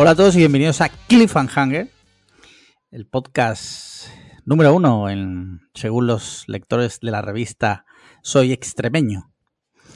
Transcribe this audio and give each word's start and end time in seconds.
Hola 0.00 0.12
a 0.12 0.14
todos 0.14 0.36
y 0.36 0.38
bienvenidos 0.38 0.80
a 0.80 0.90
Cliffhanger, 0.90 1.88
el 2.92 3.08
podcast 3.08 4.06
número 4.44 4.72
uno 4.72 5.10
en, 5.10 5.62
según 5.74 6.06
los 6.06 6.44
lectores 6.46 7.00
de 7.00 7.10
la 7.10 7.20
revista 7.20 7.84
Soy 8.22 8.52
Extremeño. 8.52 9.32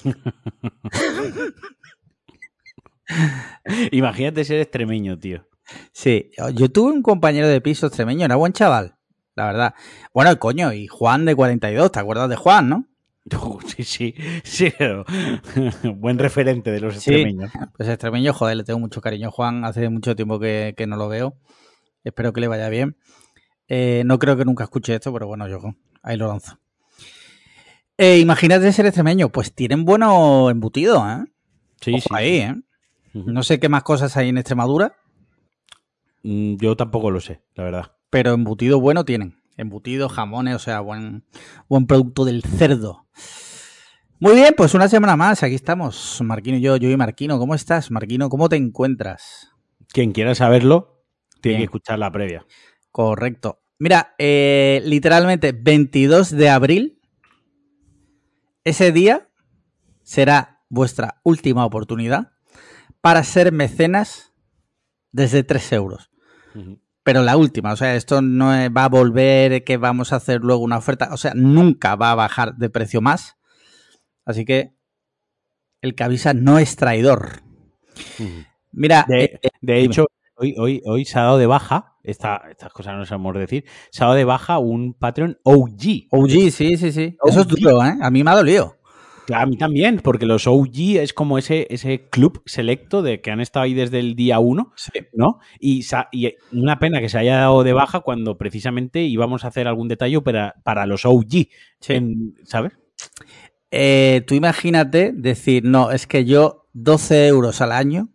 Imagínate 3.93 4.45
ser 4.45 4.59
extremeño, 4.59 5.21
tío. 5.21 5.49
Sí, 5.93 6.33
yo 6.53 6.73
tuve 6.73 6.91
un 6.91 7.03
compañero 7.03 7.47
de 7.47 7.61
piso 7.61 7.87
extremeño, 7.87 8.25
era 8.25 8.35
buen 8.35 8.53
chaval, 8.53 8.97
la 9.37 9.47
verdad. 9.47 9.75
Bueno, 10.13 10.37
coño, 10.41 10.73
y 10.73 10.89
Juan 10.89 11.27
de 11.27 11.37
42, 11.37 11.93
¿te 11.93 12.01
acuerdas 12.01 12.29
de 12.29 12.35
Juan, 12.35 12.69
no? 12.69 12.89
Sí, 13.67 13.85
sí, 13.85 14.15
sí. 14.45 14.73
Buen 15.97 16.19
referente 16.19 16.71
de 16.71 16.81
los 16.81 16.97
extremeños. 16.97 17.51
pues 17.77 17.89
extremeño, 17.89 18.33
joder, 18.33 18.57
le 18.57 18.65
tengo 18.65 18.81
mucho 18.81 19.01
cariño 19.01 19.29
a 19.29 19.31
Juan. 19.31 19.65
Hace 19.65 19.89
mucho 19.89 20.17
tiempo 20.17 20.39
que, 20.39 20.75
no 20.87 20.97
lo 20.97 21.09
veo. 21.09 21.37
Espero 22.05 22.33
que 22.33 22.41
le 22.41 22.49
vaya 22.49 22.69
bien. 22.69 22.97
Eh, 23.69 24.03
no 24.05 24.19
creo 24.19 24.37
que 24.37 24.45
nunca 24.45 24.65
escuche 24.65 24.95
esto, 24.95 25.13
pero 25.13 25.27
bueno, 25.27 25.49
yo 25.49 25.61
ahí 26.03 26.17
lo 26.17 26.29
lanzo. 26.29 26.59
Eh, 27.97 28.19
imagínate 28.19 28.73
ser 28.73 28.87
extremeño, 28.87 29.29
pues 29.29 29.55
tienen 29.55 29.85
bueno 29.85 30.51
embutido, 30.51 31.09
¿eh? 31.09 31.25
Sí, 31.81 32.01
sí. 32.01 32.09
Ahí, 32.11 32.37
¿eh? 32.39 32.55
No 33.15 33.43
sé 33.43 33.61
qué 33.61 33.69
más 33.69 33.83
cosas 33.83 34.17
hay 34.17 34.31
en 34.31 34.39
Extremadura. 34.39 34.97
Mm, 36.23 36.57
yo 36.57 36.77
tampoco 36.77 37.11
lo 37.11 37.21
sé, 37.21 37.43
la 37.55 37.65
verdad. 37.65 37.93
Pero 38.11 38.33
embutido 38.33 38.81
bueno 38.81 39.05
tienen. 39.05 39.42
Embutidos, 39.57 40.13
jamones, 40.13 40.55
o 40.57 40.59
sea, 40.59 40.81
buen, 40.81 41.25
buen 41.69 41.87
producto 41.87 42.25
del 42.25 42.43
cerdo. 42.43 43.07
Muy 44.19 44.35
bien, 44.35 44.55
pues 44.57 44.75
una 44.75 44.89
semana 44.89 45.17
más, 45.17 45.43
aquí 45.43 45.55
estamos, 45.55 46.21
Marquino 46.23 46.57
y 46.57 46.61
yo, 46.61 46.77
yo 46.77 46.89
y 46.89 46.97
Marquino. 46.97 47.39
¿Cómo 47.39 47.55
estás, 47.55 47.91
Marquino? 47.91 48.29
¿Cómo 48.29 48.49
te 48.49 48.57
encuentras? 48.57 49.53
Quien 49.89 50.13
quiera 50.13 50.35
saberlo, 50.35 51.05
tiene 51.41 51.59
que 51.59 51.65
escuchar 51.65 51.99
la 51.99 52.11
previa. 52.11 52.47
Correcto. 52.91 53.63
Mira, 53.79 54.15
eh, 54.19 54.81
literalmente 54.85 55.53
22 55.53 56.31
de 56.31 56.49
abril, 56.49 57.01
ese 58.63 58.93
día 58.93 59.29
será 60.03 60.63
vuestra 60.69 61.21
última 61.25 61.65
oportunidad 61.67 62.33
para 63.01 63.25
ser 63.25 63.51
mecenas 63.53 64.33
desde 65.11 65.43
3 65.43 65.73
euros 65.73 66.11
pero 67.03 67.23
la 67.23 67.37
última, 67.37 67.73
o 67.73 67.77
sea, 67.77 67.97
esto 67.97 68.23
no 68.23 68.47
va 68.73 68.85
a 68.85 68.89
volver, 68.89 69.65
que 69.65 69.77
vamos 69.77 70.13
a 70.13 70.17
hacer 70.17 70.41
luego 70.41 70.63
una 70.63 70.79
oferta, 70.79 71.11
o 71.13 71.17
sea, 71.17 71.33
nunca 71.35 71.97
va 71.97 72.13
a 72.13 72.17
bajar 72.17 72.57
de 72.57 72.71
precio 72.71 73.01
más. 73.01 73.37
Así 74.25 74.45
que 74.45 74.75
el 75.81 75.95
que 75.95 76.05
avisa 76.05 76.33
no 76.33 76.59
es 76.59 76.77
traidor. 76.77 77.43
Mira, 78.71 79.05
de, 79.09 79.25
eh, 79.25 79.41
eh, 79.43 79.81
hecho, 79.81 80.07
hoy, 80.37 80.55
hoy, 80.57 80.83
hoy 80.87 81.05
se 81.05 81.19
ha 81.19 81.23
dado 81.23 81.39
de 81.39 81.47
baja, 81.47 81.97
esta, 82.05 82.43
estas 82.51 82.73
cosas 82.73 82.97
no 82.97 83.05
sabemos 83.05 83.35
decir, 83.35 83.65
se 83.91 84.03
ha 84.03 84.07
dado 84.07 84.17
de 84.17 84.25
baja 84.25 84.59
un 84.59 84.95
Patreon 84.95 85.39
OG. 85.43 86.09
OG, 86.11 86.51
sí, 86.51 86.77
sí, 86.77 86.93
sí. 86.93 87.17
Eso 87.25 87.41
es 87.41 87.49
duro, 87.49 87.85
¿eh? 87.85 87.97
A 88.01 88.11
mí 88.11 88.23
me 88.23 88.31
ha 88.31 88.37
dolido. 88.37 88.77
A 89.33 89.47
mí 89.47 89.57
también, 89.57 90.01
porque 90.03 90.27
los 90.27 90.47
OG 90.47 90.99
es 90.99 91.13
como 91.13 91.39
ese, 91.39 91.67
ese 91.71 92.09
club 92.09 92.43
selecto 92.45 93.03
de 93.03 93.21
que 93.21 93.31
han 93.31 93.41
estado 93.41 93.65
ahí 93.65 93.75
desde 93.75 94.01
el 94.01 94.17
día 94.17 94.41
uno, 94.41 94.73
¿no? 95.13 95.39
Y, 95.61 95.85
una 96.53 96.79
pena 96.79 97.01
que 97.01 97.09
se 97.09 97.19
haya 97.19 97.37
dado 97.37 97.63
de 97.63 97.73
baja 97.73 98.01
cuando 98.01 98.37
precisamente 98.37 99.03
íbamos 99.03 99.45
a 99.45 99.49
hacer 99.49 99.69
algún 99.69 99.89
detalle 99.89 100.21
para, 100.21 100.57
para 100.65 100.87
los 100.87 101.05
OG, 101.05 101.47
¿sabes? 102.45 102.73
Eh, 103.71 104.23
tú 104.27 104.35
imagínate 104.35 105.13
decir, 105.13 105.65
no, 105.65 105.93
es 105.93 106.07
que 106.07 106.25
yo 106.25 106.69
12 106.73 107.29
euros 107.29 107.61
al 107.61 107.73
año 107.73 108.09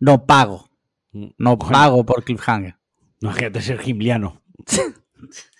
no 0.00 0.26
pago. 0.26 0.68
Mm, 1.12 1.28
no 1.38 1.58
pago 1.58 2.04
por 2.04 2.24
Cliffhanger. 2.24 2.76
No, 3.20 3.30
imagínate 3.30 3.62
ser 3.62 3.78
gimliano. 3.78 4.42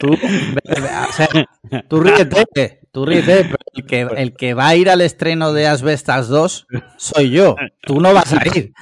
Tú, 0.00 0.12
o 0.12 1.12
sea, 1.12 1.28
tú 1.88 2.00
ríete, 2.00 2.80
tú 2.92 3.04
ríete, 3.06 3.44
pero 3.44 3.56
el 3.74 3.86
que, 3.86 4.00
el 4.00 4.34
que 4.34 4.54
va 4.54 4.68
a 4.68 4.76
ir 4.76 4.90
al 4.90 5.00
estreno 5.00 5.52
de 5.52 5.66
Asbestas 5.66 6.28
2 6.28 6.66
soy 6.96 7.30
yo. 7.30 7.56
Tú 7.82 8.00
no 8.00 8.14
vas 8.14 8.32
a 8.32 8.42
ir. 8.46 8.72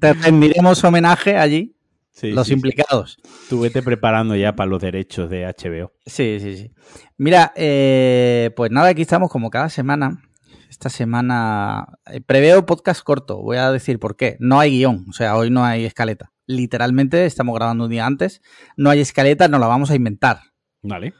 te 0.00 0.12
rendiremos 0.14 0.82
homenaje 0.84 1.36
allí, 1.36 1.74
los 2.22 2.50
implicados. 2.50 3.18
Tú 3.48 3.60
vete 3.60 3.82
preparando 3.82 4.36
ya 4.36 4.54
para 4.54 4.68
los 4.68 4.80
derechos 4.80 5.30
de 5.30 5.46
HBO. 5.46 5.92
Sí, 6.06 6.38
sí, 6.40 6.56
sí. 6.56 6.72
Mira, 7.16 7.52
eh, 7.56 8.50
pues 8.56 8.70
nada, 8.70 8.88
aquí 8.88 9.02
estamos 9.02 9.30
como 9.30 9.50
cada 9.50 9.68
semana. 9.68 10.22
Esta 10.70 10.90
semana 10.90 11.98
eh, 12.06 12.20
preveo 12.20 12.66
podcast 12.66 13.02
corto. 13.02 13.38
Voy 13.38 13.56
a 13.56 13.72
decir 13.72 13.98
por 13.98 14.16
qué. 14.16 14.36
No 14.38 14.60
hay 14.60 14.78
guion, 14.78 15.06
o 15.08 15.12
sea, 15.12 15.36
hoy 15.36 15.50
no 15.50 15.64
hay 15.64 15.84
escaleta 15.84 16.30
literalmente 16.48 17.26
estamos 17.26 17.54
grabando 17.54 17.84
un 17.84 17.90
día 17.90 18.06
antes, 18.06 18.42
no 18.76 18.90
hay 18.90 19.00
escaleta, 19.00 19.46
nos 19.46 19.60
la 19.60 19.68
vamos 19.68 19.92
a 19.92 19.94
inventar. 19.94 20.40
Vale. 20.82 21.14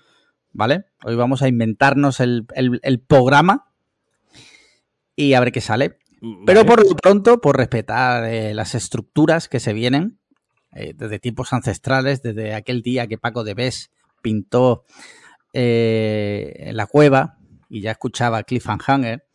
¿Vale? 0.53 0.87
Hoy 1.05 1.15
vamos 1.15 1.43
a 1.43 1.49
inventarnos 1.49 2.19
el, 2.19 2.47
programa 3.07 3.71
y 5.15 5.35
a 5.35 5.41
ver 5.41 5.53
qué 5.53 5.61
sale. 5.61 5.99
Pero 6.47 6.67
por 6.67 6.85
lo 6.85 6.97
pronto, 6.97 7.41
por 7.41 7.57
respetar 7.57 8.25
eh, 8.25 8.55
las 8.55 8.75
estructuras 8.75 9.49
que 9.49 9.61
se 9.61 9.73
vienen, 9.73 10.19
eh, 10.73 10.95
desde 10.97 11.21
tipos 11.21 11.53
ancestrales, 11.53 12.23
desde 12.23 12.55
aquel 12.55 12.83
día 12.83 13.07
que 13.07 13.19
Paco 13.19 13.45
de 13.45 13.55
Bes 13.55 13.93
pintó 14.21 14.85
eh, 15.53 16.71
la 16.73 16.87
cueva 16.87 17.39
y 17.69 17.83
ya 17.83 17.93
escuchaba 17.93 18.43
Cliffhanger, 18.43 19.27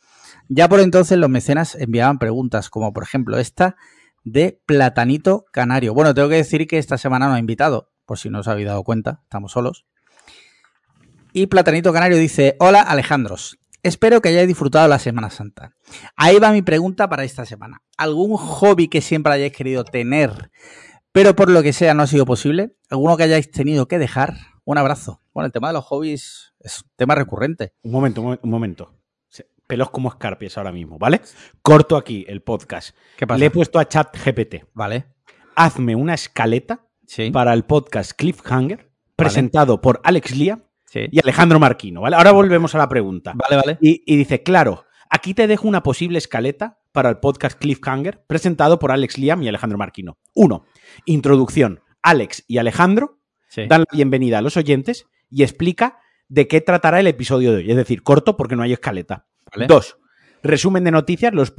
ya 0.49 0.67
por 0.67 0.81
entonces 0.81 1.17
los 1.17 1.29
mecenas 1.29 1.75
enviaban 1.75 2.19
preguntas 2.19 2.69
como 2.69 2.91
por 2.91 3.03
ejemplo 3.03 3.37
esta 3.37 3.77
de 4.23 4.61
Platanito 4.65 5.45
Canario. 5.51 5.93
Bueno, 5.93 6.13
tengo 6.13 6.29
que 6.29 6.35
decir 6.35 6.67
que 6.67 6.77
esta 6.77 6.97
semana 6.97 7.27
no 7.27 7.33
ha 7.33 7.39
invitado, 7.39 7.91
por 8.05 8.17
si 8.17 8.29
no 8.29 8.39
os 8.39 8.47
habéis 8.47 8.67
dado 8.67 8.83
cuenta, 8.83 9.21
estamos 9.23 9.51
solos. 9.51 9.85
Y 11.33 11.47
Platanito 11.47 11.91
Canario 11.93 12.17
dice, 12.17 12.55
hola 12.59 12.81
Alejandros, 12.81 13.57
espero 13.81 14.21
que 14.21 14.29
hayáis 14.29 14.47
disfrutado 14.47 14.87
la 14.87 14.99
Semana 14.99 15.29
Santa. 15.29 15.75
Ahí 16.15 16.37
va 16.37 16.51
mi 16.51 16.61
pregunta 16.61 17.09
para 17.09 17.23
esta 17.23 17.45
semana. 17.45 17.81
¿Algún 17.97 18.37
hobby 18.37 18.87
que 18.87 19.01
siempre 19.01 19.33
hayáis 19.33 19.53
querido 19.53 19.83
tener, 19.83 20.51
pero 21.11 21.35
por 21.35 21.49
lo 21.49 21.63
que 21.63 21.73
sea 21.73 21.93
no 21.93 22.03
ha 22.03 22.07
sido 22.07 22.25
posible? 22.25 22.75
¿Alguno 22.89 23.17
que 23.17 23.23
hayáis 23.23 23.49
tenido 23.49 23.87
que 23.87 23.97
dejar? 23.97 24.35
Un 24.63 24.77
abrazo. 24.77 25.21
Bueno, 25.33 25.47
el 25.47 25.51
tema 25.51 25.69
de 25.69 25.73
los 25.73 25.85
hobbies 25.85 26.53
es 26.59 26.81
un 26.83 26.91
tema 26.95 27.15
recurrente. 27.15 27.73
Un 27.81 27.91
momento, 27.91 28.21
un 28.21 28.49
momento 28.49 29.02
pelos 29.67 29.89
como 29.89 30.09
escarpias 30.09 30.57
ahora 30.57 30.71
mismo, 30.71 30.97
¿vale? 30.97 31.21
Corto 31.61 31.95
aquí 31.97 32.25
el 32.27 32.41
podcast. 32.41 32.95
¿Qué 33.17 33.27
pasa? 33.27 33.37
Le 33.37 33.47
he 33.47 33.51
puesto 33.51 33.79
a 33.79 33.87
chat 33.87 34.15
GPT. 34.15 34.65
Vale. 34.73 35.05
Hazme 35.55 35.95
una 35.95 36.13
escaleta 36.13 36.87
para 37.31 37.53
el 37.53 37.63
podcast 37.63 38.13
Cliffhanger, 38.13 38.89
presentado 39.15 39.81
por 39.81 40.01
Alex 40.03 40.35
Lía 40.35 40.59
y 40.93 41.19
Alejandro 41.19 41.59
Marquino, 41.59 42.01
¿vale? 42.01 42.15
Ahora 42.15 42.31
volvemos 42.31 42.75
a 42.75 42.77
la 42.77 42.89
pregunta. 42.89 43.33
Vale, 43.35 43.55
vale. 43.55 43.77
Y, 43.81 44.15
dice, 44.15 44.43
claro, 44.43 44.85
aquí 45.09 45.33
te 45.33 45.47
dejo 45.47 45.67
una 45.67 45.83
posible 45.83 46.17
escaleta 46.17 46.79
para 46.91 47.09
el 47.09 47.17
podcast 47.17 47.59
Cliffhanger, 47.59 48.23
presentado 48.25 48.79
por 48.79 48.91
Alex 48.91 49.17
Liam 49.17 49.41
y 49.43 49.47
Alejandro 49.47 49.77
Marquino. 49.77 50.17
Uno, 50.33 50.65
introducción. 51.05 51.81
Alex 52.01 52.43
y 52.47 52.57
Alejandro 52.57 53.19
dan 53.55 53.81
la 53.81 53.95
bienvenida 53.95 54.39
a 54.39 54.41
los 54.41 54.57
oyentes 54.57 55.05
y 55.29 55.43
explica 55.43 55.99
de 56.27 56.47
qué 56.47 56.61
tratará 56.61 56.99
el 56.99 57.07
episodio 57.07 57.51
de 57.51 57.57
hoy. 57.57 57.71
Es 57.71 57.77
decir, 57.77 58.03
corto 58.03 58.35
porque 58.35 58.55
no 58.55 58.63
hay 58.63 58.73
escaleta. 58.73 59.27
Dos, 59.67 59.97
resumen 60.43 60.83
de 60.83 60.91
noticias. 60.91 61.33
Los, 61.33 61.53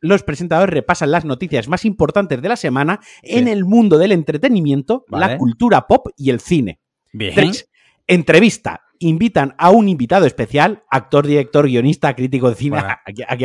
los, 0.00 0.22
presentadores 0.22 0.72
repasan 0.72 1.10
las 1.10 1.24
noticias 1.24 1.68
más 1.68 1.84
importantes 1.84 2.40
de 2.40 2.48
la 2.48 2.56
semana 2.56 3.00
en 3.22 3.48
el 3.48 3.64
mundo 3.64 3.98
del 3.98 4.12
entretenimiento, 4.12 5.04
la 5.08 5.36
cultura 5.36 5.86
pop 5.86 6.08
y 6.16 6.30
el 6.30 6.40
cine. 6.40 6.80
Bien. 7.12 7.34
Tres, 7.34 7.68
entrevista. 8.06 8.82
Invitan 9.00 9.56
a 9.58 9.70
un 9.70 9.88
invitado 9.88 10.26
especial, 10.26 10.84
actor, 10.88 11.26
director, 11.26 11.66
guionista, 11.66 12.14
crítico 12.14 12.48
de 12.48 12.54
cine. 12.54 12.78
aquí, 13.04 13.24
aquí 13.26 13.44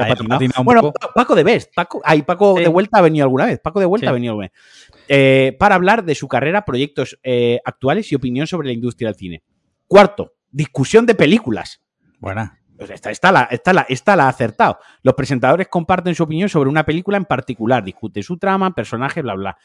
Bueno, 0.63 0.94
Paco 1.16 1.33
de 1.33 1.44
Best. 1.44 1.74
Paco, 1.74 2.00
Paco 2.28 2.60
de 2.60 2.68
Vuelta 2.68 3.00
ha 3.00 3.01
venido 3.01 3.24
alguna 3.24 3.48
vez. 3.48 3.60
Paco 3.60 3.80
de 3.80 3.88
Vuelta 3.88 4.12
ha 4.12 4.13
venido 4.13 4.33
alguna 4.33 4.50
vez. 4.50 4.51
Eh, 5.07 5.56
para 5.57 5.74
hablar 5.74 6.06
de 6.06 6.13
su 6.13 6.28
carrera, 6.28 6.63
proyectos 6.63 7.18
eh, 7.24 7.60
actuales 7.66 8.12
y 8.12 8.16
opinión 8.16 8.45
sobre 8.45 8.68
la 8.68 8.74
industria 8.74 9.10
del 9.10 9.16
cine. 9.16 9.44
Cuarto, 9.88 10.36
discusión 10.51 11.07
de 11.07 11.16
películas. 11.16 11.81
Buena. 12.19 12.60
Pues 12.77 12.91
esta, 12.91 13.31
la, 13.31 13.44
esta, 13.50 14.15
la, 14.15 14.25
ha 14.25 14.29
acertado. 14.29 14.79
Los 15.01 15.15
presentadores 15.15 15.68
comparten 15.68 16.13
su 16.15 16.24
opinión 16.24 16.50
sobre 16.50 16.69
una 16.69 16.85
película 16.85 17.18
en 17.18 17.25
particular, 17.25 17.83
discuten 17.83 18.24
su 18.24 18.38
trama, 18.38 18.74
personaje, 18.74 19.21
bla, 19.21 19.33
bla. 19.33 19.57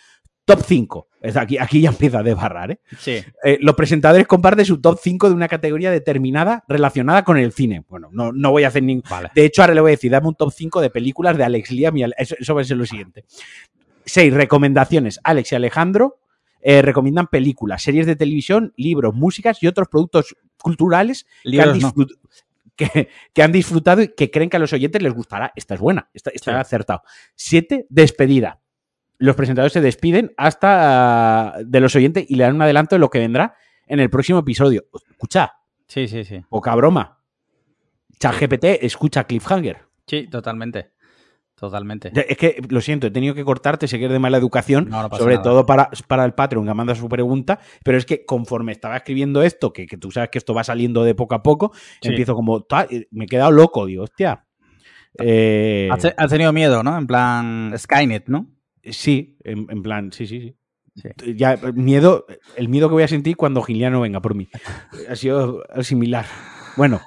Top 0.45 0.61
5. 0.67 1.09
Aquí, 1.37 1.59
aquí 1.59 1.83
ya 1.83 1.91
empieza 1.91 2.19
a 2.19 2.23
desbarrar, 2.23 2.73
¿eh? 2.73 2.81
Sí. 2.99 3.23
Eh, 3.45 3.59
los 3.61 3.77
presentadores 3.77 4.27
comparten 4.27 4.65
su 4.65 4.81
top 4.81 4.99
5 5.01 5.29
de 5.29 5.35
una 5.35 5.47
categoría 5.47 5.91
determinada 5.91 6.65
relacionada 6.67 7.23
con 7.23 7.37
el 7.37 7.53
cine. 7.53 7.85
Bueno, 7.89 8.09
no, 8.11 8.33
no 8.33 8.51
voy 8.51 8.65
a 8.65 8.69
hacer 8.69 8.83
ningún. 8.83 9.05
De 9.35 9.45
hecho, 9.45 9.63
ahora 9.63 9.75
le 9.75 9.81
voy 9.81 9.91
a 9.91 9.97
decir, 9.97 10.11
dame 10.11 10.29
un 10.29 10.35
top 10.35 10.53
5 10.53 10.81
de 10.81 10.91
películas 10.91 11.37
de 11.37 11.45
Alex 11.45 11.71
Liam 11.71 11.97
y 11.97 12.05
eso, 12.17 12.35
eso 12.39 12.55
va 12.55 12.63
a 12.63 12.65
ser 12.65 12.77
lo 12.77 12.87
siguiente. 12.87 13.25
6. 14.05 14.35
Recomendaciones. 14.35 15.21
Alex 15.23 15.53
y 15.53 15.55
Alejandro 15.55 16.19
eh, 16.65 16.81
recomiendan 16.81 17.27
películas, 17.27 17.83
series 17.83 18.07
de 18.07 18.15
televisión, 18.15 18.73
libros, 18.77 19.15
músicas 19.15 19.61
y 19.63 19.67
otros 19.67 19.89
productos 19.89 20.37
culturales 20.61 21.27
que 21.43 21.61
han, 21.61 21.81
que, 22.77 23.09
que, 23.33 23.43
han 23.43 23.53
disfrutado 23.53 24.03
y 24.03 24.09
que 24.09 24.31
creen 24.31 24.51
que 24.51 24.57
a 24.57 24.61
los 24.61 24.73
oyentes 24.73 25.03
les 25.03 25.13
gustará. 25.13 25.53
Esta 25.57 25.75
es 25.75 25.81
buena, 25.81 26.11
esta, 26.15 26.31
está 26.31 26.59
acertado. 26.61 27.03
Siete, 27.35 27.87
despedida. 27.89 28.61
Los 29.19 29.37
presentadores 29.37 29.73
se 29.73 29.81
despiden 29.81 30.33
hasta 30.37 31.55
de 31.65 31.81
los 31.81 31.95
oyentes 31.95 32.25
y 32.29 32.35
le 32.35 32.45
dan 32.45 32.57
un 32.57 32.63
adelanto 32.63 32.97
de 32.97 33.01
lo 33.01 33.11
que 33.11 33.21
vendrá 33.21 33.55
en 33.87 34.01
el 34.01 34.11
próximo 34.11 34.41
episodio. 34.41 34.85
Escucha. 35.11 35.53
Sí, 35.87 36.09
sí, 36.09 36.25
sí. 36.25 36.43
Poca 36.49 36.75
broma. 36.75 37.23
ChatGPT 38.19 38.65
escucha 38.81 39.25
Cliffhanger. 39.25 39.81
Sí, 40.07 40.29
totalmente. 40.29 40.92
Totalmente. 41.63 42.11
Es 42.13 42.37
que, 42.37 42.61
lo 42.71 42.81
siento, 42.81 43.07
he 43.07 43.13
tenido 43.13 43.37
que 43.37 43.45
cortarte, 43.45 43.87
sé 43.87 44.01
que 44.01 44.09
de 44.09 44.19
mala 44.19 44.37
educación, 44.37 44.91
sobre 45.17 45.39
todo 45.39 45.65
para, 45.65 45.91
para 46.09 46.25
el 46.25 46.35
Patreon 46.35 46.67
que 46.67 46.75
manda 46.75 46.97
su 46.97 47.09
pregunta, 47.09 47.61
pero 47.85 47.97
es 47.97 48.05
que 48.05 48.25
conforme 48.25 48.73
estaba 48.73 48.97
escribiendo 48.97 49.45
esto, 49.45 49.73
que, 49.73 49.87
tú 49.87 50.11
sabes 50.11 50.31
que 50.31 50.39
esto 50.39 50.55
va 50.55 50.65
saliendo 50.65 51.05
de 51.05 51.15
poco 51.15 51.37
a 51.37 51.43
poco, 51.45 51.73
empiezo 52.03 52.35
como, 52.35 52.67
me 53.13 53.27
he 53.27 53.29
quedado 53.29 53.53
loco, 53.53 53.87
digo, 53.87 54.03
hostia. 54.03 54.45
Eh, 55.21 55.89
has, 55.93 56.31
tenido 56.31 56.53
miedo, 56.53 56.83
¿no? 56.83 56.99
En 56.99 57.07
plan 57.07 57.73
Skynet, 57.79 58.27
¿no? 58.27 58.51
Sí, 58.83 59.39
en, 59.45 59.85
plan, 59.85 60.11
sí, 60.11 60.27
sí, 60.27 60.57
sí. 60.97 61.11
Ya, 61.37 61.61
miedo, 61.75 62.27
el 62.57 62.69
miedo 62.69 62.89
que 62.89 62.95
voy 62.95 63.05
a 63.05 63.09
sentir 63.09 63.37
cuando 63.37 63.63
Giliano 63.63 64.01
venga 64.01 64.21
por 64.21 64.35
mí. 64.35 64.49
Ha 65.09 65.15
sido 65.15 65.63
similar. 65.83 66.27
Bueno. 66.77 67.01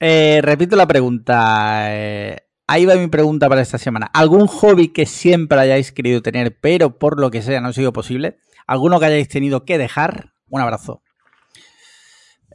Eh, 0.00 0.40
repito 0.42 0.74
la 0.74 0.88
pregunta. 0.88 1.84
Eh, 1.94 2.48
ahí 2.72 2.86
va 2.86 2.94
mi 2.94 3.08
pregunta 3.08 3.50
para 3.50 3.60
esta 3.60 3.76
semana. 3.76 4.06
¿Algún 4.14 4.46
hobby 4.46 4.88
que 4.88 5.04
siempre 5.04 5.60
hayáis 5.60 5.92
querido 5.92 6.22
tener, 6.22 6.56
pero 6.58 6.98
por 6.98 7.20
lo 7.20 7.30
que 7.30 7.42
sea 7.42 7.60
no 7.60 7.68
ha 7.68 7.72
sido 7.74 7.92
posible? 7.92 8.38
¿Alguno 8.66 8.98
que 8.98 9.06
hayáis 9.06 9.28
tenido 9.28 9.66
que 9.66 9.76
dejar? 9.76 10.32
Un 10.48 10.62
abrazo. 10.62 11.02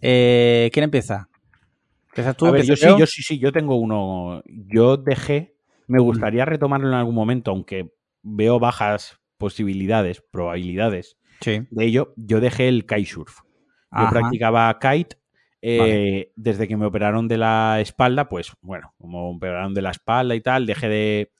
Eh, 0.01 0.71
¿Quién 0.73 0.85
empieza? 0.85 1.29
¿Empiezas 2.07 2.35
tú? 2.35 2.47
yo 2.55 2.75
sí, 2.75 2.87
yo 2.97 3.05
sí, 3.05 3.21
sí, 3.21 3.37
yo 3.37 3.51
tengo 3.51 3.75
uno. 3.75 4.41
Yo 4.47 4.97
dejé, 4.97 5.55
me 5.85 6.01
gustaría 6.01 6.45
retomarlo 6.45 6.87
en 6.87 6.95
algún 6.95 7.13
momento, 7.13 7.51
aunque 7.51 7.91
veo 8.23 8.59
bajas 8.59 9.19
posibilidades, 9.37 10.23
probabilidades 10.31 11.17
de 11.45 11.85
ello. 11.85 12.13
Yo 12.15 12.39
dejé 12.39 12.69
el 12.69 12.87
kitesurf. 12.87 13.41
Yo 13.91 14.09
practicaba 14.09 14.77
kite 14.79 15.17
eh, 15.69 16.31
desde 16.35 16.67
que 16.67 16.77
me 16.77 16.85
operaron 16.85 17.27
de 17.27 17.37
la 17.37 17.81
espalda, 17.81 18.29
pues 18.29 18.53
bueno, 18.61 18.93
como 18.97 19.31
me 19.31 19.37
operaron 19.37 19.73
de 19.73 19.81
la 19.81 19.91
espalda 19.91 20.33
y 20.35 20.41
tal, 20.41 20.65
dejé 20.65 20.87
de, 20.87 21.31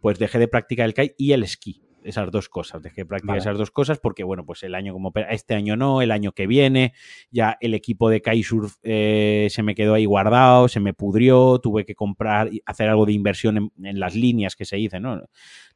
pues 0.00 0.18
dejé 0.18 0.38
de 0.38 0.48
practicar 0.48 0.86
el 0.86 0.94
kite 0.94 1.14
y 1.18 1.32
el 1.32 1.42
esquí. 1.42 1.82
Esas 2.04 2.32
dos 2.32 2.48
cosas, 2.48 2.82
dejé 2.82 3.02
de 3.02 3.06
practicar 3.06 3.36
esas 3.36 3.56
dos 3.56 3.70
cosas 3.70 4.00
porque, 4.00 4.24
bueno, 4.24 4.44
pues 4.44 4.64
el 4.64 4.74
año 4.74 4.92
como 4.92 5.12
este 5.30 5.54
año 5.54 5.76
no, 5.76 6.02
el 6.02 6.10
año 6.10 6.32
que 6.32 6.48
viene, 6.48 6.94
ya 7.30 7.56
el 7.60 7.74
equipo 7.74 8.10
de 8.10 8.20
kitesurf 8.20 8.74
eh, 8.82 9.46
se 9.50 9.62
me 9.62 9.76
quedó 9.76 9.94
ahí 9.94 10.04
guardado, 10.04 10.66
se 10.66 10.80
me 10.80 10.94
pudrió, 10.94 11.60
tuve 11.60 11.84
que 11.84 11.94
comprar, 11.94 12.50
hacer 12.66 12.88
algo 12.88 13.06
de 13.06 13.12
inversión 13.12 13.72
en, 13.80 14.00
las 14.00 14.16
líneas 14.16 14.56
que 14.56 14.64
se 14.64 14.76
dicen, 14.76 15.02
¿no? 15.02 15.22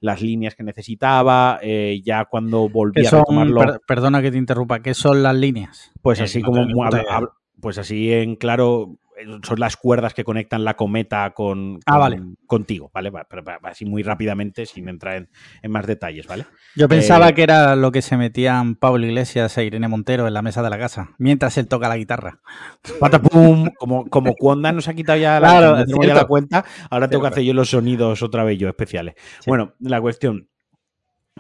Las 0.01 0.21
líneas 0.21 0.57
que 0.57 0.65
necesitaba, 0.65 1.61
eh, 1.63 2.01
ya 2.05 2.25
cuando 2.25 2.69
volví 2.69 3.07
a 3.07 3.11
retomarlo... 3.11 3.81
perdona 3.87 4.21
que 4.21 4.33
te 4.33 4.39
interrumpa, 4.39 4.81
¿qué 4.81 4.95
son 4.95 5.23
las 5.23 5.37
líneas? 5.37 5.93
Pues 6.03 6.21
así 6.21 6.43
como 6.43 6.67
pues 7.61 7.79
así 7.79 8.13
en 8.13 8.37
claro, 8.37 8.99
son 9.43 9.59
las 9.59 9.77
cuerdas 9.77 10.15
que 10.15 10.25
conectan 10.25 10.65
la 10.65 10.75
cometa 10.75 11.33
con, 11.33 11.81
ah, 11.87 12.11
contigo, 12.47 12.91
¿vale? 12.93 13.11
Pero, 13.29 13.43
así 13.63 13.85
muy 13.85 14.03
rápidamente, 14.03 14.67
sin 14.67 14.89
entrar 14.89 15.27
en, 15.63 15.71
más 15.71 15.87
detalles, 15.87 16.27
¿vale? 16.27 16.45
Yo 16.75 16.89
pensaba 16.89 17.31
eh, 17.31 17.35
que 17.35 17.43
era 17.43 17.77
lo 17.77 17.93
que 17.93 18.03
se 18.03 18.17
metían 18.17 18.75
Pablo 18.75 19.07
Iglesias 19.07 19.57
e 19.59 19.65
Irene 19.65 19.89
Montero 19.89 20.27
en 20.27 20.35
la 20.35 20.43
mesa 20.43 20.63
de 20.63 20.71
la 20.71 20.79
casa, 20.79 21.15
mientras 21.19 21.57
él 21.59 21.69
toca 21.69 21.89
la 21.89 21.97
guitarra. 21.97 22.41
Patapum, 23.01 23.71
como, 23.79 24.07
como 24.07 24.35
Cuonda 24.35 24.73
nos 24.73 24.89
ha 24.89 24.95
quitado 24.95 25.19
ya 25.19 25.41
la, 25.41 25.85
la 25.87 26.25
cuenta, 26.27 26.65
ahora 26.91 27.09
tengo 27.09 27.23
que 27.23 27.29
hacer 27.29 27.45
yo 27.45 27.55
los 27.55 27.71
sonidos 27.71 28.23
otra 28.23 28.45
vez 28.45 28.59
yo 28.59 28.69
especiales. 28.69 29.15
Bueno, 29.47 29.75
la 29.81 30.01
cuestión 30.01 30.49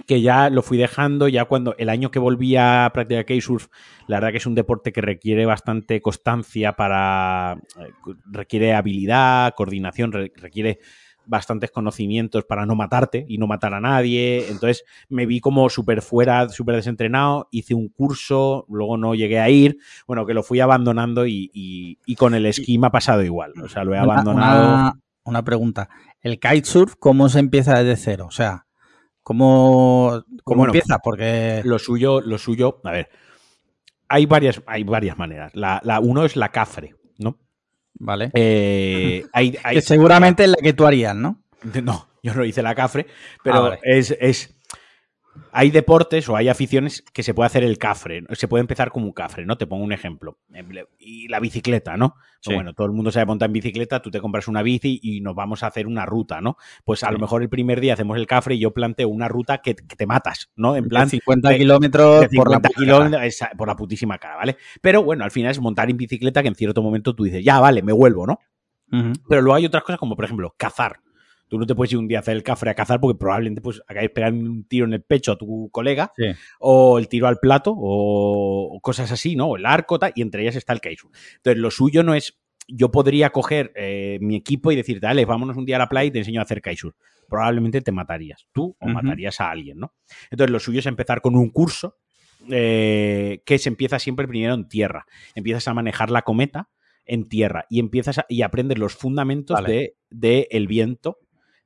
que 0.04 0.20
ya 0.20 0.50
lo 0.50 0.62
fui 0.62 0.76
dejando, 0.76 1.28
ya 1.28 1.46
cuando 1.46 1.74
el 1.78 1.88
año 1.88 2.10
que 2.10 2.18
volví 2.18 2.56
a 2.56 2.90
practicar 2.92 3.24
K-Surf, 3.24 3.68
la 4.06 4.16
verdad 4.16 4.32
que 4.32 4.38
es 4.38 4.46
un 4.46 4.54
deporte 4.54 4.92
que 4.92 5.00
requiere 5.00 5.46
bastante 5.46 6.02
constancia 6.02 6.74
para, 6.74 7.58
eh, 7.80 7.92
requiere 8.26 8.74
habilidad, 8.74 9.54
coordinación, 9.54 10.12
requiere 10.12 10.80
bastantes 11.26 11.70
conocimientos 11.72 12.44
para 12.44 12.66
no 12.66 12.76
matarte 12.76 13.24
y 13.28 13.38
no 13.38 13.46
matar 13.46 13.74
a 13.74 13.80
nadie. 13.80 14.46
Entonces 14.48 14.84
me 15.08 15.26
vi 15.26 15.40
como 15.40 15.68
súper 15.68 16.02
fuera, 16.02 16.48
súper 16.50 16.76
desentrenado, 16.76 17.48
hice 17.50 17.74
un 17.74 17.88
curso, 17.88 18.64
luego 18.68 18.96
no 18.96 19.14
llegué 19.14 19.40
a 19.40 19.50
ir, 19.50 19.78
bueno, 20.06 20.24
que 20.24 20.34
lo 20.34 20.42
fui 20.42 20.60
abandonando 20.60 21.26
y, 21.26 21.98
con 22.16 22.34
el 22.34 22.46
esquí 22.46 22.78
me 22.78 22.86
ha 22.86 22.90
pasado 22.90 23.24
igual, 23.24 23.52
o 23.62 23.68
sea, 23.68 23.82
lo 23.82 23.94
he 23.94 23.98
abandonado. 23.98 24.74
Una, 24.74 25.00
una 25.24 25.42
pregunta, 25.42 25.88
¿el 26.20 26.38
kitesurf 26.38 26.94
cómo 26.98 27.28
se 27.28 27.40
empieza 27.40 27.82
desde 27.82 27.96
cero? 27.96 28.26
O 28.28 28.30
sea, 28.32 28.65
¿Cómo, 29.26 30.22
cómo 30.44 30.66
empieza? 30.66 31.00
Porque. 31.00 31.60
Lo 31.64 31.80
suyo, 31.80 32.20
lo 32.20 32.38
suyo, 32.38 32.80
a 32.84 32.92
ver. 32.92 33.08
Hay 34.08 34.24
varias, 34.24 34.62
hay 34.68 34.84
varias 34.84 35.18
maneras. 35.18 35.50
La, 35.52 35.80
uno 36.00 36.24
es 36.24 36.36
la 36.36 36.50
cafre, 36.50 36.94
¿no? 37.18 37.36
Vale. 37.94 38.30
Eh, 38.34 39.24
que 39.72 39.80
seguramente 39.80 40.44
es 40.44 40.50
la 40.50 40.58
que 40.62 40.74
tú 40.74 40.86
harías, 40.86 41.16
¿no? 41.16 41.42
No, 41.82 42.06
yo 42.22 42.34
no 42.34 42.44
hice 42.44 42.62
la 42.62 42.76
cafre, 42.76 43.08
pero 43.42 43.72
ah, 43.72 43.78
es, 43.82 44.16
es 44.20 44.55
hay 45.52 45.70
deportes 45.70 46.28
o 46.28 46.36
hay 46.36 46.48
aficiones 46.48 47.02
que 47.12 47.22
se 47.22 47.34
puede 47.34 47.46
hacer 47.46 47.64
el 47.64 47.78
cafre. 47.78 48.24
Se 48.32 48.48
puede 48.48 48.60
empezar 48.60 48.90
como 48.90 49.06
un 49.06 49.12
cafre, 49.12 49.46
¿no? 49.46 49.56
Te 49.56 49.66
pongo 49.66 49.84
un 49.84 49.92
ejemplo. 49.92 50.38
Y 50.98 51.28
la 51.28 51.40
bicicleta, 51.40 51.96
¿no? 51.96 52.16
Pues 52.44 52.54
bueno, 52.54 52.74
todo 52.74 52.86
el 52.86 52.92
mundo 52.92 53.10
sabe 53.10 53.26
montar 53.26 53.48
en 53.48 53.54
bicicleta, 53.54 54.00
tú 54.00 54.10
te 54.10 54.20
compras 54.20 54.46
una 54.48 54.62
bici 54.62 55.00
y 55.02 55.20
nos 55.20 55.34
vamos 55.34 55.62
a 55.62 55.66
hacer 55.66 55.86
una 55.86 56.06
ruta, 56.06 56.40
¿no? 56.40 56.56
Pues 56.84 57.02
a 57.02 57.10
lo 57.10 57.18
mejor 57.18 57.42
el 57.42 57.48
primer 57.48 57.80
día 57.80 57.94
hacemos 57.94 58.16
el 58.16 58.26
cafre 58.26 58.54
y 58.54 58.60
yo 58.60 58.72
planteo 58.72 59.08
una 59.08 59.28
ruta 59.28 59.58
que, 59.58 59.74
te 59.74 60.06
matas, 60.06 60.50
¿no? 60.54 60.76
En 60.76 60.88
plan. 60.88 61.08
50 61.08 61.56
kilómetros 61.56 62.26
por 62.34 62.50
la 62.50 62.60
por 63.56 63.68
la 63.68 63.76
putísima 63.76 64.18
cara, 64.18 64.36
¿vale? 64.36 64.56
Pero 64.80 65.02
bueno, 65.02 65.24
al 65.24 65.30
final 65.30 65.50
es 65.50 65.60
montar 65.60 65.90
en 65.90 65.96
bicicleta 65.96 66.42
que 66.42 66.48
en 66.48 66.54
cierto 66.54 66.82
momento 66.82 67.14
tú 67.14 67.24
dices, 67.24 67.44
ya, 67.44 67.58
vale, 67.60 67.82
me 67.82 67.92
vuelvo, 67.92 68.26
¿no? 68.26 68.38
Pero 69.28 69.42
luego 69.42 69.54
hay 69.54 69.66
otras 69.66 69.82
cosas 69.82 69.98
como, 69.98 70.14
por 70.14 70.24
ejemplo, 70.24 70.54
cazar. 70.56 71.00
Tú 71.48 71.58
no 71.58 71.66
te 71.66 71.74
puedes 71.74 71.92
ir 71.92 71.98
un 71.98 72.08
día 72.08 72.18
a 72.18 72.20
hacer 72.20 72.36
el 72.36 72.42
cafre 72.42 72.70
a 72.70 72.74
cazar 72.74 73.00
porque 73.00 73.18
probablemente 73.18 73.60
pues 73.60 73.80
acabáis 73.86 74.10
pegando 74.10 74.50
un 74.50 74.64
tiro 74.64 74.86
en 74.86 74.94
el 74.94 75.02
pecho 75.02 75.32
a 75.32 75.38
tu 75.38 75.70
colega 75.70 76.12
o 76.58 76.98
el 76.98 77.08
tiro 77.08 77.28
al 77.28 77.38
plato 77.38 77.74
o, 77.76 78.78
cosas 78.82 79.12
así, 79.12 79.36
¿no? 79.36 79.46
O 79.46 79.56
el 79.56 79.66
arco 79.66 79.98
y 80.14 80.22
entre 80.22 80.42
ellas 80.42 80.56
está 80.56 80.72
el 80.72 80.80
keisu. 80.80 81.10
Entonces 81.36 81.60
lo 81.60 81.70
suyo 81.70 82.02
no 82.02 82.14
es 82.14 82.38
yo 82.68 82.90
podría 82.90 83.30
coger 83.30 83.72
eh, 83.76 84.18
mi 84.20 84.36
equipo 84.36 84.72
y 84.72 84.76
decirte, 84.76 85.06
dale, 85.06 85.24
vámonos 85.24 85.56
un 85.56 85.64
día 85.64 85.76
a 85.76 85.80
la 85.80 85.88
playa 85.88 86.08
y 86.08 86.10
te 86.10 86.18
enseño 86.18 86.40
a 86.40 86.44
hacer 86.44 86.60
kaisur. 86.60 86.94
Probablemente 87.28 87.80
te 87.80 87.92
matarías 87.92 88.46
tú 88.52 88.76
o 88.78 88.88
matarías 88.88 89.40
a 89.40 89.50
alguien, 89.50 89.78
¿no? 89.78 89.94
Entonces 90.30 90.50
lo 90.50 90.60
suyo 90.60 90.80
es 90.80 90.86
empezar 90.86 91.20
con 91.20 91.36
un 91.36 91.50
curso 91.50 91.96
eh, 92.48 93.42
que 93.44 93.58
se 93.58 93.68
empieza 93.68 93.98
siempre 93.98 94.28
primero 94.28 94.54
en 94.54 94.68
tierra. 94.68 95.06
Empiezas 95.34 95.66
a 95.68 95.74
manejar 95.74 96.10
la 96.10 96.22
cometa 96.22 96.70
en 97.04 97.28
tierra 97.28 97.66
y 97.70 97.80
empiezas 97.80 98.20
y 98.28 98.42
aprendes 98.42 98.78
los 98.78 98.94
fundamentos 98.94 99.62
del 99.64 99.94
de, 100.10 100.48
el 100.50 100.66
viento 100.66 101.18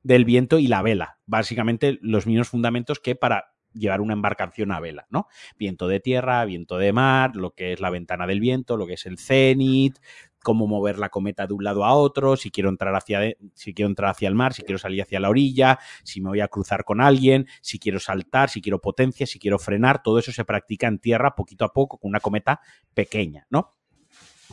del 0.03 0.25
viento 0.25 0.59
y 0.59 0.67
la 0.67 0.81
vela. 0.81 1.19
Básicamente 1.25 1.99
los 2.01 2.27
mismos 2.27 2.49
fundamentos 2.49 2.99
que 2.99 3.15
para 3.15 3.53
llevar 3.73 4.01
una 4.01 4.13
embarcación 4.13 4.71
a 4.71 4.79
vela, 4.79 5.07
¿no? 5.09 5.27
Viento 5.57 5.87
de 5.87 5.99
tierra, 5.99 6.43
viento 6.45 6.77
de 6.77 6.91
mar, 6.93 7.35
lo 7.35 7.51
que 7.51 7.73
es 7.73 7.79
la 7.79 7.89
ventana 7.89 8.27
del 8.27 8.39
viento, 8.39 8.77
lo 8.77 8.85
que 8.85 8.93
es 8.93 9.05
el 9.05 9.17
cenit, 9.17 9.97
cómo 10.43 10.67
mover 10.67 10.97
la 10.97 11.09
cometa 11.09 11.47
de 11.47 11.53
un 11.53 11.63
lado 11.63 11.85
a 11.85 11.93
otro, 11.93 12.35
si 12.35 12.51
quiero 12.51 12.69
entrar 12.69 12.95
hacia 12.95 13.35
si 13.53 13.73
quiero 13.73 13.89
entrar 13.89 14.11
hacia 14.11 14.27
el 14.27 14.35
mar, 14.35 14.53
si 14.53 14.63
quiero 14.63 14.79
salir 14.79 15.01
hacia 15.01 15.19
la 15.19 15.29
orilla, 15.29 15.79
si 16.03 16.21
me 16.21 16.29
voy 16.29 16.41
a 16.41 16.47
cruzar 16.47 16.83
con 16.83 16.99
alguien, 16.99 17.47
si 17.61 17.79
quiero 17.79 17.99
saltar, 17.99 18.49
si 18.49 18.61
quiero 18.61 18.79
potencia, 18.79 19.25
si 19.25 19.39
quiero 19.39 19.59
frenar, 19.59 20.01
todo 20.01 20.19
eso 20.19 20.31
se 20.31 20.45
practica 20.45 20.87
en 20.87 20.99
tierra 20.99 21.35
poquito 21.35 21.65
a 21.65 21.73
poco 21.73 21.97
con 21.97 22.09
una 22.09 22.19
cometa 22.19 22.59
pequeña, 22.93 23.45
¿no? 23.49 23.75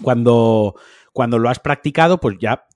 Cuando 0.03 0.77
cuando 1.13 1.39
lo 1.39 1.49
has 1.49 1.59
practicado, 1.59 2.21
pues 2.21 2.37
ya 2.39 2.67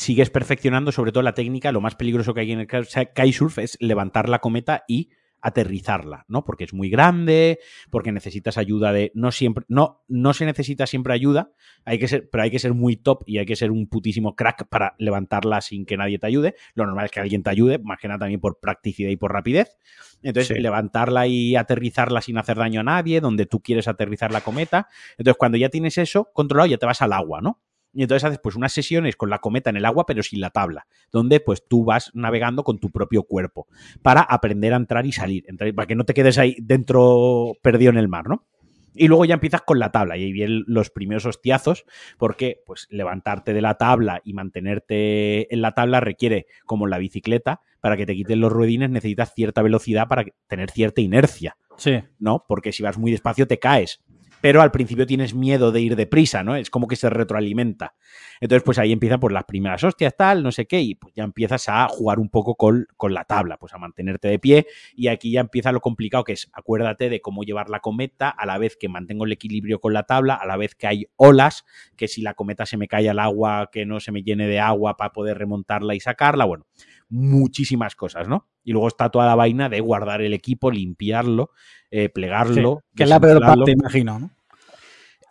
sigues 0.00 0.30
perfeccionando 0.30 0.92
sobre 0.92 1.12
todo 1.12 1.22
la 1.22 1.34
técnica. 1.34 1.72
Lo 1.72 1.80
más 1.80 1.94
peligroso 1.94 2.34
que 2.34 2.40
hay 2.40 2.52
en 2.52 2.60
el 2.60 2.66
kitesurf 2.66 3.58
es 3.58 3.76
levantar 3.80 4.28
la 4.28 4.40
cometa 4.40 4.84
y 4.88 5.10
aterrizarla, 5.42 6.24
¿no? 6.28 6.44
Porque 6.44 6.64
es 6.64 6.74
muy 6.74 6.90
grande, 6.90 7.60
porque 7.90 8.12
necesitas 8.12 8.58
ayuda 8.58 8.92
de 8.92 9.10
no 9.14 9.32
siempre 9.32 9.64
no 9.68 10.04
no 10.06 10.34
se 10.34 10.44
necesita 10.44 10.86
siempre 10.86 11.14
ayuda, 11.14 11.52
hay 11.84 11.98
que 11.98 12.08
ser 12.08 12.28
pero 12.30 12.44
hay 12.44 12.50
que 12.50 12.58
ser 12.58 12.74
muy 12.74 12.96
top 12.96 13.22
y 13.26 13.38
hay 13.38 13.46
que 13.46 13.56
ser 13.56 13.70
un 13.70 13.88
putísimo 13.88 14.36
crack 14.36 14.68
para 14.68 14.94
levantarla 14.98 15.60
sin 15.60 15.86
que 15.86 15.96
nadie 15.96 16.18
te 16.18 16.26
ayude. 16.26 16.56
Lo 16.74 16.84
normal 16.84 17.06
es 17.06 17.10
que 17.10 17.20
alguien 17.20 17.42
te 17.42 17.50
ayude, 17.50 17.78
más 17.78 17.98
que 17.98 18.08
nada 18.08 18.20
también 18.20 18.40
por 18.40 18.60
practicidad 18.60 19.10
y 19.10 19.16
por 19.16 19.32
rapidez. 19.32 19.78
Entonces, 20.22 20.60
levantarla 20.60 21.26
y 21.26 21.56
aterrizarla 21.56 22.20
sin 22.20 22.36
hacer 22.36 22.58
daño 22.58 22.80
a 22.80 22.84
nadie, 22.84 23.22
donde 23.22 23.46
tú 23.46 23.60
quieres 23.60 23.88
aterrizar 23.88 24.32
la 24.32 24.42
cometa. 24.42 24.88
Entonces, 25.16 25.38
cuando 25.38 25.56
ya 25.56 25.70
tienes 25.70 25.96
eso 25.96 26.30
controlado, 26.34 26.68
ya 26.68 26.76
te 26.76 26.84
vas 26.84 27.00
al 27.00 27.14
agua, 27.14 27.40
¿no? 27.40 27.62
Y 27.92 28.02
entonces 28.02 28.24
haces 28.24 28.38
pues 28.42 28.56
unas 28.56 28.72
sesiones 28.72 29.16
con 29.16 29.30
la 29.30 29.38
cometa 29.38 29.70
en 29.70 29.76
el 29.76 29.84
agua, 29.84 30.06
pero 30.06 30.22
sin 30.22 30.40
la 30.40 30.50
tabla, 30.50 30.86
donde 31.10 31.40
pues 31.40 31.66
tú 31.66 31.84
vas 31.84 32.10
navegando 32.14 32.62
con 32.62 32.78
tu 32.78 32.90
propio 32.90 33.24
cuerpo 33.24 33.66
para 34.02 34.20
aprender 34.20 34.72
a 34.72 34.76
entrar 34.76 35.06
y 35.06 35.12
salir, 35.12 35.44
para 35.74 35.86
que 35.86 35.96
no 35.96 36.04
te 36.04 36.14
quedes 36.14 36.38
ahí 36.38 36.56
dentro 36.60 37.52
perdido 37.62 37.90
en 37.90 37.98
el 37.98 38.08
mar, 38.08 38.28
¿no? 38.28 38.46
Y 38.94 39.08
luego 39.08 39.24
ya 39.24 39.34
empiezas 39.34 39.62
con 39.62 39.78
la 39.78 39.92
tabla 39.92 40.16
y 40.16 40.24
ahí 40.24 40.32
vienen 40.32 40.64
los 40.66 40.90
primeros 40.90 41.24
hostiazos 41.24 41.84
porque 42.18 42.62
pues 42.66 42.86
levantarte 42.90 43.52
de 43.52 43.62
la 43.62 43.74
tabla 43.74 44.20
y 44.24 44.34
mantenerte 44.34 45.52
en 45.52 45.62
la 45.62 45.72
tabla 45.74 46.00
requiere, 46.00 46.46
como 46.66 46.86
en 46.86 46.90
la 46.90 46.98
bicicleta, 46.98 47.60
para 47.80 47.96
que 47.96 48.04
te 48.04 48.14
quiten 48.14 48.40
los 48.40 48.52
ruedines 48.52 48.90
necesitas 48.90 49.32
cierta 49.34 49.62
velocidad 49.62 50.08
para 50.08 50.24
tener 50.48 50.70
cierta 50.70 51.00
inercia. 51.00 51.56
Sí. 51.76 52.02
¿No? 52.18 52.44
Porque 52.46 52.72
si 52.72 52.82
vas 52.82 52.98
muy 52.98 53.10
despacio 53.10 53.46
te 53.46 53.58
caes 53.58 54.00
pero 54.40 54.62
al 54.62 54.70
principio 54.70 55.06
tienes 55.06 55.34
miedo 55.34 55.72
de 55.72 55.80
ir 55.80 55.96
deprisa, 55.96 56.42
¿no? 56.42 56.56
Es 56.56 56.70
como 56.70 56.86
que 56.86 56.96
se 56.96 57.10
retroalimenta. 57.10 57.94
Entonces, 58.40 58.62
pues 58.64 58.78
ahí 58.78 58.92
empiezan 58.92 59.20
por 59.20 59.32
las 59.32 59.44
primeras 59.44 59.84
hostias, 59.84 60.14
tal, 60.16 60.42
no 60.42 60.52
sé 60.52 60.66
qué, 60.66 60.80
y 60.80 60.94
pues 60.94 61.14
ya 61.14 61.24
empiezas 61.24 61.68
a 61.68 61.86
jugar 61.88 62.18
un 62.18 62.30
poco 62.30 62.54
con, 62.54 62.86
con, 62.96 63.14
la 63.14 63.24
tabla, 63.24 63.58
pues 63.58 63.74
a 63.74 63.78
mantenerte 63.78 64.28
de 64.28 64.38
pie, 64.38 64.66
y 64.94 65.08
aquí 65.08 65.32
ya 65.32 65.40
empieza 65.40 65.72
lo 65.72 65.80
complicado 65.80 66.24
que 66.24 66.32
es, 66.32 66.48
acuérdate 66.52 67.10
de 67.10 67.20
cómo 67.20 67.42
llevar 67.42 67.68
la 67.68 67.80
cometa 67.80 68.30
a 68.30 68.46
la 68.46 68.58
vez 68.58 68.76
que 68.76 68.88
mantengo 68.88 69.24
el 69.24 69.32
equilibrio 69.32 69.80
con 69.80 69.92
la 69.92 70.04
tabla, 70.04 70.34
a 70.34 70.46
la 70.46 70.56
vez 70.56 70.74
que 70.74 70.86
hay 70.86 71.06
olas, 71.16 71.64
que 71.96 72.08
si 72.08 72.22
la 72.22 72.34
cometa 72.34 72.66
se 72.66 72.76
me 72.76 72.88
cae 72.88 73.08
al 73.10 73.18
agua, 73.18 73.68
que 73.70 73.84
no 73.84 74.00
se 74.00 74.12
me 74.12 74.22
llene 74.22 74.46
de 74.46 74.60
agua 74.60 74.96
para 74.96 75.12
poder 75.12 75.38
remontarla 75.38 75.94
y 75.94 76.00
sacarla, 76.00 76.44
bueno, 76.44 76.66
muchísimas 77.10 77.96
cosas, 77.96 78.28
¿no? 78.28 78.48
Y 78.64 78.72
luego 78.72 78.88
está 78.88 79.10
toda 79.10 79.26
la 79.26 79.34
vaina 79.34 79.68
de 79.68 79.80
guardar 79.80 80.22
el 80.22 80.32
equipo, 80.32 80.70
limpiarlo, 80.70 81.50
eh, 81.90 82.08
plegarlo. 82.08 82.82
que 82.94 83.02
es 83.02 83.08
la 83.08 83.20
peor 83.20 83.40
parte, 83.40 83.72
imagino, 83.72 84.18
¿no? 84.18 84.30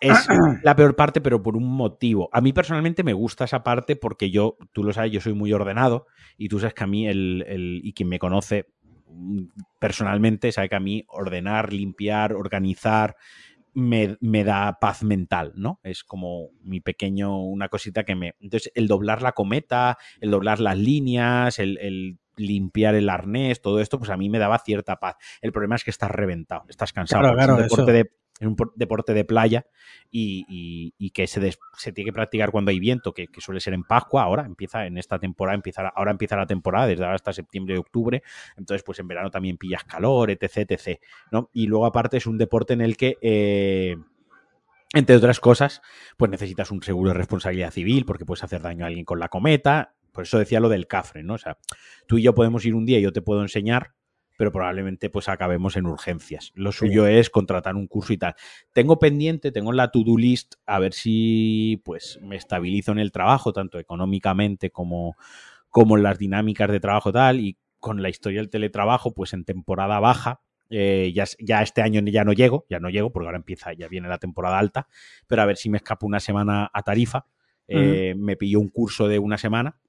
Es 0.01 0.27
la 0.63 0.75
peor 0.75 0.95
parte, 0.95 1.21
pero 1.21 1.41
por 1.41 1.57
un 1.57 1.65
motivo. 1.65 2.29
A 2.31 2.41
mí 2.41 2.53
personalmente 2.53 3.03
me 3.03 3.13
gusta 3.13 3.45
esa 3.45 3.63
parte 3.63 3.95
porque 3.95 4.29
yo, 4.29 4.57
tú 4.73 4.83
lo 4.83 4.93
sabes, 4.93 5.11
yo 5.11 5.21
soy 5.21 5.33
muy 5.33 5.51
ordenado 5.53 6.05
y 6.37 6.49
tú 6.49 6.59
sabes 6.59 6.73
que 6.73 6.83
a 6.83 6.87
mí, 6.87 7.07
el, 7.07 7.43
el, 7.47 7.81
y 7.83 7.93
quien 7.93 8.09
me 8.09 8.19
conoce 8.19 8.67
mm, 9.07 9.43
personalmente, 9.79 10.51
sabe 10.51 10.69
que 10.69 10.75
a 10.75 10.81
mí 10.81 11.05
ordenar, 11.07 11.73
limpiar, 11.73 12.33
organizar, 12.33 13.15
me, 13.79 14.17
me, 14.21 14.43
da 14.43 14.77
paz 14.79 15.03
mental, 15.03 15.53
¿no? 15.55 15.79
Es 15.83 16.03
como 16.03 16.49
mi 16.61 16.79
pequeño, 16.79 17.37
una 17.43 17.69
cosita 17.69 18.03
que 18.03 18.15
me... 18.15 18.35
Entonces, 18.39 18.71
el 18.75 18.87
doblar 18.87 19.21
la 19.21 19.31
cometa, 19.31 19.97
el 20.21 20.31
doblar 20.31 20.59
las 20.59 20.77
líneas, 20.77 21.59
el, 21.59 21.77
el 21.79 22.19
limpiar 22.39 22.95
el 22.95 23.09
arnés, 23.09 23.61
todo 23.61 23.79
esto, 23.79 23.99
pues 23.99 24.09
a 24.09 24.17
mí 24.17 24.29
me 24.29 24.39
daba 24.39 24.59
cierta 24.59 24.97
paz. 24.99 25.15
El 25.41 25.51
problema 25.51 25.75
es 25.75 25.83
que 25.83 25.91
estás 25.91 26.09
reventado, 26.09 26.65
estás 26.69 26.93
cansado. 26.93 27.21
Claro, 27.21 27.35
claro, 27.35 27.53
es, 27.53 27.59
un 27.59 27.63
deporte 27.63 27.91
de, 27.91 28.11
es, 28.39 28.47
un 28.47 28.55
deporte 28.75 29.13
de, 29.13 29.25
playa 29.25 29.65
y, 30.11 31.11
que 31.11 31.27
se, 31.27 31.39
tiene 31.93 32.09
que 32.09 32.13
practicar 32.13 32.51
cuando 32.51 32.71
hay 32.71 32.79
viento, 32.79 33.13
que, 33.13 33.27
que, 33.27 33.41
suele 33.41 33.59
ser 33.59 33.73
en 33.73 33.83
Pascua, 33.83 34.23
ahora 34.23 34.45
empieza 34.45 34.85
en 34.85 34.97
esta 34.97 35.19
temporada, 35.19 35.55
empieza, 35.55 35.87
ahora 35.89 36.11
empieza 36.11 36.35
la 36.35 36.45
temporada, 36.47 36.87
desde 36.87 37.03
ahora 37.03 37.15
hasta 37.15 37.33
septiembre 37.33 37.75
y 37.75 37.77
octubre, 37.77 38.23
entonces 38.57 38.83
pues 38.83 38.99
en 38.99 39.07
verano 39.07 39.29
también 39.29 39.57
pillas 39.57 39.83
calor, 39.83 40.31
etc, 40.31 40.71
etc, 40.71 40.99
¿no? 41.31 41.49
Y 41.53 41.67
luego 41.67 41.85
aparte 41.85 42.17
es 42.17 42.25
un 42.25 42.37
deporte 42.37 42.73
en 42.73 42.81
el 42.81 42.97
que... 42.97 43.17
Eh, 43.21 43.97
entre 44.93 45.15
otras 45.15 45.39
cosas, 45.39 45.83
pues 46.17 46.31
necesitas 46.31 46.71
un 46.71 46.81
seguro 46.81 47.11
de 47.11 47.13
responsabilidad 47.13 47.69
civil 47.69 48.05
porque 48.05 48.25
puedes 48.25 48.43
hacer 48.43 48.63
daño 48.63 48.85
a 48.85 48.87
alguien 48.87 49.05
con 49.05 49.19
la 49.19 49.27
cometa, 49.27 49.93
por 50.11 50.23
eso 50.23 50.39
decía 50.39 50.59
lo 50.59 50.69
del 50.69 50.87
cafre, 50.87 51.23
¿no? 51.23 51.35
O 51.35 51.37
sea, 51.37 51.57
tú 52.07 52.17
y 52.17 52.23
yo 52.23 52.33
podemos 52.33 52.65
ir 52.65 52.73
un 52.73 52.85
día 52.85 52.97
y 52.97 53.03
yo 53.03 53.13
te 53.13 53.21
puedo 53.21 53.41
enseñar, 53.41 53.93
pero 54.39 54.53
probablemente 54.53 55.09
pues 55.09 55.27
acabemos 55.27 55.75
en 55.75 55.85
urgencias. 55.85 56.53
Lo 56.55 56.71
suyo 56.71 57.05
sí. 57.05 57.11
es 57.15 57.29
contratar 57.29 57.75
un 57.75 57.87
curso 57.87 58.13
y 58.13 58.17
tal. 58.17 58.35
Tengo 58.71 58.97
pendiente, 58.97 59.51
tengo 59.51 59.71
en 59.71 59.75
la 59.75 59.91
to-do 59.91 60.17
list 60.17 60.55
a 60.65 60.79
ver 60.79 60.93
si 60.93 61.81
pues 61.83 62.17
me 62.21 62.37
estabilizo 62.37 62.93
en 62.93 62.99
el 62.99 63.11
trabajo, 63.11 63.51
tanto 63.51 63.79
económicamente 63.79 64.69
como, 64.69 65.17
como 65.67 65.97
en 65.97 66.03
las 66.03 66.17
dinámicas 66.17 66.71
de 66.71 66.79
trabajo 66.79 67.11
tal, 67.11 67.41
y 67.41 67.57
con 67.81 68.01
la 68.01 68.07
historia 68.07 68.39
del 68.39 68.49
teletrabajo, 68.49 69.13
pues 69.13 69.33
en 69.33 69.43
temporada 69.43 69.99
baja, 69.99 70.39
eh, 70.69 71.11
ya, 71.13 71.25
ya, 71.39 71.61
este 71.61 71.81
año 71.81 71.99
ya 72.05 72.23
no 72.23 72.31
llego, 72.31 72.65
ya 72.69 72.79
no 72.79 72.89
llego, 72.89 73.11
porque 73.11 73.25
ahora 73.25 73.39
empieza, 73.39 73.73
ya 73.73 73.89
viene 73.89 74.07
la 74.07 74.19
temporada 74.19 74.57
alta, 74.57 74.87
pero 75.27 75.41
a 75.41 75.47
ver 75.47 75.57
si 75.57 75.69
me 75.69 75.79
escapo 75.79 76.07
una 76.07 76.21
semana 76.21 76.71
a 76.73 76.81
tarifa. 76.81 77.25
Eh, 77.67 78.13
uh 78.15 78.17
-huh. 78.17 78.23
Me 78.23 78.37
pillo 78.37 78.61
un 78.61 78.69
curso 78.69 79.09
de 79.09 79.19
una 79.19 79.37
semana 79.37 79.81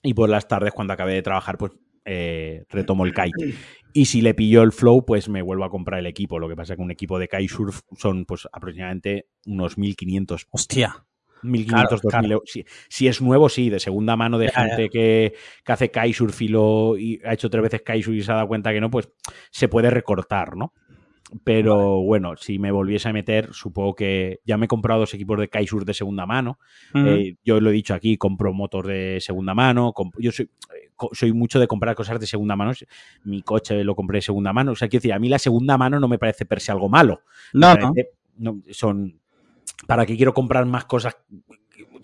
y 0.00 0.14
por 0.14 0.28
las 0.28 0.46
tardes, 0.46 0.72
cuando 0.72 0.92
acabé 0.92 1.14
de 1.14 1.22
trabajar, 1.22 1.58
pues 1.58 1.72
eh, 2.04 2.64
retomo 2.68 3.04
el 3.04 3.14
kite. 3.14 3.54
Y 3.92 4.06
si 4.06 4.22
le 4.22 4.34
pillo 4.34 4.62
el 4.62 4.72
flow, 4.72 5.04
pues 5.06 5.28
me 5.28 5.42
vuelvo 5.42 5.64
a 5.64 5.70
comprar 5.70 6.00
el 6.00 6.06
equipo. 6.06 6.38
Lo 6.38 6.48
que 6.48 6.56
pasa 6.56 6.72
es 6.72 6.76
que 6.76 6.82
un 6.82 6.90
equipo 6.90 7.18
de 7.18 7.28
kitesurf 7.28 7.82
son 7.96 8.24
pues 8.24 8.48
aproximadamente 8.52 9.28
unos 9.46 9.78
1500. 9.78 10.48
Hostia. 10.50 11.06
1500, 11.42 12.00
claro, 12.00 12.02
2000 12.02 12.28
claro. 12.28 12.42
Si, 12.46 12.64
si, 12.88 13.06
es 13.06 13.20
nuevo, 13.20 13.48
sí, 13.48 13.68
de 13.70 13.78
segunda 13.78 14.16
mano 14.16 14.38
de 14.38 14.48
gente. 14.48 14.88
Que, 14.88 15.34
que, 15.64 15.72
hace 15.72 15.90
kitesurf 15.90 16.42
y, 16.42 16.48
lo, 16.48 16.96
y 16.98 17.20
ha 17.24 17.34
hecho 17.34 17.50
tres 17.50 17.62
veces 17.62 17.82
kitesurf 17.82 18.16
y 18.16 18.22
se 18.22 18.32
ha 18.32 18.36
dado 18.36 18.48
cuenta 18.48 18.72
que 18.72 18.80
no, 18.80 18.90
pues 18.90 19.10
se 19.50 19.68
puede 19.68 19.90
recortar, 19.90 20.56
¿no? 20.56 20.72
Pero 21.42 21.96
vale. 21.96 22.06
bueno, 22.06 22.36
si 22.36 22.58
me 22.58 22.70
volviese 22.70 23.08
a 23.08 23.12
meter, 23.12 23.52
supongo 23.52 23.94
que 23.94 24.40
ya 24.44 24.56
me 24.56 24.66
he 24.66 24.68
comprado 24.68 25.00
dos 25.00 25.14
equipos 25.14 25.38
de 25.40 25.48
Kaisur 25.48 25.84
de 25.84 25.94
segunda 25.94 26.26
mano. 26.26 26.58
Uh 26.92 26.98
-huh. 26.98 27.18
eh, 27.18 27.36
yo 27.44 27.60
lo 27.60 27.70
he 27.70 27.72
dicho 27.72 27.94
aquí, 27.94 28.16
compro 28.16 28.52
motos 28.52 28.86
de 28.86 29.18
segunda 29.20 29.54
mano. 29.54 29.92
yo 30.18 30.30
soy, 30.30 30.48
soy, 31.12 31.32
mucho 31.32 31.58
de 31.58 31.66
comprar 31.66 31.96
cosas 31.96 32.20
de 32.20 32.26
segunda 32.26 32.54
mano. 32.54 32.72
Mi 33.24 33.42
coche 33.42 33.82
lo 33.82 33.96
compré 33.96 34.18
de 34.18 34.22
segunda 34.22 34.52
mano. 34.52 34.72
O 34.72 34.76
sea, 34.76 34.88
quiero 34.88 35.00
decir, 35.00 35.12
a 35.12 35.18
mí 35.18 35.28
la 35.28 35.38
segunda 35.38 35.76
mano 35.76 35.98
no 35.98 36.08
me 36.08 36.18
parece 36.18 36.46
per 36.46 36.60
se 36.60 36.70
algo 36.70 36.88
malo. 36.88 37.22
No, 37.52 37.74
no. 37.74 37.92
no. 38.36 38.60
Son. 38.70 39.18
¿Para 39.86 40.06
qué 40.06 40.16
quiero 40.16 40.34
comprar 40.34 40.66
más 40.66 40.84
cosas 40.84 41.16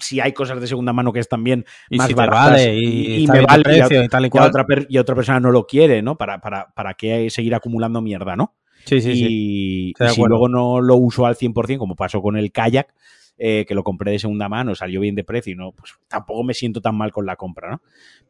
si 0.00 0.20
hay 0.20 0.32
cosas 0.32 0.60
de 0.60 0.66
segunda 0.66 0.92
mano 0.92 1.12
que 1.12 1.20
están 1.20 1.44
bien 1.44 1.64
y 1.88 1.98
más 1.98 2.08
si 2.08 2.14
baratas 2.14 2.52
vale, 2.52 2.74
y, 2.74 2.84
y, 2.84 3.24
y 3.24 3.26
me 3.26 3.42
vale 3.42 3.62
precio, 3.62 4.02
y, 4.02 4.08
tal 4.08 4.26
y, 4.26 4.30
cual. 4.30 4.44
Y, 4.44 4.48
otra 4.48 4.66
y, 4.88 4.98
otra 4.98 5.14
persona 5.14 5.40
no 5.40 5.50
lo 5.50 5.66
quiere, 5.66 6.02
¿no? 6.02 6.16
Para, 6.16 6.40
para, 6.40 6.72
para 6.74 6.94
qué 6.94 7.28
seguir 7.30 7.54
acumulando 7.54 8.00
mierda, 8.00 8.36
¿no? 8.36 8.54
Sí, 8.90 9.00
sí, 9.00 9.10
y, 9.10 9.14
sí. 9.14 10.04
y 10.04 10.08
si 10.08 10.22
luego 10.22 10.48
no 10.48 10.80
lo 10.80 10.96
uso 10.96 11.26
al 11.26 11.36
100%, 11.36 11.78
como 11.78 11.94
pasó 11.94 12.20
con 12.20 12.36
el 12.36 12.50
kayak, 12.50 12.92
eh, 13.38 13.64
que 13.66 13.74
lo 13.76 13.84
compré 13.84 14.10
de 14.10 14.18
segunda 14.18 14.48
mano, 14.48 14.74
salió 14.74 15.00
bien 15.00 15.14
de 15.14 15.22
precio 15.22 15.52
y 15.52 15.56
no, 15.56 15.70
pues 15.70 15.92
tampoco 16.08 16.42
me 16.42 16.54
siento 16.54 16.80
tan 16.80 16.96
mal 16.96 17.12
con 17.12 17.24
la 17.24 17.36
compra, 17.36 17.70
¿no? 17.70 17.82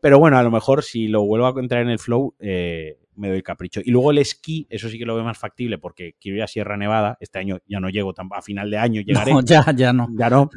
Pero 0.02 0.19
bueno, 0.19 0.37
a 0.37 0.43
lo 0.43 0.50
mejor 0.50 0.85
si 0.85 1.09
lo 1.09 1.25
vuelvo 1.25 1.47
a 1.47 1.61
entrar 1.61 1.81
en 1.81 1.88
el 1.88 1.99
flow, 1.99 2.35
eh, 2.40 2.99
me 3.21 3.29
doy 3.29 3.43
capricho. 3.43 3.81
Y 3.85 3.91
luego 3.91 4.11
el 4.11 4.19
esquí, 4.19 4.67
eso 4.71 4.89
sí 4.89 4.99
que 4.99 5.05
lo 5.05 5.15
veo 5.15 5.25
más 5.25 5.39
factible 5.39 5.79
porque 5.79 6.15
quiero 6.21 6.39
ir 6.39 6.43
a 6.43 6.47
Sierra 6.47 6.77
Nevada. 6.77 7.17
Este 7.21 7.39
año 7.39 7.59
ya 7.67 7.79
no 7.79 7.91
llego, 7.91 8.12
a 8.31 8.43
final 8.43 8.71
de 8.71 8.79
año 8.79 9.03
llegaré. 9.03 9.33
No, 9.33 9.41
ya, 9.45 9.65
ya 9.75 9.93
no. 9.93 10.09
Ya 10.17 10.31
no. 10.31 10.50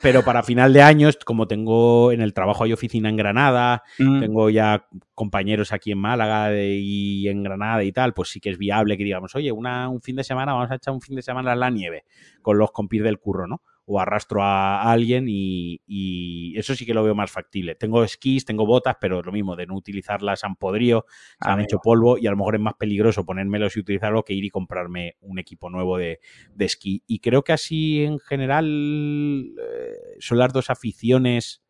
Pero 0.00 0.22
para 0.24 0.42
final 0.42 0.72
de 0.72 0.82
año, 0.82 1.08
como 1.24 1.46
tengo 1.46 2.12
en 2.12 2.20
el 2.20 2.32
trabajo 2.32 2.64
hay 2.64 2.72
oficina 2.72 3.08
en 3.08 3.16
Granada, 3.16 3.82
mm. 3.98 4.20
tengo 4.20 4.50
ya 4.50 4.86
compañeros 5.14 5.72
aquí 5.72 5.92
en 5.92 5.98
Málaga 5.98 6.48
de, 6.50 6.76
y 6.76 7.28
en 7.28 7.42
Granada 7.42 7.82
y 7.82 7.92
tal, 7.92 8.12
pues 8.12 8.30
sí 8.30 8.40
que 8.40 8.50
es 8.50 8.58
viable 8.58 8.96
que 8.96 9.04
digamos, 9.04 9.34
oye, 9.34 9.52
una, 9.52 9.88
un 9.88 10.02
fin 10.02 10.16
de 10.16 10.24
semana, 10.24 10.52
vamos 10.54 10.70
a 10.70 10.74
echar 10.76 10.92
un 10.92 11.00
fin 11.00 11.16
de 11.16 11.22
semana 11.22 11.52
en 11.52 11.60
la 11.60 11.70
nieve 11.70 12.04
con 12.42 12.58
los 12.58 12.72
compis 12.72 13.02
del 13.02 13.18
curro, 13.18 13.46
¿no? 13.46 13.62
O 13.86 14.00
arrastro 14.00 14.42
a 14.42 14.82
alguien 14.82 15.26
y, 15.28 15.80
y, 15.86 16.58
eso 16.58 16.74
sí 16.74 16.84
que 16.84 16.92
lo 16.92 17.04
veo 17.04 17.14
más 17.14 17.30
factible. 17.30 17.76
Tengo 17.76 18.02
esquís, 18.02 18.44
tengo 18.44 18.66
botas, 18.66 18.96
pero 19.00 19.22
lo 19.22 19.30
mismo, 19.32 19.54
de 19.54 19.66
no 19.66 19.76
utilizarlas 19.76 20.42
han 20.42 20.56
podrido, 20.56 21.06
se 21.40 21.48
han 21.48 21.60
hecho 21.60 21.78
polvo 21.78 22.18
y 22.18 22.26
a 22.26 22.30
lo 22.30 22.36
mejor 22.36 22.56
es 22.56 22.60
más 22.60 22.74
peligroso 22.74 23.24
ponérmelos 23.24 23.76
y 23.76 23.80
utilizarlo 23.80 24.24
que 24.24 24.34
ir 24.34 24.44
y 24.44 24.50
comprarme 24.50 25.16
un 25.20 25.38
equipo 25.38 25.70
nuevo 25.70 25.98
de, 25.98 26.18
de 26.54 26.64
esquí. 26.64 27.04
Y 27.06 27.20
creo 27.20 27.44
que 27.44 27.52
así 27.52 28.02
en 28.02 28.18
general 28.18 28.66
eh, 28.66 30.16
son 30.18 30.38
las 30.38 30.52
dos 30.52 30.68
aficiones 30.68 31.62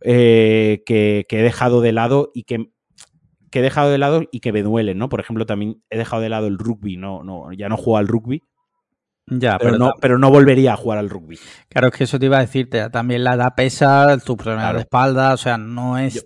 eh, 0.00 0.82
que, 0.84 1.26
que 1.28 1.40
he 1.40 1.42
dejado 1.42 1.80
de 1.80 1.92
lado 1.92 2.32
y 2.34 2.42
que 2.42 2.70
que 3.50 3.60
he 3.60 3.62
dejado 3.62 3.90
de 3.90 3.98
lado 3.98 4.24
y 4.30 4.40
que 4.40 4.52
me 4.52 4.62
duelen, 4.62 4.98
¿no? 4.98 5.08
Por 5.08 5.20
ejemplo, 5.20 5.46
también 5.46 5.82
he 5.90 5.96
dejado 5.96 6.20
de 6.20 6.28
lado 6.28 6.48
el 6.48 6.58
rugby, 6.58 6.96
no, 6.96 7.22
no, 7.24 7.52
ya 7.52 7.68
no 7.68 7.76
juego 7.76 7.96
al 7.96 8.08
rugby, 8.08 8.42
ya, 9.30 9.58
pero, 9.58 9.72
pero, 9.72 9.78
no, 9.78 9.92
pero 10.00 10.18
no 10.18 10.30
volvería 10.30 10.72
a 10.72 10.76
jugar 10.76 10.98
al 10.98 11.10
rugby. 11.10 11.38
Claro, 11.68 11.88
es 11.88 11.94
que 11.94 12.04
eso 12.04 12.18
te 12.18 12.26
iba 12.26 12.38
a 12.38 12.40
decirte. 12.40 12.88
También 12.90 13.24
la 13.24 13.34
edad 13.34 13.54
pesa, 13.56 14.16
tu 14.18 14.36
problema 14.36 14.62
claro. 14.62 14.78
de 14.78 14.82
espalda, 14.82 15.34
o 15.34 15.36
sea, 15.36 15.58
no 15.58 15.98
es. 15.98 16.14
Yo, 16.14 16.20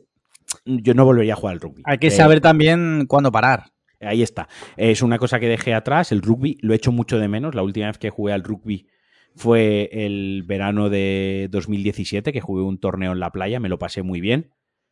yo, 0.65 0.95
no 0.95 1.05
volvería 1.05 1.35
a 1.35 1.37
jugar 1.37 1.55
al 1.55 1.61
rugby. 1.61 1.83
Hay 1.85 1.99
que 1.99 2.09
eh, 2.09 2.13
saber 2.13 2.41
también 2.41 3.07
cuándo 3.07 3.33
parar. 3.33 3.73
Ahí 4.01 4.23
está. 4.23 4.49
Es 4.77 5.03
una 5.03 5.19
cosa 5.19 5.41
que 5.41 5.49
dejé 5.49 5.75
atrás. 5.75 6.13
El 6.13 6.23
rugby 6.23 6.59
lo 6.61 6.73
he 6.73 6.77
hecho 6.77 6.93
mucho 6.93 7.19
de 7.19 7.29
menos. 7.29 7.55
La 7.55 7.63
última 7.63 7.87
vez 7.87 7.99
que 7.99 8.11
jugué 8.11 8.33
al 8.33 8.43
rugby 8.43 8.87
fue 9.35 9.89
el 9.93 10.43
verano 10.45 10.91
de 10.91 11.49
2017, 11.51 12.33
que 12.33 12.41
jugué 12.41 12.63
un 12.63 12.79
torneo 12.79 13.13
en 13.13 13.21
la 13.21 13.31
playa. 13.31 13.61
Me 13.61 13.69
lo 13.69 13.79
pasé 13.79 14.03
muy 14.03 14.21
bien. 14.21 14.51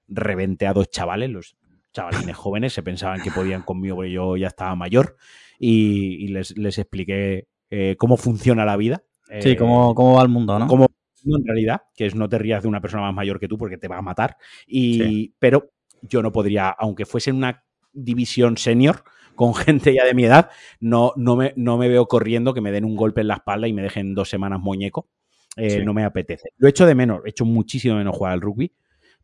Reventé 0.09 0.67
a 0.67 0.73
dos 0.73 0.91
chavales, 0.91 1.31
los 1.31 1.57
chavalines 1.93 2.37
jóvenes, 2.37 2.73
se 2.73 2.83
pensaban 2.83 3.21
que 3.21 3.31
podían 3.31 3.63
conmigo 3.63 3.97
porque 3.97 4.13
yo 4.13 4.37
ya 4.37 4.49
estaba 4.49 4.75
mayor. 4.77 5.17
Y, 5.59 6.25
y 6.25 6.29
les, 6.29 6.57
les 6.57 6.79
expliqué 6.79 7.49
eh, 7.71 7.97
cómo 7.99 8.17
funciona 8.17 8.65
la 8.65 8.77
vida. 8.77 9.03
Sí, 9.41 9.55
cómo, 9.57 9.95
cómo, 9.95 10.17
va 10.17 10.23
el 10.23 10.29
mundo, 10.29 10.59
¿no? 10.59 10.67
Cómo 10.67 10.87
en 11.25 11.47
realidad, 11.47 11.83
que 11.95 12.07
es 12.07 12.15
no 12.15 12.29
te 12.29 12.39
rías 12.39 12.63
de 12.63 12.69
una 12.69 12.81
persona 12.81 13.05
más 13.05 13.15
mayor 13.15 13.39
que 13.39 13.49
tú 13.49 13.59
porque 13.59 13.79
te 13.79 13.89
va 13.89 13.99
a 13.99 14.03
matar. 14.03 14.37
Y, 14.67 14.99
sí. 14.99 15.35
Pero 15.39 15.73
yo 16.03 16.23
no 16.23 16.33
podría, 16.33 16.71
aunque 16.71 17.07
fuese 17.07 17.31
en 17.31 17.37
una 17.37 17.65
división 17.93 18.57
senior, 18.57 19.05
con 19.35 19.55
gente 19.55 19.95
ya 19.95 20.05
de 20.05 20.15
mi 20.15 20.25
edad, 20.25 20.51
no, 20.81 21.13
no, 21.17 21.37
me, 21.37 21.53
no 21.57 21.79
me 21.79 21.89
veo 21.89 22.07
corriendo 22.07 22.55
que 22.55 22.61
me 22.61 22.73
den 22.73 22.85
un 22.85 22.97
golpe 22.97 23.21
en 23.21 23.29
la 23.29 23.35
espalda 23.35 23.69
y 23.69 23.73
me 23.73 23.83
dejen 23.83 24.15
dos 24.15 24.29
semanas 24.29 24.61
muñeco. 24.61 25.09
Eh, 25.57 25.71
sí. 25.71 25.85
No 25.85 25.95
me 25.95 26.05
apetece. 26.05 26.51
Lo 26.59 26.69
he 26.69 26.71
hecho 26.71 26.87
de 26.87 26.95
menos, 26.95 27.21
he 27.25 27.31
hecho 27.31 27.45
muchísimo 27.45 27.97
menos 27.97 28.17
jugar 28.17 28.33
al 28.33 28.41
rugby. 28.41 28.73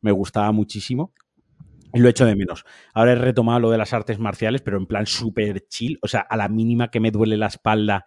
Me 0.01 0.13
gustaba 0.13 0.53
muchísimo. 0.53 1.13
Lo 1.95 2.09
echo 2.09 2.27
de 2.27 2.37
menos. 2.37 2.65
Ahora 2.93 3.13
he 3.13 3.15
retomado 3.15 3.61
lo 3.61 3.71
de 3.71 3.79
las 3.79 3.95
artes 3.95 4.19
marciales, 4.19 4.61
pero 4.61 4.77
en 4.77 4.87
plan 4.87 5.07
súper 5.07 5.67
chill. 5.69 5.99
O 6.03 6.09
sea, 6.09 6.21
a 6.21 6.37
la 6.37 6.49
mínima 6.49 6.91
que 6.91 7.01
me 7.01 7.11
duele 7.11 7.37
la 7.37 7.47
espalda, 7.47 8.05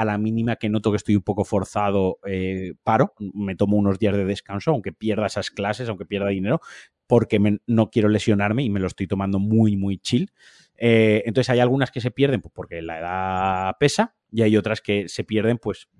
a 0.00 0.04
la 0.06 0.16
mínima 0.16 0.56
que 0.56 0.70
noto 0.70 0.90
que 0.90 0.96
estoy 0.96 1.14
un 1.14 1.22
poco 1.22 1.44
forzado, 1.44 2.18
eh, 2.26 2.72
paro. 2.82 3.12
Me 3.18 3.54
tomo 3.54 3.76
unos 3.76 3.98
días 3.98 4.16
de 4.16 4.24
descanso, 4.24 4.70
aunque 4.70 4.92
pierda 4.92 5.26
esas 5.26 5.50
clases, 5.50 5.90
aunque 5.90 6.06
pierda 6.06 6.28
dinero, 6.28 6.62
porque 7.06 7.58
no 7.66 7.90
quiero 7.90 8.08
lesionarme 8.08 8.62
y 8.62 8.70
me 8.70 8.80
lo 8.80 8.86
estoy 8.86 9.06
tomando 9.06 9.38
muy, 9.38 9.76
muy 9.76 9.98
chill. 9.98 10.30
Eh, 10.78 11.22
entonces 11.26 11.50
hay 11.50 11.60
algunas 11.60 11.90
que 11.90 12.00
se 12.00 12.10
pierden 12.10 12.40
pues, 12.40 12.50
porque 12.54 12.80
la 12.80 12.98
edad 12.98 13.76
pesa 13.78 14.16
y 14.32 14.40
hay 14.40 14.56
otras 14.56 14.80
que 14.80 15.06
se 15.10 15.22
pierden 15.22 15.58
pues 15.58 15.90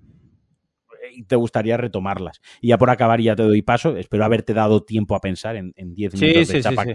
y 1.13 1.23
te 1.25 1.35
gustaría 1.35 1.77
retomarlas. 1.77 2.41
Y 2.59 2.69
ya 2.69 2.79
por 2.79 2.89
acabar 2.89 3.21
ya 3.21 3.35
te 3.35 3.43
doy 3.43 3.61
paso, 3.61 3.97
espero 3.97 4.25
haberte 4.25 4.55
dado 4.55 4.83
tiempo 4.83 5.13
a 5.13 5.19
pensar 5.19 5.55
en 5.57 5.73
10 5.75 6.19
minutos 6.19 6.47
de 6.47 6.61
chapa 6.63 6.85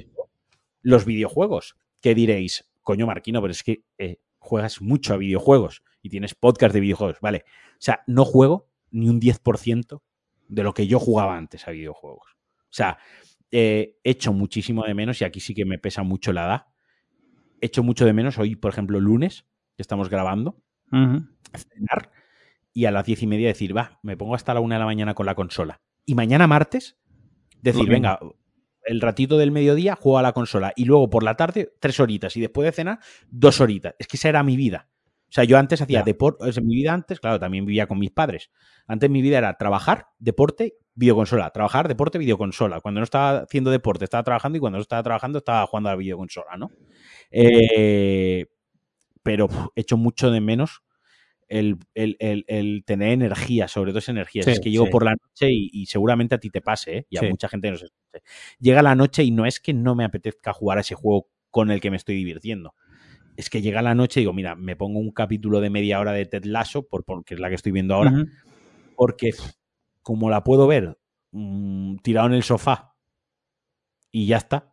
los 0.83 1.05
videojuegos. 1.05 1.77
¿Qué 2.01 2.17
diréis? 2.17 2.69
Coño, 2.83 3.07
Marquino, 3.07 3.41
pero 3.41 3.53
es 3.53 3.63
que 3.63 3.85
eh, 3.99 4.19
juegas 4.39 4.81
mucho 4.81 5.15
a 5.15 5.17
videojuegos 5.17 5.83
y 6.07 6.09
tienes 6.09 6.35
podcast 6.35 6.73
de 6.73 6.81
videojuegos, 6.81 7.19
¿vale? 7.21 7.45
O 7.73 7.81
sea, 7.81 8.03
no 8.07 8.25
juego 8.25 8.71
ni 8.91 9.09
un 9.09 9.21
10% 9.21 10.03
de 10.49 10.63
lo 10.63 10.73
que 10.73 10.87
yo 10.87 11.01
jugaba 11.01 11.37
antes 11.37 11.67
a 11.67 11.73
videojuegos. 11.73 12.37
O 12.63 12.73
sea, 12.77 12.99
eh, 13.51 13.99
he 14.05 14.11
hecho 14.11 14.33
muchísimo 14.33 14.85
de 14.85 14.95
menos 14.95 15.21
y 15.21 15.25
aquí 15.25 15.41
sí 15.41 15.55
que 15.55 15.65
me 15.65 15.79
pesa 15.79 16.03
mucho 16.03 16.33
la 16.33 16.45
edad. 16.45 16.67
He 17.61 17.67
hecho 17.67 17.83
mucho 17.83 18.05
de 18.05 18.13
menos 18.13 18.39
hoy, 18.39 18.55
por 18.55 18.71
ejemplo, 18.71 19.01
lunes, 19.01 19.47
que 19.77 19.83
estamos 19.83 20.09
grabando, 20.09 20.63
cenar 20.91 22.13
y 22.73 22.85
a 22.85 22.91
las 22.91 23.05
diez 23.05 23.23
y 23.23 23.27
media 23.27 23.49
decir, 23.49 23.77
va, 23.77 23.99
me 24.03 24.17
pongo 24.17 24.35
hasta 24.35 24.55
la 24.55 24.61
una 24.61 24.77
de 24.77 24.81
la 24.81 24.87
mañana 24.87 25.15
con 25.15 25.27
la 25.27 25.35
consola. 25.35 25.81
Y 26.05 26.15
mañana 26.15 26.47
martes, 26.47 26.99
decir, 27.63 27.89
venga, 27.89 28.21
el 28.85 29.01
ratito 29.01 29.39
del 29.39 29.51
mediodía 29.51 29.97
juego 29.97 30.19
a 30.19 30.23
la 30.23 30.33
consola 30.33 30.73
y 30.77 30.85
luego 30.85 31.11
por 31.11 31.25
la 31.25 31.37
tarde 31.37 31.73
tres 31.81 31.99
horitas 31.99 32.37
y 32.37 32.41
después 32.41 32.67
de 32.67 32.73
cenar 32.73 33.01
dos 33.29 33.61
horitas. 33.61 33.95
Es 33.99 34.07
que 34.07 34.17
esa 34.17 34.29
era 34.29 34.43
mi 34.43 34.57
vida. 34.57 34.89
O 35.37 35.39
sea, 35.39 35.45
yo 35.45 35.59
antes 35.59 35.83
hacía 35.83 36.03
deporte, 36.03 36.49
en 36.49 36.67
mi 36.67 36.77
vida 36.77 36.95
antes, 36.95 37.21
claro, 37.21 37.39
también 37.39 37.67
vivía 37.67 37.87
con 37.87 37.99
mis 37.99 38.11
padres. 38.11 38.51
Antes 38.87 39.11
mi 39.11 39.21
vida 39.21 39.37
era 39.37 39.55
trabajar, 39.59 40.07
deporte, 40.19 40.79
videoconsola. 40.95 41.51
Trabajar, 41.51 41.89
deporte, 41.89 42.17
videoconsola. 42.17 42.81
Cuando 42.81 43.01
no 43.01 43.05
estaba 43.05 43.41
haciendo 43.41 43.71
deporte, 43.71 44.05
estaba 44.05 44.23
trabajando 44.23 44.57
y 44.57 44.61
cuando 44.63 44.79
no 44.79 44.83
estaba 44.83 45.03
trabajando, 45.03 45.37
estaba 45.37 45.67
jugando 45.67 45.91
a 45.91 45.93
la 45.93 45.97
videoconsola, 45.99 46.57
¿no? 46.57 46.71
Eh, 47.31 48.47
pero 49.23 49.51
he 49.75 49.83
hecho 49.83 49.99
mucho 49.99 50.31
de 50.31 50.41
menos 50.41 50.83
el, 51.49 51.81
tener 52.87 53.11
energía, 53.11 53.69
sobre 53.69 53.91
todo 53.91 53.99
esa 53.99 54.13
energía. 54.13 54.41
es 54.47 54.59
que 54.59 54.71
llego 54.71 54.89
por 54.89 55.05
la 55.05 55.17
noche 55.23 55.49
y, 55.51 55.85
seguramente 55.85 56.35
a 56.35 56.39
ti 56.39 56.49
te 56.49 56.63
pase, 56.63 56.97
¿eh? 56.97 57.07
y 57.11 57.19
a 57.19 57.29
mucha 57.29 57.51
gente 57.51 57.71
nos 57.71 57.83
escuche. 57.83 58.25
Llega 58.59 58.81
la 58.81 58.95
noche 58.95 59.23
y 59.23 59.33
no 59.33 59.45
es 59.45 59.61
que 59.61 59.75
no 59.75 59.95
me 59.95 60.05
apetezca 60.05 60.55
jugar 60.55 60.79
a 60.79 60.81
ese 60.81 60.95
juego 60.95 61.29
con 61.51 61.71
el 61.71 61.83
que 61.83 61.91
me 61.91 61.99
estoy 61.99 62.15
divirtiendo. 62.15 62.75
Es 63.37 63.51
que 63.51 63.63
llega 63.63 63.83
la 63.83 63.95
noche 63.95 64.21
y 64.21 64.23
digo, 64.23 64.33
mira, 64.33 64.55
me 64.55 64.77
pongo 64.77 64.99
un 64.99 65.11
capítulo 65.11 65.61
de 65.61 65.71
media 65.71 66.01
hora 66.01 66.13
de 66.13 66.27
Ted 66.27 66.45
Lasso, 66.45 66.87
por, 66.87 67.05
porque 67.05 67.35
es 67.35 67.41
la 67.41 67.49
que 67.49 67.55
estoy 67.55 67.73
viendo 67.73 67.95
ahora, 67.95 68.25
porque 68.97 69.31
como 70.03 70.31
la 70.31 70.45
puedo 70.45 70.67
ver 70.67 70.99
mm, 71.33 71.97
tirado 71.99 72.29
en 72.29 72.35
el 72.35 72.43
sofá 72.43 72.95
y 74.11 74.27
ya 74.27 74.39
está, 74.39 74.73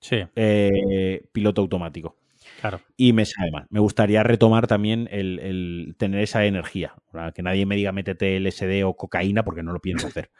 sí. 0.00 0.16
Eh, 0.34 1.28
piloto 1.32 1.62
automático. 1.62 2.16
Y 2.96 3.12
me 3.12 3.24
sabe 3.24 3.50
mal. 3.50 3.66
Me 3.70 3.80
gustaría 3.80 4.22
retomar 4.22 4.66
también 4.66 5.08
el, 5.10 5.94
tener 5.98 6.20
esa 6.22 6.44
energía. 6.44 6.94
Que 7.34 7.42
nadie 7.42 7.66
me 7.66 7.76
diga 7.76 7.92
métete 7.92 8.38
LSD 8.40 8.84
o 8.84 8.96
cocaína 8.96 9.44
porque 9.44 9.62
no 9.62 9.72
lo 9.72 9.80
pienso 9.80 10.06
hacer. 10.06 10.30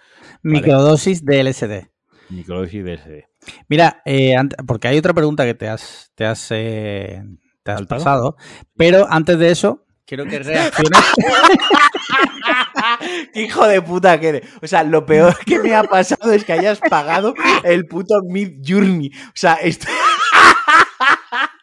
Microdosis 0.43 1.25
de 1.25 1.45
LSD. 1.45 1.89
Microdosis 2.31 2.85
de 2.85 2.95
LSD. 2.95 3.25
Mira, 3.69 4.03
eh, 4.05 4.35
porque 4.67 4.89
hay 4.89 4.99
otra 4.99 5.13
pregunta 5.13 5.45
que 5.45 5.55
te 5.55 5.69
has, 5.69 6.13
te 6.15 6.25
has, 6.25 6.49
eh, 6.51 7.23
te 7.65 7.73
has 7.73 7.87
pasado. 7.87 8.37
Pero 8.77 9.07
antes 9.11 9.39
de 9.39 9.51
eso, 9.51 9.85
quiero 10.07 10.27
que 10.27 10.39
reacciones. 10.39 11.01
Hijo 13.35 13.67
de 13.67 13.83
puta 13.83 14.21
que 14.21 14.29
eres. 14.29 14.49
O 14.63 14.67
sea, 14.67 14.85
lo 14.85 15.05
peor 15.05 15.37
que 15.45 15.59
me 15.59 15.75
ha 15.75 15.85
pasado 15.85 16.33
es 16.33 16.45
que 16.45 16.53
hayas 16.53 16.79
pagado 16.79 17.35
el 17.65 17.87
puto 17.87 18.15
Mid 18.29 18.61
Journey. 18.65 19.11
O 19.29 19.33
sea, 19.35 19.55
esto. 19.55 19.89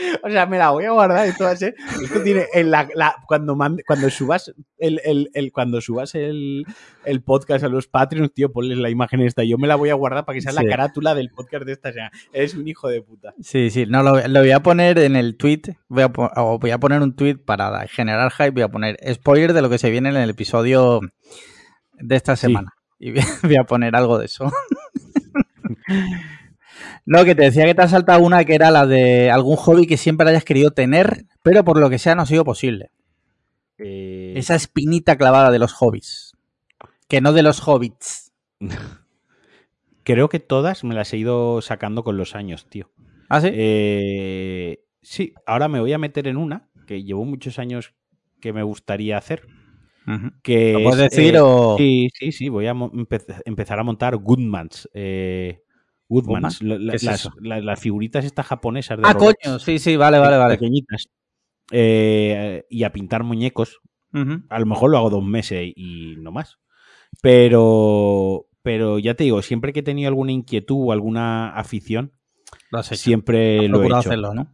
O 0.22 0.30
sea, 0.30 0.46
me 0.46 0.58
la 0.58 0.70
voy 0.70 0.84
a 0.84 0.90
guardar. 0.90 1.26
Esto 1.26 1.44
va 1.44 1.50
a 1.50 1.56
ser. 1.56 1.74
Esto 2.02 2.22
tiene. 2.22 2.46
En 2.52 2.70
la, 2.70 2.88
cuando, 3.26 3.56
cuando 3.86 4.10
subas 4.10 4.52
el, 4.78 5.00
el, 5.32 5.52
cuando 5.52 5.80
subas 5.80 6.14
el, 6.14 6.64
el, 7.04 7.22
podcast 7.22 7.64
a 7.64 7.68
los 7.68 7.86
Patreons, 7.86 8.32
tío, 8.32 8.52
ponles 8.52 8.78
la 8.78 8.90
imagen 8.90 9.20
esta. 9.20 9.44
Yo 9.44 9.58
me 9.58 9.68
la 9.68 9.76
voy 9.76 9.90
a 9.90 9.94
guardar 9.94 10.24
para 10.24 10.34
que 10.34 10.42
sea 10.42 10.52
la 10.52 10.64
carátula 10.64 11.14
del 11.14 11.30
podcast 11.30 11.64
de 11.64 11.72
esta. 11.72 11.92
semana. 11.92 12.10
eres 12.32 12.54
un 12.54 12.66
hijo 12.68 12.88
de 12.88 13.02
puta. 13.02 13.34
Sí, 13.40 13.70
sí. 13.70 13.86
No, 13.86 14.02
lo, 14.02 14.12
voy 14.12 14.50
a 14.50 14.62
poner 14.62 14.98
en 14.98 15.16
el 15.16 15.36
tweet. 15.36 15.62
Voy 15.88 16.02
a, 16.02 16.08
voy 16.08 16.70
a 16.70 16.78
poner 16.78 17.02
un 17.02 17.14
tweet 17.14 17.36
para 17.36 17.86
generar 17.88 18.30
hype. 18.32 18.50
Voy 18.50 18.62
a 18.62 18.68
poner 18.68 18.98
spoiler 19.12 19.52
de 19.52 19.62
lo 19.62 19.70
que 19.70 19.78
se 19.78 19.90
viene 19.90 20.10
en 20.10 20.16
el 20.16 20.30
episodio 20.30 21.00
de 21.94 22.16
esta 22.16 22.36
semana. 22.36 22.74
Y 22.98 23.12
voy 23.42 23.56
a 23.56 23.64
poner 23.64 23.96
algo 23.96 24.18
de 24.18 24.26
eso. 24.26 24.50
No, 27.06 27.24
que 27.24 27.34
te 27.34 27.42
decía 27.44 27.64
que 27.66 27.74
te 27.74 27.82
ha 27.82 27.88
saltado 27.88 28.22
una 28.22 28.44
que 28.44 28.54
era 28.54 28.70
la 28.70 28.86
de 28.86 29.30
algún 29.30 29.56
hobby 29.56 29.86
que 29.86 29.96
siempre 29.96 30.28
hayas 30.28 30.44
querido 30.44 30.70
tener, 30.70 31.24
pero 31.42 31.64
por 31.64 31.78
lo 31.78 31.90
que 31.90 31.98
sea 31.98 32.14
no 32.14 32.22
ha 32.22 32.26
sido 32.26 32.44
posible. 32.44 32.90
Eh, 33.78 34.34
Esa 34.36 34.54
espinita 34.54 35.16
clavada 35.16 35.50
de 35.50 35.58
los 35.58 35.72
hobbies. 35.72 36.32
Que 37.08 37.20
no 37.20 37.32
de 37.32 37.42
los 37.42 37.66
hobbits. 37.66 38.32
Creo 40.04 40.28
que 40.28 40.40
todas 40.40 40.84
me 40.84 40.94
las 40.94 41.12
he 41.12 41.18
ido 41.18 41.60
sacando 41.62 42.04
con 42.04 42.16
los 42.16 42.34
años, 42.34 42.66
tío. 42.68 42.90
¿Ah, 43.28 43.40
sí? 43.40 43.48
Eh, 43.52 44.82
sí, 45.02 45.34
ahora 45.46 45.68
me 45.68 45.80
voy 45.80 45.92
a 45.92 45.98
meter 45.98 46.26
en 46.26 46.36
una 46.36 46.68
que 46.86 47.02
llevo 47.04 47.24
muchos 47.24 47.58
años 47.58 47.94
que 48.40 48.52
me 48.52 48.62
gustaría 48.62 49.18
hacer. 49.18 49.42
que 50.42 50.72
¿Lo 50.72 50.82
puedes 50.82 51.10
decir 51.10 51.36
eh, 51.36 51.40
o...? 51.40 51.76
Sí, 51.78 52.08
sí, 52.14 52.32
sí. 52.32 52.48
Voy 52.48 52.66
a 52.66 52.74
empezar 53.44 53.78
a 53.78 53.84
montar 53.84 54.16
Goodmans. 54.16 54.88
Eh, 54.94 55.62
Woodmans, 56.10 56.60
las, 56.60 57.80
figuritas 57.80 58.24
estas 58.24 58.44
japonesas 58.46 58.98
de 58.98 59.04
Ah, 59.06 59.14
coño, 59.14 59.58
sí, 59.60 59.78
sí, 59.78 59.96
vale, 59.96 60.18
vale, 60.18 60.36
vale. 60.36 60.54
Pequeñitas. 60.56 61.08
Eh, 61.70 62.66
y 62.68 62.82
a 62.82 62.92
pintar 62.92 63.22
muñecos. 63.22 63.80
A 64.12 64.58
lo 64.58 64.66
mejor 64.66 64.90
lo 64.90 64.98
hago 64.98 65.08
dos 65.08 65.24
meses 65.24 65.72
y 65.74 66.16
no 66.18 66.32
más. 66.32 66.58
Pero, 67.22 68.48
pero 68.62 68.98
ya 68.98 69.14
te 69.14 69.22
digo, 69.24 69.40
siempre 69.40 69.72
que 69.72 69.80
he 69.80 69.84
tenido 69.84 70.08
alguna 70.08 70.32
inquietud 70.32 70.88
o 70.88 70.92
alguna 70.92 71.54
afición, 71.54 72.12
siempre 72.82 73.68
lo 73.68 73.82
he 73.82 73.86
hecho. 73.86 73.96
hacerlo, 73.96 74.34
¿no? 74.34 74.52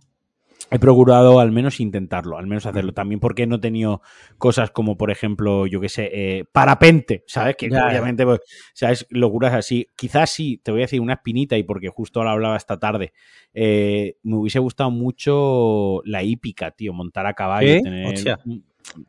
He 0.71 0.79
procurado 0.79 1.39
al 1.39 1.53
menos 1.53 1.81
intentarlo, 1.81 2.39
al 2.39 2.47
menos 2.47 2.67
hacerlo. 2.67 2.93
También 2.93 3.21
porque 3.21 3.47
no 3.47 3.57
he 3.57 3.61
tenido 3.61 4.03
cosas 4.39 4.71
como, 4.71 4.97
por 4.97 5.11
ejemplo, 5.11 5.67
yo 5.67 5.81
qué 5.81 5.89
sé, 5.89 6.11
eh, 6.13 6.45
parapente, 6.51 7.25
¿sabes? 7.27 7.57
Que 7.57 7.67
obviamente, 7.67 8.25
pues, 8.25 8.41
¿sabes? 8.75 9.07
Locuras 9.11 9.55
así. 9.55 9.89
Quizás 9.97 10.31
sí, 10.31 10.61
te 10.63 10.73
voy 10.73 10.81
a 10.81 10.85
decir 10.85 11.01
una 11.01 11.15
espinita 11.15 11.57
y 11.57 11.63
porque 11.63 11.89
justo 11.89 12.23
lo 12.25 12.31
hablaba 12.31 12.57
esta 12.57 12.79
tarde. 12.79 13.13
Eh, 13.55 14.17
me 14.23 14.37
hubiese 14.37 14.59
gustado 14.59 14.91
mucho 14.91 16.03
la 16.05 16.23
hípica, 16.23 16.73
tío, 16.73 16.93
montar 16.93 17.27
a 17.27 17.35
caballo. 17.35 17.81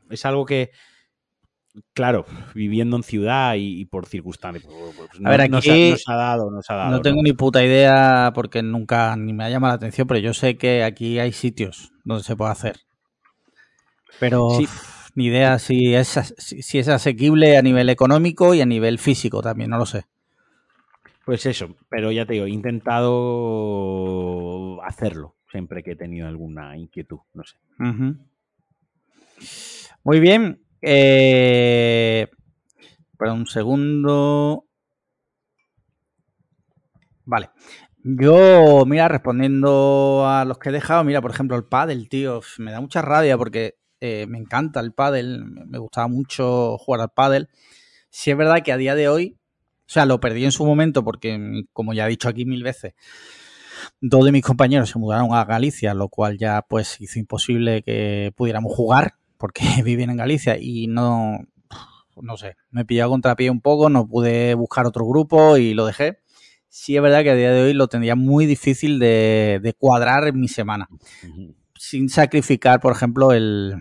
es 0.10 0.26
algo 0.26 0.46
que, 0.46 0.72
claro, 1.94 2.26
viviendo 2.54 2.98
en 2.98 3.04
ciudad 3.04 3.56
y, 3.58 3.86
por 3.86 4.06
circunstancias. 4.06 4.66
Pues, 4.66 4.96
pues, 4.96 5.10
a 5.24 5.30
ver, 5.30 5.42
aquí 5.42 5.52
no 5.52 5.62
se, 5.62 5.98
ha 6.08 6.16
dado, 6.16 6.52
no 6.52 6.62
se 6.62 6.74
ha 6.74 6.76
dado. 6.76 6.92
No 6.92 7.02
tengo 7.02 7.22
ni 7.24 7.34
puta 7.34 7.63
idea 7.63 8.32
porque 8.34 8.62
nunca 8.63 9.16
ni 9.16 9.34
me 9.34 9.44
ha 9.46 9.50
llamado 9.50 9.72
la 9.72 9.78
atención, 9.78 10.08
pero 10.08 10.20
yo 10.20 10.34
sé 10.34 10.58
que 10.58 10.84
aquí 10.84 11.20
hay 11.20 11.32
sitios 11.32 11.94
donde 12.04 12.24
se 12.24 12.36
puede 12.36 12.52
hacer. 12.52 12.82
Pero 14.20 14.60
ni 15.16 15.26
idea 15.26 15.60
si 15.60 15.94
es, 15.96 16.36
si 16.38 16.80
es 16.80 16.88
asequible 16.88 17.58
a 17.58 17.62
nivel 17.62 17.90
económico 17.90 18.54
y 18.54 18.62
a 18.62 18.66
nivel 18.66 19.00
físico 19.00 19.42
también, 19.42 19.70
no 19.70 19.78
lo 19.78 19.86
sé. 19.86 20.06
Pues 21.26 21.46
eso, 21.46 21.76
pero 21.90 22.12
ya 22.12 22.26
te 22.26 22.34
digo, 22.34 22.46
he 22.46 22.52
intentado 22.52 23.12
hacerlo 24.84 25.36
siempre 25.52 25.84
que 25.84 25.92
he 25.92 25.96
tenido 25.96 26.28
alguna 26.28 26.78
inquietud, 26.78 27.20
no 27.34 27.44
sé. 27.44 27.58
Muy 30.04 30.20
bien, 30.20 30.62
eh, 30.82 32.28
un 33.20 33.48
segundo. 33.48 34.66
Vale. 37.26 37.50
Yo, 38.04 38.86
mira, 38.86 39.10
respondiendo 39.10 40.26
a 40.28 40.46
los 40.46 40.60
que 40.60 40.70
he 40.70 40.72
dejado, 40.72 41.04
mira, 41.04 41.22
por 41.22 41.32
ejemplo, 41.32 41.58
el 41.58 41.66
pádel, 41.66 42.08
tío, 42.08 42.42
me 42.58 42.72
da 42.72 42.80
mucha 42.80 43.02
rabia 43.02 43.38
porque 43.38 43.76
eh, 44.00 44.26
me 44.28 44.38
encanta 44.38 44.80
el 44.80 44.94
pádel, 44.94 45.44
me 45.46 45.78
gustaba 45.78 46.08
mucho 46.08 46.78
jugar 46.78 47.02
al 47.02 47.10
pádel. 47.10 47.50
Si 48.10 48.32
es 48.32 48.38
verdad 48.38 48.63
que 48.63 48.72
a 48.72 48.78
día 48.78 48.96
de 48.96 49.10
hoy, 49.10 49.38
o 49.88 49.90
sea, 49.90 50.06
lo 50.06 50.20
perdí 50.20 50.46
en 50.46 50.52
su 50.54 50.66
momento 50.66 51.04
porque, 51.04 51.66
como 51.74 51.94
ya 51.94 52.06
he 52.06 52.10
dicho 52.10 52.30
aquí 52.30 52.46
mil 52.46 52.63
veces, 52.63 52.94
dos 54.00 54.24
de 54.26 54.32
mis 54.32 54.44
compañeros 54.44 54.90
se 54.90 55.00
mudaron 55.00 55.34
a 55.34 55.44
Galicia, 55.46 55.94
lo 55.94 56.10
cual 56.10 56.38
ya 56.38 56.62
pues 56.62 57.02
hizo 57.02 57.20
imposible 57.20 57.84
que 57.84 58.32
pudiéramos 58.36 58.74
jugar 58.74 59.16
porque 59.38 59.63
viven 59.84 60.10
en 60.10 60.17
Galicia 60.17 60.58
y 60.60 60.88
no, 60.88 61.39
no 62.21 62.38
sé, 62.38 62.56
me 62.71 62.82
he 62.82 62.86
pillado 62.86 63.12
contrapié 63.12 63.50
un 63.50 63.62
poco, 63.62 63.89
no 63.89 64.08
pude 64.08 64.54
buscar 64.54 64.86
otro 64.86 65.06
grupo 65.06 65.58
y 65.58 65.73
lo 65.73 65.86
dejé. 65.86 66.19
sí 66.69 66.95
es 66.95 67.02
verdad 67.02 67.23
que 67.23 67.32
a 67.32 67.36
día 67.36 67.52
de 67.52 67.63
hoy 67.63 67.73
lo 67.73 67.88
tendría 67.88 68.15
muy 68.15 68.45
difícil 68.45 69.00
de, 69.00 69.76
cuadrar 69.78 70.28
en 70.28 70.39
mi 70.39 70.47
semana. 70.47 70.88
Sin 71.76 72.10
sacrificar, 72.10 72.80
por 72.80 72.91
ejemplo, 72.93 73.34
el, 73.34 73.76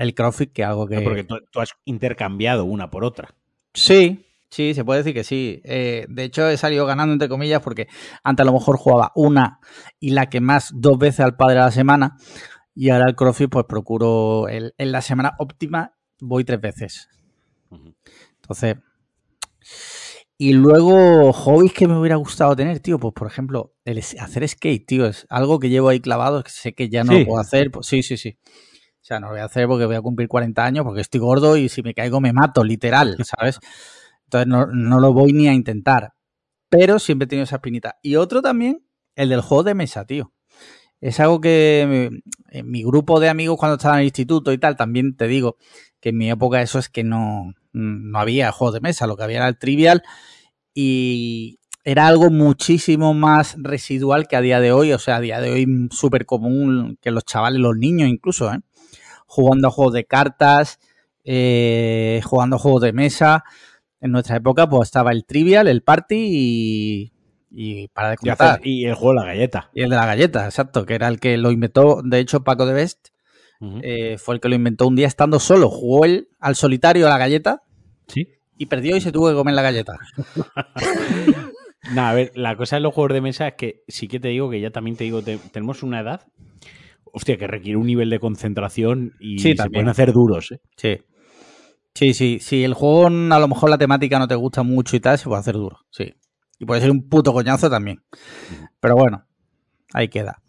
el 0.00 0.14
CrossFit, 0.14 0.52
que 0.52 0.64
algo 0.64 0.86
que... 0.86 1.00
porque 1.02 1.24
tú, 1.24 1.60
has 1.60 1.74
intercambiado 1.84 2.64
una 2.64 2.90
por 2.90 3.04
otra. 3.04 3.34
Sí, 3.74 4.24
sí, 4.48 4.72
se 4.72 4.82
puede 4.82 5.00
decir 5.00 5.12
que 5.12 5.24
sí. 5.24 5.60
Eh, 5.64 6.06
de 6.08 6.24
hecho, 6.24 6.48
he 6.48 6.56
salido 6.56 6.86
ganando, 6.86 7.12
entre 7.12 7.28
comillas, 7.28 7.60
porque 7.60 7.86
antes 8.24 8.42
a 8.42 8.46
lo 8.46 8.54
mejor 8.54 8.78
jugaba 8.78 9.12
una 9.14 9.60
y 10.00 10.10
la 10.10 10.30
que 10.30 10.40
más 10.40 10.72
dos 10.74 10.98
veces 10.98 11.20
al 11.20 11.36
padre 11.36 11.58
a 11.58 11.66
la 11.66 11.70
semana. 11.70 12.16
Y 12.74 12.90
ahora 12.90 13.06
el 13.08 13.16
CrossFit, 13.16 13.50
pues 13.50 13.66
procuro 13.66 14.48
en 14.48 14.92
la 14.92 15.02
semana 15.02 15.34
óptima 15.38 15.96
voy 16.20 16.44
tres 16.44 16.60
veces. 16.60 17.08
Entonces, 17.70 18.76
y 20.42 20.54
luego, 20.54 21.34
hobbies 21.34 21.74
que 21.74 21.86
me 21.86 21.98
hubiera 21.98 22.16
gustado 22.16 22.56
tener, 22.56 22.80
tío, 22.80 22.98
pues 22.98 23.12
por 23.12 23.26
ejemplo, 23.26 23.74
el 23.84 23.98
hacer 23.98 24.48
skate, 24.48 24.86
tío, 24.86 25.06
es 25.06 25.26
algo 25.28 25.58
que 25.58 25.68
llevo 25.68 25.90
ahí 25.90 26.00
clavado, 26.00 26.42
que 26.42 26.50
sé 26.50 26.72
que 26.72 26.88
ya 26.88 27.04
no 27.04 27.12
lo 27.12 27.26
puedo 27.26 27.38
hacer. 27.38 27.70
Pues, 27.70 27.86
sí, 27.86 28.02
sí, 28.02 28.16
sí. 28.16 28.38
O 28.44 29.04
sea, 29.04 29.20
no 29.20 29.26
lo 29.26 29.32
voy 29.34 29.42
a 29.42 29.44
hacer 29.44 29.66
porque 29.66 29.84
voy 29.84 29.96
a 29.96 30.00
cumplir 30.00 30.28
40 30.28 30.64
años, 30.64 30.84
porque 30.86 31.02
estoy 31.02 31.20
gordo 31.20 31.58
y 31.58 31.68
si 31.68 31.82
me 31.82 31.92
caigo 31.92 32.22
me 32.22 32.32
mato, 32.32 32.64
literal, 32.64 33.18
¿sabes? 33.24 33.58
Entonces 34.24 34.46
no, 34.46 34.66
no 34.66 34.98
lo 34.98 35.12
voy 35.12 35.34
ni 35.34 35.46
a 35.46 35.52
intentar. 35.52 36.14
Pero 36.70 36.98
siempre 36.98 37.26
he 37.26 37.28
tenido 37.28 37.44
esa 37.44 37.56
espinita. 37.56 37.98
Y 38.00 38.16
otro 38.16 38.40
también, 38.40 38.86
el 39.16 39.28
del 39.28 39.42
juego 39.42 39.64
de 39.64 39.74
mesa, 39.74 40.06
tío. 40.06 40.32
Es 41.00 41.20
algo 41.20 41.40
que 41.40 42.22
en 42.50 42.70
mi 42.70 42.82
grupo 42.82 43.20
de 43.20 43.28
amigos 43.28 43.58
cuando 43.58 43.76
estaba 43.76 43.94
en 43.94 44.00
el 44.00 44.06
instituto 44.06 44.52
y 44.52 44.58
tal, 44.58 44.76
también 44.76 45.16
te 45.16 45.26
digo 45.28 45.56
que 46.00 46.10
en 46.10 46.18
mi 46.18 46.30
época 46.30 46.60
eso 46.62 46.78
es 46.78 46.88
que 46.88 47.04
no, 47.04 47.54
no 47.72 48.18
había 48.18 48.52
juegos 48.52 48.74
de 48.74 48.80
mesa, 48.80 49.06
lo 49.06 49.16
que 49.16 49.22
había 49.22 49.38
era 49.38 49.48
el 49.48 49.58
trivial 49.58 50.02
y 50.74 51.58
era 51.84 52.06
algo 52.06 52.30
muchísimo 52.30 53.14
más 53.14 53.56
residual 53.58 54.28
que 54.28 54.36
a 54.36 54.40
día 54.40 54.60
de 54.60 54.72
hoy, 54.72 54.92
o 54.92 54.98
sea, 54.98 55.16
a 55.16 55.20
día 55.20 55.40
de 55.40 55.50
hoy 55.50 55.88
súper 55.90 56.26
común 56.26 56.98
que 57.00 57.10
los 57.10 57.24
chavales, 57.24 57.60
los 57.60 57.76
niños 57.76 58.08
incluso, 58.08 58.52
¿eh? 58.52 58.60
jugando 59.26 59.68
a 59.68 59.70
juegos 59.70 59.94
de 59.94 60.04
cartas, 60.04 60.78
eh, 61.24 62.20
jugando 62.24 62.56
a 62.56 62.58
juegos 62.58 62.82
de 62.82 62.92
mesa. 62.92 63.44
En 64.00 64.12
nuestra 64.12 64.36
época 64.36 64.68
pues 64.68 64.88
estaba 64.88 65.12
el 65.12 65.24
trivial, 65.24 65.68
el 65.68 65.82
party 65.82 66.16
y, 66.16 67.12
y 67.50 67.88
para 67.88 68.10
de 68.10 68.16
contar. 68.16 68.60
Y 68.64 68.86
el 68.86 68.94
juego 68.94 69.20
de 69.20 69.26
la 69.26 69.32
galleta. 69.32 69.70
Y 69.74 69.82
el 69.82 69.90
de 69.90 69.96
la 69.96 70.06
galleta, 70.06 70.44
exacto, 70.44 70.86
que 70.86 70.94
era 70.94 71.08
el 71.08 71.20
que 71.20 71.36
lo 71.36 71.50
inventó, 71.50 72.00
de 72.02 72.18
hecho, 72.18 72.44
Paco 72.44 72.66
de 72.66 72.74
Best. 72.74 73.08
Eh, 73.82 74.16
fue 74.16 74.36
el 74.36 74.40
que 74.40 74.48
lo 74.48 74.54
inventó 74.54 74.86
un 74.86 74.96
día 74.96 75.06
estando 75.06 75.38
solo. 75.38 75.68
Jugó 75.68 76.06
él 76.06 76.28
al 76.38 76.56
solitario 76.56 77.06
a 77.06 77.10
la 77.10 77.18
galleta. 77.18 77.62
Sí 78.08 78.26
y 78.60 78.66
perdió 78.66 78.94
y 78.94 79.00
se 79.00 79.10
tuvo 79.10 79.30
que 79.30 79.34
comer 79.34 79.54
la 79.54 79.62
galleta. 79.62 79.94
no, 81.94 82.02
a 82.02 82.12
ver, 82.12 82.30
la 82.34 82.56
cosa 82.56 82.76
de 82.76 82.82
los 82.82 82.92
juegos 82.92 83.14
de 83.14 83.22
mesa 83.22 83.48
es 83.48 83.54
que 83.54 83.84
sí 83.88 84.06
que 84.06 84.20
te 84.20 84.28
digo 84.28 84.50
que 84.50 84.60
ya 84.60 84.70
también 84.70 84.96
te 84.96 85.04
digo, 85.04 85.22
tenemos 85.22 85.82
una 85.82 86.00
edad, 86.00 86.26
hostia, 87.04 87.38
que 87.38 87.46
requiere 87.46 87.78
un 87.78 87.86
nivel 87.86 88.10
de 88.10 88.20
concentración 88.20 89.14
y 89.18 89.38
se 89.38 89.54
pueden 89.54 89.88
hacer 89.88 90.12
duros, 90.12 90.52
¿eh? 90.52 90.60
Sí. 90.76 90.98
Sí, 91.94 92.12
sí, 92.12 92.38
Si 92.38 92.62
el 92.62 92.74
juego 92.74 93.06
a 93.06 93.38
lo 93.38 93.48
mejor 93.48 93.70
la 93.70 93.78
temática 93.78 94.18
no 94.18 94.28
te 94.28 94.34
gusta 94.34 94.62
mucho 94.62 94.94
y 94.94 95.00
tal, 95.00 95.16
se 95.16 95.24
puede 95.24 95.40
hacer 95.40 95.54
duro, 95.54 95.78
sí. 95.88 96.12
Y 96.60 96.66
puede 96.66 96.82
ser 96.82 96.90
un 96.90 97.08
puto 97.08 97.32
coñazo 97.32 97.70
también. 97.70 98.04
Pero 98.80 98.94
bueno, 98.94 99.26
ahí 99.94 100.08
queda. 100.08 100.42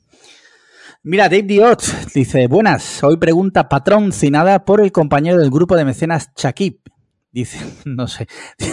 Mira, 1.04 1.30
Dave 1.30 1.44
Diot 1.44 1.82
dice, 2.14 2.48
buenas, 2.48 3.02
hoy 3.02 3.16
pregunta 3.16 3.70
patrocinada 3.70 4.66
por 4.66 4.82
el 4.82 4.92
compañero 4.92 5.40
del 5.40 5.50
grupo 5.50 5.78
de 5.78 5.86
mecenas 5.86 6.34
Chakip. 6.36 6.86
Dice, 7.32 7.60
no 7.86 8.08
sé. 8.08 8.28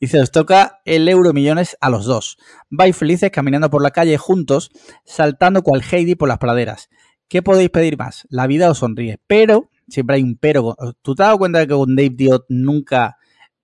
Dice, 0.00 0.20
os 0.20 0.30
toca 0.30 0.80
el 0.84 1.08
euro 1.08 1.32
millones 1.32 1.76
a 1.80 1.90
los 1.90 2.04
dos. 2.04 2.38
Vais 2.70 2.96
felices 2.96 3.32
caminando 3.32 3.68
por 3.68 3.82
la 3.82 3.90
calle 3.90 4.16
juntos, 4.16 4.70
saltando 5.04 5.62
cual 5.62 5.82
Heidi 5.82 6.14
por 6.14 6.28
las 6.28 6.38
praderas. 6.38 6.88
¿Qué 7.26 7.42
podéis 7.42 7.70
pedir 7.70 7.98
más? 7.98 8.24
La 8.30 8.46
vida 8.46 8.70
os 8.70 8.78
sonríe. 8.78 9.18
Pero, 9.26 9.70
siempre 9.88 10.16
hay 10.16 10.22
un 10.22 10.36
pero. 10.36 10.76
¿Tú 11.02 11.16
te 11.16 11.24
has 11.24 11.28
dado 11.28 11.38
cuenta 11.38 11.58
de 11.58 11.66
que 11.66 11.74
con 11.74 11.96
Dave 11.96 12.10
Diot 12.10 12.46
nunca 12.50 13.16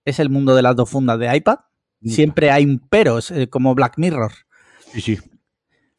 es 0.05 0.19
el 0.19 0.31
mundo 0.31 0.57
de 0.57 0.63
las 0.63 0.75
dos 0.75 0.91
fundas 0.91 1.21
de 1.21 1.37
iPad? 1.37 1.59
Siempre 2.05 2.51
hay 2.51 2.65
un 2.65 2.81
pero, 2.91 3.19
es 3.19 3.31
eh, 3.31 3.49
como 3.49 3.75
Black 3.75 3.95
Mirror. 3.97 4.33
Sí, 4.93 5.01
sí. 5.01 5.19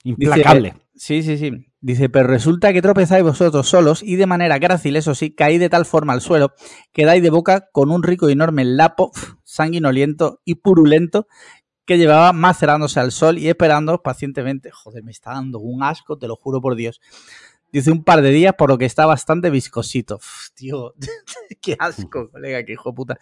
Implacable. 0.03 0.75
sí, 0.95 1.23
sí, 1.23 1.37
sí. 1.37 1.51
Dice, 1.79 2.07
pero 2.07 2.27
resulta 2.27 2.71
que 2.71 2.81
tropezáis 2.81 3.23
vosotros 3.23 3.67
solos 3.67 4.03
y 4.03 4.15
de 4.15 4.25
manera 4.25 4.57
grácil, 4.57 4.95
eso 4.95 5.15
sí, 5.15 5.31
caí 5.31 5.57
de 5.57 5.69
tal 5.69 5.85
forma 5.85 6.13
al 6.13 6.21
suelo 6.21 6.53
que 6.93 7.03
dais 7.03 7.21
de 7.21 7.29
boca 7.29 7.67
con 7.73 7.91
un 7.91 8.03
rico 8.03 8.29
y 8.29 8.31
enorme 8.31 8.63
lapo 8.63 9.11
sanguinoliento 9.43 10.39
y 10.45 10.55
purulento 10.55 11.27
que 11.85 11.97
llevaba 11.97 12.31
macerándose 12.31 13.01
al 13.01 13.11
sol 13.11 13.37
y 13.37 13.49
esperando 13.49 14.01
pacientemente. 14.01 14.71
Joder, 14.71 15.03
me 15.03 15.11
está 15.11 15.31
dando 15.31 15.59
un 15.59 15.83
asco, 15.83 16.17
te 16.17 16.29
lo 16.29 16.37
juro 16.37 16.61
por 16.61 16.75
Dios. 16.75 17.01
Dice 17.73 17.91
un 17.91 18.05
par 18.05 18.21
de 18.21 18.29
días, 18.29 18.53
por 18.57 18.69
lo 18.69 18.77
que 18.77 18.85
está 18.85 19.05
bastante 19.05 19.49
viscosito. 19.49 20.21
tío, 20.55 20.93
qué 21.61 21.75
asco, 21.79 22.29
colega, 22.31 22.63
qué 22.63 22.73
hijo 22.73 22.91
de 22.91 22.95
puta. 22.95 23.19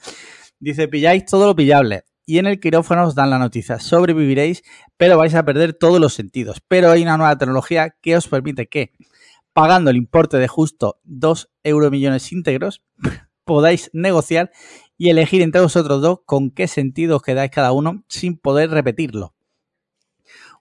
Dice, 0.59 0.87
pilláis 0.87 1.25
todo 1.25 1.47
lo 1.47 1.55
pillable 1.55 2.03
y 2.25 2.37
en 2.37 2.47
el 2.47 2.59
quirófano 2.59 3.05
os 3.05 3.15
dan 3.15 3.29
la 3.29 3.39
noticia. 3.39 3.79
Sobreviviréis, 3.79 4.63
pero 4.97 5.17
vais 5.17 5.35
a 5.35 5.43
perder 5.43 5.73
todos 5.73 5.99
los 5.99 6.13
sentidos. 6.13 6.61
Pero 6.67 6.91
hay 6.91 7.03
una 7.03 7.17
nueva 7.17 7.37
tecnología 7.37 7.95
que 8.01 8.15
os 8.15 8.27
permite 8.27 8.67
que, 8.67 8.91
pagando 9.53 9.89
el 9.89 9.97
importe 9.97 10.37
de 10.37 10.47
justo 10.47 10.99
2 11.03 11.49
euro 11.63 11.91
millones 11.91 12.31
íntegros, 12.31 12.83
podáis 13.43 13.89
negociar 13.93 14.51
y 14.97 15.09
elegir 15.09 15.41
entre 15.41 15.61
vosotros 15.61 16.01
dos 16.01 16.19
con 16.25 16.51
qué 16.51 16.67
sentido 16.67 17.17
os 17.17 17.23
quedáis 17.23 17.51
cada 17.51 17.71
uno 17.71 18.03
sin 18.07 18.37
poder 18.37 18.69
repetirlo. 18.69 19.33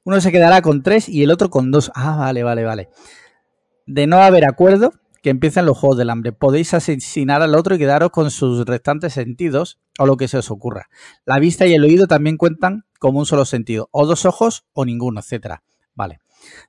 Uno 0.02 0.20
se 0.20 0.32
quedará 0.32 0.62
con 0.62 0.82
3 0.82 1.08
y 1.10 1.22
el 1.22 1.30
otro 1.30 1.50
con 1.50 1.70
2. 1.70 1.92
Ah, 1.94 2.16
vale, 2.16 2.42
vale, 2.42 2.64
vale. 2.64 2.88
De 3.86 4.06
no 4.06 4.16
haber 4.22 4.46
acuerdo, 4.46 4.92
que 5.22 5.30
empiezan 5.30 5.66
los 5.66 5.78
juegos 5.78 5.98
del 5.98 6.11
hambre. 6.11 6.33
Podéis 6.33 6.74
asesinar 6.74 7.42
al 7.42 7.54
otro 7.54 7.74
y 7.74 7.78
quedaros 7.78 8.11
con 8.11 8.30
sus 8.30 8.64
restantes 8.64 9.12
sentidos 9.12 9.78
o 9.98 10.06
lo 10.06 10.16
que 10.16 10.28
se 10.28 10.38
os 10.38 10.50
ocurra. 10.50 10.88
La 11.24 11.38
vista 11.38 11.66
y 11.66 11.74
el 11.74 11.85
oído 11.85 12.06
también 12.06 12.37
cuentan 12.37 12.85
como 12.98 13.18
un 13.18 13.26
solo 13.26 13.44
sentido, 13.44 13.88
o 13.92 14.06
dos 14.06 14.24
ojos 14.26 14.64
o 14.72 14.85
ninguno, 14.85 15.20
etcétera. 15.20 15.62
Vale. 15.94 16.20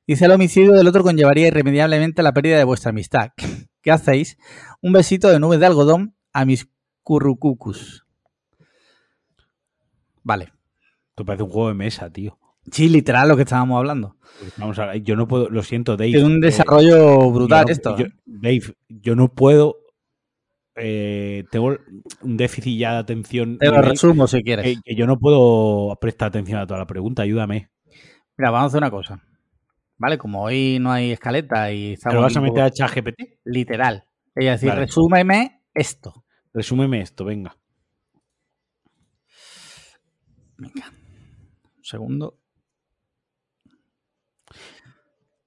Dice 0.06 0.26
el 0.26 0.32
homicidio 0.32 0.74
del 0.74 0.88
otro 0.88 1.04
conllevaría 1.04 1.48
irremediablemente 1.48 2.24
la 2.24 2.34
pérdida 2.34 2.58
de 2.58 2.64
vuestra 2.64 2.90
amistad. 2.90 3.32
¿Qué 3.82 3.92
hacéis? 3.92 4.38
Un 4.82 4.94
besito 4.94 5.30
de 5.30 5.40
nubes 5.40 5.60
de 5.60 5.66
algodón 5.66 6.16
a 6.34 6.46
mis 6.46 6.70
currucucus. 7.04 8.06
Vale. 10.24 10.54
Esto 11.10 11.26
parece 11.26 11.44
un 11.44 11.50
juego 11.50 11.70
de 11.70 11.76
mesa, 11.76 12.10
tío. 12.10 12.38
Sí, 12.70 12.90
literal 12.90 13.28
lo 13.28 13.36
que 13.36 13.44
estábamos 13.44 13.78
hablando. 13.78 14.18
Vamos 14.58 14.78
a 14.80 14.88
ver, 14.88 15.04
yo 15.04 15.16
no 15.16 15.28
puedo, 15.28 15.50
lo 15.50 15.64
siento, 15.64 15.98
Dave. 15.98 16.12
Tiene 16.12 16.26
un 16.26 16.44
eh, 16.44 16.48
desarrollo 16.48 17.32
brutal 17.32 17.70
esto. 17.70 17.98
¿eh? 17.98 18.12
Dave, 18.26 18.76
yo 18.88 19.16
no 19.16 19.34
puedo. 19.34 19.78
Eh, 20.76 21.44
tengo 21.52 21.78
un 22.22 22.38
déficit 22.38 22.80
ya 22.80 22.94
de 22.94 23.00
atención. 23.00 23.58
Te 23.58 23.68
lo 23.68 23.82
resumo 23.82 24.28
si 24.28 24.44
quieres. 24.44 24.80
Que, 24.84 24.96
yo 24.96 25.06
no 25.06 25.20
puedo 25.20 25.98
prestar 26.00 26.30
atención 26.30 26.60
a 26.60 26.68
toda 26.68 26.80
la 26.80 26.88
pregunta, 26.88 27.24
ayúdame. 27.24 27.70
Mira, 28.38 28.52
vamos 28.52 28.64
a 28.64 28.68
hacer 28.68 28.78
una 28.80 28.92
cosa. 28.92 29.22
¿Vale? 29.98 30.18
Como 30.18 30.42
hoy 30.44 30.80
no 30.80 30.92
hay 30.92 31.12
escaleta 31.12 31.72
y 31.72 31.94
estamos. 31.94 32.14
¿Pero 32.14 32.22
vas 32.24 32.38
a 32.38 32.42
meter 32.42 32.64
a 32.64 32.72
ChatGPT? 32.72 33.40
Literal. 33.44 34.06
Es 34.34 34.46
decir, 34.46 34.74
resúmeme 34.74 35.62
esto. 35.74 36.26
Resúmeme 36.54 37.02
esto, 37.02 37.26
venga. 37.26 37.56
Venga. 40.58 40.92
Un 41.78 41.84
segundo. 41.84 42.41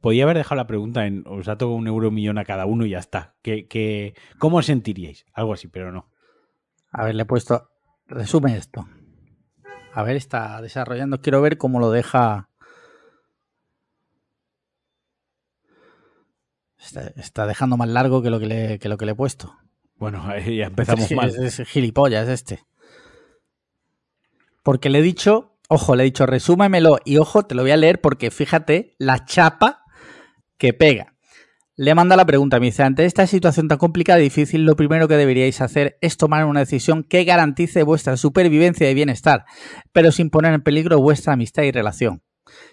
Podía 0.04 0.24
haber 0.24 0.36
dejado 0.36 0.56
la 0.56 0.66
pregunta 0.66 1.06
en 1.06 1.24
os 1.26 1.48
ha 1.48 1.56
tocado 1.56 1.76
un 1.76 1.86
euro 1.86 2.10
millón 2.10 2.36
a 2.36 2.44
cada 2.44 2.66
uno 2.66 2.84
y 2.84 2.90
ya 2.90 2.98
está. 2.98 3.36
¿Qué, 3.40 4.14
cómo 4.38 4.58
os 4.58 4.66
sentiríais? 4.66 5.24
Algo 5.32 5.54
así, 5.54 5.66
pero 5.66 5.92
no. 5.92 6.10
A 6.90 7.06
ver, 7.06 7.14
le 7.14 7.22
he 7.22 7.24
puesto. 7.24 7.70
Resume 8.06 8.54
esto. 8.54 8.86
A 9.94 10.02
ver, 10.02 10.16
está 10.16 10.60
desarrollando. 10.60 11.22
Quiero 11.22 11.40
ver 11.40 11.56
cómo 11.56 11.80
lo 11.80 11.90
deja. 11.90 12.50
Está, 17.16 17.46
dejando 17.46 17.78
más 17.78 17.88
largo 17.88 18.20
que 18.20 18.28
lo 18.28 18.38
que, 18.38 18.46
le, 18.46 18.78
lo 18.82 18.98
que 18.98 19.06
le 19.06 19.12
he 19.12 19.14
puesto. 19.14 19.56
Bueno, 19.96 20.22
ya 20.46 20.66
empezamos 20.66 21.10
mal. 21.12 21.30
Es, 21.30 21.60
es, 21.60 21.66
gilipollas 21.66 22.28
este. 22.28 22.62
Porque 24.62 24.90
le 24.90 24.98
he 24.98 25.02
dicho, 25.02 25.56
ojo, 25.68 25.96
le 25.96 26.02
he 26.02 26.04
dicho, 26.04 26.26
resúmemelo 26.26 26.98
y 27.06 27.16
ojo, 27.16 27.46
te 27.46 27.54
lo 27.54 27.62
voy 27.62 27.70
a 27.70 27.78
leer 27.78 28.02
porque 28.02 28.30
fíjate 28.30 28.96
la 28.98 29.24
chapa 29.24 29.83
que 30.58 30.72
pega. 30.72 31.14
Le 31.76 31.96
manda 31.96 32.16
la 32.16 32.24
pregunta, 32.24 32.60
me 32.60 32.72
ante 32.78 33.04
esta 33.04 33.26
situación 33.26 33.66
tan 33.66 33.78
complicada 33.78 34.20
y 34.20 34.24
difícil, 34.24 34.64
lo 34.64 34.76
primero 34.76 35.08
que 35.08 35.16
deberíais 35.16 35.60
hacer 35.60 35.98
es 36.00 36.16
tomar 36.16 36.44
una 36.44 36.60
decisión 36.60 37.02
que 37.02 37.24
garantice 37.24 37.82
vuestra 37.82 38.16
supervivencia 38.16 38.88
y 38.88 38.94
bienestar, 38.94 39.44
pero 39.92 40.12
sin 40.12 40.30
poner 40.30 40.54
en 40.54 40.62
peligro 40.62 41.00
vuestra 41.00 41.32
amistad 41.32 41.64
y 41.64 41.72
relación. 41.72 42.22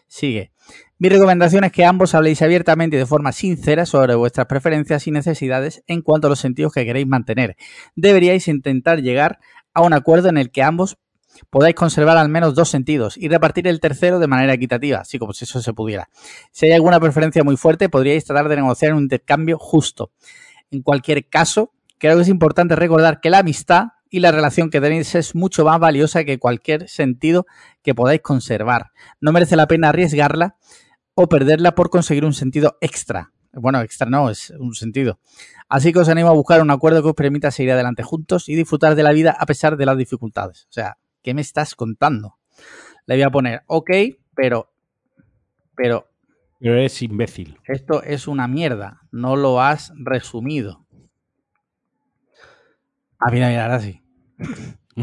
Sigue. 0.08 0.52
Mi 1.00 1.10
recomendación 1.10 1.64
es 1.64 1.72
que 1.72 1.84
ambos 1.84 2.14
habléis 2.14 2.44
abiertamente 2.44 2.96
y 2.96 3.00
de 3.00 3.08
forma 3.08 3.32
sincera 3.32 3.88
sobre 3.88 4.14
vuestras 4.14 4.46
preferencias 4.46 5.08
y 5.08 5.12
necesidades 5.12 5.84
en 5.88 6.04
cuanto 6.04 6.28
a 6.28 6.30
los 6.30 6.40
sentidos 6.40 6.74
que 6.74 6.86
queréis 6.86 7.08
mantener. 7.08 7.56
Deberíais 7.96 8.48
intentar 8.48 9.02
llegar 9.02 9.40
a 9.74 9.82
un 9.82 9.94
acuerdo 9.94 10.30
en 10.30 10.38
el 10.38 10.52
que 10.52 10.62
ambos 10.62 11.00
podáis 11.50 11.76
conservar 11.76 12.18
al 12.18 12.30
menos 12.30 12.56
dos 12.56 12.70
sentidos 12.70 13.18
y 13.18 13.28
repartir 13.28 13.68
el 13.68 13.80
tercero 13.80 14.20
de 14.20 14.28
manera 14.28 14.54
equitativa, 14.54 15.00
así 15.00 15.20
como 15.20 15.34
si 15.34 15.46
eso 15.46 15.62
se 15.62 15.74
pudiera. 15.74 16.10
Si 16.52 16.68
hay 16.68 16.74
alguna 16.74 17.00
preferencia 17.00 17.44
muy 17.44 17.58
fuerte, 17.58 17.90
podríais 17.90 18.26
tratar 18.26 18.50
de 18.50 18.58
negociar 18.58 18.94
un 18.94 19.04
intercambio 19.04 19.58
justo. 19.58 20.12
En 20.70 20.82
cualquier 20.82 21.28
caso, 21.28 21.74
creo 21.98 22.16
que 22.16 22.24
es 22.24 22.30
importante 22.30 22.76
recordar 22.76 23.20
que 23.20 23.30
la 23.30 23.40
amistad 23.40 23.88
y 24.10 24.20
la 24.20 24.32
relación 24.32 24.70
que 24.70 24.82
tenéis 24.82 25.16
es 25.16 25.36
mucho 25.36 25.64
más 25.64 25.80
valiosa 25.80 26.26
que 26.26 26.38
cualquier 26.38 26.90
sentido 26.90 27.46
que 27.82 27.96
podáis 27.96 28.22
conservar. 28.22 28.92
No 29.22 29.32
merece 29.32 29.56
la 29.56 29.68
pena 29.68 29.90
arriesgarla 29.90 30.58
o 31.14 31.28
perderla 31.28 31.76
por 31.76 31.90
conseguir 31.90 32.26
un 32.26 32.34
sentido 32.34 32.78
extra. 32.82 33.32
Bueno, 33.54 33.82
extra 33.82 34.10
no, 34.10 34.30
es 34.30 34.52
un 34.52 34.76
sentido. 34.76 35.20
Así 35.68 35.92
que 35.94 36.00
os 36.00 36.10
animo 36.10 36.30
a 36.30 36.34
buscar 36.34 36.62
un 36.62 36.72
acuerdo 36.72 37.02
que 37.02 37.10
os 37.10 37.16
permita 37.16 37.52
seguir 37.52 37.72
adelante 37.72 38.04
juntos 38.04 38.50
y 38.50 38.56
disfrutar 38.56 38.96
de 38.96 39.04
la 39.04 39.12
vida 39.12 39.36
a 39.38 39.46
pesar 39.46 39.78
de 39.78 39.86
las 39.86 39.98
dificultades. 39.98 40.64
O 40.70 40.74
sea, 40.74 40.98
¿qué 41.22 41.34
me 41.34 41.42
estás 41.42 41.76
contando? 41.76 42.38
Le 43.06 43.16
voy 43.16 43.24
a 43.24 43.30
poner, 43.30 43.64
ok, 43.68 43.90
pero, 44.36 44.72
pero... 45.76 46.08
Pero 46.60 46.74
eres 46.76 47.02
imbécil. 47.02 47.58
Esto 47.66 48.04
es 48.04 48.28
una 48.28 48.48
mierda, 48.48 49.02
no 49.12 49.36
lo 49.36 49.62
has 49.62 49.92
resumido. 49.96 50.86
Ah, 53.20 53.32
mira, 53.32 53.50
mira, 53.50 53.64
ahora 53.66 53.80
sí. 53.80 54.02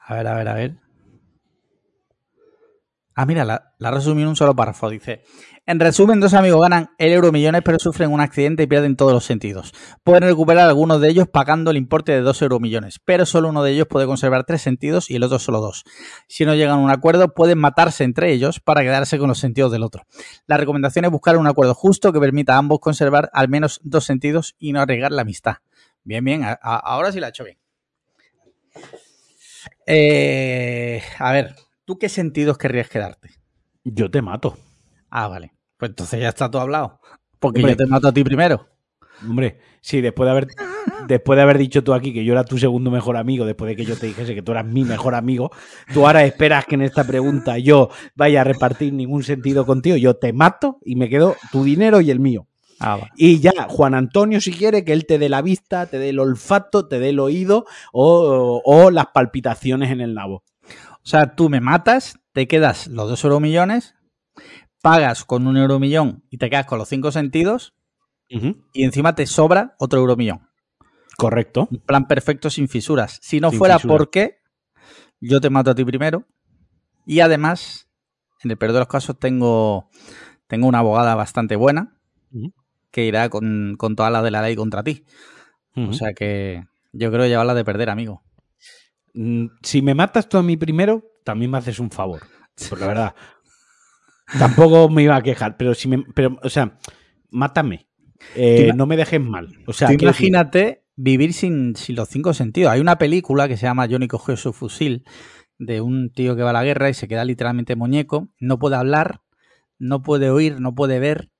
a 0.00 0.14
ver, 0.14 0.26
a 0.26 0.34
ver, 0.34 0.48
a 0.48 0.54
ver. 0.54 0.87
Ah, 3.20 3.26
mira, 3.26 3.44
la, 3.44 3.74
la 3.78 3.90
resumí 3.90 4.22
en 4.22 4.28
un 4.28 4.36
solo 4.36 4.54
párrafo. 4.54 4.88
Dice, 4.88 5.24
en 5.66 5.80
resumen, 5.80 6.20
dos 6.20 6.34
amigos 6.34 6.60
ganan 6.60 6.90
el 6.98 7.10
euro 7.10 7.32
millones 7.32 7.62
pero 7.64 7.80
sufren 7.80 8.12
un 8.12 8.20
accidente 8.20 8.62
y 8.62 8.68
pierden 8.68 8.94
todos 8.94 9.12
los 9.12 9.24
sentidos. 9.24 9.74
Pueden 10.04 10.22
recuperar 10.22 10.68
algunos 10.68 11.00
de 11.00 11.08
ellos 11.08 11.26
pagando 11.26 11.72
el 11.72 11.78
importe 11.78 12.12
de 12.12 12.20
dos 12.20 12.40
euro 12.42 12.60
millones, 12.60 13.00
pero 13.04 13.26
solo 13.26 13.48
uno 13.48 13.64
de 13.64 13.72
ellos 13.72 13.88
puede 13.88 14.06
conservar 14.06 14.44
tres 14.44 14.62
sentidos 14.62 15.10
y 15.10 15.16
el 15.16 15.24
otro 15.24 15.40
solo 15.40 15.60
dos. 15.60 15.82
Si 16.28 16.44
no 16.44 16.54
llegan 16.54 16.78
a 16.78 16.80
un 16.80 16.90
acuerdo, 16.90 17.34
pueden 17.34 17.58
matarse 17.58 18.04
entre 18.04 18.30
ellos 18.30 18.60
para 18.60 18.82
quedarse 18.82 19.18
con 19.18 19.26
los 19.26 19.40
sentidos 19.40 19.72
del 19.72 19.82
otro. 19.82 20.06
La 20.46 20.56
recomendación 20.56 21.04
es 21.04 21.10
buscar 21.10 21.38
un 21.38 21.48
acuerdo 21.48 21.74
justo 21.74 22.12
que 22.12 22.20
permita 22.20 22.54
a 22.54 22.58
ambos 22.58 22.78
conservar 22.78 23.30
al 23.32 23.48
menos 23.48 23.80
dos 23.82 24.04
sentidos 24.04 24.54
y 24.60 24.72
no 24.72 24.80
arriesgar 24.80 25.10
la 25.10 25.22
amistad. 25.22 25.56
Bien, 26.04 26.24
bien, 26.24 26.46
ahora 26.62 27.10
sí 27.10 27.18
la 27.18 27.26
he 27.26 27.30
hecho 27.30 27.42
bien. 27.42 27.58
Eh, 29.88 31.02
a 31.18 31.32
ver, 31.32 31.56
¿tú 31.88 31.98
qué 31.98 32.10
sentidos 32.10 32.58
querrías 32.58 32.90
quedarte? 32.90 33.30
Yo 33.82 34.10
te 34.10 34.20
mato. 34.20 34.58
Ah, 35.08 35.26
vale. 35.26 35.54
Pues 35.78 35.88
entonces 35.88 36.20
ya 36.20 36.28
está 36.28 36.50
todo 36.50 36.60
hablado. 36.60 37.00
Porque 37.38 37.60
hombre, 37.60 37.72
yo 37.72 37.76
te 37.78 37.86
mato 37.86 38.08
a 38.08 38.12
ti 38.12 38.22
primero. 38.22 38.68
Hombre, 39.26 39.58
sí, 39.80 40.02
después 40.02 40.26
de 40.26 40.30
haber 40.32 40.48
después 41.08 41.38
de 41.38 41.42
haber 41.42 41.56
dicho 41.56 41.82
tú 41.82 41.94
aquí 41.94 42.12
que 42.12 42.26
yo 42.26 42.34
era 42.34 42.44
tu 42.44 42.58
segundo 42.58 42.90
mejor 42.90 43.16
amigo, 43.16 43.46
después 43.46 43.70
de 43.70 43.76
que 43.76 43.86
yo 43.86 43.96
te 43.96 44.04
dijese 44.04 44.34
que 44.34 44.42
tú 44.42 44.52
eras 44.52 44.66
mi 44.66 44.84
mejor 44.84 45.14
amigo, 45.14 45.50
tú 45.94 46.06
ahora 46.06 46.24
esperas 46.24 46.66
que 46.66 46.74
en 46.74 46.82
esta 46.82 47.04
pregunta 47.04 47.56
yo 47.56 47.88
vaya 48.14 48.42
a 48.42 48.44
repartir 48.44 48.92
ningún 48.92 49.22
sentido 49.22 49.64
contigo, 49.64 49.96
yo 49.96 50.14
te 50.14 50.34
mato 50.34 50.78
y 50.84 50.94
me 50.94 51.08
quedo 51.08 51.36
tu 51.52 51.64
dinero 51.64 52.02
y 52.02 52.10
el 52.10 52.20
mío. 52.20 52.46
Ah, 52.80 52.96
vale. 52.96 53.12
Y 53.16 53.40
ya, 53.40 53.66
Juan 53.66 53.94
Antonio, 53.94 54.42
si 54.42 54.52
quiere, 54.52 54.84
que 54.84 54.92
él 54.92 55.06
te 55.06 55.18
dé 55.18 55.30
la 55.30 55.40
vista, 55.40 55.86
te 55.86 55.98
dé 55.98 56.10
el 56.10 56.18
olfato, 56.18 56.86
te 56.86 56.98
dé 56.98 57.08
el 57.08 57.18
oído 57.18 57.64
o, 57.92 58.60
o, 58.62 58.90
las 58.90 59.06
palpitaciones 59.06 59.90
en 59.90 60.02
el 60.02 60.12
nabo. 60.12 60.44
O 61.08 61.10
sea, 61.10 61.34
tú 61.34 61.48
me 61.48 61.62
matas, 61.62 62.20
te 62.32 62.46
quedas 62.46 62.86
los 62.86 63.08
dos 63.08 63.24
euro 63.24 63.40
millones, 63.40 63.94
pagas 64.82 65.24
con 65.24 65.46
un 65.46 65.56
euro 65.56 65.78
millón 65.78 66.22
y 66.28 66.36
te 66.36 66.50
quedas 66.50 66.66
con 66.66 66.78
los 66.78 66.90
cinco 66.90 67.10
sentidos 67.12 67.72
uh 68.30 68.36
-huh. 68.36 68.64
y 68.74 68.84
encima 68.84 69.14
te 69.14 69.26
sobra 69.26 69.74
otro 69.78 70.00
euro 70.00 70.16
millón. 70.16 70.50
Correcto. 71.16 71.66
Un 71.70 71.78
plan 71.78 72.06
perfecto 72.08 72.50
sin 72.50 72.68
fisuras. 72.68 73.20
Si 73.22 73.40
no 73.40 73.48
sin 73.48 73.58
fuera 73.58 73.78
porque 73.78 74.42
yo 75.18 75.40
te 75.40 75.48
mato 75.48 75.70
a 75.70 75.74
ti 75.74 75.82
primero 75.82 76.26
y 77.06 77.20
además, 77.20 77.88
en 78.44 78.50
el 78.50 78.58
peor 78.58 78.74
de 78.74 78.80
los 78.80 78.88
casos, 78.88 79.18
tengo, 79.18 79.88
tengo 80.46 80.66
una 80.66 80.80
abogada 80.80 81.14
bastante 81.14 81.56
buena 81.56 81.98
uh 82.32 82.38
-huh. 82.38 82.52
que 82.90 83.06
irá 83.06 83.30
con, 83.30 83.76
con 83.78 83.96
toda 83.96 84.10
la 84.10 84.20
de 84.20 84.30
la 84.30 84.42
ley 84.42 84.56
contra 84.56 84.82
ti. 84.82 85.06
Uh 85.74 85.80
-huh. 85.80 85.88
O 85.88 85.92
sea 85.94 86.12
que 86.12 86.66
yo 86.92 87.10
creo 87.10 87.26
llevarla 87.26 87.54
de 87.54 87.64
perder, 87.64 87.88
amigo. 87.88 88.27
Mm, 89.18 89.46
Si 89.62 89.82
me 89.82 89.94
matas 89.96 90.28
tú 90.28 90.38
a 90.38 90.44
mí 90.44 90.56
primero, 90.56 91.02
también 91.24 91.50
me 91.50 91.58
haces 91.58 91.80
un 91.80 91.90
favor. 91.90 92.22
Por 92.68 92.80
la 92.80 92.86
verdad. 92.86 93.14
Tampoco 94.38 94.88
me 94.88 95.02
iba 95.02 95.16
a 95.16 95.22
quejar, 95.22 95.56
pero 95.56 95.74
si 95.74 95.88
me. 95.88 96.04
Pero, 96.14 96.38
o 96.40 96.48
sea, 96.48 96.78
mátame. 97.30 97.88
Eh, 98.36 98.72
no 98.76 98.86
me 98.86 98.96
dejes 98.96 99.20
mal. 99.20 99.48
O 99.66 99.72
sea, 99.72 99.92
imagínate 99.92 100.58
decir... 100.58 100.82
vivir 100.96 101.32
sin, 101.32 101.74
sin, 101.74 101.96
los 101.96 102.08
cinco 102.08 102.32
sentidos. 102.32 102.70
Hay 102.70 102.80
una 102.80 102.98
película 102.98 103.48
que 103.48 103.56
se 103.56 103.66
llama 103.66 103.88
Johnny 103.90 104.06
cogió 104.06 104.36
su 104.36 104.52
fusil 104.52 105.04
de 105.58 105.80
un 105.80 106.10
tío 106.12 106.36
que 106.36 106.42
va 106.42 106.50
a 106.50 106.52
la 106.52 106.64
guerra 106.64 106.88
y 106.88 106.94
se 106.94 107.08
queda 107.08 107.24
literalmente 107.24 107.74
muñeco. 107.74 108.28
No 108.38 108.58
puede 108.58 108.76
hablar, 108.76 109.22
no 109.78 110.02
puede 110.02 110.30
oír, 110.30 110.60
no 110.60 110.74
puede 110.74 111.00
ver, 111.00 111.30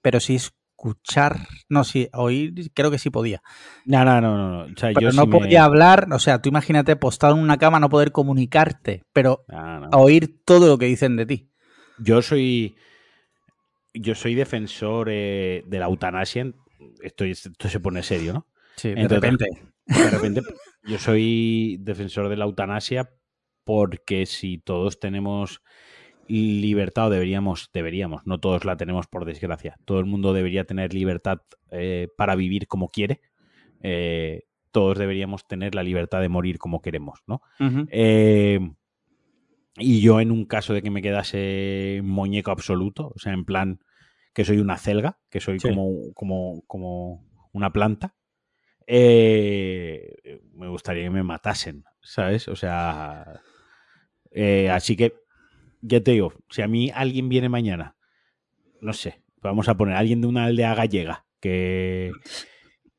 pero 0.00 0.20
sí 0.20 0.38
escuchar. 0.84 1.48
No, 1.68 1.84
sí, 1.84 2.08
oír, 2.12 2.70
creo 2.74 2.90
que 2.90 2.98
sí 2.98 3.10
podía. 3.10 3.42
No, 3.84 4.04
no, 4.04 4.20
no, 4.20 4.36
no. 4.36 4.64
O 4.64 4.76
sea, 4.76 4.90
pero 4.92 5.00
yo 5.00 5.12
no 5.12 5.22
sí 5.22 5.28
podía 5.28 5.60
me... 5.60 5.64
hablar. 5.64 6.08
O 6.12 6.18
sea, 6.18 6.40
tú 6.40 6.48
imagínate 6.48 6.96
postado 6.96 7.34
en 7.34 7.42
una 7.42 7.58
cama, 7.58 7.80
no 7.80 7.88
poder 7.88 8.12
comunicarte, 8.12 9.04
pero 9.12 9.44
no, 9.48 9.80
no. 9.80 9.88
oír 9.98 10.42
todo 10.44 10.68
lo 10.68 10.78
que 10.78 10.86
dicen 10.86 11.16
de 11.16 11.26
ti. 11.26 11.50
Yo 11.98 12.22
soy. 12.22 12.76
Yo 13.94 14.14
soy 14.14 14.34
defensor 14.34 15.08
eh, 15.10 15.62
de 15.66 15.78
la 15.78 15.86
eutanasia. 15.86 16.52
Esto, 17.00 17.24
esto, 17.24 17.68
se 17.68 17.80
pone 17.80 18.02
serio, 18.02 18.32
¿no? 18.32 18.46
Sí, 18.76 18.88
de 18.88 19.00
Entonces, 19.00 19.20
repente. 19.20 19.46
De 19.86 20.10
repente, 20.10 20.40
yo 20.84 20.98
soy 20.98 21.76
defensor 21.80 22.28
de 22.28 22.36
la 22.36 22.44
eutanasia 22.44 23.10
porque 23.64 24.26
si 24.26 24.58
todos 24.58 24.98
tenemos 24.98 25.62
libertad, 26.28 27.06
o 27.06 27.10
deberíamos, 27.10 27.70
deberíamos, 27.72 28.26
no 28.26 28.38
todos 28.38 28.64
la 28.64 28.76
tenemos 28.76 29.06
por 29.06 29.24
desgracia. 29.24 29.76
Todo 29.84 29.98
el 29.98 30.06
mundo 30.06 30.32
debería 30.32 30.64
tener 30.64 30.94
libertad 30.94 31.42
eh, 31.70 32.08
para 32.16 32.34
vivir 32.34 32.66
como 32.66 32.88
quiere. 32.88 33.20
Eh, 33.82 34.42
todos 34.70 34.98
deberíamos 34.98 35.46
tener 35.46 35.74
la 35.74 35.82
libertad 35.82 36.20
de 36.20 36.28
morir 36.28 36.58
como 36.58 36.80
queremos, 36.80 37.20
¿no? 37.26 37.42
Uh 37.60 37.64
-huh. 37.64 38.76
Y 39.76 40.00
yo 40.00 40.20
en 40.20 40.30
un 40.30 40.44
caso 40.44 40.72
de 40.72 40.82
que 40.82 40.90
me 40.90 41.02
quedase 41.02 42.00
muñeco 42.04 42.50
absoluto, 42.52 43.12
o 43.14 43.18
sea, 43.18 43.32
en 43.32 43.44
plan 43.44 43.80
que 44.32 44.44
soy 44.44 44.58
una 44.58 44.78
celga, 44.78 45.18
que 45.30 45.40
soy 45.40 45.58
sí. 45.58 45.68
como, 45.68 46.12
como, 46.14 46.62
como 46.66 47.24
una 47.52 47.72
planta, 47.72 48.14
eh, 48.86 50.40
me 50.54 50.68
gustaría 50.68 51.04
que 51.04 51.10
me 51.10 51.22
matasen, 51.22 51.84
¿sabes? 52.02 52.46
O 52.48 52.56
sea, 52.56 53.40
eh, 54.30 54.70
así 54.70 54.96
que, 54.96 55.14
ya 55.84 56.02
te 56.02 56.12
digo, 56.12 56.32
si 56.48 56.62
a 56.62 56.68
mí 56.68 56.90
alguien 56.94 57.28
viene 57.28 57.48
mañana, 57.48 57.96
no 58.80 58.92
sé, 58.92 59.22
vamos 59.42 59.68
a 59.68 59.76
poner 59.76 59.96
alguien 59.96 60.20
de 60.20 60.26
una 60.26 60.44
aldea 60.44 60.74
gallega 60.74 61.26
que 61.40 62.10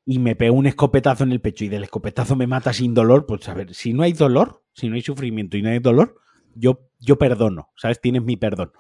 y 0.06 0.20
me 0.20 0.36
pega 0.36 0.52
un 0.52 0.68
escopetazo 0.68 1.24
en 1.24 1.32
el 1.32 1.42
pecho 1.42 1.66
y 1.66 1.68
del 1.68 1.84
escopetazo 1.84 2.36
me 2.36 2.46
mata 2.46 2.74
sin 2.74 2.94
dolor, 2.94 3.26
pues 3.26 3.50
a 3.50 3.56
ver, 3.56 3.74
si 3.74 3.92
no 3.92 4.04
hay 4.04 4.14
dolor, 4.14 4.64
si 4.74 4.88
no 4.88 4.96
hay 4.96 5.02
sufrimiento 5.02 5.58
y 5.58 5.64
no 5.64 5.70
hay 5.70 5.80
dolor, 5.80 6.22
yo, 6.54 6.88
yo 7.00 7.18
perdono, 7.18 7.72
¿sabes? 7.76 8.00
Tienes 8.00 8.24
mi 8.24 8.38
perdón 8.38 8.72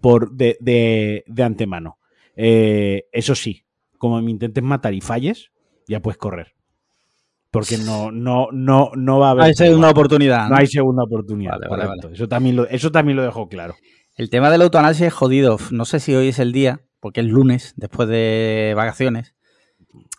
por 0.00 0.32
de, 0.32 0.56
de, 0.60 1.24
de 1.26 1.42
antemano. 1.42 1.98
Eh, 2.34 3.08
eso 3.12 3.34
sí, 3.34 3.66
como 3.98 4.20
me 4.22 4.30
intentes 4.30 4.64
matar 4.64 4.94
y 4.94 5.02
falles, 5.02 5.52
ya 5.86 6.00
puedes 6.00 6.16
correr. 6.16 6.54
Porque 7.54 7.78
no, 7.78 8.10
no, 8.10 8.48
no, 8.52 8.90
no 8.94 9.18
va 9.18 9.28
a 9.28 9.30
haber. 9.30 9.44
Hay 9.44 9.54
segunda 9.54 9.88
oportunidad. 9.88 10.48
No, 10.48 10.56
hay 10.56 10.66
segunda 10.66 11.04
oportunidad. 11.04 11.52
Vale, 11.52 11.68
correcto. 11.68 11.88
Vale, 11.88 12.02
vale. 12.02 12.14
Eso, 12.14 12.28
también 12.28 12.56
lo, 12.56 12.66
eso 12.66 12.92
también 12.92 13.16
lo 13.16 13.22
dejo 13.22 13.48
claro. 13.48 13.74
El 14.16 14.28
tema 14.28 14.50
de 14.50 14.58
la 14.58 14.64
eutanasia 14.64 15.06
es 15.06 15.14
jodido. 15.14 15.56
No 15.70 15.86
sé 15.86 16.00
si 16.00 16.14
hoy 16.14 16.28
es 16.28 16.38
el 16.38 16.52
día, 16.52 16.82
porque 17.00 17.20
es 17.20 17.26
lunes, 17.26 17.72
después 17.76 18.08
de 18.08 18.74
vacaciones. 18.76 19.34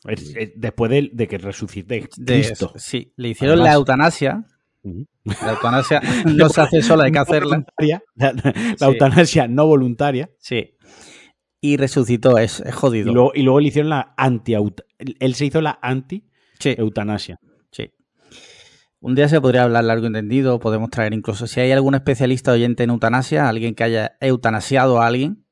Es, 0.06 0.36
es 0.36 0.52
después 0.56 0.90
de, 0.90 1.12
de, 1.14 1.28
que 1.28 1.38
resucite 1.38 2.10
Cristo. 2.10 2.72
De, 2.74 2.80
sí, 2.80 3.14
le 3.18 3.30
hicieron 3.30 3.60
Además, 3.60 3.70
la 3.70 3.76
eutanasia 3.76 4.46
la 5.24 5.52
eutanasia 5.52 6.02
no 6.26 6.50
se 6.50 6.62
hace 6.62 6.82
sola, 6.82 7.06
hay 7.06 7.12
que 7.12 7.20
hacerla. 7.20 7.66
La, 8.16 8.34
la 8.34 8.78
sí. 8.78 8.86
eutanasia 8.86 9.48
no 9.48 9.66
voluntaria. 9.66 10.30
Sí. 10.38 10.76
Y 11.60 11.78
resucitó, 11.78 12.38
es, 12.38 12.60
es 12.60 12.76
jodido. 12.76 13.10
Y 13.10 13.14
luego, 13.14 13.32
y 13.34 13.42
luego, 13.42 13.60
le 13.60 13.68
hicieron 13.68 13.90
la 13.90 14.14
anti 14.18 14.54
Él 14.54 15.36
se 15.36 15.46
hizo 15.46 15.62
la 15.62 15.80
anti-eutanasia. 15.82 16.35
Sí. 16.60 16.76
sí. 17.72 17.92
Un 19.00 19.16
día 19.16 19.28
se 19.28 19.40
podría 19.42 19.64
hablar 19.64 19.84
largo 19.84 20.08
entendido, 20.08 20.60
podemos 20.60 20.90
traer 20.90 21.14
incluso, 21.14 21.48
si 21.48 21.60
hay 21.60 21.72
algún 21.72 21.96
especialista 21.96 22.52
oyente 22.52 22.84
en 22.84 22.90
eutanasia, 22.90 23.48
alguien 23.48 23.76
que 23.76 23.84
haya 23.84 24.18
eutanasiado 24.20 25.02
a 25.02 25.08
alguien. 25.08 25.46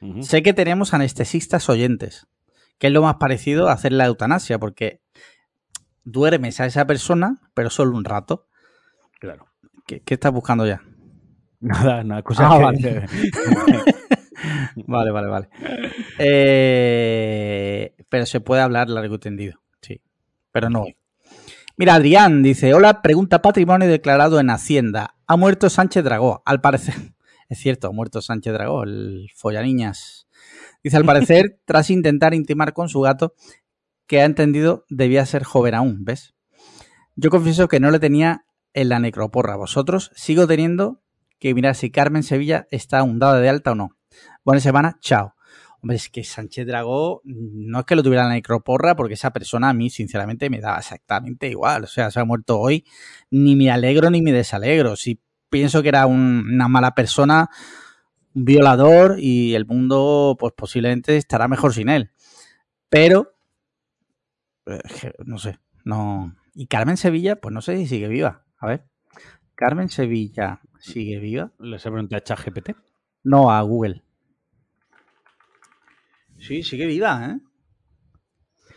Uh 0.00 0.14
-huh. 0.14 0.22
Sé 0.22 0.42
que 0.42 0.54
tenemos 0.54 0.94
anestesistas 0.94 1.68
oyentes, 1.68 2.26
que 2.78 2.86
es 2.86 2.92
lo 2.92 3.02
más 3.02 3.16
parecido 3.16 3.68
a 3.68 3.72
hacer 3.72 3.92
la 3.92 4.06
eutanasia, 4.06 4.58
porque 4.58 5.02
duermes 6.04 6.60
a 6.60 6.66
esa 6.66 6.86
persona, 6.86 7.40
pero 7.54 7.70
solo 7.70 7.96
un 7.96 8.04
rato. 8.04 8.46
Claro. 9.20 9.46
¿Qué, 9.86 10.00
qué 10.00 10.14
estás 10.14 10.32
buscando 10.32 10.66
ya? 10.66 10.82
Nada, 11.60 12.04
nada, 12.04 12.22
ah, 12.38 12.72
que... 12.72 12.88
vale. 12.88 13.06
vale, 14.86 15.10
vale, 15.10 15.28
vale. 15.28 15.48
Eh, 16.18 17.94
pero 18.08 18.26
se 18.26 18.40
puede 18.40 18.62
hablar 18.62 18.88
largo 18.88 19.16
y 19.16 19.18
tendido. 19.18 19.60
Pero 20.58 20.70
no 20.70 20.82
hoy. 20.82 20.96
Mira, 21.76 21.94
Adrián 21.94 22.42
dice, 22.42 22.74
hola, 22.74 23.00
pregunta 23.00 23.40
patrimonio 23.42 23.86
declarado 23.86 24.40
en 24.40 24.50
Hacienda. 24.50 25.14
Ha 25.28 25.36
muerto 25.36 25.70
Sánchez 25.70 26.02
Dragó, 26.02 26.42
al 26.44 26.60
parecer. 26.60 26.94
Es 27.48 27.60
cierto, 27.60 27.86
ha 27.86 27.92
muerto 27.92 28.20
Sánchez 28.20 28.52
Dragó, 28.52 28.82
el 28.82 29.30
follaniñas. 29.36 30.26
Dice, 30.82 30.96
al 30.96 31.04
parecer, 31.04 31.60
tras 31.64 31.90
intentar 31.90 32.34
intimar 32.34 32.72
con 32.72 32.88
su 32.88 33.00
gato, 33.00 33.34
que 34.08 34.20
ha 34.20 34.24
entendido 34.24 34.84
debía 34.88 35.24
ser 35.26 35.44
joven 35.44 35.74
aún, 35.76 36.04
¿ves? 36.04 36.34
Yo 37.14 37.30
confieso 37.30 37.68
que 37.68 37.78
no 37.78 37.92
le 37.92 38.00
tenía 38.00 38.44
en 38.74 38.88
la 38.88 38.98
necroporra. 38.98 39.54
Vosotros 39.54 40.10
sigo 40.16 40.48
teniendo 40.48 41.00
que 41.38 41.54
mirar 41.54 41.76
si 41.76 41.92
Carmen 41.92 42.24
Sevilla 42.24 42.66
está 42.72 43.04
hundada 43.04 43.38
de 43.38 43.48
alta 43.48 43.70
o 43.70 43.74
no. 43.76 43.90
Buena 44.44 44.60
semana, 44.60 44.98
chao. 45.00 45.34
Hombre, 45.80 45.96
es 45.96 46.08
que 46.08 46.24
Sánchez 46.24 46.66
Dragó 46.66 47.22
no 47.24 47.80
es 47.80 47.86
que 47.86 47.94
lo 47.94 48.02
tuviera 48.02 48.24
en 48.24 48.30
la 48.30 48.34
necroporra, 48.34 48.96
porque 48.96 49.14
esa 49.14 49.30
persona 49.30 49.68
a 49.70 49.74
mí, 49.74 49.90
sinceramente, 49.90 50.50
me 50.50 50.60
daba 50.60 50.78
exactamente 50.78 51.48
igual. 51.48 51.84
O 51.84 51.86
sea, 51.86 52.10
se 52.10 52.18
ha 52.18 52.24
muerto 52.24 52.58
hoy, 52.58 52.84
ni 53.30 53.54
me 53.54 53.70
alegro 53.70 54.10
ni 54.10 54.20
me 54.20 54.32
desalegro. 54.32 54.96
Si 54.96 55.20
pienso 55.50 55.82
que 55.82 55.88
era 55.88 56.06
una 56.06 56.66
mala 56.68 56.94
persona, 56.94 57.48
un 58.34 58.44
violador, 58.44 59.16
y 59.20 59.54
el 59.54 59.66
mundo, 59.66 60.36
pues 60.38 60.52
posiblemente 60.56 61.16
estará 61.16 61.46
mejor 61.46 61.72
sin 61.72 61.88
él. 61.88 62.10
Pero, 62.88 63.34
eh, 64.66 64.80
no 65.24 65.38
sé, 65.38 65.58
no. 65.84 66.34
Y 66.54 66.66
Carmen 66.66 66.96
Sevilla, 66.96 67.36
pues 67.36 67.54
no 67.54 67.60
sé 67.60 67.76
si 67.76 67.86
sigue 67.86 68.08
viva. 68.08 68.44
A 68.58 68.66
ver. 68.66 68.84
Carmen 69.54 69.88
Sevilla, 69.88 70.60
¿sigue 70.80 71.18
viva? 71.18 71.52
¿Les 71.60 71.84
he 71.84 71.90
preguntado 71.90 72.18
a 72.18 72.24
ChatGPT? 72.24 72.70
No, 73.24 73.52
a 73.52 73.60
Google. 73.62 74.02
Sí, 76.38 76.62
sigue 76.62 76.86
viva, 76.86 77.26
¿eh? 77.30 77.38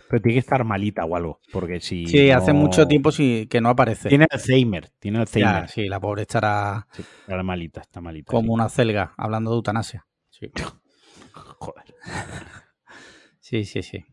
Pero 0.10 0.22
tiene 0.22 0.34
que 0.36 0.40
estar 0.40 0.64
malita 0.66 1.06
o 1.06 1.16
algo, 1.16 1.40
porque 1.54 1.80
si 1.80 2.06
Sí, 2.06 2.32
hace 2.32 2.52
mucho 2.52 2.86
tiempo 2.88 3.12
sí, 3.14 3.48
que 3.50 3.62
no 3.62 3.70
aparece. 3.70 4.10
Tiene 4.10 4.28
Alzheimer, 4.30 4.90
tiene 5.00 5.20
Alzheimer. 5.20 5.62
Ya, 5.62 5.68
sí, 5.68 5.88
la 5.88 6.00
pobre 6.02 6.24
estará 6.24 6.86
Sí, 6.92 7.02
está 7.02 7.42
malita, 7.44 7.80
está 7.82 8.02
malita. 8.02 8.30
como 8.30 8.48
sí. 8.48 8.50
una 8.50 8.68
celga, 8.68 9.14
hablando 9.18 9.52
de 9.52 9.56
eutanasia. 9.56 10.06
Sí. 10.30 10.52
Joder. 11.34 11.86
Sí, 13.40 13.64
sí, 13.64 13.82
sí. 13.84 14.04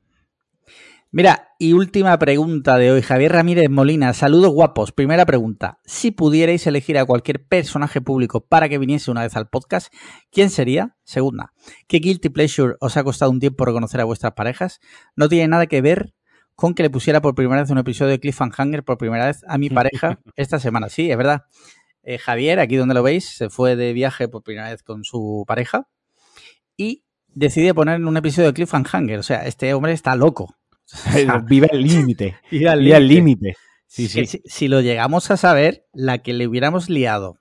Mira, 1.11 1.55
y 1.59 1.73
última 1.73 2.19
pregunta 2.19 2.77
de 2.77 2.93
hoy. 2.93 3.01
Javier 3.01 3.33
Ramírez 3.33 3.71
Molina, 3.71 4.13
saludos 4.13 4.53
guapos. 4.53 4.93
Primera 4.93 5.25
pregunta. 5.25 5.79
Si 5.87 6.11
pudierais 6.11 6.67
elegir 6.67 6.99
a 6.99 7.07
cualquier 7.07 7.43
personaje 7.47 8.03
público 8.03 8.45
para 8.45 8.69
que 8.69 8.77
viniese 8.77 9.11
una 9.11 9.23
vez 9.23 9.35
al 9.35 9.49
podcast, 9.49 9.91
¿quién 10.31 10.51
sería? 10.51 10.97
Segunda. 11.05 11.55
¿Qué 11.87 12.01
guilty 12.01 12.29
pleasure 12.29 12.75
os 12.81 12.99
ha 12.99 13.05
costado 13.05 13.31
un 13.31 13.41
tiempo 13.41 13.65
reconocer 13.65 14.03
a 14.03 14.05
vuestras 14.05 14.35
parejas? 14.35 14.81
No 15.17 15.31
tiene 15.31 15.49
nada 15.49 15.67
que 15.67 15.81
ver 15.81 16.13
con 16.55 16.75
que 16.75 16.83
le 16.83 16.91
pusiera 16.91 17.23
por 17.23 17.35
primera 17.35 17.63
vez 17.63 17.71
un 17.71 17.79
episodio 17.79 18.11
de 18.11 18.21
Cliffhanger 18.21 18.85
por 18.85 18.99
primera 18.99 19.29
vez 19.29 19.43
a 19.49 19.57
mi 19.57 19.71
pareja 19.71 20.21
esta 20.37 20.59
semana. 20.59 20.91
Sí, 20.91 21.11
es 21.11 21.17
verdad. 21.17 21.45
Eh, 22.03 22.19
Javier, 22.19 22.61
aquí 22.61 22.77
donde 22.77 22.93
lo 22.93 23.03
veis, 23.03 23.35
se 23.35 23.49
fue 23.49 23.77
de 23.77 23.95
viaje 23.95 24.29
por 24.29 24.43
primera 24.43 24.69
vez 24.69 24.83
con 24.83 25.05
su 25.05 25.45
pareja 25.47 25.89
y 26.77 27.05
decide 27.29 27.73
poner 27.73 28.05
un 28.05 28.17
episodio 28.19 28.49
de 28.49 28.53
Cliffhanger. 28.53 29.19
O 29.19 29.23
sea, 29.23 29.47
este 29.47 29.73
hombre 29.73 29.93
está 29.93 30.15
loco. 30.15 30.58
Vive 31.49 31.69
al 31.73 31.83
límite. 31.83 32.37
Vive 32.51 32.69
al 32.69 33.09
límite. 33.09 33.55
Sí, 33.87 34.09
sí. 34.09 34.27
Si, 34.27 34.43
si 34.45 34.69
lo 34.69 34.81
llegamos 34.81 35.31
a 35.31 35.37
saber, 35.37 35.87
la 35.93 36.19
que 36.19 36.35
le 36.35 36.47
hubiéramos 36.47 36.91
liado, 36.91 37.39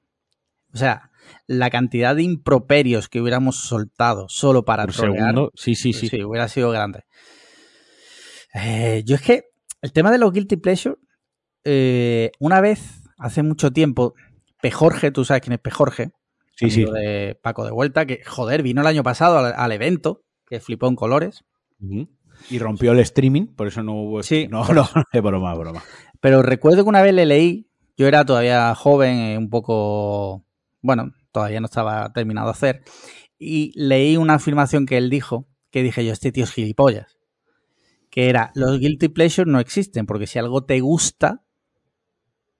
o 0.73 0.77
sea, 0.77 1.11
la 1.45 1.69
cantidad 1.69 2.15
de 2.15 2.23
improperios 2.23 3.09
que 3.09 3.21
hubiéramos 3.21 3.57
soltado 3.57 4.27
solo 4.29 4.63
para 4.63 4.85
Por 4.85 4.95
trolear, 4.95 5.17
segundo. 5.29 5.51
Sí, 5.55 5.75
sí, 5.75 5.93
sí. 5.93 6.07
sí, 6.07 6.23
hubiera 6.23 6.47
sido 6.47 6.71
grande. 6.71 7.03
Eh, 8.53 9.03
yo 9.05 9.15
es 9.15 9.21
que 9.21 9.43
el 9.81 9.91
tema 9.91 10.11
de 10.11 10.17
los 10.17 10.31
guilty 10.31 10.55
pleasure, 10.57 10.95
eh, 11.63 12.31
una 12.39 12.61
vez, 12.61 13.03
hace 13.17 13.43
mucho 13.43 13.71
tiempo, 13.71 14.13
Pejorge, 14.61 15.11
tú 15.11 15.25
sabes 15.25 15.41
quién 15.41 15.53
es 15.53 15.59
Pejorge, 15.59 16.11
Sí, 16.55 16.71
sí. 16.71 16.81
amigo 16.83 16.93
de 16.93 17.37
Paco 17.41 17.65
de 17.65 17.71
Vuelta, 17.71 18.05
que 18.05 18.23
joder, 18.25 18.63
vino 18.63 18.81
el 18.81 18.87
año 18.87 19.03
pasado 19.03 19.37
al, 19.37 19.53
al 19.55 19.71
evento, 19.71 20.23
que 20.47 20.59
flipó 20.59 20.87
en 20.87 20.95
colores. 20.95 21.43
Y 22.49 22.59
rompió 22.59 22.91
el 22.91 22.99
streaming, 22.99 23.47
por 23.47 23.67
eso 23.67 23.83
no 23.83 23.93
hubo. 23.93 24.23
Sí. 24.23 24.47
No, 24.49 24.67
no, 24.67 24.87
es 25.11 25.21
broma, 25.21 25.53
es 25.53 25.59
broma. 25.59 25.83
Pero 26.19 26.41
recuerdo 26.41 26.83
que 26.83 26.89
una 26.89 27.01
vez 27.01 27.13
le 27.13 27.25
leí, 27.25 27.69
yo 27.97 28.07
era 28.07 28.25
todavía 28.25 28.73
joven, 28.75 29.17
eh, 29.17 29.37
un 29.37 29.49
poco, 29.49 30.45
bueno, 30.81 31.13
todavía 31.31 31.59
no 31.59 31.65
estaba 31.65 32.11
terminado 32.13 32.47
de 32.47 32.51
hacer, 32.51 32.83
y 33.37 33.71
leí 33.75 34.17
una 34.17 34.35
afirmación 34.35 34.85
que 34.85 34.97
él 34.97 35.09
dijo, 35.09 35.47
que 35.71 35.83
dije 35.83 36.05
yo, 36.05 36.13
este 36.13 36.31
tío 36.31 36.45
es 36.45 36.51
gilipollas, 36.51 37.17
que 38.09 38.29
era, 38.29 38.51
los 38.55 38.79
guilty 38.79 39.09
pleasures 39.09 39.51
no 39.51 39.59
existen, 39.59 40.05
porque 40.05 40.27
si 40.27 40.39
algo 40.39 40.63
te 40.63 40.79
gusta, 40.79 41.43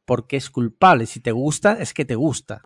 porque 0.05 0.37
es 0.37 0.49
culpable, 0.49 1.05
si 1.05 1.19
te 1.19 1.31
gusta, 1.31 1.73
es 1.73 1.93
que 1.93 2.05
te 2.05 2.15
gusta. 2.15 2.61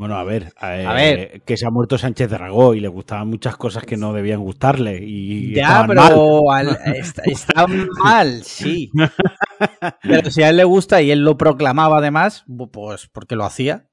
Bueno, 0.00 0.16
a 0.16 0.24
ver, 0.24 0.44
eh, 0.62 0.86
A 0.86 0.94
ver. 0.94 1.42
que 1.42 1.58
se 1.58 1.66
ha 1.66 1.70
muerto 1.70 1.98
Sánchez 1.98 2.30
Dragó 2.30 2.74
y 2.74 2.80
le 2.80 2.88
gustaban 2.88 3.28
muchas 3.28 3.58
cosas 3.58 3.84
que 3.84 3.98
no 3.98 4.14
debían 4.14 4.40
gustarle. 4.40 4.98
Y 5.04 5.54
Ya, 5.54 5.62
estaban 5.64 5.86
mal. 5.88 6.08
pero 6.08 6.50
al- 6.50 6.78
está, 6.96 7.22
está 7.26 7.66
mal, 8.02 8.42
sí. 8.42 8.90
Pero 10.02 10.30
si 10.30 10.42
a 10.42 10.48
él 10.48 10.56
le 10.56 10.64
gusta 10.64 11.02
y 11.02 11.10
él 11.10 11.20
lo 11.22 11.36
proclamaba 11.36 11.98
además, 11.98 12.44
pues 12.72 13.08
porque 13.12 13.36
lo 13.36 13.44
hacía. 13.44 13.90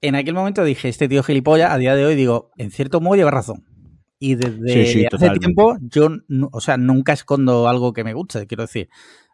En 0.00 0.16
aquel 0.16 0.34
momento 0.34 0.64
dije, 0.64 0.88
este 0.88 1.08
tío 1.08 1.22
gilipollas, 1.22 1.70
a 1.70 1.78
día 1.78 1.94
de 1.94 2.04
hoy 2.04 2.16
digo, 2.16 2.50
en 2.56 2.72
cierto 2.72 3.00
modo 3.00 3.14
lleva 3.14 3.30
razón. 3.30 3.64
Y 4.18 4.34
desde 4.34 4.68
Sí, 4.72 4.86
sí, 4.86 4.98
hace 5.06 5.08
totalmente. 5.08 5.38
tiempo 5.46 5.76
yo, 5.82 6.08
o 6.50 6.60
sea, 6.60 6.76
nunca 6.78 7.12
escondo 7.12 7.68
algo 7.68 7.92
que 7.92 8.02
me 8.02 8.12
guste, 8.12 8.48
quiero 8.48 8.64
decir. 8.64 8.88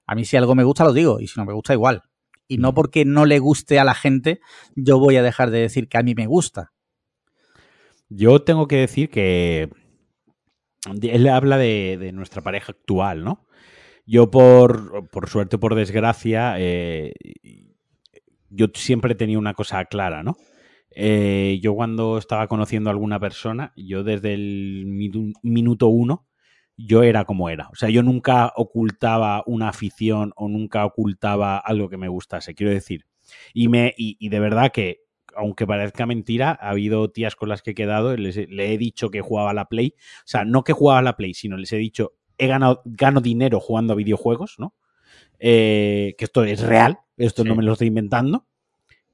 A 0.07 0.15
mí 0.15 0.27
si 0.27 0.37
algo 0.37 0.55
me 0.55 0.65
gusta 0.65 0.85
lo 0.85 0.93
digo 0.93 1.19
y 1.19 1.27
si 1.29 1.41
no 1.41 1.47
me 1.47 1.55
gusta 1.55 1.73
igual. 1.73 2.03
Y 2.49 2.59
no 2.59 2.75
porque 2.75 3.05
no 3.05 3.25
le 3.25 3.39
guste 3.39 3.79
a 3.79 3.85
la 3.85 3.95
gente, 3.95 4.41
yo 4.75 4.99
voy 4.99 5.17
a 5.17 5.23
dejar 5.23 5.51
de 5.51 5.61
decir 5.61 5.89
que 5.89 5.99
a 5.99 6.03
mí 6.03 6.15
me 6.15 6.27
gusta. 6.27 6.73
Yo 8.09 8.43
tengo 8.43 8.69
que 8.69 8.77
decir 8.77 9.11
que 9.11 9.69
él 11.03 11.29
habla 11.29 11.59
de, 11.59 12.11
nuestra 12.13 12.43
pareja 12.43 12.73
actual, 12.73 13.25
¿no? 13.25 13.47
Yo 14.07 14.31
por, 14.31 15.09
por 15.11 15.29
suerte 15.29 15.57
o 15.57 15.61
por 15.61 15.75
desgracia, 15.75 16.55
eh, 16.59 17.13
yo 18.51 18.67
siempre 18.75 19.17
tenía 19.17 19.39
una 19.39 19.55
cosa 19.55 19.85
clara, 19.87 20.23
¿no? 20.23 20.37
Eh, 20.91 21.59
yo 21.61 21.75
cuando 21.75 22.17
estaba 22.17 22.47
conociendo 22.47 22.89
a 22.89 22.93
alguna 22.93 23.19
persona, 23.19 23.73
yo 23.77 24.05
desde 24.05 24.35
el 24.35 24.85
minu- 24.87 25.35
minuto 25.43 25.89
uno, 25.89 26.27
yo 26.77 27.03
era 27.03 27.25
como 27.25 27.49
era. 27.51 27.69
O 27.73 27.75
sea, 27.77 27.89
yo 27.91 28.03
nunca 28.03 28.53
ocultaba 28.57 29.43
una 29.47 29.69
afición 29.69 30.33
o 30.37 30.49
nunca 30.49 30.85
ocultaba 30.85 31.59
algo 31.59 31.89
que 31.89 31.97
me 31.97 32.09
gustase, 32.09 32.55
quiero 32.55 32.73
decir. 32.73 33.07
Y, 33.55 33.69
me, 33.69 33.95
y, 33.97 34.17
y 34.21 34.29
de 34.29 34.41
verdad 34.41 34.71
que, 34.73 35.01
aunque 35.35 35.67
parezca 35.67 36.07
mentira, 36.07 36.57
ha 36.61 36.71
habido 36.71 37.11
tías 37.11 37.37
con 37.37 37.49
las 37.49 37.63
que 37.63 37.73
he 37.73 37.75
quedado, 37.75 38.15
y 38.15 38.19
les 38.19 38.37
he- 38.37 38.47
le 38.49 38.73
he 38.73 38.79
dicho 38.79 39.11
que 39.11 39.21
jugaba 39.21 39.51
a 39.51 39.55
la 39.55 39.67
Play. 39.67 39.95
O 39.99 40.23
sea, 40.27 40.45
no 40.45 40.65
que 40.65 40.73
jugaba 40.73 41.01
a 41.01 41.03
la 41.03 41.17
Play, 41.17 41.35
sino 41.35 41.57
les 41.57 41.73
he 41.73 41.77
dicho, 41.77 42.15
he 42.39 42.47
ganado, 42.47 42.83
gano 42.85 43.21
dinero 43.21 43.61
jugando 43.61 43.93
a 43.95 43.97
videojuegos, 43.97 44.57
¿no? 44.59 44.75
Eh, 45.39 46.15
que 46.19 46.25
esto 46.27 46.45
es 46.45 46.61
real, 46.63 46.99
esto 47.17 47.43
Sí. 47.43 47.49
no 47.49 47.57
me 47.57 47.63
lo 47.63 47.73
estoy 47.75 47.89
inventando. 47.89 48.47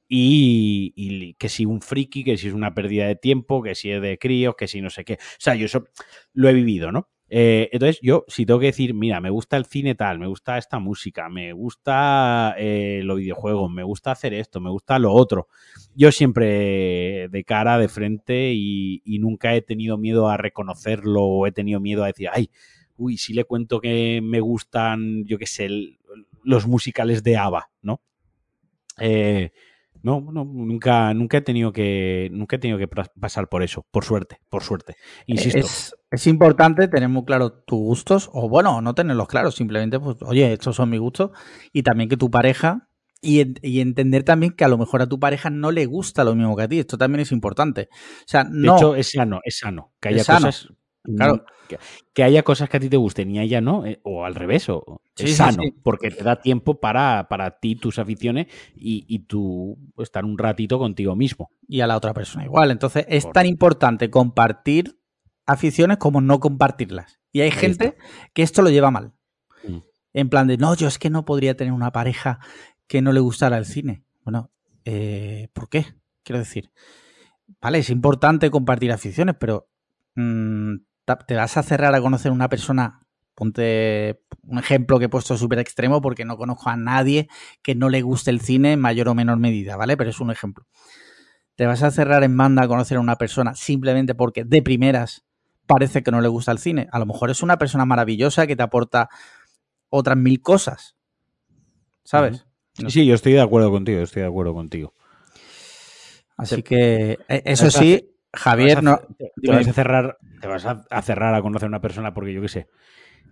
Y, 0.07 0.93
y 0.95 1.33
que 1.35 1.49
si 1.49 1.65
un 1.65 1.81
friki, 1.81 2.23
que 2.23 2.37
si 2.37 2.47
es 2.49 2.53
una 2.53 2.73
pérdida 2.75 3.07
de 3.07 3.15
tiempo, 3.15 3.63
que 3.63 3.73
si 3.73 3.89
es 3.91 4.01
de 4.01 4.17
críos, 4.19 4.55
que 4.55 4.67
si 4.67 4.81
no 4.81 4.89
sé 4.89 5.05
qué. 5.05 5.13
O 5.15 5.17
sea, 5.39 5.55
yo 5.55 5.65
eso 5.65 5.85
lo 6.33 6.49
he 6.49 6.53
vivido, 6.53 6.91
¿no? 6.91 7.09
Eh, 7.35 7.67
entonces, 7.71 7.99
yo, 7.99 8.25
si 8.27 8.45
tengo 8.45 8.59
que 8.59 8.67
decir, 8.67 8.93
mira, 8.93 9.19
me 9.19 9.31
gusta 9.31 9.57
el 9.57 9.65
cine 9.65 9.95
tal, 9.95 10.19
me 10.19 10.27
gusta 10.27 10.59
esta 10.59 10.77
música, 10.77 11.29
me 11.29 11.51
gusta 11.51 12.53
eh, 12.59 13.01
los 13.03 13.17
videojuegos, 13.17 13.71
me 13.71 13.81
gusta 13.81 14.11
hacer 14.11 14.35
esto, 14.35 14.61
me 14.61 14.69
gusta 14.69 14.99
lo 14.99 15.11
otro. 15.11 15.47
Yo 15.95 16.11
siempre 16.11 17.29
de 17.29 17.43
cara, 17.43 17.79
de 17.79 17.87
frente 17.87 18.53
y, 18.53 19.01
nunca 19.19 19.55
he 19.55 19.63
tenido 19.63 19.97
miedo 19.97 20.29
a 20.29 20.37
reconocerlo 20.37 21.23
o 21.23 21.47
he 21.47 21.51
tenido 21.51 21.79
miedo 21.79 22.03
a 22.03 22.07
decir, 22.07 22.29
ay, 22.31 22.51
uy, 22.97 23.17
si 23.17 23.33
le 23.33 23.45
cuento 23.45 23.81
que 23.81 24.21
me 24.21 24.39
gustan, 24.39 25.25
yo 25.25 25.39
qué 25.39 25.47
sé, 25.47 25.69
los 26.43 26.67
musicales 26.67 27.23
de 27.23 27.37
ABBA, 27.37 27.71
¿no? 27.81 27.99
Eh, 28.99 29.49
no, 30.03 30.21
no, 30.31 30.45
nunca, 30.45 31.13
nunca 31.13 31.37
he 31.37 31.41
tenido 31.41 31.71
que, 31.73 32.29
nunca 32.31 32.57
he 32.57 32.59
tenido 32.59 32.77
que 32.77 32.87
pasar 32.87 33.49
por 33.49 33.63
eso, 33.63 33.85
por 33.91 34.05
suerte, 34.05 34.37
por 34.49 34.61
suerte. 34.63 34.95
Insisto. 35.25 35.65
Es, 35.65 35.95
es 36.11 36.27
importante 36.27 36.87
tener 36.87 37.09
muy 37.09 37.25
claro 37.25 37.51
tus 37.53 37.79
gustos, 37.79 38.29
o 38.33 38.49
bueno, 38.49 38.81
no 38.81 38.93
tenerlos 38.93 39.27
claros, 39.27 39.55
simplemente, 39.55 39.99
pues, 39.99 40.17
oye, 40.21 40.53
estos 40.53 40.75
son 40.75 40.89
mis 40.89 40.99
gustos, 40.99 41.31
y 41.71 41.83
también 41.83 42.09
que 42.09 42.17
tu 42.17 42.29
pareja, 42.29 42.89
y, 43.21 43.41
y 43.67 43.79
entender 43.79 44.23
también 44.23 44.51
que 44.53 44.65
a 44.65 44.67
lo 44.67 44.77
mejor 44.77 45.01
a 45.01 45.07
tu 45.07 45.19
pareja 45.19 45.49
no 45.49 45.71
le 45.71 45.85
gusta 45.85 46.25
lo 46.25 46.35
mismo 46.35 46.55
que 46.57 46.63
a 46.63 46.67
ti, 46.67 46.79
esto 46.79 46.97
también 46.97 47.21
es 47.21 47.31
importante. 47.31 47.87
O 47.91 48.23
sea, 48.27 48.43
De 48.43 48.49
no, 48.51 48.75
hecho, 48.75 48.95
es 48.95 49.11
sano, 49.11 49.39
es 49.45 49.57
sano. 49.59 49.93
Que 50.01 50.09
haya 50.09 50.17
Es 50.21 50.25
sano, 50.25 50.47
cosas. 50.47 50.67
Claro. 51.03 51.45
Que, 51.67 51.79
que 52.13 52.23
haya 52.23 52.43
cosas 52.43 52.69
que 52.69 52.77
a 52.77 52.79
ti 52.79 52.89
te 52.89 52.97
gusten 52.97 53.31
y 53.31 53.39
a 53.39 53.43
ella 53.43 53.61
no, 53.61 53.85
eh, 53.85 53.99
o 54.03 54.25
al 54.25 54.35
revés, 54.35 54.67
o 54.69 55.01
Sí, 55.15 55.25
es 55.25 55.37
sano, 55.37 55.61
sí. 55.63 55.73
porque 55.83 56.09
te 56.09 56.23
da 56.23 56.41
tiempo 56.41 56.79
para, 56.79 57.27
para 57.29 57.59
ti, 57.59 57.75
tus 57.75 57.99
aficiones 57.99 58.47
y, 58.75 59.05
y 59.07 59.19
tú 59.19 59.77
estar 59.97 60.25
un 60.25 60.37
ratito 60.37 60.79
contigo 60.79 61.15
mismo. 61.15 61.49
y 61.67 61.81
a 61.81 61.87
la 61.87 61.95
otra 61.97 62.13
persona 62.13 62.45
igual. 62.45 62.71
Entonces, 62.71 63.05
es 63.07 63.31
tan 63.31 63.45
importante 63.45 64.09
compartir 64.09 64.99
aficiones 65.45 65.97
como 65.97 66.19
no 66.21 66.39
compartirlas. 66.39 67.19
Y 67.31 67.41
hay 67.41 67.51
gente 67.51 67.95
que 68.33 68.41
esto 68.43 68.61
lo 68.61 68.69
lleva 68.69 68.91
mal. 68.91 69.13
Mm. 69.67 69.77
en 70.13 70.29
plan 70.29 70.47
de, 70.47 70.57
no, 70.57 70.75
yo 70.75 70.87
es 70.87 70.99
que 70.99 71.09
no 71.09 71.23
podría 71.25 71.55
tener 71.55 71.73
una 71.73 71.91
pareja 71.91 72.39
que 72.87 73.01
no 73.01 73.13
le 73.13 73.19
gustara 73.21 73.57
el 73.57 73.65
cine. 73.65 74.03
Bueno, 74.23 74.51
eh, 74.85 75.47
¿por 75.53 75.69
qué? 75.69 75.85
Quiero 76.23 76.39
decir, 76.39 76.71
vale, 77.61 77.79
es 77.79 77.89
importante 77.89 78.49
compartir 78.51 78.91
aficiones, 78.91 79.35
pero 79.39 79.69
mm, 80.15 80.75
te 81.27 81.35
vas 81.35 81.57
a 81.57 81.63
cerrar 81.63 81.93
a 81.95 82.01
conocer 82.01 82.31
una 82.31 82.49
persona 82.49 83.03
Ponte 83.35 84.21
un 84.43 84.59
ejemplo 84.59 84.99
que 84.99 85.05
he 85.05 85.09
puesto 85.09 85.37
súper 85.37 85.57
extremo 85.57 86.01
porque 86.01 86.25
no 86.25 86.37
conozco 86.37 86.69
a 86.69 86.77
nadie 86.77 87.29
que 87.63 87.73
no 87.73 87.89
le 87.89 88.01
guste 88.01 88.29
el 88.29 88.41
cine 88.41 88.73
en 88.73 88.79
mayor 88.79 89.09
o 89.09 89.15
menor 89.15 89.37
medida, 89.37 89.75
¿vale? 89.75 89.97
Pero 89.97 90.11
es 90.11 90.19
un 90.19 90.29
ejemplo. 90.29 90.67
Te 91.55 91.65
vas 91.65 91.81
a 91.81 91.89
cerrar 91.89 92.23
en 92.23 92.37
banda 92.37 92.63
a 92.63 92.67
conocer 92.67 92.97
a 92.97 93.01
una 93.01 93.15
persona 93.15 93.55
simplemente 93.55 94.13
porque 94.13 94.43
de 94.43 94.61
primeras 94.61 95.25
parece 95.65 96.03
que 96.03 96.11
no 96.11 96.21
le 96.21 96.27
gusta 96.27 96.51
el 96.51 96.59
cine. 96.59 96.87
A 96.91 96.99
lo 96.99 97.05
mejor 97.05 97.31
es 97.31 97.41
una 97.41 97.57
persona 97.57 97.85
maravillosa 97.85 98.45
que 98.45 98.55
te 98.55 98.63
aporta 98.63 99.09
otras 99.89 100.17
mil 100.17 100.41
cosas. 100.41 100.95
¿Sabes? 102.03 102.45
Sí, 102.87 103.05
yo 103.05 103.15
estoy 103.15 103.33
de 103.33 103.41
acuerdo 103.41 103.71
contigo, 103.71 104.01
estoy 104.01 104.23
de 104.23 104.27
acuerdo 104.27 104.53
contigo. 104.53 104.93
Así 106.37 106.61
que, 106.61 107.19
e, 107.27 107.43
eso 107.45 107.71
sí, 107.71 108.11
Javier, 108.33 108.83
no. 108.83 108.99
Te 109.17 109.51
vas 109.51 109.67
a 109.67 109.73
cerrar, 109.73 110.17
te 110.43 110.49
vas 110.49 110.65
a 110.65 111.01
cerrar 111.01 111.33
a 111.33 111.41
conocer 111.41 111.67
a 111.67 111.69
una 111.69 111.79
persona 111.79 112.13
porque 112.13 112.33
yo 112.33 112.41
qué 112.41 112.49
sé 112.49 112.67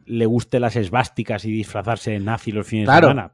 le 0.05 0.25
guste 0.25 0.59
las 0.59 0.75
esvásticas 0.75 1.45
y 1.45 1.51
disfrazarse 1.51 2.11
de 2.11 2.19
nazi 2.19 2.51
los 2.51 2.67
fines 2.67 2.87
de 2.87 2.93
semana. 2.93 3.33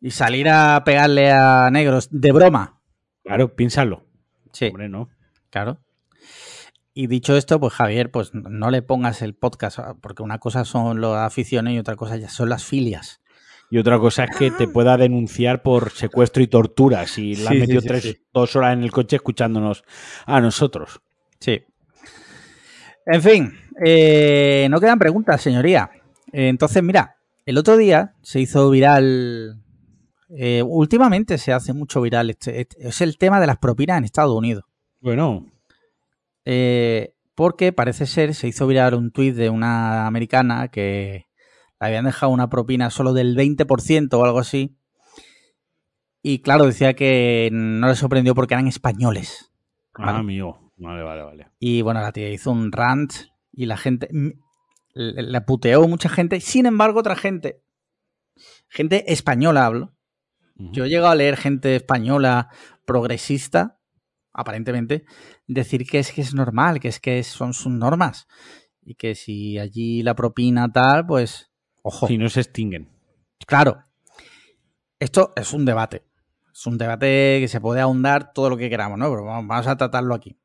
Y 0.00 0.10
salir 0.10 0.48
a 0.48 0.82
pegarle 0.84 1.30
a 1.30 1.68
negros 1.70 2.08
de 2.10 2.32
broma. 2.32 2.80
Claro, 3.22 3.54
piénsalo. 3.54 4.06
Sí. 4.52 4.66
Hombre, 4.66 4.88
no. 4.88 5.10
Claro. 5.50 5.78
Y 6.94 7.06
dicho 7.06 7.36
esto, 7.36 7.60
pues 7.60 7.74
Javier, 7.74 8.10
pues 8.10 8.34
no 8.34 8.70
le 8.70 8.82
pongas 8.82 9.22
el 9.22 9.34
podcast, 9.34 9.78
porque 10.00 10.22
una 10.22 10.38
cosa 10.38 10.64
son 10.64 11.00
las 11.00 11.18
aficiones 11.18 11.74
y 11.74 11.78
otra 11.78 11.96
cosa 11.96 12.16
ya 12.16 12.28
son 12.28 12.48
las 12.48 12.64
filias. 12.64 13.20
Y 13.70 13.78
otra 13.78 13.98
cosa 14.00 14.24
es 14.24 14.36
que 14.36 14.50
te 14.50 14.66
pueda 14.66 14.96
denunciar 14.96 15.62
por 15.62 15.90
secuestro 15.90 16.42
y 16.42 16.48
tortura 16.48 17.06
si 17.06 17.36
la 17.36 17.50
has 17.50 17.56
metido 17.56 17.82
tres, 17.82 18.20
dos 18.32 18.56
horas 18.56 18.72
en 18.72 18.82
el 18.82 18.90
coche 18.90 19.16
escuchándonos 19.16 19.84
a 20.26 20.40
nosotros. 20.40 21.00
Sí. 21.38 21.62
En 23.12 23.22
fin, 23.22 23.52
eh, 23.84 24.68
no 24.70 24.80
quedan 24.80 25.00
preguntas, 25.00 25.42
señoría. 25.42 25.90
Entonces, 26.32 26.80
mira, 26.80 27.16
el 27.44 27.58
otro 27.58 27.76
día 27.76 28.14
se 28.22 28.40
hizo 28.40 28.70
viral. 28.70 29.60
Eh, 30.28 30.62
últimamente 30.62 31.36
se 31.38 31.52
hace 31.52 31.72
mucho 31.72 32.00
viral. 32.00 32.30
Este, 32.30 32.60
este, 32.60 32.86
es 32.86 33.00
el 33.00 33.18
tema 33.18 33.40
de 33.40 33.48
las 33.48 33.58
propinas 33.58 33.98
en 33.98 34.04
Estados 34.04 34.36
Unidos. 34.36 34.62
Bueno. 35.00 35.44
Eh, 36.44 37.14
porque 37.34 37.72
parece 37.72 38.06
ser, 38.06 38.34
se 38.34 38.46
hizo 38.46 38.68
viral 38.68 38.94
un 38.94 39.10
tuit 39.10 39.34
de 39.34 39.50
una 39.50 40.06
americana 40.06 40.68
que 40.68 41.26
le 41.80 41.86
habían 41.86 42.04
dejado 42.04 42.30
una 42.30 42.48
propina 42.48 42.90
solo 42.90 43.12
del 43.12 43.36
20% 43.36 44.12
o 44.12 44.24
algo 44.24 44.38
así. 44.38 44.76
Y 46.22 46.42
claro, 46.42 46.66
decía 46.66 46.94
que 46.94 47.48
no 47.50 47.88
le 47.88 47.96
sorprendió 47.96 48.36
porque 48.36 48.54
eran 48.54 48.68
españoles. 48.68 49.50
Ah, 49.94 50.18
amigo. 50.18 50.69
Vale, 50.80 51.02
vale, 51.02 51.22
vale. 51.22 51.48
Y 51.58 51.82
bueno, 51.82 52.00
la 52.00 52.10
tía 52.10 52.30
hizo 52.30 52.50
un 52.50 52.72
rant 52.72 53.12
y 53.52 53.66
la 53.66 53.76
gente 53.76 54.08
la 54.94 55.44
puteó 55.44 55.86
mucha 55.86 56.08
gente. 56.08 56.40
Sin 56.40 56.64
embargo, 56.64 57.00
otra 57.00 57.16
gente, 57.16 57.62
gente 58.68 59.12
española 59.12 59.66
hablo. 59.66 59.94
Yo 60.56 60.84
he 60.84 60.88
llegado 60.88 61.08
a 61.08 61.14
leer 61.14 61.38
gente 61.38 61.76
española 61.76 62.50
progresista, 62.84 63.78
aparentemente, 64.32 65.04
decir 65.46 65.86
que 65.86 65.98
es 65.98 66.12
que 66.12 66.20
es 66.20 66.34
normal, 66.34 66.80
que 66.80 66.88
es 66.88 67.00
que 67.00 67.22
son 67.22 67.54
sus 67.54 67.72
normas. 67.72 68.26
Y 68.82 68.94
que 68.94 69.14
si 69.14 69.58
allí 69.58 70.02
la 70.02 70.14
propina 70.14 70.70
tal, 70.70 71.06
pues, 71.06 71.50
ojo. 71.82 72.06
Si 72.08 72.18
no 72.18 72.28
se 72.28 72.40
extinguen. 72.40 72.90
Claro. 73.46 73.84
Esto 74.98 75.32
es 75.36 75.52
un 75.54 75.64
debate. 75.64 76.04
Es 76.52 76.66
un 76.66 76.76
debate 76.76 77.38
que 77.40 77.48
se 77.48 77.60
puede 77.60 77.80
ahondar 77.80 78.34
todo 78.34 78.50
lo 78.50 78.58
que 78.58 78.68
queramos, 78.68 78.98
¿no? 78.98 79.08
Pero 79.08 79.24
vamos 79.24 79.66
a 79.66 79.76
tratarlo 79.76 80.14
aquí. 80.14 80.36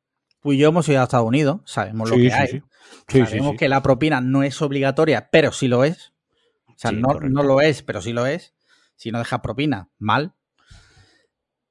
Tú 0.46 0.52
y 0.52 0.58
yo 0.58 0.68
hemos 0.68 0.88
ido 0.88 1.00
a 1.00 1.02
Estados 1.02 1.26
Unidos, 1.26 1.60
sabemos 1.64 2.08
lo 2.08 2.14
que 2.14 2.32
hay. 2.32 2.62
Sabemos 3.08 3.56
que 3.58 3.68
la 3.68 3.82
propina 3.82 4.20
no 4.20 4.44
es 4.44 4.62
obligatoria, 4.62 5.28
pero 5.32 5.50
sí 5.50 5.66
lo 5.66 5.82
es. 5.82 6.12
O 6.68 6.74
sea, 6.76 6.92
no, 6.92 7.18
lo 7.18 7.60
es, 7.60 7.82
pero 7.82 8.00
sí 8.00 8.12
lo 8.12 8.26
es. 8.26 8.54
Si 8.94 9.10
no 9.10 9.18
deja 9.18 9.42
propina, 9.42 9.88
mal. 9.98 10.34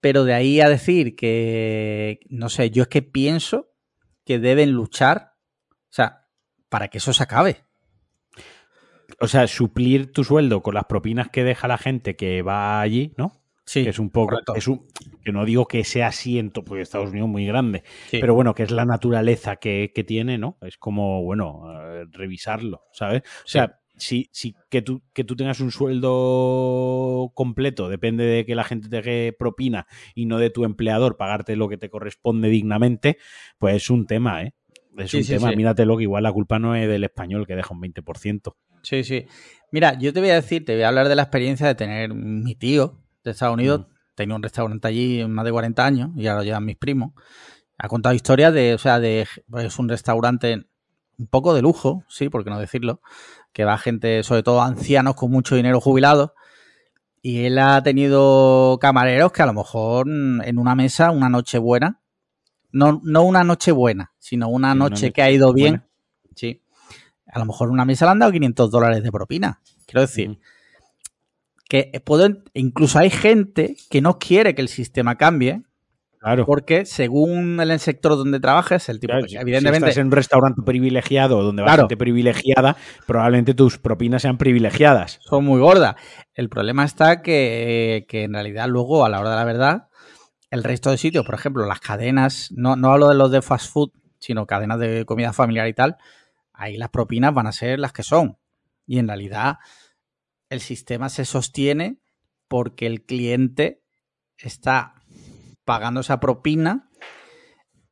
Pero 0.02 0.26
de 0.26 0.34
ahí 0.34 0.60
a 0.60 0.68
decir 0.68 1.16
que, 1.16 2.20
no 2.28 2.50
sé, 2.50 2.70
yo 2.70 2.84
es 2.84 2.90
que 2.90 3.02
pienso 3.02 3.72
que 4.26 4.40
deben 4.40 4.74
luchar, 4.74 5.36
o 5.70 5.94
sea, 5.94 6.28
para 6.68 6.90
que 6.90 6.98
eso 6.98 7.14
se 7.14 7.24
acabe. 7.24 7.64
O 9.22 9.30
sea, 9.30 9.48
suplir 9.48 10.12
tu 10.12 10.26
sueldo 10.26 10.62
con 10.62 10.76
las 10.76 10.84
propinas 10.84 11.30
que 11.30 11.46
deja 11.46 11.70
la 11.70 11.78
gente 11.78 12.18
que 12.18 12.42
va 12.42 12.82
allí, 12.82 13.14
¿no? 13.16 13.42
Sí, 13.64 13.86
es 13.88 14.00
un 14.00 14.10
poco. 14.10 14.36
Es 14.54 14.68
un, 14.68 14.86
que 15.26 15.32
no 15.32 15.44
digo 15.44 15.68
que 15.68 15.84
sea 15.84 16.08
así 16.08 16.38
en 16.38 16.52
porque 16.52 16.82
Estados 16.82 17.10
Unidos 17.10 17.28
muy 17.28 17.48
grande, 17.48 17.84
pero 18.12 18.36
bueno, 18.36 18.54
que 18.54 18.64
es 18.64 18.72
la 18.72 18.86
naturaleza 18.86 19.56
que, 19.56 19.92
tiene, 20.08 20.38
¿no? 20.38 20.58
Es 20.62 20.78
como, 20.78 21.24
bueno, 21.24 21.64
eh, 21.74 22.06
revisarlo, 22.12 22.84
¿sabes? 22.94 23.24
O 23.44 23.48
sea, 23.48 23.80
si, 23.98 24.30
si 24.32 24.56
que, 24.70 24.84
tú, 24.84 25.02
que 25.14 25.24
tú 25.24 25.36
tengas 25.36 25.60
un 25.62 25.72
sueldo 25.72 27.32
completo, 27.34 27.90
depende 27.90 28.24
de 28.24 28.46
que 28.46 28.54
la 28.54 28.64
gente 28.64 28.88
te 28.88 29.02
dé 29.02 29.34
propina 29.34 29.88
y 30.14 30.28
no 30.28 30.38
de 30.38 30.52
tu 30.52 30.64
empleador 30.64 31.18
pagarte 31.18 31.56
lo 31.56 31.70
que 31.70 31.78
te 31.78 31.90
corresponde 31.90 32.50
dignamente, 32.50 33.18
pues 33.58 33.76
es 33.78 33.90
un 33.90 34.06
tema, 34.06 34.44
¿eh? 34.44 34.54
Es 34.96 35.14
un 35.14 35.26
tema, 35.26 35.52
míratelo, 35.52 35.98
que 35.98 36.04
igual 36.04 36.24
la 36.24 36.32
culpa 36.32 36.60
no 36.60 36.76
es 36.76 36.88
del 36.88 37.04
español 37.04 37.48
que 37.48 37.56
deja 37.56 37.74
un 37.74 37.82
20%. 37.82 38.56
Sí, 38.84 39.04
sí. 39.04 39.26
Mira, 39.72 39.98
yo 39.98 40.14
te 40.14 40.20
voy 40.20 40.30
a 40.30 40.36
decir, 40.36 40.64
te 40.64 40.76
voy 40.76 40.84
a 40.84 40.88
hablar 40.88 41.10
de 41.10 41.16
la 41.16 41.24
experiencia 41.24 41.68
de 41.68 41.76
tener 41.76 42.14
mi 42.14 42.56
tío, 42.56 43.02
de 43.24 43.32
Estados 43.32 43.56
Unidos. 43.56 43.82
Mm. 43.82 43.95
Tenía 44.16 44.36
un 44.36 44.44
restaurante 44.44 44.88
allí 44.88 45.26
más 45.28 45.46
de 45.46 45.52
40 45.52 45.86
años 45.86 46.10
y 46.16 46.28
ahora 46.28 46.40
lo 46.40 46.46
llevan 46.46 46.66
mis 46.66 46.78
primos. 46.78 47.12
Ha 47.78 47.90
contado 47.90 48.16
historias 48.16 48.54
de, 48.54 48.74
o 48.74 48.78
sea, 48.78 49.00
de, 49.00 49.28
pues, 49.50 49.66
es 49.66 49.78
un 49.78 49.90
restaurante 49.90 50.66
un 51.18 51.28
poco 51.28 51.54
de 51.54 51.62
lujo, 51.62 52.04
sí, 52.08 52.30
por 52.30 52.44
qué 52.44 52.50
no 52.50 52.60
decirlo, 52.60 53.02
que 53.54 53.66
va 53.66 53.78
gente, 53.78 54.24
sobre 54.24 54.44
todo 54.44 54.62
ancianos 54.62 55.16
con 55.16 55.32
mucho 55.32 55.56
dinero 55.56 55.82
jubilado. 55.82 56.34
Y 57.22 57.46
él 57.46 57.58
ha 57.58 57.82
tenido 57.84 58.78
camareros 58.80 59.32
que 59.32 59.42
a 59.42 59.48
lo 59.48 59.54
mejor 59.54 60.08
en 60.08 60.58
una 60.58 60.76
mesa, 60.76 61.12
una 61.12 61.28
noche 61.28 61.58
buena, 61.58 62.00
no, 62.72 63.02
no 63.04 63.24
una 63.24 63.44
noche 63.44 63.72
buena, 63.72 64.12
sino 64.20 64.50
una, 64.50 64.76
noche, 64.76 65.12
que 65.12 65.22
ha 65.22 65.32
ido 65.32 65.54
bien, 65.54 65.84
sí. 66.36 66.62
A 67.28 67.40
lo 67.40 67.46
mejor 67.46 67.70
una 67.70 67.86
mesa 67.86 68.06
le 68.06 68.12
han 68.12 68.20
dado 68.20 68.32
500 68.32 68.70
dólares 68.70 69.02
de 69.02 69.12
propina. 69.12 69.62
Quiero 69.86 70.02
decir, 70.02 70.40
que 71.68 72.02
puedo, 72.04 72.28
incluso 72.54 73.00
hay 73.00 73.10
gente 73.10 73.76
que 73.90 74.02
no 74.02 74.20
quiere 74.20 74.56
que 74.56 74.62
el 74.62 74.70
sistema 74.70 75.16
cambie. 75.16 75.64
Claro. 76.20 76.48
Porque 76.48 76.86
según 76.86 77.60
el 77.60 77.80
sector 77.80 78.18
donde 78.18 78.40
trabajes, 78.40 78.90
el 78.90 79.00
tipo, 79.00 79.14
evidentemente. 79.14 79.72
Si 79.72 79.76
estás 79.76 79.98
en 79.98 80.08
un 80.08 80.12
restaurante 80.12 80.62
privilegiado 80.64 81.44
donde 81.44 81.62
va 81.62 81.76
gente 81.76 81.98
privilegiada, 81.98 82.78
probablemente 83.06 83.54
tus 83.54 83.78
propinas 83.78 84.24
sean 84.24 84.40
privilegiadas. 84.40 85.20
Son 85.22 85.46
muy 85.46 85.60
gordas. 85.60 85.96
El 86.34 86.50
problema 86.50 86.84
está 86.84 87.22
que, 87.22 88.08
que, 88.10 88.24
en 88.24 88.34
realidad 88.34 88.68
luego, 88.68 89.06
a 89.06 89.10
la 89.10 89.20
hora 89.20 89.30
de 89.30 89.36
la 89.36 89.44
verdad, 89.44 89.88
el 90.50 90.64
resto 90.64 90.90
de 90.90 90.98
sitios, 90.98 91.26
por 91.26 91.36
ejemplo, 91.36 91.64
las 91.68 91.80
cadenas, 91.80 92.52
no, 92.56 92.76
no 92.76 92.92
hablo 92.92 93.10
de 93.10 93.16
los 93.16 93.30
de 93.30 93.44
fast 93.44 93.72
food, 93.72 93.92
sino 94.18 94.48
cadenas 94.48 94.80
de 94.80 95.06
comida 95.06 95.32
familiar 95.32 95.68
y 95.68 95.74
tal, 95.74 95.98
ahí 96.54 96.78
las 96.78 96.90
propinas 96.90 97.36
van 97.36 97.46
a 97.46 97.52
ser 97.52 97.78
las 97.78 97.94
que 97.94 98.02
son. 98.02 98.38
Y 98.88 98.98
en 98.98 99.08
realidad 99.08 99.58
el 100.56 100.62
sistema 100.62 101.10
se 101.10 101.26
sostiene 101.26 102.00
porque 102.48 102.88
el 102.88 103.04
cliente 103.04 103.84
está 104.38 104.96
pagando 105.64 106.02
esa 106.02 106.20
propina 106.20 106.90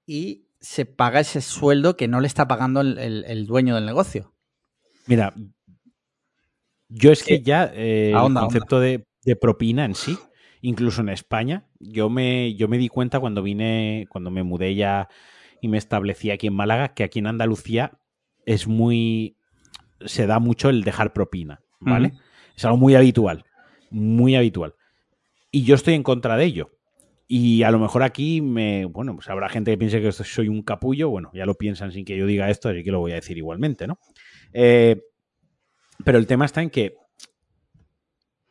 y 0.05 0.47
se 0.59 0.85
paga 0.85 1.19
ese 1.19 1.41
sueldo 1.41 1.97
que 1.97 2.07
no 2.07 2.19
le 2.19 2.27
está 2.27 2.47
pagando 2.47 2.81
el, 2.81 3.45
dueño 3.45 3.75
del 3.75 3.85
negocio. 3.85 4.33
Mira, 5.07 5.33
yo 6.87 7.11
es 7.11 7.23
que 7.23 7.41
ya 7.41 7.69
eh, 7.73 8.11
el 8.11 8.33
concepto 8.33 8.79
De, 8.79 9.05
propina 9.39 9.85
en 9.85 9.95
sí, 9.95 10.17
incluso 10.61 11.01
en 11.01 11.09
España, 11.09 11.67
yo 11.79 12.09
me, 12.09 12.55
yo 12.55 12.67
me 12.67 12.77
di 12.77 12.87
cuenta 12.87 13.19
cuando 13.19 13.41
vine, 13.41 14.05
cuando 14.09 14.31
me 14.31 14.43
mudé 14.43 14.75
ya 14.75 15.09
y 15.61 15.67
me 15.67 15.77
establecí 15.77 16.31
aquí 16.31 16.47
en 16.47 16.55
Málaga, 16.55 16.93
que 16.93 17.03
aquí 17.03 17.19
en 17.19 17.27
Andalucía 17.27 17.99
es 18.45 18.67
muy, 18.67 19.37
se 20.05 20.27
da 20.27 20.39
mucho 20.39 20.69
el 20.69 20.83
dejar 20.83 21.13
propina, 21.13 21.61
¿vale? 21.79 22.13
Es 22.55 22.65
algo 22.65 22.77
muy 22.77 22.95
habitual, 22.95 23.45
muy 23.89 24.35
habitual. 24.35 24.75
Y 25.51 25.63
yo 25.63 25.75
estoy 25.75 25.93
en 25.93 26.03
contra 26.03 26.37
de 26.37 26.45
ello. 26.45 26.71
Y 27.27 27.63
a 27.63 27.71
lo 27.71 27.79
mejor 27.79 28.03
aquí 28.03 28.41
me, 28.41 28.85
bueno, 28.85 29.15
pues 29.15 29.29
habrá 29.29 29.49
gente 29.49 29.71
que 29.71 29.77
piense 29.77 30.01
que 30.01 30.11
soy 30.11 30.49
un 30.49 30.61
capullo, 30.61 31.09
bueno, 31.09 31.31
ya 31.33 31.45
lo 31.45 31.55
piensan 31.55 31.91
sin 31.91 32.05
que 32.05 32.17
yo 32.17 32.25
diga 32.25 32.49
esto, 32.49 32.69
así 32.69 32.83
que 32.83 32.91
lo 32.91 32.99
voy 32.99 33.13
a 33.13 33.15
decir 33.15 33.37
igualmente, 33.37 33.87
¿no? 33.87 33.97
Eh, 34.51 35.01
pero 36.03 36.17
el 36.17 36.27
tema 36.27 36.45
está 36.45 36.61
en 36.61 36.69
que 36.69 36.95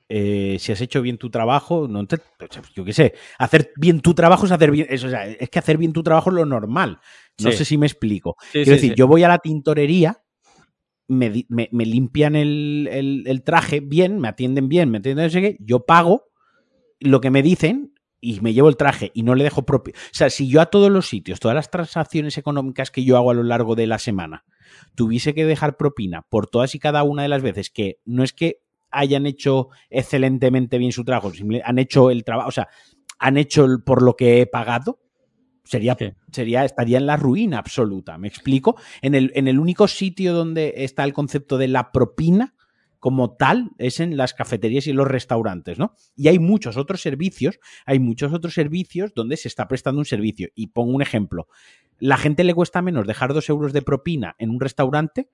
eh, 0.09 0.59
si 0.59 0.73
has 0.73 0.81
hecho 0.81 1.01
bien 1.01 1.17
tu 1.17 1.31
trabajo, 1.31 1.87
no 1.89 2.07
te, 2.07 2.19
yo 2.75 2.85
qué 2.85 2.93
sé, 2.93 3.15
hacer 3.39 3.73
bien 3.77 4.01
tu 4.01 4.15
trabajo 4.15 4.47
es 4.47 4.53
hacer 4.53 4.71
bien, 4.71 4.87
eso, 4.91 5.09
es 5.09 5.49
que 5.49 5.59
hacer 5.59 5.79
bien 5.79 5.93
tu 5.93 6.03
trabajo 6.03 6.31
es 6.31 6.37
lo 6.37 6.45
normal. 6.45 7.01
No 7.39 7.51
sé 7.51 7.65
si 7.65 7.79
me 7.79 7.87
explico. 7.87 8.37
es 8.53 8.69
decir, 8.69 8.95
yo 8.95 9.07
voy 9.07 9.23
a 9.25 9.29
la 9.29 9.39
tintorería 9.39 10.22
me, 11.09 11.31
limpian 11.85 12.37
el, 12.37 13.43
traje 13.45 13.81
bien, 13.81 14.19
me 14.19 14.29
atienden 14.29 14.69
bien, 14.69 14.91
me 14.91 14.99
atienden 14.99 15.27
no 15.27 15.31
sé 15.31 15.41
qué, 15.41 15.57
yo 15.61 15.85
pago 15.85 16.31
lo 17.01 17.21
que 17.21 17.31
me 17.31 17.43
dicen 17.43 17.95
y 18.21 18.41
me 18.41 18.55
llevo 18.55 18.69
el 18.69 18.77
traje 18.77 19.11
y 19.15 19.25
no 19.25 19.35
le 19.35 19.45
dejo 19.45 19.67
propio. 19.67 19.95
O 19.97 20.15
sea, 20.15 20.31
si 20.31 20.49
yo 20.49 20.61
a 20.61 20.67
todos 20.67 20.91
los 20.91 21.09
sitios, 21.09 21.41
todas 21.41 21.55
las 21.57 21.71
transacciones 21.71 22.39
económicas 22.39 22.91
que 22.91 23.05
yo 23.05 23.17
hago 23.17 23.33
a 23.33 23.35
lo 23.35 23.43
largo 23.43 23.75
de 23.75 23.89
la 23.89 23.99
semana, 23.99 24.45
tuviese 24.95 25.35
que 25.35 25.45
dejar 25.45 25.77
propina 25.77 26.23
por 26.23 26.47
todas 26.47 26.75
y 26.75 26.79
cada 26.79 27.03
una 27.03 27.23
de 27.23 27.29
las 27.29 27.43
veces 27.43 27.71
que 27.71 27.99
no 28.05 28.23
es 28.23 28.33
que 28.33 28.63
hayan 28.91 29.27
hecho 29.27 29.69
excelentemente 29.91 30.79
bien 30.79 30.93
su 30.93 31.05
trabajo, 31.05 31.33
han 31.65 31.79
hecho 31.79 32.11
el 32.11 32.25
trabajo, 32.25 32.49
o 32.49 32.53
sea, 32.53 32.69
han 33.19 33.39
hecho 33.39 33.67
por 33.85 34.03
lo 34.03 34.17
que 34.17 34.41
he 34.41 34.47
pagado, 34.47 35.01
sería, 35.65 35.97
sería, 36.31 36.65
estaría 36.65 36.99
en 36.99 37.07
la 37.07 37.17
ruina 37.17 37.59
absoluta. 37.59 38.19
¿Me 38.19 38.29
explico? 38.29 38.77
En 39.01 39.15
el, 39.15 39.33
en 39.35 39.49
el 39.49 39.59
único 39.59 39.89
sitio 39.89 40.33
donde 40.33 40.75
está 40.79 41.05
el 41.05 41.13
concepto 41.13 41.59
de 41.59 41.69
la 41.69 41.93
propina 41.93 42.55
como 43.03 43.35
tal 43.35 43.71
es 43.79 43.99
en 43.99 44.17
las 44.17 44.33
cafeterías 44.33 44.87
y 44.87 44.93
los 44.93 45.09
restaurantes, 45.09 45.77
¿no? 45.77 45.97
Y 46.15 46.29
hay 46.29 46.39
muchos 46.39 46.77
otros 46.77 47.01
servicios, 47.01 47.59
hay 47.85 47.99
muchos 47.99 48.33
otros 48.33 48.55
servicios 48.55 49.13
donde 49.13 49.37
se 49.37 49.49
está 49.49 49.67
prestando 49.67 49.99
un 49.99 50.05
servicio. 50.05 50.51
Y 50.55 50.69
pongo 50.69 50.93
un 50.93 51.03
ejemplo. 51.03 51.49
La 51.99 52.17
gente 52.17 52.45
le 52.45 52.55
cuesta 52.55 52.81
menos 52.81 53.05
dejar 53.09 53.35
dos 53.35 53.49
euros 53.49 53.73
de 53.73 53.83
propina 53.83 54.37
en 54.39 54.51
un 54.51 54.61
restaurante 54.61 55.29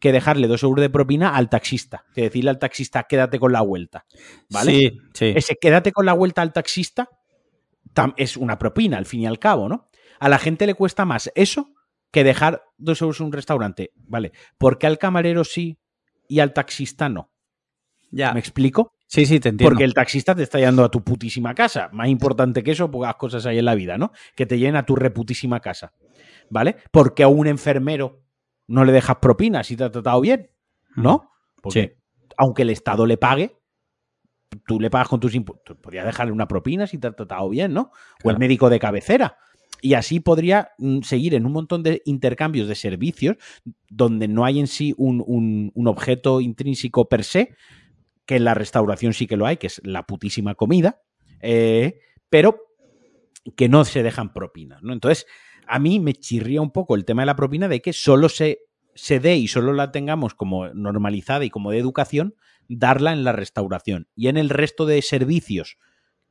que 0.00 0.10
dejarle 0.10 0.48
dos 0.48 0.64
euros 0.64 0.82
de 0.82 0.90
propina 0.90 1.36
al 1.36 1.48
taxista. 1.48 2.06
Que 2.12 2.22
decirle 2.22 2.50
al 2.50 2.58
taxista, 2.58 3.04
quédate 3.04 3.38
con 3.38 3.52
la 3.52 3.60
vuelta. 3.60 4.04
¿Vale? 4.50 4.72
Sí, 4.72 4.98
sí. 5.14 5.32
Ese 5.36 5.54
quédate 5.60 5.92
con 5.92 6.06
la 6.06 6.14
vuelta 6.14 6.42
al 6.42 6.52
taxista 6.52 7.08
es 8.16 8.36
una 8.36 8.58
propina, 8.58 8.98
al 8.98 9.06
fin 9.06 9.20
y 9.20 9.26
al 9.26 9.38
cabo, 9.38 9.68
¿no? 9.68 9.88
A 10.20 10.28
la 10.28 10.38
gente 10.38 10.66
le 10.66 10.74
cuesta 10.74 11.04
más 11.04 11.30
eso 11.34 11.74
que 12.10 12.24
dejar 12.24 12.62
dos 12.76 13.00
euros 13.02 13.20
en 13.20 13.26
un 13.26 13.32
restaurante. 13.32 13.92
¿Vale? 13.96 14.32
¿Por 14.58 14.78
qué 14.78 14.86
al 14.86 14.98
camarero 14.98 15.44
sí 15.44 15.78
y 16.28 16.40
al 16.40 16.52
taxista 16.52 17.08
no? 17.08 17.32
Ya. 18.10 18.32
¿Me 18.32 18.40
explico? 18.40 18.94
Sí, 19.06 19.26
sí, 19.26 19.40
te 19.40 19.48
entiendo. 19.48 19.70
Porque 19.70 19.84
el 19.84 19.94
taxista 19.94 20.34
te 20.34 20.42
está 20.42 20.58
llevando 20.58 20.84
a 20.84 20.90
tu 20.90 21.02
putísima 21.02 21.54
casa. 21.54 21.88
Más 21.92 22.08
importante 22.08 22.62
que 22.62 22.70
eso, 22.70 22.90
pocas 22.90 23.16
cosas 23.16 23.44
hay 23.46 23.58
en 23.58 23.64
la 23.64 23.74
vida, 23.74 23.98
¿no? 23.98 24.12
Que 24.36 24.46
te 24.46 24.58
lleven 24.58 24.76
a 24.76 24.86
tu 24.86 24.94
reputísima 24.96 25.60
casa. 25.60 25.92
¿Vale? 26.50 26.76
Porque 26.90 27.22
a 27.22 27.28
un 27.28 27.46
enfermero 27.46 28.22
no 28.68 28.84
le 28.84 28.92
dejas 28.92 29.16
propina 29.16 29.64
si 29.64 29.76
te 29.76 29.84
ha 29.84 29.90
tratado 29.90 30.20
bien, 30.20 30.50
¿no? 30.94 31.30
Porque 31.62 31.98
aunque 32.36 32.62
el 32.62 32.70
Estado 32.70 33.06
le 33.06 33.16
pague, 33.16 33.56
tú 34.66 34.80
le 34.80 34.90
pagas 34.90 35.08
con 35.08 35.20
tus 35.20 35.34
impuestos. 35.34 35.76
Podrías 35.78 36.06
dejarle 36.06 36.32
una 36.32 36.48
propina 36.48 36.86
si 36.86 36.98
te 36.98 37.08
ha 37.08 37.12
tratado 37.12 37.48
bien, 37.48 37.72
¿no? 37.72 37.90
O 38.24 38.30
el 38.30 38.38
médico 38.38 38.70
de 38.70 38.78
cabecera. 38.78 39.36
Y 39.80 39.94
así 39.94 40.20
podría 40.20 40.70
mm, 40.78 41.00
seguir 41.02 41.34
en 41.34 41.44
un 41.44 41.52
montón 41.52 41.82
de 41.82 42.02
intercambios 42.04 42.68
de 42.68 42.76
servicios 42.76 43.36
donde 43.90 44.28
no 44.28 44.44
hay 44.44 44.60
en 44.60 44.68
sí 44.68 44.94
un, 44.96 45.72
objeto 45.86 46.40
intrínseco 46.40 47.08
per 47.08 47.24
se, 47.24 47.56
que 48.24 48.36
en 48.36 48.44
la 48.44 48.54
restauración 48.54 49.12
sí 49.12 49.26
que 49.26 49.36
lo 49.36 49.46
hay, 49.46 49.56
que 49.56 49.66
es 49.66 49.80
la 49.84 50.06
putísima 50.06 50.54
comida, 50.54 51.02
eh, 51.40 51.98
pero 52.30 52.60
que 53.56 53.68
no 53.68 53.84
se 53.84 54.04
dejan 54.04 54.32
propinas, 54.32 54.82
¿no? 54.82 54.92
Entonces, 54.92 55.26
a 55.66 55.80
mí 55.80 55.98
me 55.98 56.14
chirría 56.14 56.60
un 56.60 56.70
poco 56.70 56.94
el 56.94 57.04
tema 57.04 57.22
de 57.22 57.26
la 57.26 57.36
propina 57.36 57.66
de 57.66 57.82
que 57.82 57.92
solo 57.92 58.28
se, 58.28 58.60
se 58.94 59.18
dé 59.18 59.36
y 59.36 59.48
solo 59.48 59.72
la 59.72 59.90
tengamos 59.90 60.34
como 60.34 60.68
normalizada 60.68 61.44
y 61.44 61.50
como 61.50 61.72
de 61.72 61.78
educación, 61.78 62.36
darla 62.68 63.12
en 63.12 63.24
la 63.24 63.32
restauración. 63.32 64.08
Y 64.14 64.28
en 64.28 64.36
el 64.36 64.48
resto 64.48 64.86
de 64.86 65.00
servicios 65.02 65.78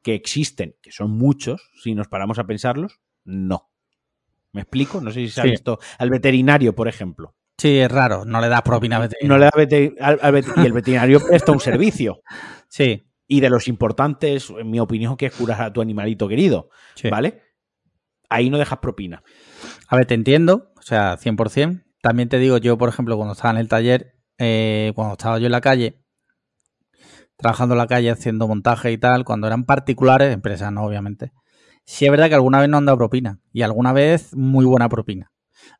que 0.01 0.15
existen, 0.15 0.75
que 0.81 0.91
son 0.91 1.11
muchos, 1.11 1.71
si 1.81 1.93
nos 1.93 2.07
paramos 2.07 2.39
a 2.39 2.45
pensarlos, 2.45 2.99
no. 3.23 3.69
¿Me 4.51 4.61
explico? 4.61 4.99
No 5.01 5.11
sé 5.11 5.21
si 5.21 5.29
se 5.29 5.41
ha 5.41 5.45
visto 5.45 5.79
al 5.97 6.09
veterinario, 6.09 6.75
por 6.75 6.87
ejemplo. 6.87 7.35
Sí, 7.57 7.77
es 7.77 7.91
raro, 7.91 8.25
no 8.25 8.41
le 8.41 8.49
da 8.49 8.63
propina 8.63 8.97
al 8.97 9.03
veterinario. 9.03 9.29
No 9.29 9.37
le 9.37 9.45
da 9.45 10.21
al, 10.21 10.63
y 10.63 10.65
el 10.65 10.73
veterinario 10.73 11.19
presta 11.25 11.51
un 11.51 11.59
servicio. 11.59 12.21
Sí. 12.67 13.05
Y 13.27 13.41
de 13.41 13.49
los 13.49 13.67
importantes, 13.67 14.49
en 14.49 14.71
mi 14.71 14.79
opinión, 14.79 15.17
que 15.17 15.25
es 15.25 15.35
curar 15.35 15.61
a 15.61 15.73
tu 15.73 15.81
animalito 15.81 16.29
querido. 16.29 16.69
¿Vale? 17.09 17.41
ahí 18.31 18.49
no 18.49 18.57
dejas 18.57 18.79
propina. 18.79 19.23
A 19.87 19.97
ver, 19.97 20.07
te 20.07 20.15
entiendo, 20.15 20.71
o 20.77 20.81
sea, 20.81 21.17
100%. 21.17 21.83
También 22.01 22.29
te 22.29 22.39
digo, 22.39 22.57
yo, 22.57 22.77
por 22.77 22.89
ejemplo, 22.89 23.15
cuando 23.17 23.33
estaba 23.33 23.51
en 23.51 23.57
el 23.57 23.67
taller, 23.67 24.15
eh, 24.39 24.93
cuando 24.95 25.13
estaba 25.13 25.37
yo 25.37 25.45
en 25.45 25.51
la 25.51 25.61
calle, 25.61 26.00
trabajando 27.41 27.75
en 27.75 27.79
la 27.79 27.87
calle 27.87 28.11
haciendo 28.11 28.47
montaje 28.47 28.91
y 28.91 28.97
tal, 28.97 29.25
cuando 29.25 29.47
eran 29.47 29.65
particulares, 29.65 30.33
empresas 30.33 30.71
no, 30.71 30.83
obviamente, 30.83 31.31
sí 31.85 32.05
es 32.05 32.11
verdad 32.11 32.29
que 32.29 32.35
alguna 32.35 32.59
vez 32.59 32.69
no 32.69 32.77
han 32.77 32.85
dado 32.85 32.97
propina 32.97 33.39
y 33.51 33.63
alguna 33.63 33.93
vez 33.93 34.35
muy 34.35 34.65
buena 34.65 34.87
propina 34.89 35.30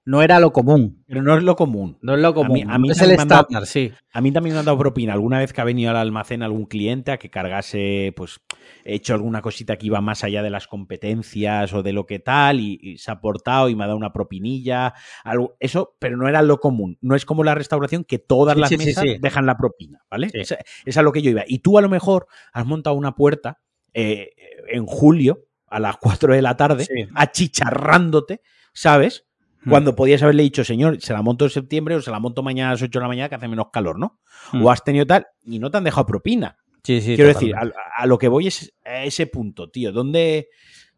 no 0.04 0.22
era 0.22 0.40
lo 0.40 0.52
común. 0.52 1.04
Pero 1.08 1.22
no 1.22 1.38
es 1.38 1.44
lo 1.44 1.56
común. 1.56 1.98
No 2.02 2.16
es 2.16 2.22
lo 2.22 2.34
común. 2.34 2.70
A 2.70 2.78
mí, 2.78 2.90
es 2.90 3.02
el 3.02 3.12
estándar, 3.12 3.66
sí. 3.66 3.92
A 4.12 4.22
mí 4.22 4.32
también 4.32 4.56
me 4.56 4.60
han 4.60 4.66
dado 4.66 4.78
propina. 4.78 5.14
Alguna 5.14 5.40
vez 5.40 5.54
que 5.54 5.62
ha 5.62 5.64
venido 5.64 5.92
al 5.92 5.98
almacén 5.98 6.44
algún 6.44 6.66
cliente 6.66 7.12
a 7.12 7.18
que 7.18 7.30
cargase, 7.30 8.14
pues, 8.16 8.40
he 8.84 8.96
hecho 8.96 9.14
alguna 9.14 9.42
cosita 9.42 9.78
que 9.78 9.86
iba 9.86 10.02
más 10.02 10.24
allá 10.24 10.42
de 10.44 10.50
las 10.50 10.68
competencias 10.68 11.74
o 11.74 11.84
de 11.84 11.94
lo 11.94 12.06
que 12.06 12.20
tal 12.20 12.60
y, 12.60 12.98
se 12.98 13.12
ha 13.12 13.16
aportado 13.16 13.70
y 13.70 13.76
me 13.76 13.84
ha 13.84 13.88
dado 13.88 13.98
una 13.98 14.14
propinilla. 14.14 14.94
Algo, 15.24 15.56
eso, 15.60 15.96
pero 16.00 16.18
no 16.18 16.28
era 16.28 16.42
lo 16.42 16.60
común. 16.60 16.98
No 17.02 17.16
es 17.16 17.26
como 17.26 17.44
la 17.44 17.56
restauración 17.56 18.04
que 18.04 18.20
todas 18.20 18.58
las 18.58 18.72
mesas 18.72 19.06
dejan 19.20 19.46
la 19.46 19.58
propina, 19.58 20.00
¿vale? 20.10 20.30
Es, 20.34 20.56
es, 20.86 20.98
a 20.98 21.02
lo 21.02 21.12
que 21.12 21.22
yo 21.22 21.32
iba. 21.32 21.44
Y 21.48 21.60
tú 21.60 21.78
a 21.78 21.82
lo 21.82 21.90
mejor 21.90 22.28
has 22.54 22.66
montado 22.66 22.96
una 22.96 23.16
puerta 23.16 23.60
eh, 23.94 24.32
en 24.70 24.86
julio 24.86 25.46
a 25.68 25.80
las 25.80 25.98
4 25.98 26.34
de 26.34 26.42
la 26.42 26.58
tarde, 26.58 26.86
achicharrándote, 27.16 28.42
¿sabes? 28.74 29.26
Hmm. 29.64 29.70
Cuando 29.70 29.96
podías 29.96 30.24
haberle 30.24 30.44
dicho, 30.44 30.64
señor, 30.64 31.00
se 31.02 31.14
la 31.14 31.22
monto 31.22 31.46
en 31.46 31.52
septiembre 31.52 31.96
o 31.96 32.02
se 32.02 32.12
la 32.12 32.20
monto 32.20 32.42
mañana 32.42 32.70
a 32.70 32.74
las 32.74 32.82
8 32.82 33.00
de 33.00 33.04
la 33.04 33.08
mañana 33.08 33.30
que 33.30 33.36
hace 33.36 33.48
menos 33.48 33.68
calor, 33.72 34.00
¿no? 34.00 34.20
Hmm. 34.52 34.66
O 34.66 34.72
has 34.72 34.84
tenido 34.84 35.06
tal 35.06 35.28
y 35.44 35.60
no 35.60 35.70
te 35.70 35.78
han 35.78 35.84
dejado 35.84 36.06
propina. 36.06 36.58
Sí, 36.84 37.00
sí, 37.02 37.16
Quiero 37.16 37.28
decir, 37.28 37.54
a, 37.56 38.06
lo 38.08 38.18
que 38.18 38.28
voy 38.28 38.48
es 38.48 38.74
a 38.84 39.04
ese 39.04 39.28
punto, 39.28 39.70
tío. 39.70 39.92
¿Dónde.? 39.92 40.50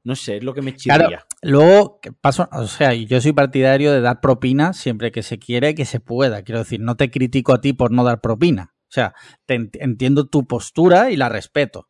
No 0.05 0.15
sé, 0.15 0.37
es 0.37 0.43
lo 0.43 0.53
que 0.53 0.61
me 0.61 0.75
chirría. 0.75 0.97
Claro, 0.97 1.23
luego, 1.41 1.99
paso, 2.19 2.49
o 2.51 2.67
sea, 2.67 2.93
yo 2.93 3.21
soy 3.21 3.31
partidario 3.31 3.93
de 3.93 4.01
dar 4.01 4.19
propina 4.19 4.73
siempre 4.73 5.13
que 5.13 5.23
se 5.23 5.39
quiere 5.39 5.69
y 5.69 5.75
que 5.75 5.85
se 5.85 6.01
pueda. 6.01 6.41
Quiero 6.43 6.59
decir, 6.59 6.81
no 6.81 6.95
te 6.95 7.09
critico 7.09 7.53
a 7.53 7.61
ti 7.61 7.71
por 7.71 7.91
no 7.91 8.03
dar 8.03 8.19
propina. 8.19 8.73
O 8.83 8.91
sea, 8.93 9.13
entiendo 9.47 10.27
tu 10.27 10.45
postura 10.45 11.09
y 11.09 11.15
la 11.15 11.29
respeto. 11.29 11.87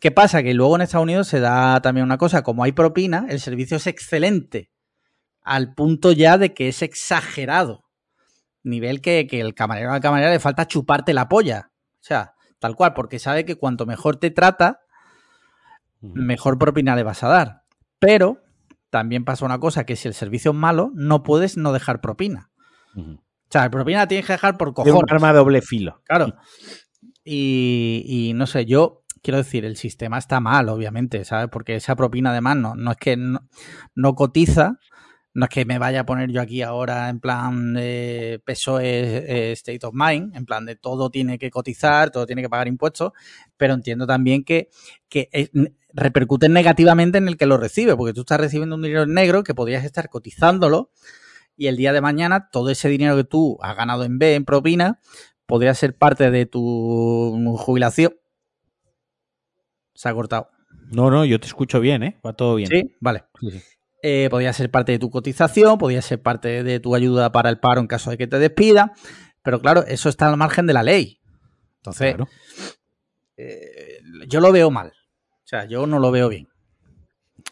¿Qué 0.00 0.10
pasa? 0.12 0.42
Que 0.44 0.54
luego 0.54 0.76
en 0.76 0.82
Estados 0.82 1.02
Unidos 1.02 1.26
se 1.26 1.40
da 1.40 1.80
también 1.82 2.04
una 2.04 2.16
cosa, 2.16 2.42
como 2.42 2.62
hay 2.62 2.72
propina, 2.72 3.26
el 3.28 3.40
servicio 3.40 3.76
es 3.76 3.88
excelente 3.88 4.70
al 5.46 5.74
punto 5.74 6.12
ya 6.12 6.36
de 6.36 6.52
que 6.52 6.68
es 6.68 6.82
exagerado. 6.82 7.84
Nivel 8.64 9.00
que, 9.00 9.28
el 9.30 9.54
camarero 9.54 9.90
a 9.90 9.94
la 9.94 10.00
camarera 10.00 10.32
le 10.32 10.40
falta 10.40 10.66
chuparte 10.66 11.14
la 11.14 11.28
polla. 11.28 11.70
O 11.70 12.02
sea, 12.02 12.34
tal 12.58 12.74
cual, 12.74 12.94
porque 12.94 13.20
sabe 13.20 13.44
que 13.44 13.54
cuanto 13.54 13.86
mejor 13.86 14.16
te 14.16 14.30
trata, 14.30 14.80
mejor 16.00 16.58
propina 16.58 16.96
le 16.96 17.04
vas 17.04 17.22
a 17.22 17.28
dar. 17.28 17.62
Pero 18.00 18.42
también 18.90 19.24
pasa 19.24 19.44
una 19.44 19.60
cosa, 19.60 19.86
que 19.86 19.94
si 19.94 20.08
el 20.08 20.14
servicio 20.14 20.50
es 20.50 20.56
malo, 20.56 20.90
no 20.94 21.22
puedes 21.22 21.56
no 21.56 21.72
dejar 21.72 22.00
propina. 22.00 22.50
O 22.96 23.18
sea, 23.48 23.62
la 23.62 23.70
propina 23.70 23.98
la 23.98 24.08
tienes 24.08 24.26
que 24.26 24.32
dejar 24.32 24.58
por 24.58 24.74
cojones. 24.74 24.96
Es 24.96 25.00
un 25.00 25.14
arma 25.14 25.28
de 25.28 25.38
doble 25.38 25.62
filo. 25.62 26.02
Claro. 26.04 26.34
Y, 27.22 28.32
no 28.34 28.46
sé, 28.48 28.66
yo 28.66 29.04
quiero 29.22 29.38
decir, 29.38 29.64
el 29.64 29.76
sistema 29.76 30.18
está 30.18 30.40
mal, 30.40 30.68
obviamente, 30.68 31.24
¿sabes? 31.24 31.48
Porque 31.52 31.76
esa 31.76 31.94
propina 31.94 32.30
además 32.30 32.56
no, 32.56 32.74
no 32.74 32.90
es 32.90 32.96
que 32.96 33.16
no 33.16 34.14
cotiza, 34.14 34.78
no 35.36 35.44
es 35.44 35.50
que 35.50 35.66
me 35.66 35.78
vaya 35.78 36.00
a 36.00 36.06
poner 36.06 36.30
yo 36.30 36.40
aquí 36.40 36.62
ahora 36.62 37.10
en 37.10 37.20
plan 37.20 37.74
de 37.74 38.40
PSOE 38.46 38.80
eh, 38.88 39.52
State 39.52 39.84
of 39.84 39.92
Mind, 39.94 40.34
en 40.34 40.46
plan 40.46 40.64
de 40.64 40.76
todo 40.76 41.10
tiene 41.10 41.38
que 41.38 41.50
cotizar, 41.50 42.10
todo 42.10 42.24
tiene 42.24 42.40
que 42.40 42.48
pagar 42.48 42.68
impuestos, 42.68 43.12
pero 43.58 43.74
entiendo 43.74 44.06
también 44.06 44.44
que, 44.44 44.70
que 45.10 45.28
repercute 45.92 46.48
negativamente 46.48 47.18
en 47.18 47.28
el 47.28 47.36
que 47.36 47.44
lo 47.44 47.58
recibe, 47.58 47.94
porque 47.96 48.14
tú 48.14 48.20
estás 48.22 48.40
recibiendo 48.40 48.76
un 48.76 48.82
dinero 48.82 49.04
negro 49.04 49.44
que 49.44 49.54
podrías 49.54 49.84
estar 49.84 50.08
cotizándolo 50.08 50.90
y 51.54 51.66
el 51.66 51.76
día 51.76 51.92
de 51.92 52.00
mañana 52.00 52.48
todo 52.50 52.70
ese 52.70 52.88
dinero 52.88 53.14
que 53.14 53.24
tú 53.24 53.58
has 53.60 53.76
ganado 53.76 54.04
en 54.04 54.18
B, 54.18 54.36
en 54.36 54.46
propina, 54.46 55.00
podría 55.44 55.74
ser 55.74 55.98
parte 55.98 56.30
de 56.30 56.46
tu 56.46 57.56
jubilación. 57.58 58.16
Se 59.94 60.08
ha 60.08 60.14
cortado. 60.14 60.48
No, 60.90 61.10
no, 61.10 61.26
yo 61.26 61.38
te 61.38 61.46
escucho 61.46 61.80
bien, 61.80 62.02
¿eh? 62.04 62.18
Va 62.24 62.32
todo 62.32 62.54
bien. 62.54 62.70
Sí, 62.70 62.96
vale. 63.00 63.24
Sí, 63.38 63.50
sí. 63.50 63.75
Eh, 64.08 64.28
podía 64.30 64.52
ser 64.52 64.70
parte 64.70 64.92
de 64.92 65.00
tu 65.00 65.10
cotización, 65.10 65.78
podía 65.78 66.00
ser 66.00 66.22
parte 66.22 66.62
de 66.62 66.78
tu 66.78 66.94
ayuda 66.94 67.32
para 67.32 67.50
el 67.50 67.58
paro 67.58 67.80
en 67.80 67.88
caso 67.88 68.08
de 68.10 68.16
que 68.16 68.28
te 68.28 68.38
despida, 68.38 68.92
pero 69.42 69.60
claro, 69.60 69.84
eso 69.84 70.08
está 70.08 70.28
al 70.28 70.36
margen 70.36 70.64
de 70.68 70.72
la 70.74 70.84
ley. 70.84 71.18
Entonces, 71.78 72.14
eh, 73.36 73.98
yo 74.28 74.38
lo 74.38 74.52
veo 74.52 74.70
mal. 74.70 74.92
O 74.92 75.46
sea, 75.48 75.64
yo 75.64 75.88
no 75.88 75.98
lo 75.98 76.12
veo 76.12 76.28
bien. 76.28 76.46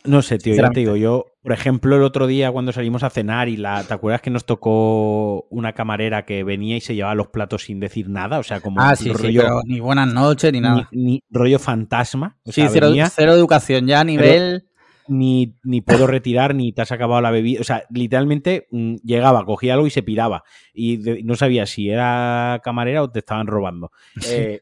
No 0.05 0.23
sé, 0.23 0.39
tío, 0.39 0.55
ya 0.55 0.71
te 0.71 0.79
digo, 0.79 0.95
yo, 0.95 1.25
por 1.43 1.51
ejemplo, 1.51 1.97
el 1.97 2.05
otro 2.05 2.29
día 2.29 2.53
cuando 2.53 2.71
salimos 2.71 3.03
a 3.03 3.11
cenar 3.11 3.49
y 3.49 3.57
la, 3.57 3.83
¿te 3.83 3.93
acuerdas 3.93 4.21
que 4.21 4.31
nos 4.31 4.47
tocó 4.47 5.49
una 5.51 5.73
camarera 5.73 6.25
que 6.25 6.45
venía 6.45 6.77
y 6.77 6.81
se 6.81 6.95
llevaba 6.95 7.17
los 7.17 7.29
platos 7.29 7.65
sin 7.65 7.81
decir 7.81 8.09
nada? 8.09 8.39
O 8.39 8.45
sea, 8.45 8.61
como 8.61 8.81
ah, 8.81 8.95
rollo, 8.95 9.61
ni 9.65 9.81
buenas 9.81 10.15
noches 10.15 10.53
ni 10.53 10.61
nada. 10.61 10.89
Ni, 10.93 11.21
rollo 11.31 11.59
fantasma. 11.59 12.39
sí, 12.45 12.65
cero, 12.71 13.33
educación 13.33 13.89
ya 13.89 14.03
a 14.03 14.05
nivel 14.05 14.69
ni, 15.09 15.57
ni 15.63 15.81
puedo 15.81 16.07
retirar, 16.07 16.55
ni 16.55 16.73
te 16.73 16.83
has 16.83 16.93
acabado 16.93 17.21
la 17.21 17.31
bebida. 17.31 17.61
O 17.61 17.65
sea, 17.65 17.85
literalmente 17.91 18.67
mm, 18.71 18.97
llegaba, 19.05 19.45
cogía 19.45 19.75
algo 19.75 19.87
y 19.87 19.91
se 19.91 20.03
piraba. 20.03 20.45
Y 20.73 20.99
no 21.25 21.37
sabía 21.37 21.67
si 21.67 21.91
era 21.91 22.61
camarera 22.65 23.03
o 23.03 23.11
te 23.11 23.21
estaban 23.21 23.47
robando. 23.47 23.93
Eh, 24.29 24.61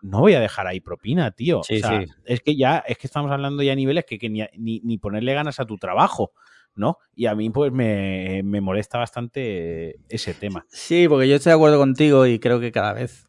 no 0.00 0.20
voy 0.20 0.34
a 0.34 0.40
dejar 0.40 0.66
ahí 0.66 0.80
propina, 0.80 1.30
tío. 1.30 1.60
o 1.60 1.64
sea, 1.64 2.04
Es 2.24 2.40
que 2.40 2.56
ya, 2.56 2.78
es 2.86 2.98
que 2.98 3.06
estamos 3.06 3.30
hablando 3.30 3.62
ya 3.62 3.72
a 3.72 3.76
niveles 3.76 4.04
que, 4.04 4.18
ni, 4.28 4.46
ni, 4.58 4.98
ponerle 4.98 5.34
ganas 5.34 5.60
a 5.60 5.64
tu 5.64 5.76
trabajo. 5.76 6.32
¿no? 6.74 6.96
Y 7.14 7.26
a 7.26 7.34
mí 7.34 7.50
pues 7.50 7.70
me, 7.70 8.40
me, 8.42 8.62
molesta 8.62 8.98
bastante 8.98 10.00
ese 10.08 10.32
tema. 10.32 10.64
Sí, 10.70 11.06
porque 11.06 11.28
yo 11.28 11.36
estoy 11.36 11.50
de 11.50 11.56
acuerdo 11.56 11.78
contigo 11.78 12.26
y 12.26 12.38
creo 12.38 12.60
que 12.60 12.72
cada 12.72 12.94
vez, 12.94 13.28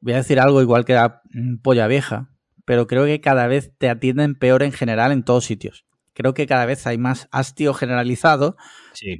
voy 0.00 0.14
a 0.14 0.16
decir 0.16 0.40
algo 0.40 0.60
igual 0.60 0.84
que 0.84 0.94
la 0.94 1.22
polla 1.62 1.86
vieja, 1.86 2.33
pero 2.64 2.86
creo 2.86 3.04
que 3.04 3.20
cada 3.20 3.46
vez 3.46 3.72
te 3.78 3.88
atienden 3.88 4.34
peor 4.34 4.62
en 4.62 4.72
general 4.72 5.12
en 5.12 5.24
todos 5.24 5.44
sitios. 5.44 5.86
Creo 6.12 6.34
que 6.34 6.46
cada 6.46 6.64
vez 6.66 6.86
hay 6.86 6.98
más 6.98 7.28
hastio 7.32 7.74
generalizado, 7.74 8.56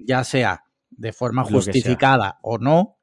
ya 0.07 0.22
sea 0.24 0.64
de 0.90 1.12
forma 1.12 1.45
justificada 1.45 2.38
o 2.42 2.59
no, 2.59 2.99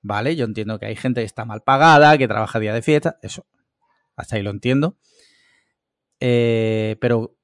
¿vale? 0.00 0.34
Yo 0.34 0.46
entiendo 0.46 0.78
que 0.78 0.86
hay 0.86 0.96
gente 0.96 1.20
que 1.20 1.26
está 1.26 1.44
mal 1.44 1.62
pagada, 1.62 2.16
que 2.16 2.26
trabaja 2.26 2.58
día 2.58 2.72
de 2.72 2.82
fiesta, 2.82 3.18
eso, 3.22 3.46
hasta 4.16 4.36
ahí 4.36 4.42
lo 4.42 4.50
entiendo. 4.50 4.96
Eh, 6.20 6.96
pero 7.00 7.36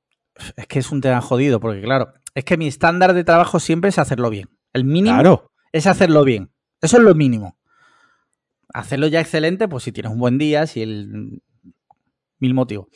es 0.57 0.67
que 0.67 0.79
es 0.79 0.91
un 0.91 1.03
tema 1.03 1.21
jodido, 1.21 1.61
porque 1.61 1.83
claro, 1.83 2.15
es 2.35 2.45
que 2.45 2.57
mi 2.57 2.67
estándar 2.67 3.13
de 3.13 3.25
trabajo 3.25 3.61
siempre 3.61 3.91
es 3.91 3.99
hacerlo 3.99 4.31
bien. 4.31 4.49
El 4.73 4.85
mínimo 4.85 5.51
es 5.73 5.87
hacerlo 5.87 6.25
bien. 6.25 6.53
Eso 6.81 6.97
es 6.97 7.03
lo 7.03 7.15
mínimo. 7.15 7.59
Hacerlo 8.73 9.09
ya 9.09 9.21
excelente, 9.21 9.69
pues 9.69 9.85
si 9.85 9.93
tienes 9.93 10.13
un 10.13 10.19
buen 10.19 10.39
día, 10.39 10.67
si 10.67 10.83
el 10.83 11.43
mil 12.41 12.55
motivos. 12.55 12.89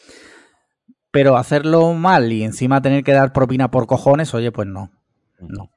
Pero 1.11 1.37
hacerlo 1.37 1.93
mal 1.93 2.33
y 2.33 2.43
encima 2.43 2.83
tener 2.83 3.05
que 3.05 3.13
dar 3.13 3.33
propina 3.33 3.71
por 3.71 3.87
cojones, 3.87 4.35
oye, 4.35 4.51
pues 4.51 4.67
no. 4.67 4.91
No. 5.39 5.71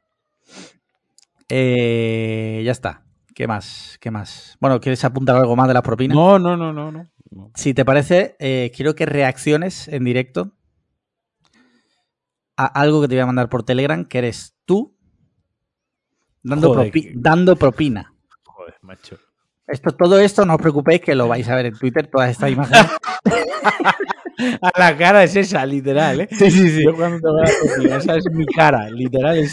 Eh, 1.49 2.61
ya 2.65 2.72
está. 2.72 3.05
¿Qué 3.36 3.47
más? 3.47 3.97
¿Qué 4.01 4.09
más? 4.09 4.57
Bueno, 4.59 4.80
¿quieres 4.82 5.05
apuntar 5.05 5.36
algo 5.36 5.55
más 5.55 5.68
de 5.68 5.76
las 5.76 5.84
propinas? 5.84 6.15
No, 6.15 6.39
no, 6.39 6.57
no, 6.57 6.74
no, 6.74 6.91
no. 6.91 7.11
Si 7.53 7.74
te 7.74 7.86
parece, 7.86 8.36
eh, 8.39 8.72
quiero 8.76 8.95
que 8.95 9.05
reacciones 9.05 9.88
en 9.88 10.03
directo 10.03 10.53
a 12.55 12.65
algo 12.65 13.01
que 13.01 13.07
te 13.07 13.15
voy 13.15 13.22
a 13.22 13.28
mandar 13.28 13.49
por 13.49 13.63
Telegram, 13.63 14.05
que 14.05 14.18
eres 14.18 14.57
tú 14.65 14.97
dando, 16.41 16.74
dando 17.13 17.55
propina. 17.55 18.15
Joder, 18.43 18.76
macho. 18.82 19.20
Esto, 19.68 19.91
todo 19.91 20.20
esto, 20.20 20.45
no 20.45 20.55
os 20.55 20.61
preocupéis 20.61 21.01
que 21.01 21.13
lo 21.13 21.28
vais 21.28 21.47
a 21.49 21.55
ver 21.55 21.65
en 21.68 21.78
Twitter, 21.78 22.07
todas 22.07 22.32
estas 22.32 22.51
imágenes. 22.51 22.88
a 24.61 24.80
la 24.80 24.97
cara 24.97 25.24
es 25.24 25.36
esa, 25.36 25.65
literal, 25.65 26.22
¿eh? 26.22 26.28
Sí, 26.32 26.49
sí, 26.49 26.70
sí. 26.70 26.84
Yo 26.86 26.95
cuando 26.95 27.20
te 27.20 27.95
esa 27.95 28.15
es 28.15 28.26
mi 28.32 28.45
cara, 28.45 28.89
literal. 28.89 29.45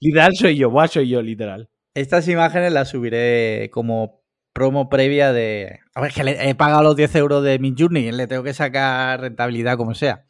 literal 0.00 0.34
soy 0.34 0.56
yo, 0.56 0.70
voy 0.70 0.88
soy 0.88 1.10
yo, 1.10 1.20
literal. 1.20 1.68
Estas 1.94 2.28
imágenes 2.28 2.72
las 2.72 2.88
subiré 2.88 3.68
como 3.70 4.22
promo 4.54 4.88
previa 4.88 5.32
de... 5.32 5.80
A 5.94 6.00
ver, 6.00 6.12
que 6.12 6.24
le 6.24 6.48
he 6.48 6.54
pagado 6.54 6.82
los 6.82 6.96
10 6.96 7.14
euros 7.16 7.44
de 7.44 7.58
mi 7.58 7.74
journey, 7.76 8.10
le 8.10 8.26
tengo 8.26 8.42
que 8.42 8.54
sacar 8.54 9.20
rentabilidad 9.20 9.76
como 9.76 9.94
sea. 9.94 10.24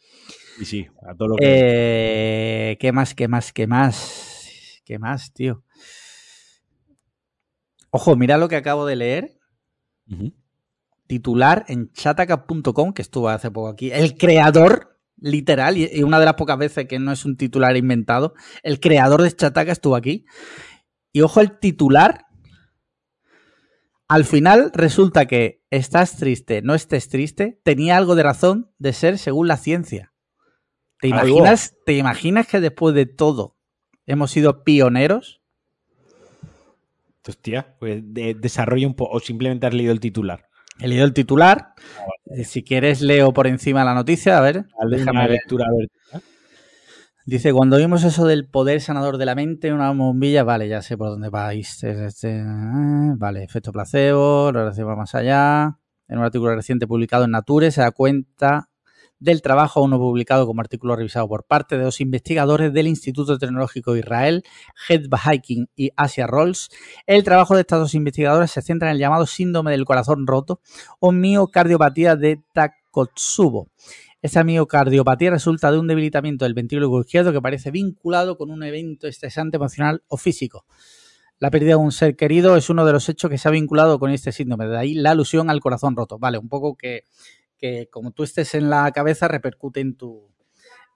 Sí, 0.59 0.65
sí, 0.65 0.87
a 1.09 1.15
todo 1.15 1.29
lo 1.29 1.37
que... 1.37 1.45
Eh, 1.47 2.77
¿Qué 2.81 2.91
más, 2.93 3.15
qué 3.15 3.29
más, 3.29 3.53
qué 3.53 3.67
más? 3.67 4.83
¿Qué 4.85 4.99
más, 4.99 5.33
tío? 5.33 5.63
Ojo, 7.91 8.17
mira 8.17 8.39
lo 8.39 8.49
que 8.49 8.57
acabo 8.57 8.87
de 8.87 8.97
leer. 8.97 9.39
Titular 11.07 11.65
en 11.69 11.91
chataca.com, 11.93 12.93
que 12.93 13.03
estuvo 13.03 13.29
hace 13.29 13.51
poco 13.51 13.69
aquí. 13.69 13.91
El 13.91 14.17
creador, 14.17 14.99
literal, 15.17 15.77
y 15.77 16.03
una 16.03 16.19
de 16.19 16.27
las 16.27 16.35
pocas 16.35 16.59
veces 16.59 16.87
que 16.87 16.99
no 16.99 17.13
es 17.13 17.25
un 17.25 17.37
titular 17.37 17.77
inventado, 17.77 18.35
el 18.63 18.81
creador 18.81 19.23
de 19.23 19.33
Chataca 19.33 19.73
estuvo 19.73 19.97
aquí. 19.97 20.27
Y 21.13 21.23
ojo, 21.23 21.41
el 21.41 21.59
titular. 21.59 22.27
Al 24.07 24.25
final 24.25 24.71
resulta 24.75 25.27
que 25.27 25.63
estás 25.71 26.17
triste, 26.17 26.63
no 26.63 26.75
estés 26.75 27.09
triste, 27.09 27.61
tenía 27.63 27.99
algo 27.99 28.15
de 28.15 28.23
razón 28.23 28.73
de 28.79 28.95
ser 28.95 29.19
según 29.19 29.49
la 29.49 29.59
ciencia. 29.59 30.15
¿Te 31.01 31.09
imaginas, 31.09 31.77
¿Te 31.85 31.93
imaginas 31.93 32.47
que 32.47 32.61
después 32.61 32.95
de 32.95 33.07
todo 33.07 33.57
hemos 34.07 34.31
sido 34.31 34.65
pioneros? 34.65 35.43
Hostia, 37.27 37.77
pues 37.79 38.03
desarrolla 38.05 38.87
un 38.87 38.95
poco, 38.95 39.17
o 39.17 39.21
simplemente 39.21 39.67
has 39.67 39.75
leído 39.75 39.93
el 39.93 40.01
titular. 40.01 40.47
He 40.81 40.89
leído 40.89 41.05
el 41.05 41.13
titular. 41.13 41.75
Ah, 41.99 42.43
si 42.45 42.63
quieres, 42.63 43.01
leo 43.01 43.33
por 43.33 43.47
encima 43.47 43.85
la 43.85 43.95
noticia. 43.95 44.39
A 44.39 44.41
ver, 44.41 44.67
déjame 44.91 45.29
lectura. 45.29 45.67
A 45.67 45.77
ver. 45.77 46.23
Dice, 47.27 47.53
cuando 47.53 47.77
vimos 47.77 48.05
eso 48.05 48.25
del 48.27 48.49
poder 48.49 48.81
sanador 48.81 49.19
de 49.19 49.27
la 49.27 49.35
mente, 49.35 49.71
una 49.73 49.91
bombilla, 49.91 50.45
vale, 50.45 50.67
ya 50.67 50.81
sé 50.81 50.97
por 50.97 51.09
dónde 51.09 51.29
vais. 51.29 51.85
Este, 51.85 52.43
vale, 53.17 53.45
efecto 53.45 53.71
placebo, 53.71 54.51
la 54.51 54.61
relación 54.61 54.89
va 54.89 54.97
más 54.97 55.15
allá. 55.15 55.79
En 56.07 56.19
un 56.19 56.25
artículo 56.25 56.55
reciente 56.55 56.87
publicado 56.87 57.25
en 57.25 57.33
Nature 57.33 57.71
se 57.71 57.83
da 57.83 57.91
cuenta 57.91 58.71
del 59.21 59.43
trabajo 59.43 59.83
uno 59.83 59.99
publicado 59.99 60.47
como 60.47 60.61
artículo 60.61 60.97
revisado 60.97 61.29
por 61.29 61.45
parte 61.45 61.77
de 61.77 61.85
dos 61.85 62.01
investigadores 62.01 62.73
del 62.73 62.87
Instituto 62.87 63.39
Tecnológico 63.39 63.97
Israel, 63.97 64.45
Head 64.89 65.07
Hiking 65.13 65.69
y 65.77 65.91
Asia 65.97 66.27
Rolls. 66.27 66.69
El 67.07 67.25
trabajo 67.25 67.55
de 67.55 67.63
estos 67.63 67.81
dos 67.81 67.95
investigadores 67.95 68.51
se 68.51 68.63
centra 68.63 68.89
en 68.89 68.95
el 68.95 69.01
llamado 69.01 69.27
síndrome 69.27 69.71
del 69.71 69.85
corazón 69.85 70.27
roto 70.27 70.61
o 71.01 71.13
miocardiopatía 71.13 72.17
de 72.17 72.41
Takotsubo. 72.53 73.69
Esa 74.21 74.43
miocardiopatía 74.43 75.31
resulta 75.31 75.71
de 75.71 75.79
un 75.79 75.87
debilitamiento 75.87 76.45
del 76.45 76.55
ventrículo 76.55 77.01
izquierdo 77.01 77.33
que 77.33 77.41
parece 77.41 77.71
vinculado 77.71 78.37
con 78.37 78.51
un 78.51 78.65
evento 78.65 79.07
estresante 79.07 79.57
emocional 79.57 80.03
o 80.09 80.17
físico. 80.17 80.65
La 81.39 81.53
pérdida 81.53 81.71
de 81.71 81.77
un 81.77 81.93
ser 81.93 82.17
querido 82.17 82.57
es 82.57 82.69
uno 82.69 82.85
de 82.85 82.93
los 82.93 83.09
hechos 83.09 83.31
que 83.31 83.39
se 83.39 83.47
ha 83.47 83.53
vinculado 83.53 84.01
con 84.01 84.11
este 84.11 84.33
síndrome, 84.33 84.67
de 84.67 84.77
ahí 84.77 84.95
la 84.95 85.13
alusión 85.13 85.51
al 85.51 85.61
corazón 85.61 85.95
roto. 85.95 86.19
Vale, 86.19 86.37
un 86.37 86.49
poco 86.49 86.75
que 86.75 87.05
que 87.59 87.89
como 87.91 88.13
tú 88.13 88.23
estés 88.23 88.55
en 88.55 88.71
la 88.71 88.91
cabeza 88.93 89.29
repercute 89.29 89.81
en 89.81 89.97
tu, 89.97 90.33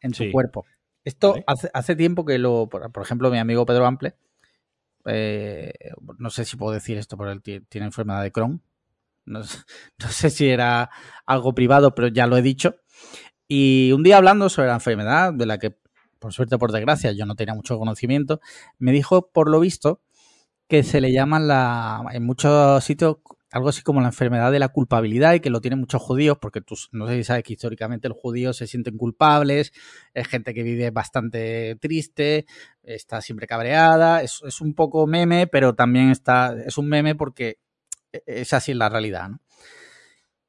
en 0.01 0.13
tu 0.13 0.31
cuerpo. 0.31 0.65
Esto 1.05 1.35
hace, 1.47 1.97
tiempo 1.97 2.25
que 2.25 2.39
lo, 2.39 2.69
por, 2.69 3.03
ejemplo, 3.03 3.31
mi 3.31 3.39
amigo 3.39 3.67
Pedro 3.67 3.87
Ample, 3.87 4.15
eh, 5.07 5.73
no 6.19 6.31
sé 6.31 6.45
si 6.45 6.57
puedo 6.57 6.73
decir 6.73 6.97
esto, 6.97 7.17
pero 7.17 7.33
él 7.33 7.43
tiene 7.43 7.87
enfermedad 7.87 8.23
de 8.23 8.31
Crohn. 8.31 8.63
No, 9.25 9.41
no, 9.99 10.09
sé 10.09 10.31
si 10.31 10.49
era 10.49 10.91
algo 11.27 11.55
privado, 11.55 11.95
pero 11.95 12.09
ya 12.09 12.27
lo 12.27 12.37
he 12.37 12.43
dicho. 12.43 12.77
Y 13.49 13.91
un 13.93 14.05
día 14.05 14.17
hablando 14.17 14.49
sobre 14.49 14.69
la 14.69 14.75
enfermedad, 14.75 15.33
de 15.33 15.47
la 15.47 15.59
que 15.59 15.77
por 16.23 16.33
suerte 16.33 16.55
o 16.55 16.59
por 16.59 16.71
desgracia 16.71 17.11
yo 17.11 17.27
no 17.27 17.35
tenía 17.35 17.55
mucho 17.55 17.79
conocimiento, 17.79 18.41
me 18.79 18.93
dijo, 18.93 19.31
por 19.33 19.51
lo 19.51 19.59
visto, 19.59 20.01
que 20.69 20.85
se 20.85 21.01
le 21.01 21.13
llama 21.13 21.41
la, 21.41 22.05
en 22.13 22.25
muchos 22.25 22.83
sitios 22.85 23.17
algo 23.53 23.69
así 23.69 23.83
como 23.83 24.01
la 24.01 24.09
enfermedad 24.09 24.51
de 24.51 24.59
la 24.59 24.71
culpabilidad 24.71 25.35
y 25.35 25.41
que 25.41 25.51
lo 25.51 25.61
tienen 25.61 25.79
muchos 25.79 26.01
judíos, 26.01 26.39
porque 26.41 26.63
tú 26.63 26.75
no 26.91 27.07
sé 27.07 27.17
si 27.17 27.25
sabes 27.25 27.45
que 27.45 27.53
históricamente 27.53 28.09
los 28.09 28.17
judíos 28.17 28.57
se 28.57 28.67
sienten 28.67 28.97
culpables, 28.97 29.73
es 30.15 30.27
gente 30.27 30.55
que 30.55 30.63
vive 30.63 30.91
bastante 30.91 31.77
triste, 31.77 32.47
está 32.83 33.21
siempre 33.21 33.47
cabreada, 33.47 34.23
es, 34.23 34.41
un 34.61 34.75
poco 34.75 35.07
meme, 35.07 35.47
pero 35.47 35.75
también 35.75 36.11
está, 36.11 36.57
es 36.65 36.79
un 36.79 36.89
meme 36.89 37.15
porque 37.15 37.59
es 38.11 38.53
así 38.55 38.73
la 38.73 38.89
realidad, 38.89 39.29
¿no? 39.29 39.41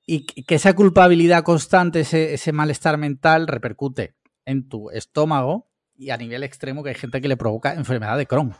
Y 0.05 0.25
que 0.25 0.55
esa 0.55 0.73
culpabilidad 0.73 1.43
constante, 1.43 2.01
ese, 2.01 2.33
ese 2.33 2.51
malestar 2.51 2.97
mental 2.97 3.47
repercute 3.47 4.15
en 4.45 4.67
tu 4.67 4.89
estómago 4.91 5.69
y 5.95 6.09
a 6.09 6.17
nivel 6.17 6.43
extremo 6.43 6.83
que 6.83 6.89
hay 6.89 6.95
gente 6.95 7.21
que 7.21 7.29
le 7.29 7.37
provoca 7.37 7.73
enfermedad 7.73 8.17
de 8.17 8.27
Crohn. 8.27 8.53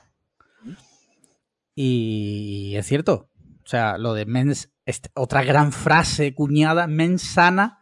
Y 1.75 2.75
es 2.75 2.85
cierto, 2.85 3.29
o 3.63 3.67
sea, 3.67 3.97
lo 3.97 4.13
de 4.13 4.25
mens, 4.25 4.71
este, 4.85 5.09
otra 5.15 5.43
gran 5.43 5.71
frase 5.71 6.33
cuñada, 6.33 6.87
mens 6.87 7.21
sana, 7.21 7.79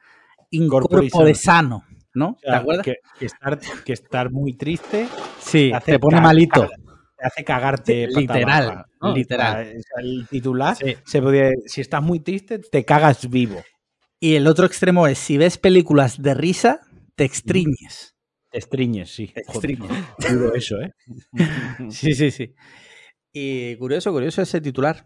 incorpore 0.49 1.35
sano, 1.35 1.83
¿no? 2.13 2.37
¿Te 2.41 2.51
acuerdas? 2.51 2.85
Que, 2.85 3.25
estar, 3.25 3.59
que, 3.85 3.93
estar, 3.93 4.31
muy 4.31 4.53
triste 4.53 5.07
sí, 5.39 5.71
te, 5.85 5.99
pone 5.99 6.21
malito. 6.21 6.67
Te 7.17 7.25
hace 7.25 7.43
cagarte. 7.43 8.07
literal, 8.07 8.85
literal. 9.13 9.73
el 10.01 10.27
titular, 10.29 10.75
se 10.77 11.21
podría, 11.21 11.51
si 11.65 11.81
estás 11.81 12.01
muy 12.01 12.19
triste, 12.19 12.59
te 12.59 12.83
cagas 12.85 13.29
vivo. 13.29 13.61
Y 14.19 14.35
el 14.35 14.45
otro 14.47 14.67
extremo 14.67 15.07
es, 15.07 15.17
si 15.17 15.37
ves 15.37 15.57
películas 15.57 16.21
de 16.21 16.35
risa, 16.35 16.81
te 17.15 17.23
extriñes. 17.23 18.15
Te 18.51 18.59
extriñes, 18.59 19.09
sí. 19.09 19.27
Te 19.27 19.41
extriñes. 19.41 19.91
eso, 20.53 20.79
¿eh? 20.79 20.91
sí, 21.89 22.13
sí, 22.13 22.29
sí. 22.29 22.53
Y 23.33 23.75
curioso, 23.77 24.11
curioso 24.11 24.41
ese 24.41 24.59
titular. 24.61 25.05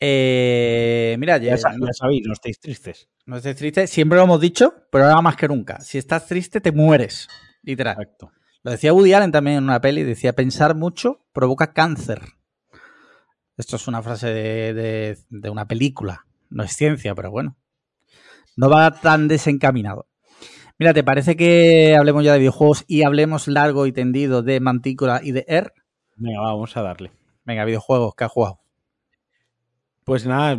Eh, 0.00 1.16
mira, 1.18 1.38
ya, 1.38 1.56
sabéis, 1.58 2.22
no 2.26 2.32
estéis 2.32 2.60
tristes. 2.60 3.08
No 3.26 3.36
estéis 3.36 3.56
tristes, 3.56 3.90
siempre 3.90 4.16
lo 4.16 4.24
hemos 4.24 4.40
dicho, 4.40 4.74
pero 4.90 5.04
ahora 5.04 5.20
más 5.22 5.36
que 5.36 5.48
nunca. 5.48 5.80
Si 5.80 5.98
estás 5.98 6.26
triste, 6.26 6.60
te 6.60 6.72
mueres, 6.72 7.28
literal. 7.62 7.96
Lo 8.62 8.70
decía 8.70 8.92
Woody 8.92 9.12
Allen 9.12 9.32
también 9.32 9.58
en 9.58 9.64
una 9.64 9.80
peli, 9.80 10.02
decía, 10.02 10.32
pensar 10.34 10.74
mucho 10.74 11.24
provoca 11.32 11.72
cáncer. 11.72 12.22
Esto 13.56 13.76
es 13.76 13.88
una 13.88 14.02
frase 14.02 14.28
de, 14.28 15.18
de 15.28 15.50
una 15.50 15.66
película, 15.66 16.26
no 16.48 16.62
es 16.62 16.72
ciencia, 16.72 17.14
pero 17.14 17.30
bueno. 17.30 17.56
No 18.56 18.68
va 18.70 18.90
tan 19.00 19.28
desencaminado. 19.28 20.08
Mira, 20.78 20.94
¿te 20.94 21.02
parece 21.02 21.36
que 21.36 21.96
hablemos 21.96 22.24
ya 22.24 22.32
de 22.32 22.38
videojuegos 22.38 22.84
y 22.86 23.02
hablemos 23.02 23.48
largo 23.48 23.86
y 23.86 23.92
tendido 23.92 24.42
de 24.42 24.60
Mantícora 24.60 25.20
y 25.22 25.32
de 25.32 25.44
Air? 25.48 25.72
Venga, 26.14 26.40
vamos 26.40 26.76
a 26.76 26.82
darle. 26.82 27.10
Venga, 27.44 27.64
videojuegos, 27.64 28.14
¿qué 28.16 28.24
has 28.24 28.30
jugado? 28.30 28.60
Pues 30.08 30.24
nada, 30.24 30.58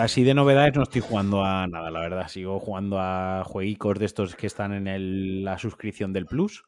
así 0.00 0.24
de 0.24 0.32
novedades 0.32 0.74
no 0.74 0.82
estoy 0.82 1.02
jugando 1.02 1.44
a 1.44 1.66
nada, 1.66 1.90
la 1.90 2.00
verdad. 2.00 2.26
Sigo 2.26 2.58
jugando 2.58 2.96
a 2.98 3.44
jueguicos 3.44 3.98
de 3.98 4.06
estos 4.06 4.34
que 4.34 4.46
están 4.46 4.88
en 4.88 5.44
la 5.44 5.58
suscripción 5.58 6.14
del 6.14 6.24
Plus, 6.24 6.64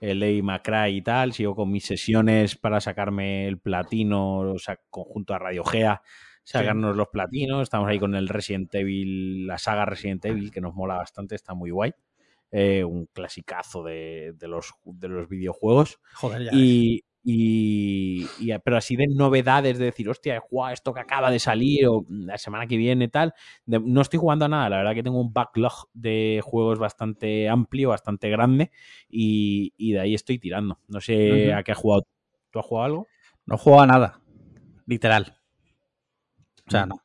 el 0.00 0.20
Ley 0.20 0.42
Macray 0.42 0.98
y 0.98 1.02
tal. 1.02 1.32
Sigo 1.32 1.56
con 1.56 1.72
mis 1.72 1.84
sesiones 1.84 2.54
para 2.54 2.80
sacarme 2.80 3.48
el 3.48 3.58
platino, 3.58 4.38
o 4.52 4.58
sea, 4.60 4.78
conjunto 4.90 5.34
a 5.34 5.40
Radio 5.40 5.64
Gea, 5.64 6.02
sacarnos 6.44 6.94
los 6.94 7.08
platinos. 7.08 7.64
Estamos 7.64 7.88
ahí 7.88 7.98
con 7.98 8.14
el 8.14 8.28
Resident 8.28 8.72
Evil, 8.72 9.48
la 9.48 9.58
saga 9.58 9.86
Resident 9.86 10.24
Evil, 10.26 10.52
que 10.52 10.60
nos 10.60 10.72
mola 10.72 10.94
bastante, 10.94 11.34
está 11.34 11.54
muy 11.54 11.72
guay. 11.72 11.90
Eh, 12.52 12.84
un 12.84 13.06
clasicazo 13.06 13.82
de, 13.82 14.36
los, 14.42 14.72
de 14.84 15.08
los 15.08 15.28
videojuegos. 15.28 15.98
Joder, 16.14 16.44
ya. 16.44 16.50
Y, 16.52 17.02
y, 17.28 18.24
pero 18.62 18.76
así 18.76 18.94
de 18.94 19.08
novedades, 19.08 19.80
de 19.80 19.86
decir, 19.86 20.08
hostia, 20.08 20.36
he 20.36 20.72
esto 20.72 20.94
que 20.94 21.00
acaba 21.00 21.28
de 21.28 21.40
salir 21.40 21.88
o 21.88 22.06
la 22.08 22.38
semana 22.38 22.68
que 22.68 22.76
viene 22.76 23.08
tal. 23.08 23.34
no 23.66 24.00
estoy 24.00 24.20
jugando 24.20 24.44
a 24.44 24.48
nada, 24.48 24.70
la 24.70 24.76
verdad 24.76 24.94
que 24.94 25.02
tengo 25.02 25.20
un 25.20 25.32
backlog 25.32 25.88
de 25.92 26.40
juegos 26.44 26.78
bastante 26.78 27.48
amplio, 27.48 27.88
bastante 27.88 28.30
grande 28.30 28.70
y, 29.08 29.72
de 29.76 29.98
ahí 29.98 30.14
estoy 30.14 30.38
tirando. 30.38 30.78
No 30.86 31.00
sé 31.00 31.52
a 31.52 31.64
qué 31.64 31.72
has 31.72 31.78
jugado. 31.78 32.06
¿Tú 32.52 32.60
has 32.60 32.64
jugado 32.64 32.84
algo? 32.86 33.06
No 33.44 33.56
he 33.56 33.58
jugado 33.58 33.82
a 33.82 33.86
nada, 33.88 34.20
literal. 34.86 35.36
O 36.68 36.70
sea, 36.70 36.86
mm. 36.86 36.90
no, 36.90 37.02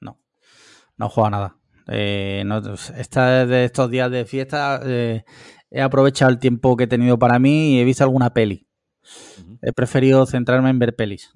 no, 0.00 0.20
no 0.96 1.06
he 1.06 1.08
jugado 1.08 1.26
a 1.26 1.30
nada. 1.30 1.56
Eh, 1.86 2.44
esta, 2.96 3.46
de 3.46 3.64
estos 3.66 3.88
días 3.92 4.10
de 4.10 4.24
fiesta 4.24 4.80
eh, 4.84 5.24
he 5.70 5.80
aprovechado 5.80 6.32
el 6.32 6.40
tiempo 6.40 6.76
que 6.76 6.84
he 6.84 6.88
tenido 6.88 7.16
para 7.16 7.38
mí 7.38 7.74
y 7.74 7.78
he 7.78 7.84
visto 7.84 8.02
alguna 8.02 8.34
peli 8.34 8.66
he 9.62 9.72
preferido 9.72 10.26
centrarme 10.26 10.70
en 10.70 10.78
ver 10.78 10.96
pelis. 10.96 11.32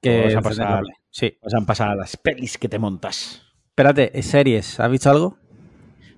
Que 0.00 0.34
vas 0.34 0.58
a 0.58 0.82
sí. 1.10 1.38
Vas 1.42 1.54
a 1.54 1.64
pasar 1.64 1.90
a 1.90 1.94
las 1.94 2.16
pelis 2.16 2.58
que 2.58 2.68
te 2.68 2.78
montas. 2.78 3.42
Espérate, 3.68 4.20
series, 4.22 4.80
¿has 4.80 4.90
visto 4.90 5.10
algo? 5.10 5.38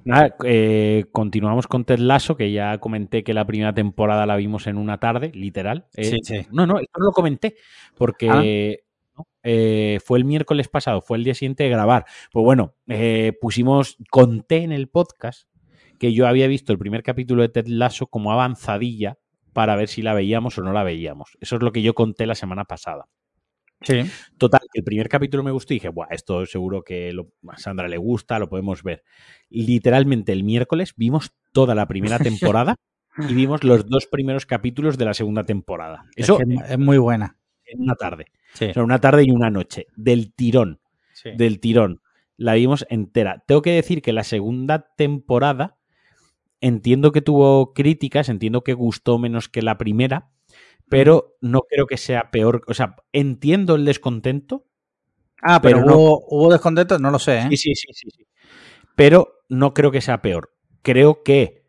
Nada, 0.05 0.37
eh, 0.45 1.07
continuamos 1.13 1.67
con 1.67 1.85
Ted 1.85 1.99
Lasso, 1.99 2.37
que 2.37 2.53
ya 2.53 2.79
comenté 2.79 3.25
que 3.25 3.33
la 3.33 3.47
primera 3.47 3.73
temporada 3.73 4.27
la 4.27 4.37
vimos 4.37 4.67
en 4.67 4.77
una 4.77 4.99
tarde, 4.99 5.33
literal. 5.35 5.87
Eh, 5.95 6.05
sí, 6.05 6.19
sí. 6.23 6.47
No, 6.51 6.67
no, 6.67 6.79
esto 6.79 6.99
no 6.99 7.07
lo 7.07 7.13
comenté, 7.13 7.57
porque 7.97 8.85
ah. 9.17 9.25
eh, 9.43 9.99
fue 10.05 10.19
el 10.19 10.25
miércoles 10.25 10.69
pasado, 10.69 11.01
fue 11.01 11.17
el 11.17 11.25
día 11.25 11.35
siguiente 11.35 11.65
de 11.65 11.71
grabar. 11.71 12.05
Pues 12.33 12.45
bueno, 12.45 12.75
pusimos, 13.41 13.97
conté 14.11 14.59
en 14.59 14.73
el 14.73 14.89
podcast 14.89 15.49
que 15.99 16.13
yo 16.13 16.27
había 16.27 16.49
visto 16.49 16.73
el 16.73 16.79
primer 16.79 17.03
capítulo 17.03 17.41
de 17.41 17.49
Ted 17.49 17.67
Lasso 17.67 18.07
como 18.07 18.31
avanzadilla 18.31 19.19
para 19.55 19.77
ver 19.77 19.89
si 19.89 20.03
la 20.03 20.13
veíamos 20.13 20.59
o 20.59 20.63
no 20.63 20.73
la 20.75 20.83
veíamos. 20.83 21.39
Eso 21.41 21.57
es 21.57 21.63
lo 21.63 21.73
que 21.73 21.81
yo 21.81 21.95
conté 21.95 22.27
la 22.27 22.35
semana 22.35 22.65
pasada. 22.65 23.07
Sí. 23.81 24.03
Total, 24.39 24.61
el 24.73 24.83
primer 24.83 25.09
capítulo 25.09 25.43
me 25.43 25.51
gustó 25.51 25.75
y 25.75 25.77
dije, 25.77 25.89
Buah, 25.89 26.09
esto 26.11 26.45
seguro 26.47 26.83
que 26.83 27.13
a 27.49 27.59
Sandra 27.59 27.89
le 27.89 27.97
gusta, 27.97 28.39
lo 28.39 28.49
podemos 28.49 28.83
ver. 28.83 29.05
Literalmente 29.49 30.33
el 30.33 30.45
miércoles 30.45 30.95
vimos 30.97 31.33
toda 31.53 31.75
la 31.75 31.87
primera 31.87 32.19
temporada 32.19 32.77
y 33.29 33.35
vimos 33.35 33.63
los 33.63 33.87
dos 33.87 34.07
primeros 34.07 34.47
capítulos 34.47 34.99
de 34.99 35.05
la 35.05 35.15
segunda 35.15 35.45
temporada. 35.45 36.07
Eso 36.17 36.39
es, 36.41 36.79
muy 36.79 36.99
buena. 36.99 37.39
En 37.65 37.83
una 37.83 37.95
tarde. 37.95 38.27
O 38.55 38.57
sea, 38.57 38.83
una 38.83 39.01
tarde 39.01 39.25
y 39.25 39.31
una 39.31 39.51
noche. 39.51 39.87
Del 39.97 40.35
tirón. 40.35 40.81
Del 41.37 41.61
tirón. 41.61 42.01
La 42.37 42.55
vimos 42.55 42.85
entera. 42.89 43.45
Tengo 43.47 43.63
que 43.63 43.73
decir 43.73 44.03
que 44.03 44.13
la 44.13 44.25
segunda 44.25 44.93
temporada 44.97 45.74
Entiendo 46.65 47.13
que 47.13 47.21
tuvo 47.21 47.75
críticas, 47.75 48.31
entiendo 48.31 48.65
que 48.65 48.73
gustó 48.73 49.19
menos 49.19 49.51
que 49.51 49.61
la 49.61 49.77
primera, 49.77 50.31
pero 50.89 51.37
no 51.43 51.61
creo 51.69 51.87
que 51.87 51.99
sea 51.99 52.31
peor. 52.31 52.63
O 52.69 52.73
sea, 52.73 52.97
entiendo 53.13 53.75
el 53.75 53.85
descontento. 53.85 54.65
Ah, 55.43 55.61
pero, 55.61 55.85
hubo, 55.85 56.25
hubo, 56.27 56.51
descontento, 56.51 56.99
no 56.99 57.11
lo 57.11 57.19
sé. 57.19 57.41
¿eh? 57.41 57.49
Sí, 57.51 57.75
sí, 57.75 57.75
sí, 57.75 57.93
sí, 57.93 58.27
Pero 58.97 59.45
no 59.51 59.75
creo 59.75 59.91
que 59.91 60.01
sea 60.01 60.23
peor. 60.23 60.55
Creo 60.81 61.23
que 61.23 61.67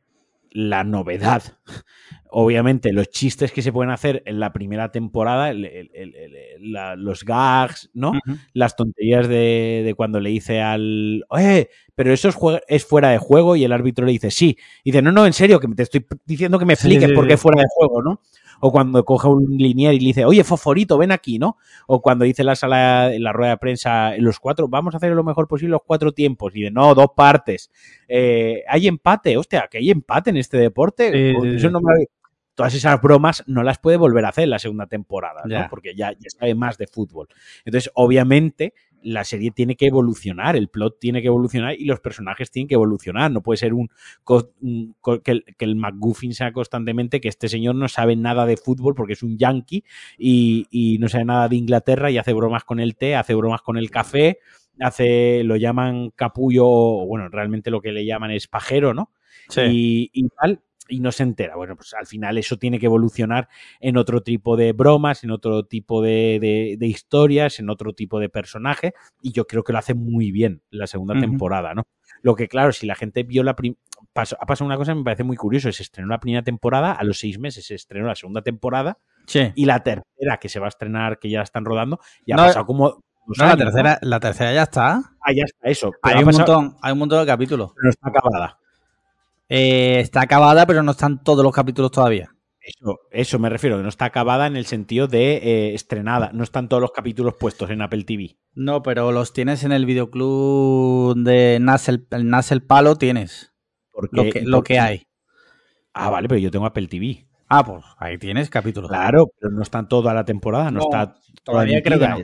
la 0.49 0.85
novedad 0.85 1.43
obviamente 2.37 2.91
los 2.91 3.09
chistes 3.09 3.53
que 3.53 3.61
se 3.61 3.71
pueden 3.71 3.91
hacer 3.91 4.21
en 4.25 4.41
la 4.41 4.51
primera 4.51 4.91
temporada, 4.91 5.53
los 5.53 7.23
gags, 7.23 7.89
¿no? 7.93 8.11
Las 8.51 8.75
tonterías 8.75 9.29
de, 9.29 9.93
cuando 9.95 10.19
le 10.19 10.31
dice 10.31 10.61
al, 10.61 11.23
oye, 11.29 11.69
pero 11.95 12.13
eso 12.13 12.29
es, 12.67 12.85
fuera 12.85 13.09
de 13.09 13.17
juego 13.17 13.55
y 13.55 13.63
el 13.63 13.71
árbitro 13.71 14.05
le 14.05 14.11
dice, 14.11 14.29
sí. 14.29 14.57
Y 14.83 14.91
dice, 14.91 15.01
no, 15.01 15.11
no, 15.11 15.25
en 15.25 15.33
serio, 15.33 15.59
que 15.59 15.67
te 15.69 15.83
estoy 15.83 16.05
diciendo 16.25 16.59
que 16.59 16.65
me 16.65 16.73
expliques 16.73 17.11
por 17.13 17.25
qué 17.25 17.33
es 17.33 17.41
fuera 17.41 17.61
de 17.61 17.67
juego, 17.73 18.03
¿no? 18.03 18.21
O 18.59 18.71
cuando 18.71 19.03
coge 19.03 19.27
un 19.27 19.57
linier 19.57 19.93
y 19.93 19.99
le 19.99 20.07
dice, 20.07 20.25
oye, 20.25 20.43
Foforito, 20.43 20.97
ven 20.97 21.11
aquí, 21.11 21.39
¿no? 21.39 21.57
O 21.87 22.01
cuando 22.01 22.25
dice 22.25 22.43
la 22.43 22.55
sala, 22.55 23.13
en 23.13 23.23
la 23.23 23.31
rueda 23.31 23.51
de 23.51 23.57
prensa, 23.57 24.15
los 24.17 24.39
cuatro, 24.39 24.67
vamos 24.67 24.93
a 24.93 24.97
hacer 24.97 25.11
lo 25.13 25.23
mejor 25.23 25.47
posible 25.47 25.71
los 25.71 25.83
cuatro 25.85 26.11
tiempos. 26.11 26.53
Y 26.55 26.63
de 26.63 26.71
no, 26.71 26.93
dos 26.95 27.07
partes. 27.15 27.71
Eh, 28.07 28.63
hay 28.67 28.87
empate, 28.87 29.37
hostia, 29.37 29.67
que 29.69 29.77
hay 29.77 29.89
empate 29.89 30.29
en 30.29 30.37
este 30.37 30.57
deporte. 30.57 31.31
Eso 31.55 31.69
no 31.69 31.79
me 31.81 32.07
todas 32.55 32.73
esas 32.73 33.01
bromas 33.01 33.43
no 33.47 33.63
las 33.63 33.77
puede 33.77 33.97
volver 33.97 34.25
a 34.25 34.29
hacer 34.29 34.45
en 34.45 34.49
la 34.49 34.59
segunda 34.59 34.87
temporada, 34.87 35.43
¿no? 35.45 35.67
porque 35.69 35.93
ya, 35.93 36.13
ya 36.13 36.29
sabe 36.29 36.55
más 36.55 36.77
de 36.77 36.87
fútbol. 36.87 37.27
Entonces, 37.65 37.91
obviamente, 37.93 38.73
la 39.05 39.23
serie 39.23 39.51
tiene 39.51 39.75
que 39.75 39.85
evolucionar, 39.85 40.55
el 40.55 40.67
plot 40.67 40.99
tiene 40.99 41.21
que 41.21 41.27
evolucionar 41.27 41.75
y 41.79 41.85
los 41.85 41.99
personajes 41.99 42.49
tienen 42.49 42.67
que 42.67 42.73
evolucionar. 42.73 43.31
No 43.31 43.41
puede 43.41 43.57
ser 43.57 43.73
un, 43.73 43.89
que, 44.25 45.31
el, 45.31 45.45
que, 45.57 45.65
el, 45.65 45.75
McGuffin 45.75 46.33
sea 46.33 46.51
constantemente 46.51 47.21
que 47.21 47.29
este 47.29 47.47
señor 47.47 47.75
no 47.75 47.87
sabe 47.87 48.15
nada 48.15 48.47
de 48.47 48.57
fútbol 48.57 48.95
porque 48.95 49.13
es 49.13 49.21
un 49.21 49.37
yankee 49.37 49.83
y, 50.17 50.67
y 50.71 50.97
no 50.97 51.07
sabe 51.07 51.25
nada 51.25 51.47
de 51.47 51.55
Inglaterra 51.55 52.09
y 52.09 52.17
hace 52.17 52.33
bromas 52.33 52.63
con 52.63 52.79
el 52.79 52.95
té, 52.95 53.15
hace 53.15 53.35
bromas 53.35 53.61
con 53.61 53.77
el 53.77 53.91
café, 53.91 54.39
hace, 54.79 55.43
lo 55.43 55.55
llaman 55.55 56.09
capullo, 56.15 56.65
bueno, 56.65 57.29
realmente 57.29 57.69
lo 57.69 57.81
que 57.81 57.91
le 57.91 58.05
llaman 58.05 58.31
es 58.31 58.47
pajero, 58.47 58.95
¿no? 58.95 59.11
Sí. 59.49 60.09
y, 60.11 60.27
tal, 60.29 60.61
y 60.87 60.99
no 60.99 61.11
se 61.11 61.23
entera. 61.23 61.55
Bueno, 61.55 61.75
pues 61.75 61.93
al 61.93 62.05
final 62.05 62.37
eso 62.37 62.57
tiene 62.57 62.79
que 62.79 62.85
evolucionar 62.85 63.49
en 63.79 63.97
otro 63.97 64.21
tipo 64.21 64.55
de 64.55 64.73
bromas, 64.73 65.23
en 65.23 65.31
otro 65.31 65.65
tipo 65.65 66.01
de, 66.01 66.77
de, 66.79 66.87
historias, 66.87 67.59
en 67.59 67.69
otro 67.69 67.93
tipo 67.93 68.19
de 68.19 68.29
personaje, 68.29 68.93
y 69.21 69.31
yo 69.31 69.47
creo 69.47 69.63
que 69.63 69.73
lo 69.73 69.79
hace 69.79 69.93
muy 69.93 70.31
bien 70.31 70.61
la 70.69 70.87
segunda 70.87 71.19
temporada, 71.19 71.73
¿no? 71.73 71.87
Lo 72.21 72.35
que, 72.35 72.47
claro, 72.47 72.71
si 72.71 72.85
la 72.85 72.95
gente 72.95 73.23
vio 73.23 73.43
la 73.43 73.55
primera. 73.55 73.79
Ha 74.15 74.45
pasado 74.45 74.65
una 74.65 74.77
cosa 74.77 74.93
que 74.93 74.99
me 74.99 75.03
parece 75.03 75.23
muy 75.23 75.37
curioso: 75.37 75.71
se 75.71 75.83
estrenó 75.83 76.09
la 76.09 76.19
primera 76.19 76.43
temporada, 76.43 76.93
a 76.93 77.03
los 77.03 77.19
seis 77.19 77.37
meses 77.37 77.65
se 77.67 77.75
estrenó 77.75 78.07
la 78.07 78.15
segunda 78.15 78.41
temporada, 78.41 78.97
y 79.55 79.65
la 79.65 79.83
tercera 79.83 80.37
que 80.39 80.49
se 80.49 80.59
va 80.59 80.67
a 80.67 80.69
estrenar, 80.69 81.19
que 81.19 81.29
ya 81.29 81.41
están 81.41 81.65
rodando, 81.65 81.99
ya 82.25 82.35
ha 82.35 82.37
pasado 82.37 82.65
como. 82.65 83.03
No, 83.27 83.45
la 83.45 83.57
tercera, 83.57 83.99
la 84.01 84.19
tercera 84.19 84.53
ya 84.53 84.63
está. 84.63 85.01
Ah, 85.19 85.33
ya 85.35 85.43
está, 85.45 85.67
eso. 85.67 85.91
Hay 86.03 86.23
un, 86.23 86.25
montón, 86.25 86.77
hay 86.81 86.93
un 86.93 86.99
montón 86.99 87.19
de 87.19 87.25
capítulos. 87.25 87.71
Pero 87.73 87.83
no 87.83 87.89
está 87.89 88.09
acabada. 88.09 88.59
Eh, 89.49 89.99
está 89.99 90.21
acabada, 90.21 90.65
pero 90.65 90.83
no 90.83 90.91
están 90.91 91.23
todos 91.23 91.43
los 91.43 91.53
capítulos 91.53 91.91
todavía. 91.91 92.31
Eso, 92.59 92.99
eso 93.11 93.37
me 93.37 93.49
refiero, 93.49 93.77
que 93.77 93.83
no 93.83 93.89
está 93.89 94.05
acabada 94.05 94.47
en 94.47 94.55
el 94.55 94.65
sentido 94.65 95.07
de 95.07 95.37
eh, 95.37 95.75
estrenada. 95.75 96.31
No 96.33 96.43
están 96.43 96.67
todos 96.67 96.81
los 96.81 96.91
capítulos 96.91 97.35
puestos 97.39 97.69
en 97.69 97.81
Apple 97.81 98.03
TV. 98.05 98.37
No, 98.53 98.81
pero 98.81 99.11
los 99.11 99.33
tienes 99.33 99.63
en 99.63 99.71
el 99.71 99.85
videoclub 99.85 101.15
de 101.15 101.59
Nasel, 101.61 102.07
el 102.09 102.27
Nasel 102.27 102.63
Palo, 102.63 102.95
tienes. 102.95 103.53
lo, 104.11 104.23
que, 104.23 104.41
lo 104.41 104.63
que 104.63 104.79
hay. 104.79 105.07
Ah, 105.93 106.09
vale, 106.09 106.27
pero 106.27 106.39
yo 106.39 106.49
tengo 106.49 106.65
Apple 106.65 106.87
TV. 106.87 107.27
Ah, 107.47 107.63
pues 107.63 107.85
ahí 107.99 108.17
tienes 108.17 108.49
capítulos. 108.49 108.89
Claro, 108.89 109.27
pero 109.39 109.53
no 109.53 109.61
están 109.61 109.87
toda 109.87 110.15
la 110.15 110.25
temporada, 110.25 110.71
no, 110.71 110.79
está 110.79 111.15
todavía 111.43 111.83
creo 111.83 111.99
que 111.99 112.07
no. 112.07 112.17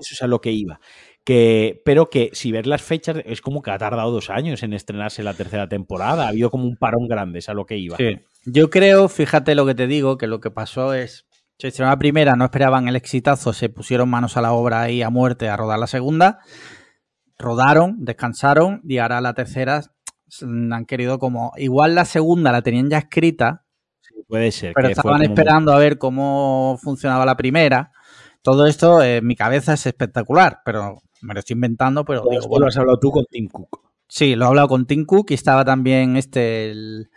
Eso 0.00 0.14
es 0.14 0.22
a 0.22 0.26
lo 0.26 0.40
que 0.40 0.52
iba 0.52 0.80
que, 1.24 1.80
pero 1.84 2.10
que 2.10 2.30
si 2.32 2.52
ver 2.52 2.66
las 2.66 2.82
fechas 2.82 3.16
es 3.24 3.40
como 3.40 3.62
que 3.62 3.70
ha 3.70 3.78
tardado 3.78 4.10
dos 4.10 4.30
años 4.30 4.62
en 4.62 4.72
estrenarse 4.72 5.22
la 5.22 5.34
tercera 5.34 5.68
temporada, 5.68 6.24
ha 6.24 6.28
habido 6.28 6.50
como 6.50 6.64
un 6.64 6.76
parón 6.76 7.06
grande, 7.08 7.38
es 7.38 7.48
a 7.48 7.54
lo 7.54 7.66
que 7.66 7.76
iba. 7.78 7.96
Sí. 7.96 8.18
Yo 8.44 8.70
creo, 8.70 9.08
fíjate 9.08 9.54
lo 9.54 9.66
que 9.66 9.74
te 9.74 9.86
digo, 9.86 10.18
que 10.18 10.26
lo 10.26 10.40
que 10.40 10.50
pasó 10.50 10.94
es, 10.94 11.26
se 11.58 11.68
estrenó 11.68 11.90
la 11.90 11.98
primera, 11.98 12.34
no 12.34 12.44
esperaban 12.44 12.88
el 12.88 12.96
exitazo, 12.96 13.52
se 13.52 13.68
pusieron 13.68 14.10
manos 14.10 14.36
a 14.36 14.42
la 14.42 14.52
obra 14.52 14.82
ahí 14.82 15.02
a 15.02 15.10
muerte 15.10 15.48
a 15.48 15.56
rodar 15.56 15.78
la 15.78 15.86
segunda, 15.86 16.40
rodaron, 17.38 18.04
descansaron 18.04 18.80
y 18.84 18.98
ahora 18.98 19.20
la 19.20 19.34
tercera 19.34 19.82
han 20.40 20.86
querido 20.86 21.18
como, 21.18 21.52
igual 21.56 21.94
la 21.94 22.04
segunda 22.04 22.50
la 22.50 22.62
tenían 22.62 22.90
ya 22.90 22.98
escrita, 22.98 23.64
puede 24.26 24.50
ser. 24.50 24.72
Pero 24.74 24.88
estaban 24.88 25.22
esperando 25.22 25.72
a 25.72 25.78
ver 25.78 25.98
cómo 25.98 26.78
funcionaba 26.82 27.26
la 27.26 27.36
primera. 27.36 27.92
Todo 28.40 28.66
esto 28.66 29.02
en 29.02 29.26
mi 29.26 29.36
cabeza 29.36 29.74
es 29.74 29.86
espectacular, 29.86 30.60
pero 30.64 31.02
me 31.22 31.34
lo 31.34 31.40
estoy 31.40 31.54
inventando, 31.54 32.04
pero 32.04 32.24
digo, 32.30 32.46
bueno, 32.48 32.66
lo 32.66 32.68
has 32.68 32.76
hablado 32.76 32.98
tú 32.98 33.10
con 33.10 33.24
Tim 33.24 33.48
Cook. 33.48 33.80
Sí, 34.08 34.36
lo 34.36 34.44
he 34.44 34.48
hablado 34.48 34.68
con 34.68 34.86
Tim 34.86 35.06
Cook 35.06 35.30
y 35.30 35.34
estaba 35.34 35.64
también 35.64 36.16
este, 36.16 36.70
el, 36.70 37.08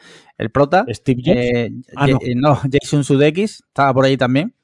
prota. 0.53 0.85
Steve 0.87 1.21
Jobs. 1.25 1.37
Eh, 1.37 1.71
ah, 1.97 2.07
no. 2.35 2.61
Jason 2.71 3.03
Sudeikis 3.03 3.63
estaba 3.67 3.93
por 3.93 4.05
ahí 4.05 4.15
también. 4.15 4.55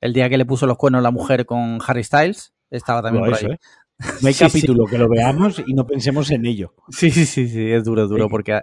El 0.00 0.12
día 0.12 0.28
que 0.28 0.38
le 0.38 0.44
puso 0.44 0.66
los 0.66 0.76
cuernos 0.76 1.00
a 1.00 1.02
la 1.02 1.10
mujer 1.10 1.46
con 1.46 1.80
Harry 1.84 2.04
Styles, 2.04 2.54
estaba 2.70 3.02
también 3.02 3.24
por 3.24 3.34
ahí. 3.34 3.52
¿eh? 3.52 3.58
No 4.22 4.28
hay 4.28 4.34
capítulo 4.34 4.86
que 4.86 4.98
lo 4.98 5.08
veamos 5.08 5.62
y 5.66 5.72
no 5.72 5.86
pensemos 5.86 6.30
en 6.30 6.46
ello. 6.46 6.74
Sí, 6.90 7.10
sí, 7.10 7.26
sí, 7.26 7.48
sí, 7.48 7.70
es 7.70 7.84
duro, 7.84 8.06
duro, 8.06 8.28
porque 8.28 8.60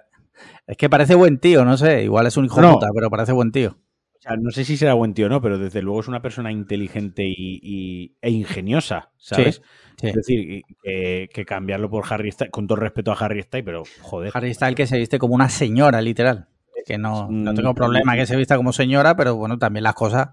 Es 0.68 0.78
que 0.78 0.90
parece 0.90 1.16
buen 1.16 1.40
tío, 1.40 1.66
no 1.66 1.78
sé. 1.78 2.04
Igual 2.04 2.28
es 2.28 2.38
un 2.38 2.46
hijo 2.46 2.62
puta, 2.62 2.88
pero 2.94 3.10
parece 3.10 3.32
buen 3.32 3.52
tío. 3.52 3.78
O 4.22 4.24
sea, 4.24 4.36
no 4.36 4.52
sé 4.52 4.66
si 4.66 4.78
será 4.78 4.94
buen 4.94 5.16
tío 5.16 5.26
o 5.26 5.30
no, 5.30 5.42
pero 5.42 5.58
desde 5.58 5.82
luego 5.82 6.00
es 6.00 6.08
una 6.08 6.22
persona 6.22 6.52
inteligente 6.52 7.24
y, 7.26 8.14
e 8.22 8.30
ingeniosa, 8.30 9.10
¿sabes? 9.18 9.64
Es 10.00 10.14
decir, 10.14 10.62
que, 10.84 11.46
cambiarlo 11.46 11.90
por 11.90 12.06
Harry 12.08 12.32
Styles, 12.32 12.52
con 12.52 12.68
todo 12.68 12.76
respeto 12.76 13.12
a 13.12 13.16
Harry 13.16 13.42
Styles, 13.42 13.66
pero 13.66 13.82
joder. 14.02 14.30
Harry 14.36 14.54
Styles 14.54 14.76
que 14.76 14.86
se 14.86 15.00
viste 15.00 15.18
como 15.18 15.34
una 15.34 15.50
señora, 15.50 16.04
literal. 16.04 16.48
Que 16.86 17.00
no, 17.00 17.30
no 17.32 17.52
tengo 17.56 17.74
problema 17.74 18.16
que 18.16 18.28
se 18.28 18.36
vista 18.36 18.58
como 18.58 18.74
señora, 18.74 19.16
pero 19.16 19.38
bueno, 19.38 19.58
también 19.58 19.84
las 19.84 19.96
cosas 19.96 20.30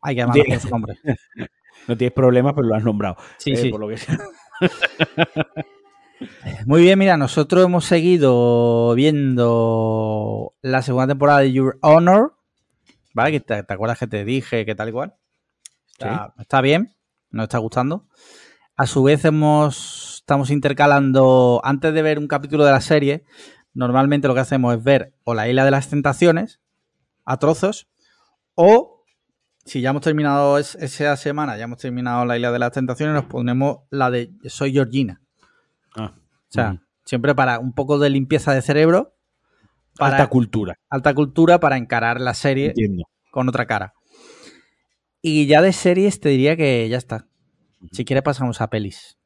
hay 0.00 0.14
que 0.14 0.20
llamarlo 0.20 0.44
por 0.44 0.60
su 0.60 0.68
nombre. 0.68 0.94
No 1.88 1.96
tienes 1.96 2.14
problema, 2.14 2.54
pero 2.54 2.68
lo 2.68 2.76
has 2.76 2.84
nombrado. 2.84 3.16
Sí, 3.38 3.54
eh, 3.54 3.56
sí. 3.56 3.72
Muy 6.66 6.82
bien, 6.82 6.96
mira, 6.96 7.16
nosotros 7.16 7.64
hemos 7.64 7.84
seguido 7.84 8.94
viendo 8.94 10.54
la 10.62 10.82
segunda 10.82 11.08
temporada 11.08 11.40
de 11.40 11.52
Your 11.52 11.80
Honor, 11.82 12.36
¿vale? 13.14 13.40
te, 13.40 13.54
acuerdas 13.54 13.98
que 13.98 14.06
te 14.06 14.24
dije 14.24 14.64
que 14.64 14.74
tal 14.74 14.88
y 14.88 14.92
cual. 14.92 15.14
Está, 15.92 16.34
está 16.38 16.60
bien, 16.60 16.94
nos 17.30 17.44
está 17.44 17.58
gustando. 17.58 18.06
A 18.76 18.86
su 18.86 19.02
vez 19.02 19.24
hemos, 19.24 20.16
estamos 20.16 20.50
intercalando, 20.50 21.60
antes 21.64 21.92
de 21.92 22.02
ver 22.02 22.18
un 22.18 22.28
capítulo 22.28 22.64
de 22.64 22.72
la 22.72 22.80
serie, 22.80 23.24
normalmente 23.74 24.28
lo 24.28 24.34
que 24.34 24.40
hacemos 24.40 24.74
es 24.74 24.82
ver 24.82 25.14
o 25.24 25.34
la 25.34 25.48
isla 25.48 25.64
de 25.64 25.70
las 25.70 25.88
tentaciones 25.88 26.60
a 27.24 27.38
trozos 27.38 27.88
o 28.54 29.04
si 29.64 29.80
ya 29.80 29.90
hemos 29.90 30.02
terminado 30.02 30.58
esa 30.58 31.16
semana, 31.16 31.56
ya 31.56 31.64
hemos 31.64 31.78
terminado 31.78 32.24
la 32.24 32.36
isla 32.36 32.50
de 32.50 32.58
las 32.58 32.72
tentaciones, 32.72 33.14
nos 33.14 33.26
ponemos 33.26 33.80
la 33.90 34.10
de 34.10 34.32
Soy 34.46 34.72
Georgina. 34.72 35.20
Ah, 35.96 36.14
o 36.16 36.52
sea, 36.52 36.82
siempre 37.04 37.34
para 37.34 37.58
un 37.58 37.72
poco 37.72 37.98
de 37.98 38.10
limpieza 38.10 38.52
de 38.52 38.62
cerebro. 38.62 39.14
Para, 39.96 40.16
alta 40.16 40.28
cultura. 40.28 40.78
Alta 40.88 41.14
cultura 41.14 41.60
para 41.60 41.76
encarar 41.76 42.20
la 42.20 42.34
serie 42.34 42.74
con 43.30 43.48
otra 43.48 43.66
cara. 43.66 43.94
Y 45.20 45.46
ya 45.46 45.62
de 45.62 45.72
series 45.72 46.20
te 46.20 46.30
diría 46.30 46.56
que 46.56 46.88
ya 46.88 46.98
está. 46.98 47.28
Si 47.92 48.04
quieres 48.04 48.22
pasamos 48.22 48.60
a 48.60 48.70
pelis. 48.70 49.18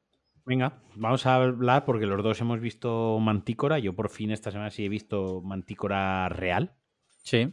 Venga, 0.45 0.81
vamos 0.95 1.27
a 1.27 1.35
hablar 1.35 1.85
porque 1.85 2.07
los 2.07 2.23
dos 2.23 2.41
hemos 2.41 2.61
visto 2.61 3.19
Mantícora. 3.19 3.79
Yo 3.79 3.95
por 3.95 4.11
fin 4.11 4.31
esta 4.31 4.51
semana 4.51 4.71
sí 4.71 4.85
he 4.85 4.89
visto 4.89 5.41
Mantícora 5.43 6.29
real. 6.29 6.75
Sí. 7.23 7.53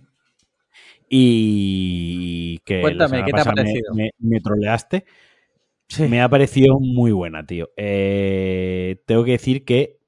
Y 1.09 2.59
que 2.59 2.81
Cuéntame, 2.81 3.23
¿qué 3.23 3.31
te 3.31 3.41
ha 3.41 3.45
parecido? 3.45 3.93
Me, 3.93 4.39
troleaste. 4.41 5.05
Me 6.09 6.21
ha 6.21 6.29
parecido 6.29 6.79
muy 6.79 7.11
buena, 7.11 7.45
tío. 7.45 7.69
Eh, 7.77 9.01
tengo 9.05 9.23
que 9.23 9.31
decir 9.31 9.65
que 9.65 9.99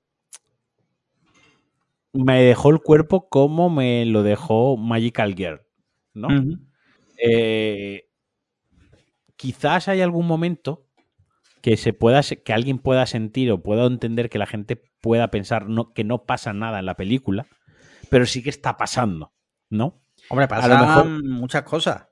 me 2.15 2.41
dejó 2.41 2.69
el 2.69 2.79
cuerpo 2.79 3.27
como 3.29 3.69
me 3.69 4.05
lo 4.05 4.23
dejó 4.23 4.77
Magical 4.77 5.35
Girl, 5.35 5.61
¿no? 6.13 6.29
Eh, 7.17 8.05
quizás 9.35 9.87
hay 9.87 10.01
algún 10.01 10.25
momento 10.25 10.87
que 11.61 11.77
se 11.77 11.93
pueda 11.93 12.21
que 12.21 12.53
alguien 12.53 12.79
pueda 12.79 13.05
sentir 13.05 13.51
o 13.51 13.61
pueda 13.61 13.85
entender 13.85 14.29
que 14.29 14.39
la 14.39 14.45
gente 14.45 14.81
pueda 15.01 15.29
pensar 15.29 15.67
no, 15.67 15.93
que 15.93 16.03
no 16.03 16.23
pasa 16.23 16.53
nada 16.53 16.79
en 16.79 16.85
la 16.85 16.95
película, 16.95 17.47
pero 18.09 18.25
sí 18.25 18.41
que 18.41 18.49
está 18.49 18.77
pasando, 18.77 19.33
¿no? 19.69 20.01
Hombre, 20.29 20.47
pasan 20.47 21.21
muchas 21.27 21.63
cosas. 21.63 22.07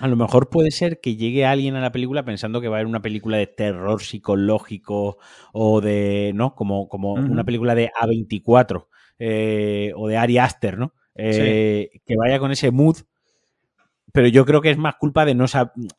A 0.00 0.08
lo 0.08 0.16
mejor 0.16 0.50
puede 0.50 0.72
ser 0.72 1.00
que 1.00 1.14
llegue 1.14 1.46
alguien 1.46 1.76
a 1.76 1.80
la 1.80 1.92
película 1.92 2.24
pensando 2.24 2.60
que 2.60 2.66
va 2.66 2.76
a 2.76 2.78
haber 2.78 2.88
una 2.88 3.02
película 3.02 3.36
de 3.36 3.46
terror 3.46 4.02
psicológico 4.02 5.18
o 5.52 5.80
de, 5.80 6.32
¿no? 6.34 6.56
Como, 6.56 6.88
como 6.88 7.12
una 7.12 7.44
película 7.44 7.76
de 7.76 7.92
A24 7.92 8.88
eh, 9.18 9.92
o 9.96 10.08
de 10.08 10.16
Ari 10.16 10.38
Aster, 10.38 10.78
¿no? 10.78 10.94
Eh, 11.14 11.90
que 12.06 12.16
vaya 12.16 12.38
con 12.38 12.52
ese 12.52 12.70
mood. 12.70 12.98
Pero 14.12 14.28
yo 14.28 14.44
creo 14.44 14.60
que 14.60 14.70
es 14.70 14.78
más 14.78 14.96
culpa 14.96 15.24
de 15.24 15.34
no, 15.34 15.46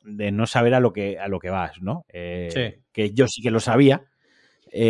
de 0.04 0.32
no 0.32 0.46
saber 0.46 0.76
a 0.76 0.80
lo 0.80 0.94
que, 0.94 1.18
a 1.18 1.28
lo 1.28 1.40
que 1.40 1.50
vas, 1.50 1.82
¿no? 1.82 2.06
Eh, 2.10 2.82
que 2.92 3.12
yo 3.12 3.28
sí 3.28 3.42
que 3.42 3.50
lo 3.50 3.60
sabía 3.60 4.06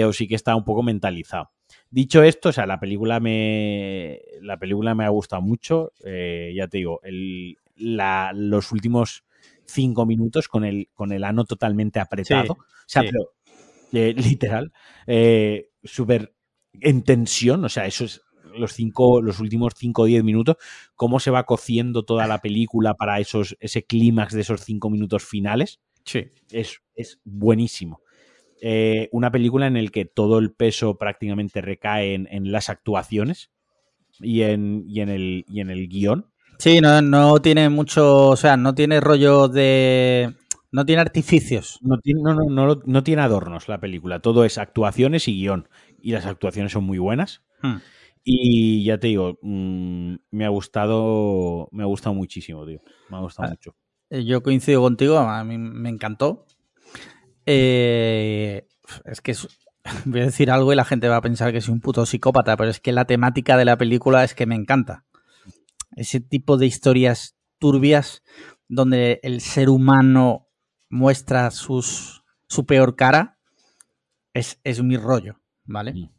o 0.05 0.13
sí 0.13 0.27
que 0.27 0.35
estaba 0.35 0.57
un 0.57 0.65
poco 0.65 0.83
mentalizado. 0.83 1.51
Dicho 1.89 2.23
esto, 2.23 2.49
o 2.49 2.51
sea, 2.51 2.65
la 2.65 2.79
película 2.79 3.19
me, 3.19 4.19
la 4.41 4.57
película 4.57 4.93
me 4.95 5.05
ha 5.05 5.09
gustado 5.09 5.41
mucho. 5.41 5.93
Ya 6.03 6.67
te 6.67 6.77
digo, 6.79 6.99
los 7.75 8.71
últimos 8.71 9.23
cinco 9.65 10.05
minutos 10.05 10.47
con 10.47 10.65
el, 10.65 10.89
con 10.93 11.11
el 11.11 11.23
ano 11.23 11.45
totalmente 11.45 11.99
apretado. 11.99 12.53
o 12.53 12.65
sea, 12.85 13.03
pero, 13.03 13.33
eh, 13.93 14.13
literal, 14.17 14.71
eh, 15.07 15.69
súper 15.83 16.33
en 16.79 17.03
tensión. 17.03 17.63
O 17.65 17.69
sea, 17.69 17.85
eso 17.85 18.05
es 18.05 18.21
los 18.57 18.73
cinco, 18.73 19.21
los 19.21 19.39
últimos 19.39 19.73
cinco 19.75 20.03
o 20.03 20.05
diez 20.05 20.23
minutos, 20.23 20.57
cómo 20.95 21.19
se 21.19 21.31
va 21.31 21.43
cociendo 21.45 22.03
toda 22.03 22.27
la 22.27 22.39
película 22.39 22.93
para 22.93 23.19
esos, 23.19 23.57
ese 23.59 23.83
clímax 23.83 24.33
de 24.33 24.41
esos 24.41 24.61
cinco 24.61 24.89
minutos 24.89 25.23
finales. 25.23 25.79
Sí. 26.05 26.25
Es, 26.51 26.81
es 26.95 27.19
buenísimo. 27.23 28.01
Eh, 28.61 29.09
una 29.11 29.31
película 29.31 29.67
en 29.67 29.83
la 29.83 29.89
que 29.89 30.05
todo 30.05 30.39
el 30.39 30.53
peso 30.53 30.97
prácticamente 30.97 31.61
recae 31.61 32.13
en, 32.13 32.51
las 32.51 32.69
actuaciones 32.69 33.51
y 34.21 34.43
en, 34.43 34.85
en, 34.87 35.09
el, 35.09 35.45
y 35.49 35.59
en 35.59 35.69
el 35.69 35.89
guion. 35.89 36.27
Sí, 36.59 36.79
no, 36.79 37.01
no 37.01 37.41
tiene 37.41 37.67
mucho, 37.67 38.29
o 38.29 38.35
sea, 38.37 38.55
no 38.55 38.73
tiene 38.73 39.01
rollo 39.01 39.49
de... 39.49 40.33
No 40.71 40.85
tiene 40.85 41.01
artificios. 41.01 41.77
No 41.81 41.99
tiene, 41.99 42.21
no, 42.23 42.33
no, 42.33 42.81
no, 42.83 43.03
tiene 43.03 43.21
adornos 43.21 43.67
la 43.67 43.79
película. 43.79 44.21
Todo 44.21 44.43
es 44.43 44.57
actuaciones 44.57 45.27
y 45.27 45.33
guion. 45.33 45.67
Y 46.03 46.11
las 46.11 46.25
actuaciones 46.25 46.73
son 46.73 46.83
muy 46.83 46.99
buenas. 46.99 47.41
Hmm. 47.61 47.77
Y 48.25 48.83
ya 48.83 48.97
te 48.97 49.07
digo, 49.07 49.39
mm, 49.41 50.15
me 50.31 50.45
ha 50.45 50.49
gustado, 50.49 51.69
me 51.71 51.83
ha 51.83 51.85
gustado 51.85 52.13
muchísimo, 52.13 52.65
tío. 52.65 52.81
Me 53.09 53.15
ha 53.17 53.21
gustado 53.21 53.47
ah, 53.47 53.51
mucho. 53.51 53.75
Eh, 54.09 54.25
yo 54.25 54.43
coincido 54.43 54.81
contigo, 54.81 55.17
a 55.17 55.43
mí 55.45 55.57
me 55.57 55.89
encantó. 55.89 56.45
Eh, 57.45 58.67
es 59.05 59.21
que 59.21 59.33
voy 60.05 60.21
a 60.21 60.25
decir 60.25 60.51
algo 60.51 60.73
y 60.73 60.75
la 60.75 60.83
gente 60.83 61.07
va 61.07 61.15
a 61.15 61.21
pensar 61.21 61.53
que 61.53 61.61
soy 61.61 61.73
un 61.73 61.79
puto 61.79 62.05
psicópata, 62.05 62.57
pero 62.57 62.69
es 62.69 62.81
que 62.81 62.91
la 62.91 63.05
temática 63.05 63.55
de 63.55 63.65
la 63.65 63.77
película 63.77 64.25
es 64.25 64.35
que 64.35 64.45
me 64.45 64.55
encanta. 64.55 65.05
Ese 65.95 66.19
tipo 66.19 66.57
de 66.57 66.65
historias 66.65 67.37
turbias 67.59 68.23
donde 68.67 69.21
el 69.23 69.39
ser 69.39 69.69
humano 69.69 70.49
muestra 70.89 71.49
sus, 71.51 72.23
su 72.47 72.65
peor 72.65 72.95
cara 72.95 73.37
es, 74.33 74.59
es 74.63 74.83
mi 74.83 74.97
rollo, 74.97 75.39
¿vale? 75.65 75.93
Mm. 75.93 76.09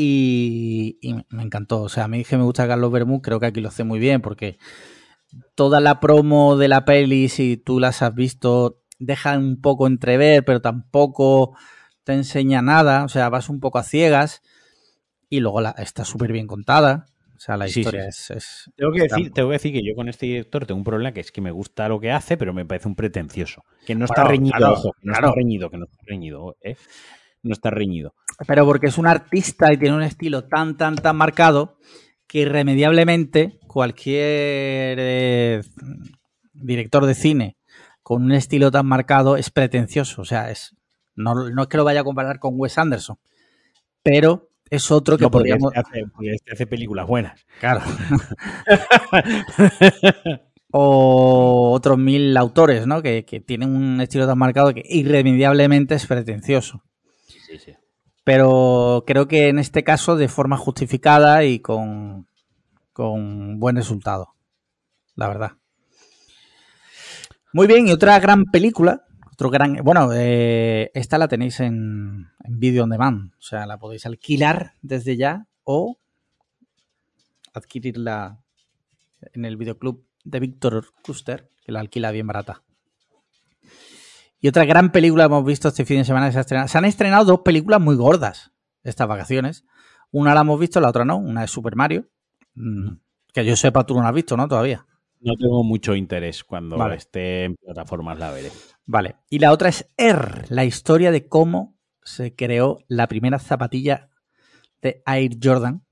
Y, 0.00 0.98
me 1.30 1.42
encantó. 1.42 1.82
O 1.82 1.88
sea, 1.88 2.04
a 2.04 2.08
mí 2.08 2.24
que 2.24 2.36
me 2.36 2.44
gusta 2.44 2.68
Carlos 2.68 2.92
Bermú, 2.92 3.20
creo 3.20 3.40
que 3.40 3.46
aquí 3.46 3.60
lo 3.60 3.68
hace 3.68 3.82
muy 3.82 3.98
bien 3.98 4.20
porque 4.20 4.58
toda 5.54 5.80
la 5.80 5.98
promo 5.98 6.56
de 6.56 6.68
la 6.68 6.84
peli, 6.84 7.28
si 7.28 7.56
tú 7.56 7.80
las 7.80 8.02
has 8.02 8.14
visto, 8.14 8.80
deja 8.98 9.36
un 9.36 9.60
poco 9.60 9.86
entrever, 9.86 10.44
pero 10.44 10.60
tampoco 10.60 11.56
te 12.04 12.14
enseña 12.14 12.62
nada, 12.62 13.04
o 13.04 13.08
sea, 13.08 13.28
vas 13.28 13.48
un 13.48 13.60
poco 13.60 13.78
a 13.78 13.82
ciegas 13.82 14.42
y 15.28 15.40
luego 15.40 15.60
la, 15.60 15.70
está 15.70 16.04
súper 16.04 16.32
bien 16.32 16.46
contada. 16.46 17.06
O 17.36 17.40
sea, 17.40 17.56
la 17.56 17.68
historia 17.68 18.08
Es, 18.08 18.68
tengo, 18.76 18.92
que 18.92 19.02
decir, 19.02 19.32
tengo 19.32 19.50
que 19.50 19.54
decir 19.54 19.72
que 19.72 19.82
yo 19.84 19.94
con 19.94 20.08
este 20.08 20.26
director 20.26 20.66
tengo 20.66 20.78
un 20.78 20.84
problema 20.84 21.12
que 21.12 21.20
es 21.20 21.30
que 21.30 21.40
me 21.40 21.52
gusta 21.52 21.88
lo 21.88 22.00
que 22.00 22.10
hace, 22.10 22.36
pero 22.36 22.52
me 22.52 22.64
parece 22.64 22.88
un 22.88 22.96
pretencioso. 22.96 23.64
Que 23.86 23.94
no 23.94 24.06
está 24.06 24.24
reñido, 24.24 24.72
ojo, 24.72 24.92
no 25.02 25.12
está 25.12 25.32
reñido, 25.32 25.70
que 25.70 25.76
no 25.76 25.84
está 25.84 25.98
reñido, 26.04 26.56
¿eh? 26.62 26.76
No 27.42 27.52
está 27.52 27.70
reñido. 27.70 28.14
Pero 28.46 28.64
porque 28.64 28.88
es 28.88 28.98
un 28.98 29.06
artista 29.06 29.72
y 29.72 29.76
tiene 29.76 29.96
un 29.96 30.02
estilo 30.02 30.44
tan, 30.44 30.76
tan, 30.76 30.96
tan 30.96 31.16
marcado 31.16 31.78
que 32.26 32.40
irremediablemente 32.40 33.58
cualquier 33.66 34.98
eh, 35.00 35.62
director 36.52 37.06
de 37.06 37.14
cine 37.14 37.56
con 38.02 38.24
un 38.24 38.32
estilo 38.32 38.70
tan 38.70 38.86
marcado 38.86 39.36
es 39.36 39.50
pretencioso. 39.50 40.22
O 40.22 40.24
sea, 40.24 40.50
es 40.50 40.78
no, 41.18 41.50
no 41.50 41.62
es 41.62 41.68
que 41.68 41.76
lo 41.76 41.84
vaya 41.84 42.00
a 42.00 42.04
comparar 42.04 42.38
con 42.38 42.54
Wes 42.56 42.78
Anderson, 42.78 43.18
pero 44.02 44.50
es 44.70 44.90
otro 44.90 45.18
que 45.18 45.28
podríamos... 45.28 45.72
Este 45.74 45.80
hace, 45.80 46.04
este 46.32 46.52
hace 46.52 46.66
películas 46.66 47.06
buenas. 47.06 47.44
Claro. 47.60 47.80
o 50.70 51.72
otros 51.72 51.98
mil 51.98 52.36
autores, 52.36 52.86
¿no? 52.86 53.02
Que, 53.02 53.22
tienen 53.44 53.74
un 53.74 54.00
estilo 54.00 54.26
tan 54.26 54.38
marcado 54.38 54.72
que 54.72 54.82
irremediablemente 54.88 55.94
es 55.94 56.06
pretencioso. 56.06 56.82
Pero 58.24 59.04
creo 59.06 59.26
que 59.26 59.48
en 59.48 59.58
este 59.58 59.84
caso 59.84 60.16
de 60.16 60.28
forma 60.28 60.56
justificada 60.56 61.44
y 61.44 61.60
con, 61.60 62.26
con 62.92 63.58
buen 63.58 63.76
resultado. 63.76 64.34
La 65.14 65.28
verdad. 65.28 65.52
Muy 67.52 67.66
bien, 67.66 67.88
y 67.88 67.92
otra 67.92 68.20
gran 68.20 68.44
película, 68.44 69.06
otro 69.32 69.48
gran, 69.50 69.76
bueno, 69.82 70.10
eh, 70.12 70.90
esta 70.94 71.16
la 71.16 71.28
tenéis 71.28 71.60
en, 71.60 72.28
en 72.44 72.58
Video 72.60 72.84
on 72.84 72.90
Demand, 72.90 73.32
o 73.32 73.42
sea, 73.42 73.66
la 73.66 73.78
podéis 73.78 74.04
alquilar 74.04 74.74
desde 74.82 75.16
ya 75.16 75.46
o 75.64 75.98
adquirirla 77.54 78.40
en 79.32 79.44
el 79.44 79.56
videoclub 79.56 80.04
de 80.24 80.40
Víctor 80.40 80.92
Custer, 81.02 81.48
que 81.64 81.72
la 81.72 81.80
alquila 81.80 82.10
bien 82.10 82.26
barata. 82.26 82.62
Y 84.40 84.48
otra 84.48 84.64
gran 84.64 84.92
película 84.92 85.24
que 85.24 85.26
hemos 85.26 85.44
visto 85.44 85.68
este 85.68 85.84
fin 85.84 85.98
de 85.98 86.04
semana 86.04 86.26
que 86.26 86.32
se 86.32 86.38
ha 86.38 86.42
estrenado. 86.42 86.68
Se 86.68 86.78
han 86.78 86.84
estrenado 86.84 87.24
dos 87.24 87.40
películas 87.40 87.80
muy 87.80 87.96
gordas 87.96 88.52
estas 88.84 89.08
vacaciones. 89.08 89.64
Una 90.10 90.34
la 90.34 90.42
hemos 90.42 90.60
visto, 90.60 90.80
la 90.80 90.88
otra 90.88 91.04
no. 91.04 91.16
Una 91.16 91.44
es 91.44 91.50
Super 91.50 91.74
Mario. 91.76 92.08
Mm, 92.54 92.96
que 93.32 93.44
yo 93.44 93.56
sepa, 93.56 93.84
tú 93.84 93.94
no 93.94 94.02
la 94.02 94.08
has 94.08 94.14
visto, 94.14 94.36
¿no? 94.36 94.46
Todavía. 94.46 94.86
No 95.20 95.34
tengo 95.34 95.64
mucho 95.64 95.96
interés 95.96 96.44
cuando 96.44 96.92
esté 96.92 97.44
en 97.44 97.56
plataformas, 97.56 98.18
la 98.18 98.30
veré. 98.30 98.52
Vale. 98.86 99.16
Y 99.28 99.40
la 99.40 99.52
otra 99.52 99.68
es 99.68 99.90
R, 99.96 100.44
la 100.48 100.64
historia 100.64 101.10
de 101.10 101.26
cómo 101.26 101.76
se 102.04 102.36
creó 102.36 102.78
la 102.86 103.08
primera 103.08 103.40
zapatilla 103.40 104.10
de 104.80 105.02
Air 105.06 105.38
Jordan. 105.42 105.84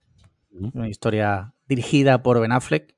Una 0.51 0.88
historia 0.88 1.55
dirigida 1.68 2.22
por 2.22 2.40
Ben 2.40 2.53
Affleck 2.53 2.97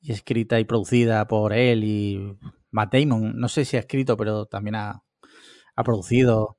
y 0.00 0.12
escrita 0.12 0.58
y 0.60 0.64
producida 0.64 1.26
por 1.26 1.52
él 1.52 1.84
y 1.84 2.36
Matt 2.76 2.92
Damon. 2.92 3.32
No 3.36 3.48
sé 3.48 3.64
si 3.64 3.76
ha 3.76 3.80
escrito, 3.80 4.16
pero 4.16 4.44
también 4.46 4.76
ha, 4.76 5.02
producido. 5.84 6.58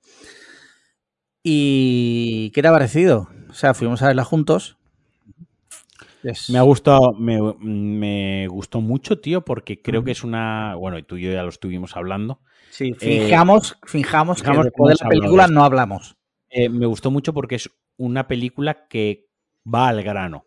¿Y 1.43 2.51
qué 2.51 2.61
te 2.61 2.67
ha 2.67 2.71
parecido? 2.71 3.29
O 3.49 3.53
sea, 3.53 3.73
fuimos 3.73 4.01
a 4.01 4.07
verla 4.07 4.23
juntos. 4.23 4.77
Me 6.49 6.57
ha 6.57 6.63
gustado, 6.63 7.13
me, 7.13 8.47
gustó 8.47 8.81
mucho, 8.81 9.19
tío, 9.19 9.45
porque 9.45 9.81
creo 9.81 10.03
que 10.03 10.11
es 10.11 10.23
una. 10.23 10.75
Bueno, 10.75 10.97
y 10.97 11.03
tú 11.03 11.15
y 11.15 11.21
yo 11.21 11.31
ya 11.31 11.43
lo 11.43 11.49
estuvimos 11.49 11.95
hablando. 11.95 12.41
Sí, 12.71 12.93
fijamos, 12.93 13.73
eh, 13.73 13.75
fijamos, 13.85 14.43
que 14.43 14.51
después 14.51 14.97
de 14.97 15.03
la 15.05 15.09
película 15.09 15.47
no 15.47 15.63
hablamos. 15.63 16.17
Eh, 16.49 16.67
me 16.67 16.85
gustó 16.85 17.11
mucho 17.11 17.33
porque 17.33 17.55
es 17.55 17.69
una 17.95 18.27
película 18.27 18.87
que 18.87 19.27
va 19.73 19.87
al 19.87 20.03
grano. 20.03 20.45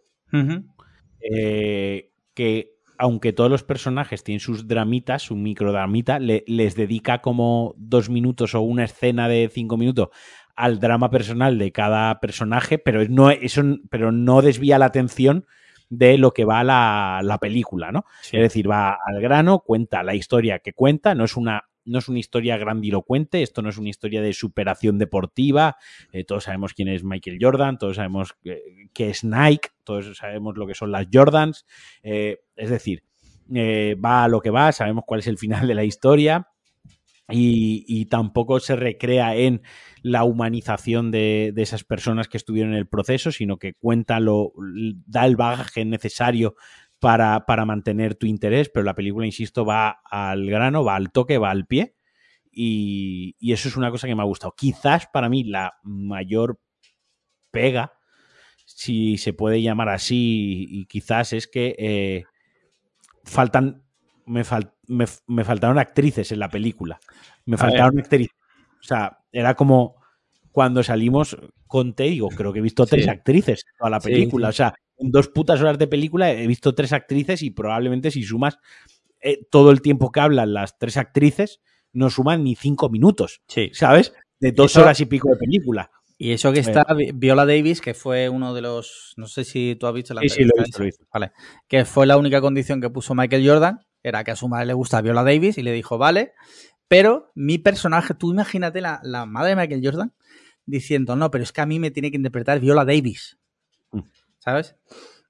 Eh, 1.21 2.13
que 2.35 2.80
aunque 3.01 3.33
todos 3.33 3.51
los 3.51 3.65
personajes 3.65 4.23
tienen 4.23 4.41
sus 4.41 4.69
dramitas, 4.69 5.23
su 5.23 5.35
microdramita, 5.35 6.19
les 6.19 6.75
dedica 6.75 7.23
como 7.23 7.75
dos 7.79 8.11
minutos 8.11 8.55
o 8.55 8.61
una 8.61 8.85
escena 8.85 9.27
de 9.27 9.51
cinco 9.51 9.79
minutos 9.79 10.11
al 10.55 10.81
drama 10.81 11.09
personal 11.09 11.57
de 11.57 11.73
cada 11.73 12.21
personaje, 12.21 12.77
pero 12.77 13.03
no, 13.09 13.31
eso, 13.31 13.63
pero 13.89 14.13
no 14.13 14.43
desvía 14.43 14.79
la 14.79 14.85
atención 14.85 15.47
de 15.89 16.19
lo 16.19 16.33
que 16.33 16.45
va 16.45 16.63
la, 16.63 17.23
la 17.25 17.39
película, 17.39 17.91
¿no? 17.91 18.05
Es 18.23 18.33
decir, 18.33 18.71
va 18.71 18.99
al 19.03 19.23
grano, 19.23 19.61
cuenta 19.61 20.03
la 20.03 20.15
historia 20.15 20.59
que 20.59 20.75
cuenta, 20.75 21.15
no 21.15 21.25
es 21.25 21.39
una 21.39 21.70
no 21.85 21.99
es 21.99 22.09
una 22.09 22.19
historia 22.19 22.57
grandilocuente, 22.57 23.43
esto 23.43 23.63
no 23.63 23.69
es 23.69 23.79
una 23.79 23.89
historia 23.89 24.23
de 24.23 24.33
superación 24.33 24.99
deportiva, 24.99 25.77
eh, 26.13 26.25
todos 26.25 26.45
sabemos 26.45 26.75
quién 26.75 26.89
es 26.89 27.05
Michael 27.05 27.39
Jordan, 27.41 27.79
todos 27.79 27.97
sabemos 27.97 28.35
qué 28.43 29.11
es 29.11 29.25
Nike, 29.25 29.71
todos 29.85 30.17
sabemos 30.17 30.57
lo 30.57 30.67
que 30.67 30.75
son 30.75 30.93
las 30.93 31.07
Jordans, 31.13 31.67
eh, 32.03 32.39
es 32.57 32.71
decir, 32.71 33.03
eh, 33.53 33.97
va 34.03 34.25
a 34.25 34.29
lo 34.29 34.41
que 34.41 34.51
va, 34.51 34.73
sabemos 34.73 35.05
cuál 35.07 35.21
es 35.21 35.27
el 35.27 35.39
final 35.39 35.67
de 35.67 35.75
la 35.75 35.85
historia. 35.85 36.49
Y, 37.33 38.07
tampoco 38.07 38.59
se 38.59 38.75
recrea 38.75 39.37
en 39.37 39.63
la 40.03 40.25
humanización 40.25 41.13
de, 41.13 41.55
esas 41.57 41.85
personas 41.85 42.27
que 42.27 42.37
estuvieron 42.37 42.73
en 42.73 42.79
el 42.79 42.89
proceso, 42.89 43.31
sino 43.31 43.57
que 43.57 43.75
cuenta 43.75 44.19
lo, 44.19 44.53
da 45.07 45.27
el 45.27 45.37
bagaje 45.37 45.85
necesario 45.85 46.57
para, 47.01 47.47
para, 47.47 47.65
mantener 47.65 48.15
tu 48.15 48.27
interés, 48.27 48.71
pero 48.73 48.85
la 48.85 48.95
película, 48.95 49.27
insisto, 49.27 49.65
va 49.65 50.01
al 50.05 50.47
grano, 50.47 50.85
va 50.85 50.97
al 50.97 51.11
toque, 51.11 51.39
va 51.39 51.51
al 51.51 51.67
pie. 51.67 51.97
Y, 52.53 53.37
eso 53.53 53.69
es 53.69 53.77
una 53.77 53.91
cosa 53.91 54.07
que 54.07 54.15
me 54.15 54.23
ha 54.23 54.27
gustado. 54.27 54.55
Quizás 54.57 55.07
para 55.07 55.29
mí 55.29 55.45
la 55.45 55.75
mayor 55.83 56.61
pega, 57.51 57.95
si 58.67 59.19
se 59.19 59.33
puede 59.33 59.63
llamar 59.63 59.89
así, 59.89 60.67
y 60.69 60.87
quizás 60.87 61.33
es 61.33 61.49
que 61.49 61.75
eh, 61.79 62.25
faltan. 63.25 63.83
Me, 64.27 64.45
me, 64.87 65.45
faltaron 65.45 65.79
actrices 65.79 66.31
en 66.31 66.39
la 66.39 66.49
película. 66.49 67.01
Me 67.47 67.57
faltaron 67.57 67.99
actrices. 67.99 68.37
O 68.79 68.83
sea, 68.85 69.19
era 69.33 69.55
como 69.55 69.97
cuando 70.53 70.83
salimos, 70.83 71.37
conté, 71.67 72.05
digo, 72.05 72.29
creo 72.29 72.53
que 72.53 72.61
he 72.61 72.63
visto 72.63 72.87
tres 72.87 73.09
actrices 73.09 73.65
en 73.67 73.79
toda 73.79 73.91
la 73.91 74.01
película. 74.01 74.49
O 74.49 74.53
sea, 74.53 74.75
en 75.01 75.11
dos 75.11 75.29
putas 75.29 75.61
horas 75.61 75.79
de 75.79 75.87
película 75.87 76.31
he 76.33 76.47
visto 76.47 76.75
tres 76.75 76.93
actrices 76.93 77.43
y 77.43 77.51
probablemente 77.51 78.11
si 78.11 78.23
sumas 78.23 78.59
eh, 79.21 79.47
todo 79.51 79.71
el 79.71 79.83
tiempo 79.83 80.13
que 80.13 80.21
hablan 80.21 80.55
las 80.55 80.79
tres 80.79 80.97
actrices, 80.97 81.61
no 81.93 82.11
suman 82.11 82.45
ni 82.45 82.55
cinco 82.55 82.89
minutos. 82.89 83.43
Sí. 83.49 83.71
¿Sabes? 83.73 84.15
De 84.39 84.53
dos 84.53 84.77
horas 84.77 85.01
y 85.01 85.07
pico 85.07 85.29
de 85.31 85.37
película. 85.37 85.91
Y 86.17 86.33
eso 86.33 86.53
que 86.53 86.61
está 86.61 86.85
Viola 87.15 87.47
Davis, 87.47 87.81
que 87.81 87.95
fue 87.95 88.29
uno 88.29 88.53
de 88.53 88.61
los. 88.61 89.15
No 89.17 89.27
sé 89.27 89.45
si 89.45 89.75
tú 89.81 89.87
has 89.87 89.95
visto 89.95 90.13
la 90.13 90.21
Sí, 90.21 90.29
sí, 90.29 90.45
lo 90.45 90.53
he 90.59 90.85
visto, 90.85 91.05
Vale. 91.13 91.33
Que 91.67 91.87
fue 91.87 92.07
la 92.07 92.19
única 92.19 92.43
condición 92.43 92.81
que 92.81 92.91
puso 92.91 93.15
Michael 93.15 93.49
Jordan, 93.49 93.81
era 94.03 94.23
que 94.23 94.31
a 94.31 94.37
su 94.37 94.47
madre 94.47 94.67
le 94.67 94.75
gusta 94.75 95.01
Viola 95.01 95.25
Davis 95.25 95.57
y 95.57 95.63
le 95.63 95.73
dijo, 95.73 95.97
vale. 95.97 96.35
Pero 96.89 97.31
mi 97.35 97.57
personaje, 97.57 98.15
tú 98.15 98.33
imagínate 98.33 98.83
la, 98.83 99.01
la 99.03 99.25
madre 99.25 99.51
de 99.51 99.57
Michael 99.57 99.81
Jordan 99.83 100.13
diciendo, 100.67 101.17
no, 101.17 101.31
pero 101.31 101.43
es 101.43 101.53
que 101.53 101.63
a 101.63 101.67
mí 101.67 101.79
me 101.79 101.91
tiene 101.91 102.11
que 102.11 102.19
interpretar 102.19 102.61
Viola 102.61 102.85
Davis. 102.85 103.40
¿Sabes? 104.41 104.77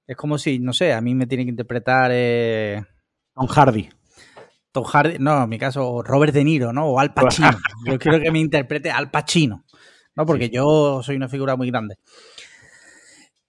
Es 0.07 0.17
como 0.17 0.37
si, 0.37 0.59
no 0.59 0.73
sé, 0.73 0.93
a 0.93 1.01
mí 1.01 1.13
me 1.13 1.27
tiene 1.27 1.45
que 1.45 1.51
interpretar 1.51 2.09
eh, 2.13 2.83
Tom 3.35 3.47
Hardy. 3.47 3.89
Tom 4.71 4.83
Hardy, 4.83 5.17
no, 5.19 5.43
en 5.43 5.49
mi 5.49 5.59
caso, 5.59 6.01
Robert 6.01 6.33
De 6.33 6.43
Niro, 6.43 6.73
¿no? 6.73 6.87
O 6.87 6.99
Al 6.99 7.13
Pacino. 7.13 7.51
yo 7.85 7.99
quiero 7.99 8.19
que 8.19 8.31
me 8.31 8.39
interprete 8.39 8.89
Al 8.89 9.11
Pacino, 9.11 9.65
¿no? 10.15 10.25
Porque 10.25 10.49
yo 10.49 11.03
soy 11.03 11.15
una 11.15 11.29
figura 11.29 11.55
muy 11.55 11.69
grande. 11.69 11.97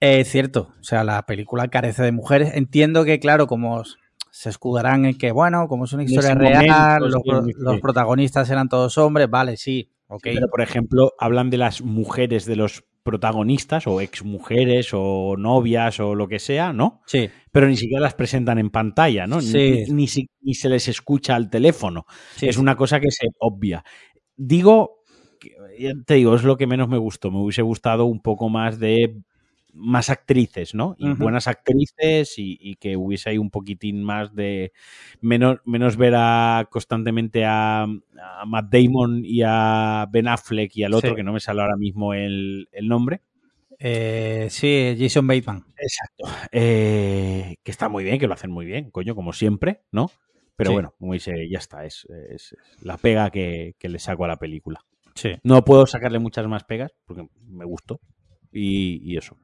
Es 0.01 0.29
cierto, 0.29 0.73
o 0.81 0.85
sea, 0.85 1.05
la 1.05 1.25
película 1.27 1.69
carece 1.69 2.03
de 2.03 2.13
mujeres. 2.13 2.55
Entiendo 2.55 3.05
que, 3.05 3.21
claro, 3.21 3.47
como 3.47 3.85
se 4.33 4.51
escudarán 4.51 5.05
en 5.05 5.17
que, 5.17 5.31
bueno, 5.31 5.69
como 5.69 5.85
es 5.85 5.93
una 5.93 6.03
historia 6.03 6.35
real, 6.35 7.09
los, 7.09 7.81
protagonistas 7.81 8.51
eran 8.51 8.69
todos 8.69 8.99
hombres, 8.99 9.31
vale, 9.31 9.57
sí, 9.57 9.93
ok. 10.09 10.23
Pero, 10.25 10.49
por 10.49 10.61
ejemplo, 10.61 11.13
hablan 11.19 11.51
de 11.51 11.59
las 11.59 11.83
mujeres 11.83 12.47
de 12.47 12.57
los 12.57 12.85
protagonistas 13.03 13.87
o 13.87 14.01
exmujeres 14.01 14.91
o 14.93 15.37
novias 15.37 16.01
o 16.01 16.15
lo 16.15 16.29
que 16.29 16.39
sea, 16.39 16.73
¿no? 16.73 17.01
Sí. 17.07 17.29
Pero 17.51 17.69
ni 17.69 17.77
siquiera 17.77 18.03
las 18.03 18.15
presentan 18.15 18.59
en 18.59 18.71
pantalla, 18.71 19.27
¿no? 19.27 19.41
Sí. 19.41 19.85
Ni, 19.89 20.07
ni, 20.41 20.55
se 20.55 20.69
les 20.69 20.89
escucha 20.89 21.35
al 21.35 21.51
teléfono. 21.51 22.07
Es 22.41 22.57
una 22.57 22.77
cosa 22.77 23.01
que 23.01 23.11
se 23.11 23.27
obvia. 23.39 23.85
Digo, 24.37 25.03
te 26.07 26.15
digo, 26.15 26.35
es 26.35 26.45
lo 26.45 26.57
que 26.57 26.67
menos 26.67 26.89
me 26.89 26.99
gustó. 26.99 27.31
Me 27.31 27.39
hubiese 27.39 27.63
gustado 27.63 28.05
un 28.07 28.21
poco 28.21 28.49
más 28.49 28.79
de 28.79 29.23
más 29.73 30.11
actrices, 30.11 30.75
¿no? 30.75 30.95
Y 30.99 31.09
buenas 31.15 31.49
actrices 31.49 32.35
y, 32.37 32.77
que 32.77 32.97
hubiese 32.97 33.31
ahí 33.31 33.39
un 33.39 33.51
poquitín 33.51 34.03
más 34.03 34.35
de 34.35 34.73
menos, 35.21 35.59
menos 35.65 35.97
ver 35.97 36.15
a, 36.17 36.69
constantemente 36.71 37.45
a, 37.45 37.87
Matt 38.47 38.67
Damon 38.71 39.23
y 39.25 39.43
a 39.45 40.07
Ben 40.11 40.29
Affleck 40.29 40.77
y 40.77 40.85
al 40.85 40.95
otro, 40.95 41.15
que 41.15 41.23
no 41.23 41.33
me 41.33 41.41
sale 41.41 41.63
ahora 41.63 41.77
mismo 41.77 42.15
el, 42.15 42.69
nombre. 42.83 43.23
Eh, 43.79 44.47
sí, 44.51 44.95
Jason 44.99 45.27
Bateman. 45.27 45.65
Exacto. 45.77 46.25
Eh, 46.53 47.57
que 47.63 47.71
está 47.71 47.89
muy 47.89 48.05
bien, 48.05 48.19
que 48.19 48.29
lo 48.29 48.35
hacen 48.35 48.51
muy 48.51 48.67
bien, 48.67 48.91
coño, 48.91 49.15
como 49.15 49.33
siempre, 49.33 49.83
¿no? 49.91 50.11
Pero 50.55 50.73
bueno, 50.73 50.95
como 50.99 51.15
dice, 51.15 51.49
ya 51.51 51.59
está, 51.59 51.85
es, 51.85 52.07
la 52.83 52.97
pega 52.97 53.31
que, 53.31 53.75
le 53.81 53.99
saco 53.99 54.25
a 54.25 54.29
la 54.29 54.37
película. 54.37 54.85
Sí. 55.15 55.31
No 55.43 55.65
puedo 55.65 55.87
sacarle 55.87 56.19
muchas 56.19 56.47
más 56.47 56.65
pegas 56.65 56.93
porque 57.05 57.27
me 57.47 57.65
gustó 57.65 58.01
y 58.53 59.17
eso. 59.17 59.37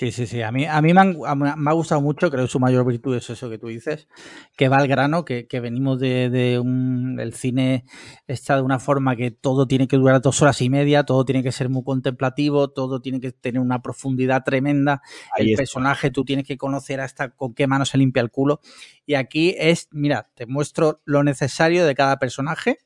Sí, 0.00 0.12
sí, 0.12 0.26
sí. 0.26 0.40
A 0.40 0.50
mí, 0.50 0.64
a 0.64 0.80
mí 0.80 0.94
me, 0.94 1.70
ha 1.70 1.72
gustado 1.74 2.00
mucho, 2.00 2.30
creo 2.30 2.46
que 2.46 2.50
su 2.50 2.58
mayor 2.58 2.86
virtud 2.86 3.14
es 3.16 3.28
eso 3.28 3.50
que 3.50 3.58
tú 3.58 3.66
dices, 3.66 4.08
que 4.56 4.70
va 4.70 4.78
al 4.78 4.88
grano, 4.88 5.26
que, 5.26 5.46
venimos 5.60 6.00
de, 6.00 6.58
un. 6.58 7.20
El 7.20 7.34
cine 7.34 7.84
está 8.26 8.56
de 8.56 8.62
una 8.62 8.78
forma 8.78 9.14
que 9.14 9.30
todo 9.30 9.66
tiene 9.66 9.88
que 9.88 9.98
durar 9.98 10.22
dos 10.22 10.40
horas 10.40 10.62
y 10.62 10.70
media, 10.70 11.02
todo 11.04 11.26
tiene 11.26 11.42
que 11.42 11.52
ser 11.52 11.68
muy 11.68 11.84
contemplativo, 11.84 12.70
todo 12.70 13.02
tiene 13.02 13.20
que 13.20 13.32
tener 13.32 13.60
una 13.60 13.82
profundidad 13.82 14.42
tremenda. 14.42 15.02
el 15.36 15.54
personaje 15.54 16.10
tú 16.10 16.24
tienes 16.24 16.46
que 16.46 16.56
conocer 16.56 17.02
hasta 17.02 17.32
con 17.32 17.52
qué 17.52 17.66
mano 17.66 17.84
se 17.84 17.98
limpia 17.98 18.22
el 18.22 18.30
culo. 18.30 18.62
Y 19.04 19.16
aquí 19.16 19.54
es, 19.58 19.88
mira, 19.90 20.30
te 20.34 20.46
muestro 20.46 21.02
lo 21.04 21.22
necesario 21.24 21.84
de 21.84 21.94
cada 21.94 22.18
personaje 22.18 22.78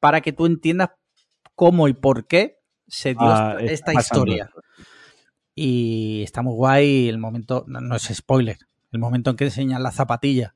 para 0.00 0.22
que 0.22 0.32
tú 0.32 0.46
entiendas 0.46 0.90
cómo 1.54 1.86
y 1.86 1.92
por 1.92 2.26
qué 2.26 2.58
se 2.88 3.10
dio 3.10 3.28
ah, 3.28 3.58
esta, 3.60 3.94
historia. 3.94 4.50
Y 5.60 6.22
está 6.22 6.42
muy 6.42 6.54
guay 6.54 7.08
el 7.08 7.18
momento, 7.18 7.64
no, 7.66 7.96
es 7.96 8.04
spoiler, 8.14 8.58
el 8.92 9.00
momento 9.00 9.30
en 9.30 9.36
que 9.36 9.46
enseñan 9.46 9.82
la 9.82 9.90
zapatilla. 9.90 10.54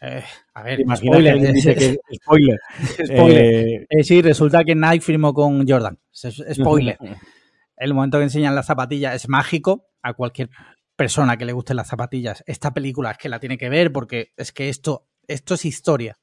Eh, 0.00 0.24
a 0.54 0.62
ver, 0.62 0.80
spoiler, 0.96 1.52
dice 1.52 1.74
que 1.74 1.98
spoiler. 2.14 2.58
spoiler. 3.04 3.86
Eh, 3.90 4.02
sí, 4.02 4.22
resulta 4.22 4.64
que 4.64 4.74
Nike 4.74 5.02
firmó 5.02 5.34
con 5.34 5.68
Jordan. 5.68 5.98
Spoiler. 6.14 6.96
el 7.76 7.92
momento 7.92 8.16
que 8.16 8.24
enseñan 8.24 8.54
la 8.54 8.62
zapatilla 8.62 9.14
es 9.14 9.28
mágico 9.28 9.90
a 10.00 10.14
cualquier 10.14 10.48
persona 10.96 11.36
que 11.36 11.44
le 11.44 11.52
gusten 11.52 11.76
las 11.76 11.88
zapatillas. 11.88 12.42
Esta 12.46 12.72
película 12.72 13.10
es 13.10 13.18
que 13.18 13.28
la 13.28 13.38
tiene 13.38 13.58
que 13.58 13.68
ver 13.68 13.92
porque 13.92 14.32
es 14.38 14.50
que 14.50 14.70
esto, 14.70 15.08
esto 15.28 15.52
es 15.52 15.66
historia. 15.66 16.18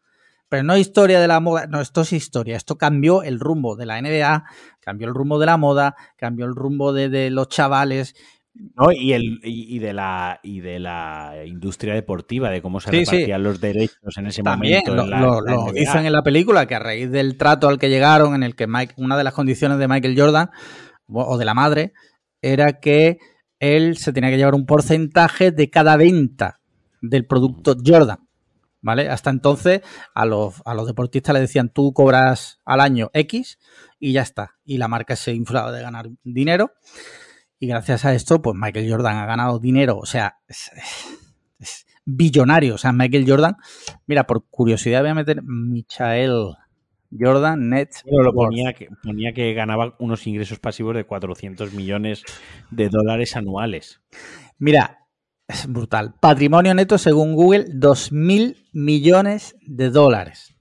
Pero 0.49 0.63
no 0.63 0.77
historia 0.77 1.19
de 1.19 1.27
la 1.27 1.39
moda, 1.39 1.67
no, 1.67 1.81
esto 1.81 2.01
es 2.01 2.13
historia. 2.13 2.55
Esto 2.55 2.77
cambió 2.77 3.23
el 3.23 3.39
rumbo 3.39 3.75
de 3.75 3.85
la 3.85 4.01
NBA, 4.01 4.45
cambió 4.79 5.07
el 5.07 5.13
rumbo 5.13 5.39
de 5.39 5.45
la 5.45 5.57
moda, 5.57 5.95
cambió 6.15 6.45
el 6.45 6.55
rumbo 6.55 6.93
de, 6.93 7.29
los 7.29 7.49
chavales. 7.49 8.15
¿no? 8.53 8.91
Y, 8.91 9.13
el, 9.13 9.39
y, 9.43 9.79
de 9.79 9.93
la, 9.93 10.39
y 10.43 10.61
de 10.61 10.79
la 10.79 11.43
industria 11.45 11.93
deportiva, 11.93 12.49
de 12.49 12.61
cómo 12.61 12.79
se 12.79 12.91
repartían 12.91 13.43
los 13.43 13.59
derechos 13.59 14.17
en 14.17 14.27
ese 14.27 14.41
momento. 14.41 14.95
Lo, 14.95 15.41
lo, 15.41 15.71
dicen 15.73 16.05
en 16.05 16.13
la 16.13 16.23
película 16.23 16.65
que 16.65 16.75
a 16.75 16.79
raíz 16.79 17.11
del 17.11 17.37
trato 17.37 17.67
al 17.67 17.77
que 17.77 17.89
llegaron, 17.89 18.33
en 18.33 18.43
el 18.43 18.55
que 18.55 18.67
Mike, 18.67 18.93
una 18.97 19.17
de 19.17 19.25
las 19.25 19.33
condiciones 19.33 19.79
de 19.79 19.87
Michael 19.87 20.19
Jordan, 20.19 20.49
o 21.09 21.37
de 21.37 21.45
la 21.45 21.53
madre, 21.53 21.93
era 22.41 22.79
que 22.79 23.17
él 23.59 23.97
se 23.97 24.13
tenía 24.13 24.29
que 24.29 24.37
llevar 24.37 24.55
un 24.55 24.65
porcentaje 24.65 25.51
de 25.51 25.69
cada 25.69 25.97
venta 25.97 26.59
del 27.01 27.25
producto 27.25 27.75
Jordan. 27.85 28.26
¿Vale? 28.87 29.09
Hasta 29.09 29.31
entonces 29.31 29.81
a 30.15 30.25
los, 30.25 30.61
a 30.63 30.73
los 30.73 30.87
deportistas 30.87 31.33
le 31.33 31.41
decían 31.41 31.67
tú 31.67 31.91
cobras 31.91 32.61
al 32.63 32.79
año 32.79 33.09
X 33.11 33.59
y 33.99 34.13
ya 34.13 34.21
está. 34.21 34.55
Y 34.63 34.77
la 34.77 34.87
marca 34.87 35.17
se 35.17 35.33
inflaba 35.33 35.73
de 35.73 35.81
ganar 35.81 36.07
dinero. 36.23 36.71
Y 37.59 37.67
gracias 37.67 38.05
a 38.05 38.13
esto, 38.13 38.41
pues 38.41 38.55
Michael 38.57 38.89
Jordan 38.89 39.17
ha 39.17 39.25
ganado 39.25 39.59
dinero. 39.59 39.97
O 39.97 40.05
sea, 40.05 40.37
es, 40.47 40.71
billonario. 42.05 42.75
O 42.75 42.77
sea, 42.77 42.93
Michael 42.93 43.25
Jordan. 43.27 43.57
Mira, 44.05 44.25
por 44.25 44.45
curiosidad 44.45 45.01
voy 45.01 45.09
a 45.09 45.15
meter 45.15 45.43
Michael 45.43 46.53
Jordan 47.11 47.67
Net. 47.67 47.89
Bueno, 48.05 48.23
lo 48.23 48.33
ponía 48.33 48.71
que, 48.71 48.87
ponía 49.03 49.33
que 49.33 49.53
ganaba 49.53 49.97
unos 49.99 50.25
ingresos 50.27 50.59
pasivos 50.59 50.95
de 50.95 51.03
400 51.03 51.73
millones 51.73 52.23
de 52.71 52.87
dólares 52.87 53.35
anuales. 53.35 53.99
Mira, 54.57 55.06
es 55.47 55.67
brutal. 55.67 56.13
Patrimonio 56.19 56.73
neto, 56.73 56.97
según 56.97 57.33
Google, 57.33 57.67
2.000 57.67 58.69
millones 58.73 59.55
de 59.61 59.89
dólares. 59.89 60.55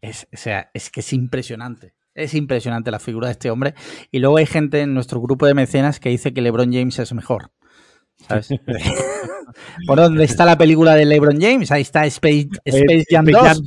Es, 0.00 0.28
o 0.32 0.36
sea, 0.36 0.70
es 0.74 0.90
que 0.90 1.00
es 1.00 1.12
impresionante. 1.12 1.94
Es 2.14 2.34
impresionante 2.34 2.90
la 2.90 2.98
figura 2.98 3.28
de 3.28 3.32
este 3.32 3.50
hombre. 3.50 3.74
Y 4.10 4.18
luego 4.18 4.36
hay 4.36 4.46
gente 4.46 4.80
en 4.80 4.94
nuestro 4.94 5.20
grupo 5.20 5.46
de 5.46 5.54
mecenas 5.54 6.00
que 6.00 6.10
dice 6.10 6.32
que 6.32 6.40
LeBron 6.40 6.72
James 6.72 6.98
es 6.98 7.12
mejor. 7.12 7.52
¿Sabes? 8.28 8.48
¿Por 9.86 9.98
dónde 9.98 10.24
está 10.24 10.44
la 10.44 10.58
película 10.58 10.94
de 10.94 11.04
LeBron 11.04 11.40
James? 11.40 11.70
Ahí 11.70 11.82
está 11.82 12.04
Space, 12.06 12.48
Space 12.64 13.04
Jam 13.08 13.26
2. 13.26 13.62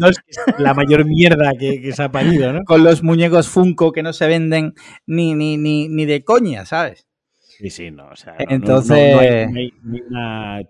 la 0.59 0.73
mayor 0.73 1.05
mierda 1.05 1.53
que, 1.59 1.91
se 1.91 2.03
ha 2.03 2.11
parido, 2.11 2.53
¿no? 2.53 2.63
Con 2.65 2.83
los 2.83 3.03
muñecos 3.03 3.47
Funko 3.47 3.91
que 3.91 4.03
no 4.03 4.13
se 4.13 4.27
venden 4.27 4.73
ni, 5.05 5.33
ni, 5.33 5.57
ni, 5.57 5.87
ni 5.87 6.05
de 6.05 6.23
coña, 6.23 6.65
¿sabes? 6.65 7.09
Sí, 7.60 7.70
sí, 7.70 7.91
no. 7.91 8.07
O 8.07 8.16
sea, 8.16 8.38
Entonces. 8.39 9.49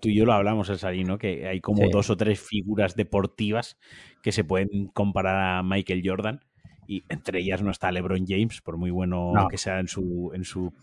tú 0.02 0.10
y 0.10 0.16
yo 0.16 0.26
lo 0.26 0.34
hablamos, 0.34 0.70
el 0.70 0.80
Salino, 0.80 1.20
que 1.20 1.48
hay 1.48 1.62
como 1.62 1.88
dos 1.92 2.10
o 2.10 2.18
tres 2.18 2.40
figuras 2.40 2.96
deportivas 2.96 3.78
que 4.24 4.32
se 4.32 4.44
pueden 4.44 4.88
comparar 4.88 5.60
a 5.60 5.62
Michael 5.62 6.02
Jordan. 6.04 6.44
Y 6.88 7.04
entre 7.08 7.42
ellas 7.42 7.62
no 7.62 7.70
está 7.70 7.92
LeBron 7.92 8.26
James, 8.28 8.62
por 8.62 8.78
muy 8.78 8.90
bueno 8.90 9.34
que 9.52 9.60
sea 9.60 9.80
en 9.80 9.88
su, 9.88 10.32
en 10.34 10.44
su. 10.46 10.74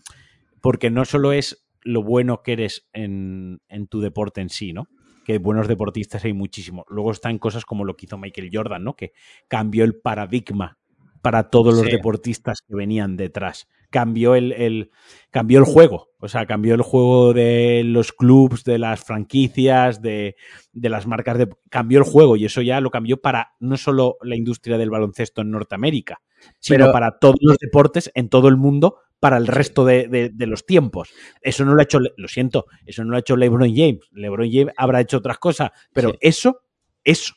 Porque 0.61 0.89
no 0.89 1.03
solo 1.03 1.33
es 1.33 1.67
lo 1.81 2.03
bueno 2.03 2.41
que 2.41 2.53
eres 2.53 2.87
en, 2.93 3.59
en 3.67 3.87
tu 3.87 3.99
deporte 3.99 4.39
en 4.39 4.47
sí, 4.47 4.71
¿no? 4.71 4.87
que 5.25 5.39
buenos 5.39 5.67
deportistas 5.67 6.23
hay 6.23 6.31
muchísimos. 6.31 6.85
Luego 6.87 7.11
están 7.11 7.37
cosas 7.37 7.65
como 7.65 7.83
lo 7.83 7.97
que 7.97 8.05
hizo 8.05 8.17
Michael 8.17 8.49
Jordan, 8.49 8.81
¿no? 8.85 8.95
Que 8.95 9.11
cambió 9.49 9.83
el 9.83 9.99
paradigma 9.99 10.76
para 11.21 11.49
todos 11.49 11.75
los 11.75 11.85
deportistas 11.85 12.61
que 12.61 12.75
venían 12.75 13.17
detrás. 13.17 13.67
Cambió 13.89 14.35
el, 14.35 14.91
cambió 15.31 15.59
el 15.59 15.65
juego, 15.65 16.09
o 16.19 16.27
sea, 16.27 16.45
cambió 16.45 16.75
el 16.75 16.81
juego 16.81 17.33
de 17.33 17.83
los 17.85 18.11
clubs, 18.11 18.63
de 18.65 18.77
las 18.77 19.03
franquicias, 19.03 20.01
de, 20.01 20.35
las 20.73 21.07
marcas 21.07 21.37
de... 21.37 21.49
Cambió 21.69 21.99
el 21.99 22.03
juego 22.03 22.35
y 22.35 22.45
eso 22.45 22.61
ya 22.61 22.81
lo 22.81 22.91
cambió 22.91 23.21
para 23.21 23.55
no 23.59 23.77
solo 23.77 24.17
la 24.21 24.35
industria 24.35 24.77
del 24.77 24.89
baloncesto 24.89 25.41
en 25.41 25.51
Norteamérica, 25.51 26.21
sino 26.59 26.91
para 26.91 27.17
todos 27.19 27.37
los 27.41 27.57
deportes 27.57 28.11
en 28.13 28.27
todo 28.29 28.49
el 28.49 28.57
mundo 28.57 28.97
para 29.19 29.37
el 29.37 29.47
resto 29.47 29.85
de, 29.85 30.31
los 30.37 30.65
tiempos. 30.65 31.09
Eso 31.41 31.63
no 31.65 31.73
lo 31.73 31.79
ha 31.79 31.83
hecho, 31.83 31.99
lo 31.99 32.27
siento, 32.27 32.65
eso 32.85 33.03
no 33.03 33.11
lo 33.11 33.17
ha 33.17 33.21
hecho 33.21 33.37
LeBron 33.37 33.73
James. 33.73 34.01
LeBron 34.11 34.49
James 34.51 34.73
habrá 34.77 35.01
hecho 35.01 35.17
otras 35.17 35.37
cosas, 35.37 35.71
pero 35.93 36.13
eso, 36.19 36.61
eso 37.03 37.33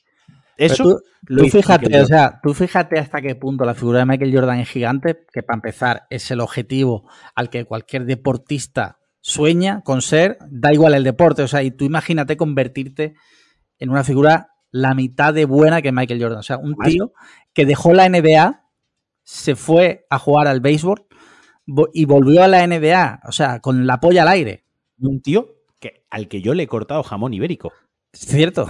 eso 0.61 1.01
tú, 1.27 1.49
fíjate, 1.49 2.01
o 2.01 2.07
sea, 2.07 2.41
tú 2.43 2.53
fíjate 2.55 2.99
hasta 2.99 3.21
qué 3.23 3.35
punto 3.35 3.65
la 3.65 3.75
figura 3.75 4.01
de 4.01 4.07
Michael 4.07 4.35
Jordan 4.35 4.59
es 4.59 4.69
gigante, 4.69 5.25
que 5.33 5.43
para 5.43 5.57
empezar 5.57 6.07
es 6.11 6.31
el 6.31 6.41
objetivo 6.41 7.09
al 7.35 7.49
que 7.49 7.65
cualquier 7.65 8.05
deportista 8.05 8.99
sueña 9.21 9.83
con 9.83 10.03
ser, 10.03 10.39
da 10.51 10.73
igual 10.73 10.95
el 10.95 11.05
deporte, 11.05 11.43
o 11.43 11.49
sea, 11.49 11.63
y 11.63 11.71
tú 11.71 11.85
imagínate 11.85 12.37
convertirte 12.37 13.15
en 13.79 13.91
una 13.91 14.05
figura 14.05 14.49
la 14.71 14.95
mitad 14.95 15.33
de 15.33 15.47
buena 15.47 15.83
que 15.83 15.93
Michael 15.93 16.23
Jordan, 16.23 16.39
o 16.39 16.43
sea, 16.43 16.59
un 16.59 16.77
tío 16.77 17.13
que 17.55 17.67
dejó 17.67 17.93
la 17.95 18.09
NBA, 18.09 18.67
se 19.23 19.57
fue 19.57 20.07
a 20.11 20.19
jugar 20.19 20.47
al 20.47 20.61
béisbol 20.61 21.07
y 21.93 22.05
volvió 22.05 22.43
a 22.43 22.49
la 22.49 22.67
NBA, 22.67 23.21
o 23.27 23.33
sea, 23.33 23.61
con 23.61 23.87
la 23.87 24.01
polla 24.01 24.23
al 24.23 24.29
aire. 24.29 24.65
Un 24.99 25.23
tío 25.23 25.57
que, 25.79 26.05
al 26.11 26.29
que 26.29 26.43
yo 26.43 26.55
le 26.55 26.65
he 26.65 26.69
cortado 26.69 27.03
jamón 27.03 27.33
ibérico. 27.33 27.73
Es 28.13 28.21
cierto. 28.21 28.69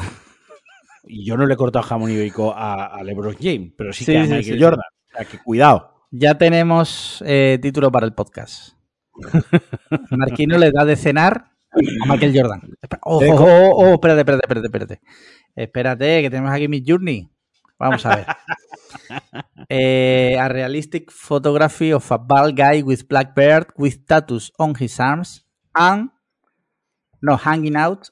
Y 1.04 1.24
yo 1.24 1.36
no 1.36 1.46
le 1.46 1.54
he 1.54 1.56
cortado 1.56 1.82
jamón 1.82 2.10
ibérico 2.10 2.52
a, 2.52 2.86
a 2.86 3.02
LeBron 3.02 3.36
James, 3.40 3.72
pero 3.76 3.92
sí, 3.92 4.04
que 4.04 4.18
a 4.18 4.22
Michael 4.22 4.62
Jordan. 4.62 4.80
O 4.80 5.16
sea, 5.16 5.24
que 5.24 5.38
cuidado. 5.38 5.94
Ya 6.10 6.36
tenemos 6.36 7.22
eh, 7.26 7.58
título 7.62 7.90
para 7.90 8.06
el 8.06 8.12
podcast. 8.12 8.74
Marquino 10.10 10.58
le 10.58 10.70
da 10.72 10.84
de 10.84 10.96
cenar 10.96 11.52
a 11.72 12.06
Michael 12.06 12.36
Jordan. 12.36 12.62
Oh, 13.02 13.20
oh, 13.24 13.36
oh, 13.38 13.70
oh, 13.76 13.92
espérate, 13.94 14.20
espérate, 14.20 14.42
espérate, 14.42 14.66
espérate. 14.66 15.00
Espérate, 15.54 16.22
que 16.22 16.30
tenemos 16.30 16.52
aquí 16.52 16.68
mi 16.68 16.82
journey. 16.86 17.28
Vamos 17.78 18.04
a 18.06 18.16
ver. 18.16 18.26
Eh, 19.72 20.36
a 20.36 20.48
realistic 20.48 21.12
photography 21.12 21.92
of 21.92 22.10
a 22.10 22.18
bald 22.18 22.56
guy 22.56 22.82
with 22.82 23.06
black 23.08 23.36
beard 23.36 23.68
with 23.76 24.04
tattoos 24.04 24.52
on 24.58 24.74
his 24.76 24.98
arms 24.98 25.46
and 25.76 26.10
no 27.22 27.36
hanging 27.36 27.76
out, 27.76 28.08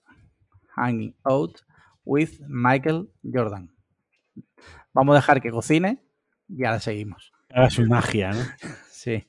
hanging 0.77 1.15
out 1.29 1.61
with 2.09 2.41
Michael 2.49 3.11
Jordan. 3.23 3.71
Vamos 4.95 5.13
a 5.13 5.17
dejar 5.17 5.43
que 5.43 5.51
cocine 5.51 6.03
y 6.49 6.65
ahora 6.65 6.81
seguimos. 6.81 7.33
Ahora 7.51 7.71
su 7.71 7.87
magia, 7.87 8.33
¿no? 8.33 8.43
sí. 8.91 9.25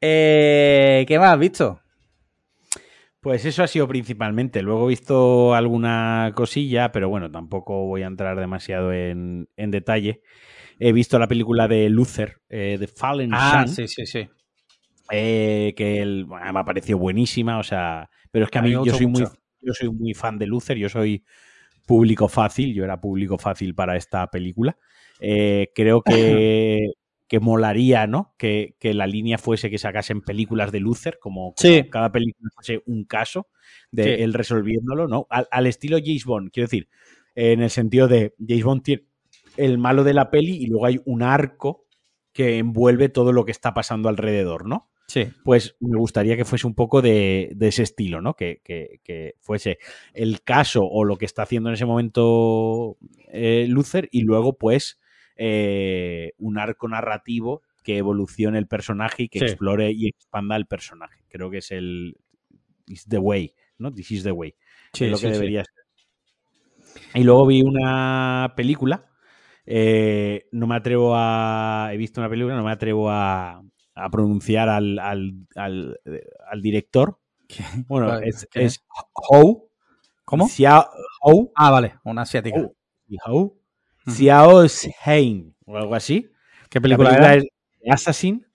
Eh, 0.00 1.04
¿Qué 1.06 1.18
más 1.18 1.34
has 1.34 1.38
visto? 1.38 1.80
Pues 3.20 3.44
eso 3.44 3.62
ha 3.62 3.66
sido 3.66 3.86
principalmente. 3.86 4.62
Luego 4.62 4.86
he 4.86 4.88
visto 4.88 5.54
alguna 5.54 6.32
cosilla, 6.34 6.90
pero 6.90 7.10
bueno, 7.10 7.30
tampoco 7.30 7.86
voy 7.86 8.02
a 8.02 8.06
entrar 8.06 8.40
demasiado 8.40 8.92
en, 8.92 9.46
detalle. 9.56 10.22
He 10.80 10.92
visto 10.92 11.18
la 11.18 11.28
película 11.28 11.68
de 11.68 11.90
Luther, 11.90 12.40
eh, 12.48 12.78
de 12.80 12.86
Fallen 12.88 13.30
ah, 13.34 13.66
sí, 13.68 13.86
sí, 13.86 14.06
sí. 14.06 14.28
Eh, 15.10 15.74
que 15.76 16.24
me 16.26 16.58
ha 16.58 16.64
parecido 16.64 16.98
buenísima, 16.98 17.58
o 17.58 17.62
sea, 17.62 18.08
pero 18.30 18.46
es 18.46 18.50
que 18.50 18.58
a, 18.58 18.62
mí, 18.62 18.70
yo 18.70 18.86
soy 18.86 19.06
muy 19.06 19.24
yo 19.60 19.74
soy 19.74 19.90
muy 19.90 20.14
fan 20.14 20.38
de 20.38 20.46
Luther, 20.46 20.76
yo 20.76 20.88
soy 20.88 21.24
público 21.86 22.28
fácil, 22.28 22.74
yo 22.74 22.84
era 22.84 23.00
público 23.00 23.38
fácil 23.38 23.74
para 23.74 23.96
esta 23.96 24.26
película. 24.28 24.76
Eh, 25.20 25.70
creo 25.74 26.02
que, 26.02 26.88
que 27.32 27.40
molaría, 27.40 28.06
¿no? 28.06 28.34
Que, 28.36 28.74
la 28.82 29.06
línea 29.06 29.38
fuese 29.38 29.70
que 29.70 29.78
sacasen 29.78 30.20
películas 30.20 30.70
de 30.70 30.80
Luther, 30.80 31.18
como, 31.18 31.54
cada 31.90 32.12
película 32.12 32.50
fuese 32.54 32.82
un 32.84 33.04
caso 33.04 33.48
de 33.90 34.22
él 34.22 34.34
resolviéndolo, 34.34 35.08
¿no? 35.08 35.26
Al, 35.30 35.66
estilo 35.66 35.96
James 35.96 36.26
Bond, 36.26 36.50
quiero 36.50 36.66
decir, 36.66 36.90
en 37.34 37.62
el 37.62 37.70
sentido 37.70 38.06
de 38.06 38.34
James 38.38 38.64
Bond 38.64 38.82
tiene 38.82 39.04
el 39.56 39.78
malo 39.78 40.04
de 40.04 40.12
la 40.12 40.30
peli 40.30 40.56
y 40.56 40.66
luego 40.66 40.84
hay 40.84 41.00
un 41.06 41.22
arco 41.22 41.86
que 42.34 42.58
envuelve 42.58 43.08
todo 43.08 43.32
lo 43.32 43.46
que 43.46 43.52
está 43.52 43.72
pasando 43.72 44.10
alrededor, 44.10 44.66
¿no? 44.66 44.90
Sí. 45.08 45.28
Pues 45.44 45.76
me 45.80 45.98
gustaría 45.98 46.36
que 46.36 46.44
fuese 46.44 46.66
un 46.66 46.74
poco 46.74 47.02
de, 47.02 47.54
ese 47.60 47.82
estilo, 47.82 48.20
¿no? 48.20 48.34
Que, 48.34 48.60
fuese 49.40 49.78
el 50.14 50.42
caso 50.42 50.82
o 50.82 51.04
lo 51.04 51.16
que 51.16 51.26
está 51.26 51.42
haciendo 51.42 51.68
en 51.68 51.74
ese 51.74 51.84
momento 51.84 52.96
eh, 53.28 53.66
Luther 53.68 54.08
y 54.10 54.22
luego, 54.22 54.56
pues, 54.56 54.98
eh, 55.36 56.32
un 56.38 56.58
arco 56.58 56.88
narrativo 56.88 57.62
que 57.82 57.98
evolucione 57.98 58.58
el 58.58 58.66
personaje 58.66 59.24
y 59.24 59.28
que 59.28 59.40
explore 59.40 59.90
y 59.92 60.08
expanda 60.08 60.56
el 60.56 60.66
personaje. 60.66 61.24
Creo 61.28 61.50
que 61.50 61.58
es 61.58 61.70
el. 61.70 62.16
Is 62.86 63.06
the 63.08 63.18
way, 63.18 63.54
¿no? 63.78 63.92
This 63.92 64.10
is 64.10 64.22
the 64.22 64.32
way. 64.32 64.54
es 64.92 65.10
lo 65.10 65.18
que 65.18 65.30
debería 65.30 65.64
ser. 65.64 65.74
Y 67.14 67.24
luego 67.24 67.46
vi 67.46 67.62
una 67.62 68.52
película. 68.56 69.08
Eh, 69.66 70.48
no 70.52 70.66
me 70.66 70.76
atrevo 70.76 71.14
a. 71.14 71.90
He 71.92 71.96
visto 71.96 72.20
una 72.20 72.30
película, 72.30 72.56
no 72.56 72.64
me 72.64 72.72
atrevo 72.72 73.10
a, 73.10 73.62
a 73.94 74.10
pronunciar 74.10 74.68
al, 74.68 74.98
al, 74.98 75.46
al, 75.54 76.00
al 76.50 76.62
director. 76.62 77.18
Bueno, 77.86 78.18
es, 78.18 78.48
es 78.54 78.84
Hou. 79.28 79.68
¿Cómo? 80.24 80.48
Xiao, 80.48 80.88
Hou. 81.20 81.52
Ah, 81.54 81.70
vale, 81.70 81.94
una 82.04 82.22
asiática. 82.22 82.58
Hou. 83.26 83.60
Xiao 84.06 84.64
Hein, 85.04 85.54
o 85.66 85.76
algo 85.76 85.94
así. 85.94 86.30
¿Qué 86.70 86.80
película, 86.80 87.34
es? 87.34 87.44
Assassin. 87.90 88.46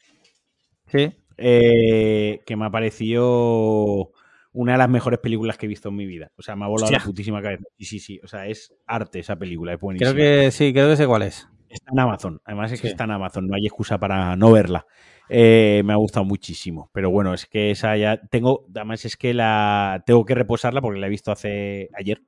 Sí. 0.88 1.14
Eh, 1.38 2.42
que 2.46 2.56
me 2.56 2.66
ha 2.66 2.72
parecido 2.72 4.12
una 4.54 4.72
de 4.72 4.78
las 4.80 4.90
mejores 4.90 5.20
películas 5.20 5.58
que 5.58 5.68
he 5.68 5.70
visto 5.70 5.90
en 5.90 5.96
mi 5.96 6.08
vida. 6.08 6.32
O 6.36 6.42
sea, 6.42 6.56
me 6.56 6.66
ha 6.66 6.68
volado 6.68 6.92
la 6.92 7.00
putísima 7.00 7.42
cabeza. 7.44 7.64
Sí, 7.78 7.86
sí, 7.86 8.00
sí. 8.00 8.20
O 8.24 8.28
sea, 8.28 8.48
es 8.48 8.74
arte 8.88 9.20
esa 9.20 9.36
película, 9.36 9.74
es 9.74 9.80
buenísima. 9.80 10.12
Creo 10.14 10.46
que 10.46 10.52
sí, 10.52 10.74
creo 10.74 10.90
que 10.90 10.96
sé 10.96 11.06
cuál 11.06 11.22
es. 11.22 11.48
Está 11.70 11.92
en 11.92 12.00
Amazon. 12.00 12.42
Además 12.46 12.72
es 12.72 12.82
que 12.82 12.88
está 12.88 13.04
en 13.04 13.12
Amazon. 13.12 13.46
No 13.48 13.56
hay 13.56 13.68
excusa 13.68 14.00
para 14.00 14.36
no 14.36 14.52
verla. 14.52 14.88
Eh, 15.30 15.82
me 15.86 15.94
ha 15.94 15.98
gustado 15.98 16.26
muchísimo. 16.26 16.90
Pero 16.94 17.10
bueno, 17.10 17.34
es 17.34 17.46
que 17.46 17.72
esa 17.72 17.96
ya 17.98 18.18
tengo, 18.18 18.66
además 18.70 19.06
es 19.06 19.18
que 19.18 19.34
la 19.34 20.04
tengo 20.06 20.26
que 20.26 20.36
reposarla 20.36 20.82
porque 20.82 21.00
la 21.00 21.08
he 21.08 21.12
visto 21.12 21.32
hace 21.32 21.90
ayer. 21.98 22.22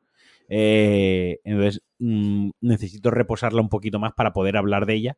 Eh, 0.49 1.39
entonces 1.43 1.83
mm, 1.99 2.49
necesito 2.61 3.11
reposarla 3.11 3.61
un 3.61 3.69
poquito 3.69 3.99
más 3.99 4.13
para 4.13 4.33
poder 4.33 4.57
hablar 4.57 4.85
de 4.85 4.95
ella 4.95 5.17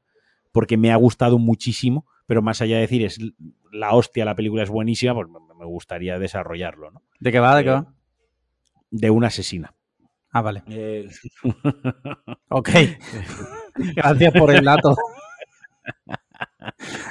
porque 0.51 0.77
me 0.77 0.91
ha 0.91 0.95
gustado 0.95 1.39
muchísimo, 1.39 2.05
pero 2.25 2.41
más 2.41 2.61
allá 2.61 2.75
de 2.75 2.81
decir 2.81 3.03
es 3.05 3.19
la 3.71 3.93
hostia, 3.93 4.25
la 4.25 4.35
película 4.35 4.63
es 4.63 4.69
buenísima, 4.69 5.13
pues 5.13 5.27
me 5.57 5.65
gustaría 5.65 6.19
desarrollarlo, 6.19 6.91
¿no? 6.91 7.01
¿De 7.19 7.31
qué 7.31 7.39
va? 7.39 7.55
¿De 7.55 7.63
qué 7.63 7.69
va? 7.69 7.93
De 8.89 9.09
una 9.09 9.27
asesina. 9.27 9.73
Ah, 10.31 10.41
vale. 10.41 10.63
ok. 12.49 12.69
Gracias 13.95 14.33
por 14.33 14.53
el 14.53 14.65
dato. 14.65 14.95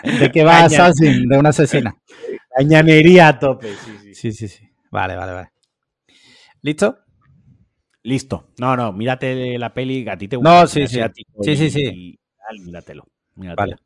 ¿De 0.02 0.30
qué 0.30 0.44
va 0.44 0.64
Assassin? 0.64 1.28
De 1.28 1.38
una 1.38 1.50
asesina. 1.50 1.94
Cañanería 2.56 3.28
a 3.28 3.38
tope. 3.38 3.74
Sí 4.12 4.32
sí. 4.32 4.48
sí, 4.48 4.68
Vale, 4.90 5.16
vale, 5.16 5.32
vale. 5.32 5.52
¿Listo? 6.62 6.98
Listo. 8.02 8.48
No, 8.58 8.76
no, 8.76 8.92
mírate 8.92 9.58
la 9.58 9.72
peli 9.72 10.08
a 10.08 10.16
ti 10.16 10.28
te 10.28 10.36
gusta. 10.36 10.60
No, 10.60 10.66
sí, 10.66 10.86
sí. 10.86 11.00
Sí, 11.42 11.56
sí, 11.56 11.70
sí. 11.70 12.18
míratelo. 12.64 13.06
Vale. 13.34 13.76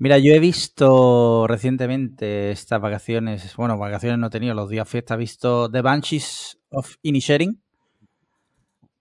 Mira, 0.00 0.18
yo 0.18 0.32
he 0.32 0.38
visto 0.38 1.46
recientemente 1.48 2.52
estas 2.52 2.80
vacaciones, 2.80 3.56
bueno, 3.56 3.76
vacaciones 3.76 4.18
no 4.18 4.28
he 4.28 4.30
tenido, 4.30 4.54
los 4.54 4.70
días 4.70 4.88
fiesta, 4.88 5.14
he 5.14 5.18
visto 5.18 5.68
The 5.68 5.82
Banshees 5.82 6.60
of 6.70 6.94
Inisherin, 7.02 7.60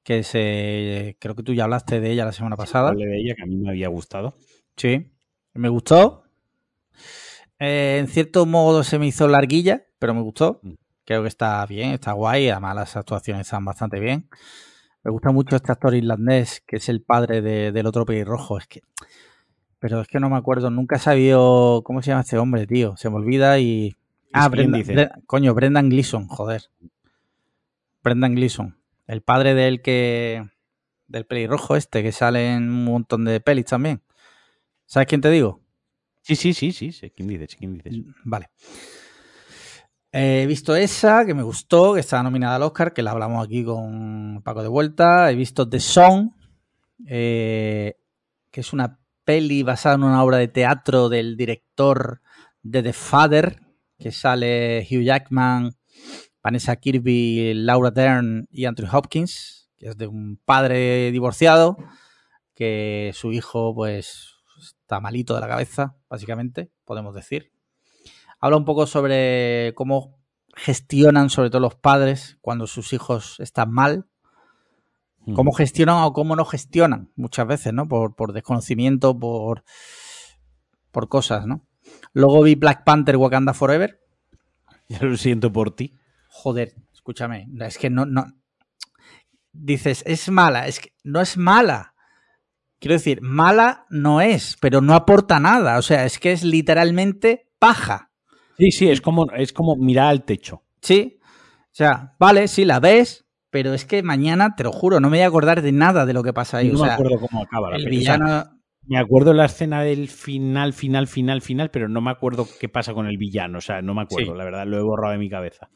que 0.04 0.24
se, 0.24 1.16
creo 1.20 1.36
que 1.36 1.44
tú 1.44 1.54
ya 1.54 1.66
hablaste 1.66 2.00
de 2.00 2.12
ella 2.12 2.26
la 2.26 2.32
semana 2.32 2.56
pasada. 2.56 2.94
Sí, 2.96 3.06
de 3.06 3.20
ella, 3.20 3.36
que 3.36 3.44
a 3.44 3.46
mí 3.46 3.58
me 3.58 3.70
había 3.70 3.90
gustado. 3.90 4.34
Sí, 4.76 5.12
me 5.58 5.70
gustó. 5.70 6.24
Eh, 7.60 7.98
en 8.00 8.08
cierto 8.08 8.46
modo 8.46 8.84
se 8.84 9.00
me 9.00 9.08
hizo 9.08 9.28
larguilla, 9.28 9.86
pero 10.00 10.14
me 10.14 10.22
gustó. 10.22 10.60
Mm. 10.64 10.74
Creo 11.06 11.22
que 11.22 11.30
está 11.30 11.66
bien, 11.66 11.92
está 11.92 12.12
guay. 12.12 12.50
Además, 12.50 12.76
las 12.76 12.98
actuaciones 12.98 13.48
están 13.48 13.64
bastante 13.64 14.00
bien. 14.00 14.28
Me 15.04 15.12
gusta 15.12 15.32
mucho 15.32 15.56
este 15.56 15.72
actor 15.72 15.96
irlandés, 15.96 16.62
que 16.68 16.76
es 16.76 16.90
el 16.90 17.02
padre 17.02 17.42
del 17.42 17.86
otro 17.86 18.06
pelirrojo. 18.06 18.58
Es 18.58 18.68
que. 18.68 18.82
Pero 19.80 20.02
es 20.02 20.08
que 20.08 20.20
no 20.20 20.30
me 20.30 20.36
acuerdo, 20.36 20.70
nunca 20.70 20.98
he 20.98 21.00
sabido 21.00 21.82
cómo 21.84 22.02
se 22.02 22.10
llama 22.10 22.22
este 22.22 22.38
hombre, 22.38 22.68
tío. 22.68 22.98
Se 22.98 23.10
me 23.10 23.16
olvida 23.16 23.58
y. 23.60 23.96
Ah, 24.34 24.50
Brendan, 24.50 24.84
coño, 25.26 25.54
Brendan 25.54 25.90
Gleeson, 25.90 26.28
joder. 26.28 26.64
Brendan 28.04 28.36
Gleeson. 28.36 28.78
El 29.08 29.22
padre 29.22 29.54
del 29.54 29.82
que. 29.82 30.46
del 31.08 31.26
pelirrojo 31.26 31.78
este, 31.78 32.04
que 32.04 32.12
sale 32.12 32.54
en 32.54 32.64
un 32.64 32.84
montón 32.84 33.24
de 33.24 33.40
pelis 33.40 33.66
también. 33.66 34.02
¿Sabes 34.88 35.08
quién 35.08 35.20
te 35.20 35.30
digo? 35.30 35.62
Sí, 36.22 36.36
sí, 36.36 36.54
sí, 36.54 36.72
sí, 36.72 36.94
sí. 36.94 37.10
¿Quién 37.12 37.28
dices? 37.28 37.56
¿Quién 37.58 37.74
dices? 37.74 37.94
Vale. 38.24 38.50
He 40.12 40.46
visto 40.48 40.76
esa, 40.76 41.26
que 41.26 41.34
me 41.34 41.44
gustó, 41.44 41.94
que 41.94 42.00
estaba 42.00 42.24
nominada 42.24 42.56
al 42.56 42.64
Oscar, 42.64 42.94
que 42.94 43.04
la 43.04 43.12
hablamos 43.12 43.46
aquí 43.46 43.66
con 43.66 44.42
Paco 44.44 44.64
de 44.64 44.70
Vuelta. 44.70 45.30
He 45.30 45.36
visto 45.36 45.68
The 45.68 45.82
Song, 45.82 46.32
eh, 47.06 47.98
que 48.50 48.62
es 48.62 48.72
una 48.72 48.98
peli 49.26 49.62
basada 49.62 49.96
en 49.96 50.04
una 50.04 50.24
obra 50.24 50.38
de 50.38 50.48
teatro 50.48 51.10
del 51.10 51.36
director 51.36 52.22
de 52.64 52.82
The 52.82 52.94
Father, 52.94 53.60
que 54.00 54.14
sale 54.14 54.88
Hugh 54.90 55.04
Jackman, 55.04 55.72
Vanessa 56.42 56.78
Kirby, 56.78 57.54
Laura 57.54 57.92
Dern 57.92 58.48
y 58.50 58.64
Anthony 58.64 58.88
Hopkins, 58.90 59.70
que 59.76 59.90
es 59.90 59.98
de 59.98 60.08
un 60.08 60.40
padre 60.46 61.12
divorciado, 61.12 61.78
que 62.56 63.12
su 63.14 63.34
hijo 63.34 63.76
pues 63.76 64.37
está 64.88 65.00
malito 65.00 65.36
de 65.36 65.42
la 65.42 65.48
cabeza, 65.48 65.98
básicamente, 66.10 66.72
podemos 66.86 67.14
decir 67.14 67.52
habla 68.40 68.58
un 68.58 68.66
poco 68.66 68.88
sobre 68.88 69.74
cómo 69.76 70.18
gestionan, 70.56 71.30
sobre 71.30 71.50
todo 71.50 71.62
los 71.62 71.76
padres, 71.76 72.38
cuando 72.42 72.68
sus 72.68 72.94
hijos 72.94 73.40
están 73.40 73.72
mal. 73.72 74.08
Cómo 75.36 75.52
gestionan 75.52 76.04
o 76.04 76.14
cómo 76.14 76.38
no 76.38 76.46
gestionan 76.46 77.12
muchas 77.18 77.46
veces, 77.46 77.74
¿no? 77.74 77.86
Por, 77.90 78.32
desconocimiento, 78.32 79.20
por, 79.20 79.66
por 80.90 81.10
cosas, 81.10 81.46
¿no? 81.46 81.68
Luego 82.14 82.44
vi 82.44 82.56
Black 82.56 82.86
Panther 82.86 83.18
Wakanda 83.18 83.54
Forever. 83.54 84.00
Ya 84.90 85.00
lo 85.02 85.18
siento 85.18 85.52
por 85.52 85.76
ti. 85.76 85.98
Joder, 86.30 86.74
escúchame. 86.94 87.46
Es 87.60 87.78
que 87.78 87.90
no, 87.90 88.06
no. 88.06 88.26
Dices, 89.52 90.02
es 90.08 90.30
mala. 90.30 90.66
Es 90.66 90.80
que 90.80 90.94
no 91.04 91.20
es 91.20 91.36
mala. 91.36 91.94
Quiero 92.80 92.94
decir, 92.94 93.22
mala 93.22 93.86
no 93.90 94.22
es, 94.22 94.58
pero 94.62 94.82
no 94.82 94.94
aporta 94.94 95.40
nada. 95.40 95.78
O 95.78 95.82
sea, 95.82 96.06
es 96.06 96.20
que 96.20 96.32
es 96.32 96.44
literalmente 96.44 97.50
paja. 97.60 98.12
Sí, 98.58 98.72
sí, 98.72 98.90
es 98.90 99.02
como, 99.02 99.32
es 99.32 99.54
como 99.54 99.76
mirar 99.76 100.08
al 100.08 100.24
techo. 100.24 100.64
Sí. 100.82 101.20
O 101.22 101.78
sea, 101.78 102.16
vale, 102.20 102.48
sí, 102.48 102.66
la 102.66 102.80
ves, 102.80 103.28
pero 103.50 103.74
es 103.74 103.86
que 103.86 104.04
mañana, 104.04 104.56
te 104.56 104.64
lo 104.64 104.72
juro, 104.72 105.00
no 105.00 105.10
me 105.10 105.18
voy 105.18 105.24
a 105.24 105.28
acordar 105.28 105.62
de 105.62 105.72
nada 105.72 106.06
de 106.06 106.14
lo 106.14 106.24
que 106.24 106.34
pasa 106.34 106.58
ahí. 106.58 106.70
No 106.70 106.84
me 106.84 106.92
acuerdo 106.92 107.20
cómo 107.20 107.44
acaba 107.44 107.72
la 107.72 107.78
el 107.78 107.86
villano. 107.88 108.44
me 108.88 108.98
acuerdo 108.98 109.34
la 109.34 109.46
escena 109.46 109.84
del 109.84 110.08
final, 110.08 110.74
final, 110.74 111.08
final, 111.08 111.42
final, 111.42 111.72
pero 111.72 111.88
no 111.88 112.02
me 112.02 112.12
acuerdo 112.12 112.48
qué 112.60 112.70
pasa 112.70 112.94
con 112.94 113.08
el 113.08 113.18
villano. 113.18 113.60
O 113.60 113.62
sea, 113.62 113.82
no 113.82 113.94
me 113.94 114.02
acuerdo, 114.02 114.36
la 114.36 114.44
verdad, 114.44 114.66
lo 114.66 114.78
he 114.78 114.84
borrado 114.84 115.14
de 115.14 115.20
mi 115.20 115.30
cabeza. 115.30 115.70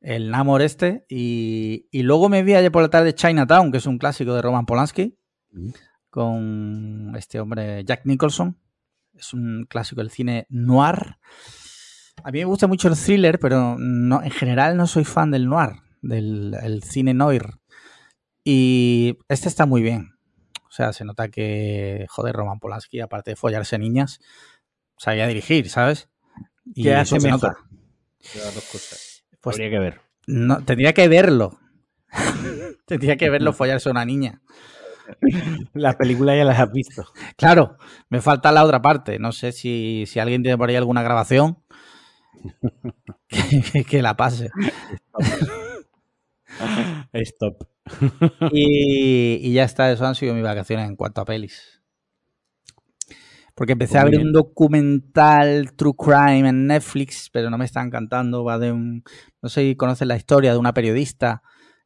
El 0.00 0.30
Namor 0.30 0.62
este. 0.62 1.04
Y, 1.08 1.88
luego 1.92 2.28
me 2.28 2.42
vi 2.42 2.54
ayer 2.54 2.70
por 2.70 2.82
la 2.82 2.90
tarde 2.90 3.14
Chinatown, 3.14 3.72
que 3.72 3.78
es 3.78 3.86
un 3.86 3.98
clásico 3.98 4.34
de 4.34 4.42
Roman 4.42 4.66
Polanski, 4.66 5.18
con 6.16 7.12
este 7.14 7.38
hombre 7.40 7.84
Jack 7.84 8.06
Nicholson. 8.06 8.58
Es 9.12 9.34
un 9.34 9.66
clásico 9.68 10.00
del 10.00 10.10
cine 10.10 10.46
noir. 10.48 11.18
A 12.24 12.30
mí 12.30 12.38
me 12.38 12.46
gusta 12.46 12.66
mucho 12.66 12.88
el 12.88 12.96
thriller, 12.96 13.38
pero 13.38 13.76
no, 13.78 14.22
en 14.22 14.30
general 14.30 14.78
no 14.78 14.86
soy 14.86 15.04
fan 15.04 15.30
del 15.30 15.46
noir, 15.46 15.72
del 16.00 16.82
cine 16.82 17.12
noir. 17.12 17.42
Y 18.44 19.18
este 19.28 19.48
está 19.48 19.66
muy 19.66 19.82
bien. 19.82 20.14
O 20.66 20.70
sea, 20.70 20.94
se 20.94 21.04
nota 21.04 21.28
que, 21.28 22.06
joder, 22.08 22.34
Roman 22.34 22.60
Polanski, 22.60 23.00
aparte 23.00 23.32
de 23.32 23.36
follarse 23.36 23.78
niñas, 23.78 24.18
sabía 24.96 25.26
dirigir, 25.26 25.68
¿sabes? 25.68 26.08
Y 26.64 26.84
¿Qué 26.84 26.94
hace 26.94 27.20
mejor? 27.20 27.58
dos 28.32 28.64
cosas. 28.72 29.22
Pues, 29.42 29.58
que 29.58 29.68
ver. 29.68 30.00
No, 30.26 30.64
tendría 30.64 30.94
que 30.94 31.08
verlo. 31.08 31.60
tendría 32.86 33.18
que 33.18 33.28
verlo 33.28 33.52
follarse 33.52 33.90
a 33.90 33.92
una 33.92 34.06
niña. 34.06 34.40
La 35.74 35.96
película 35.96 36.36
ya 36.36 36.44
las 36.44 36.58
has 36.58 36.72
visto. 36.72 37.04
Claro, 37.36 37.76
me 38.08 38.20
falta 38.20 38.52
la 38.52 38.64
otra 38.64 38.82
parte. 38.82 39.18
No 39.18 39.32
sé 39.32 39.52
si, 39.52 40.04
si 40.06 40.18
alguien 40.18 40.42
tiene 40.42 40.58
por 40.58 40.68
ahí 40.68 40.76
alguna 40.76 41.02
grabación 41.02 41.58
que, 43.88 44.02
la 44.02 44.16
pase. 44.16 44.50
Stop. 47.12 47.68
y, 48.52 49.52
ya 49.52 49.64
está, 49.64 49.90
eso 49.90 50.06
han 50.06 50.14
sido 50.14 50.34
mis 50.34 50.42
vacaciones 50.42 50.88
en 50.88 50.96
cuanto 50.96 51.20
a 51.20 51.24
pelis. 51.24 51.82
Porque 53.54 53.72
empecé 53.72 53.96
a 53.96 54.04
ver 54.04 54.18
un 54.18 54.32
documental 54.32 55.72
True 55.76 55.94
Crime 55.96 56.48
en 56.48 56.66
Netflix, 56.66 57.30
pero 57.32 57.48
no 57.48 57.56
me 57.56 57.64
está 57.64 57.80
encantando. 57.82 58.44
Va 58.44 58.58
de 58.58 58.70
un. 58.70 59.02
No 59.40 59.48
sé 59.48 59.62
si 59.62 59.76
conoces 59.76 60.06
la 60.06 60.16
historia 60.16 60.52
de 60.52 60.58
una 60.58 60.74
periodista 60.74 61.42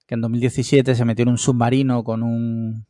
que 0.08 0.14
en 0.14 0.20
2017 0.20 0.96
se 0.96 1.04
metió 1.04 1.22
en 1.22 1.28
un 1.28 1.38
submarino 1.38 2.02
con 2.02 2.24
un. 2.24 2.86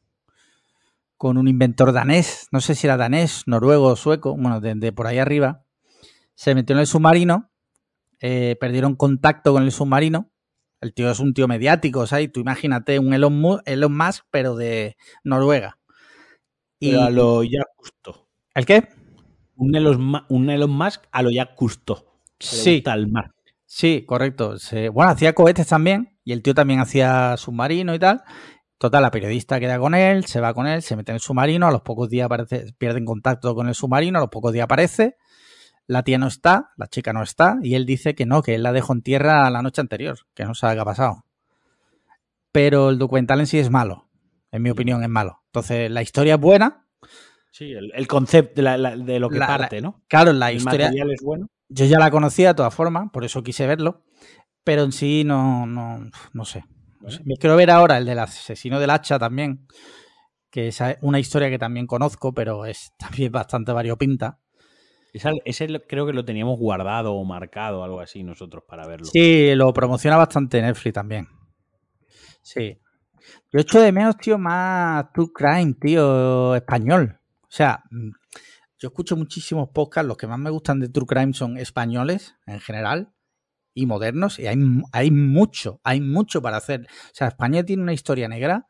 Con 1.21 1.37
un 1.37 1.49
inventor 1.49 1.93
danés. 1.93 2.49
No 2.51 2.63
sé 2.63 2.75
si 2.75 2.87
era 2.87 2.97
danés, 2.97 3.43
noruego 3.45 3.89
o 3.89 3.97
sueco. 3.97 4.35
Bueno, 4.39 4.59
de 4.63 4.91
por 4.91 5.07
ahí 5.07 5.19
arriba. 5.19 5.67
Se 6.35 6.55
metió 6.55 6.75
en 6.75 6.81
el 6.81 6.87
submarino 6.87 7.51
eh, 8.21 8.57
perdieron 8.59 8.97
contacto 8.97 9.53
con 9.53 9.65
el 9.65 9.71
submarino. 9.71 10.31
El 10.81 10.95
tío 10.95 11.11
es 11.11 11.21
un 11.21 11.35
tío 11.35 11.47
mediático, 11.47 12.07
¿sabes? 12.07 12.33
Tú 12.33 12.41
imagínate 12.41 12.99
un 12.99 13.13
Elon, 13.13 13.35
Musk, 13.39 14.25
pero 14.31 14.57
de 14.57 14.97
Noruega. 15.23 15.79
Y 16.79 16.95
a 16.95 17.11
lo 17.11 17.43
ya 17.43 17.65
justo. 17.77 18.31
¿El 18.55 18.65
qué? 18.65 18.89
Un 19.57 19.77
Elon, 19.77 20.71
Musk 20.71 21.03
a 21.13 21.23
lo 21.23 21.31
ya 21.31 21.51
justo. 21.55 22.07
Sí. 22.39 22.81
Tal 22.81 23.11
Sí, 23.67 24.05
correcto. 24.07 24.55
bueno, 24.95 25.13
hacía 25.13 25.35
cohetes 25.35 25.67
también 25.67 26.19
y 26.25 26.33
el 26.33 26.43
tío 26.43 26.55
también 26.55 26.81
hacía 26.81 27.37
submarino 27.37 27.95
y 27.95 27.99
tal. 27.99 28.23
Total, 28.81 29.03
la 29.03 29.13
periodista 29.13 29.61
queda 29.61 29.79
con 29.79 29.95
él, 29.95 30.25
se 30.25 30.41
va 30.41 30.55
con 30.55 30.67
él, 30.67 30.83
se 30.83 30.97
mete 30.97 31.13
en 31.13 31.17
el 31.17 31.21
submarino, 31.21 31.69
a 31.69 31.71
los 31.71 31.83
pocos 31.83 32.09
días 32.09 32.25
aparece, 32.25 32.73
pierden 32.79 33.05
contacto 33.05 33.55
con 33.55 33.69
el 33.69 33.75
submarino, 33.77 34.19
a 34.19 34.23
los 34.23 34.31
pocos 34.31 34.53
días 34.53 34.65
aparece 34.65 35.17
la 35.91 36.05
tía 36.05 36.19
no 36.19 36.29
está, 36.29 36.71
la 36.77 36.87
chica 36.87 37.13
no 37.13 37.21
está, 37.21 37.59
y 37.65 37.75
él 37.75 37.85
dice 37.85 38.15
que 38.15 38.25
no, 38.25 38.43
que 38.43 38.55
él 38.55 38.63
la 38.63 38.73
dejó 38.73 38.93
en 38.93 39.03
tierra 39.03 39.51
la 39.51 39.61
noche 39.61 39.81
anterior, 39.81 40.21
que 40.35 40.45
no 40.45 40.55
sabe 40.55 40.75
qué 40.75 40.81
ha 40.83 40.85
pasado. 40.85 41.25
Pero 42.53 42.91
el 42.91 42.99
documental 42.99 43.41
en 43.41 43.49
sí 43.49 43.59
es 43.59 43.71
malo, 43.71 44.09
en 44.53 44.63
mi 44.63 44.71
opinión 44.71 45.03
es 45.03 45.09
malo. 45.09 45.43
Entonces, 45.47 45.91
la 45.91 46.01
historia 46.03 46.35
es 46.35 46.41
buena. 46.41 46.87
Sí, 47.51 47.73
el, 47.73 48.07
concepto 48.07 48.63
de, 48.63 49.19
lo 49.19 49.29
que 49.29 49.39
parte, 49.41 49.81
¿no? 49.81 50.01
Claro, 50.07 50.33
la 50.33 50.53
historia. 50.53 50.91
es 50.91 51.23
bueno. 51.23 51.49
Yo 51.69 51.87
ya 51.87 51.99
la 51.99 52.13
conocía 52.13 52.49
de 52.51 52.55
todas 52.55 52.73
formas, 52.73 53.11
por 53.13 53.25
eso 53.25 53.43
quise 53.43 53.67
verlo, 53.67 54.05
pero 54.63 54.85
en 54.85 54.93
sí 54.93 55.25
no, 55.25 55.67
no, 55.67 56.09
no 56.33 56.45
sé. 56.45 56.65
Me 57.01 57.37
quiero 57.37 57.57
ver 57.57 57.71
ahora 57.71 57.99
el 57.99 58.05
del 58.05 58.19
asesino 58.19 58.79
del 58.79 58.91
hacha 58.91 59.19
también, 59.19 59.67
que 60.51 60.69
es 60.69 60.83
una 61.01 61.19
historia 61.19 61.49
que 61.49 61.59
también 61.59 61.87
conozco, 61.87 62.33
pero 62.35 62.67
es 62.67 62.93
también 62.99 63.33
bastante 63.33 63.73
variopinta. 63.73 64.39
Ese, 65.13 65.67
creo 65.89 66.07
que 66.07 66.13
lo 66.13 66.25
teníamos 66.25 66.57
guardado 66.59 67.15
o 67.15 67.25
marcado, 67.25 67.83
algo 67.83 68.01
así, 68.01 68.23
nosotros 68.23 68.63
para 68.67 68.87
verlo. 68.87 69.07
Sí, 69.07 69.55
lo 69.57 69.73
promociona 69.73 70.17
bastante 70.17 70.63
Netflix 70.63 70.95
también. 70.95 71.27
Sí. 72.43 72.79
Yo 73.53 73.61
echo 73.61 73.81
de 73.81 73.91
menos, 73.91 74.17
tío, 74.17 74.39
más 74.39 75.13
True 75.13 75.31
Crime, 75.35 75.75
tío, 75.81 76.55
español. 76.55 77.19
O 77.43 77.49
sea, 77.49 77.83
mm, 77.91 78.11
yo 78.79 78.89
escucho 78.89 79.17
muchísimos 79.17 79.71
podcasts, 79.71 80.07
los 80.07 80.17
que 80.17 80.29
más 80.29 80.39
me 80.39 80.51
gustan 80.51 80.79
de 80.79 80.89
True 80.89 81.07
Crime 81.07 81.33
son 81.33 81.59
españoles 81.59 82.37
en 82.47 82.61
general 82.61 83.13
y 83.75 83.87
modernos, 83.87 84.39
y 84.39 84.47
hay, 84.47 84.57
hay 84.93 85.11
mucho, 85.11 85.81
hay 85.85 86.01
mucho 86.01 86.43
para 86.43 86.57
hacer. 86.57 86.83
O 86.83 87.15
sea, 87.15 87.29
España 87.29 87.65
tiene 87.65 87.83
una 87.83 87.93
historia 87.93 88.29
negra. 88.29 88.67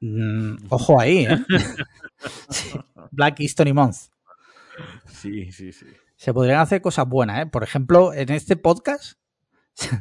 Mm, 0.00 0.56
ojo 0.68 1.00
ahí, 1.00 1.26
¿eh? 1.26 1.38
Black 3.10 3.40
History 3.40 3.72
Month. 3.72 3.96
Sí, 5.06 5.50
sí, 5.52 5.72
sí. 5.72 5.86
Se 6.16 6.32
podrían 6.32 6.60
hacer 6.60 6.80
cosas 6.80 7.06
buenas, 7.08 7.42
¿eh? 7.42 7.46
Por 7.46 7.62
ejemplo, 7.62 8.12
en 8.12 8.30
este 8.30 8.56
podcast 8.56 9.18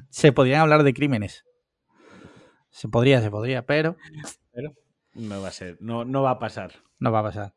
se 0.09 0.31
podrían 0.31 0.61
hablar 0.61 0.83
de 0.83 0.93
crímenes. 0.93 1.45
Se 2.69 2.89
podría, 2.89 3.21
se 3.21 3.31
podría, 3.31 3.65
pero. 3.65 3.95
Pero 4.51 4.73
no 5.13 5.41
va 5.41 5.47
a 5.47 5.51
ser, 5.51 5.77
no, 5.79 6.03
no 6.03 6.23
va 6.23 6.31
a 6.31 6.39
pasar. 6.39 6.73
No 6.99 7.11
va 7.11 7.19
a 7.19 7.23
pasar. 7.23 7.53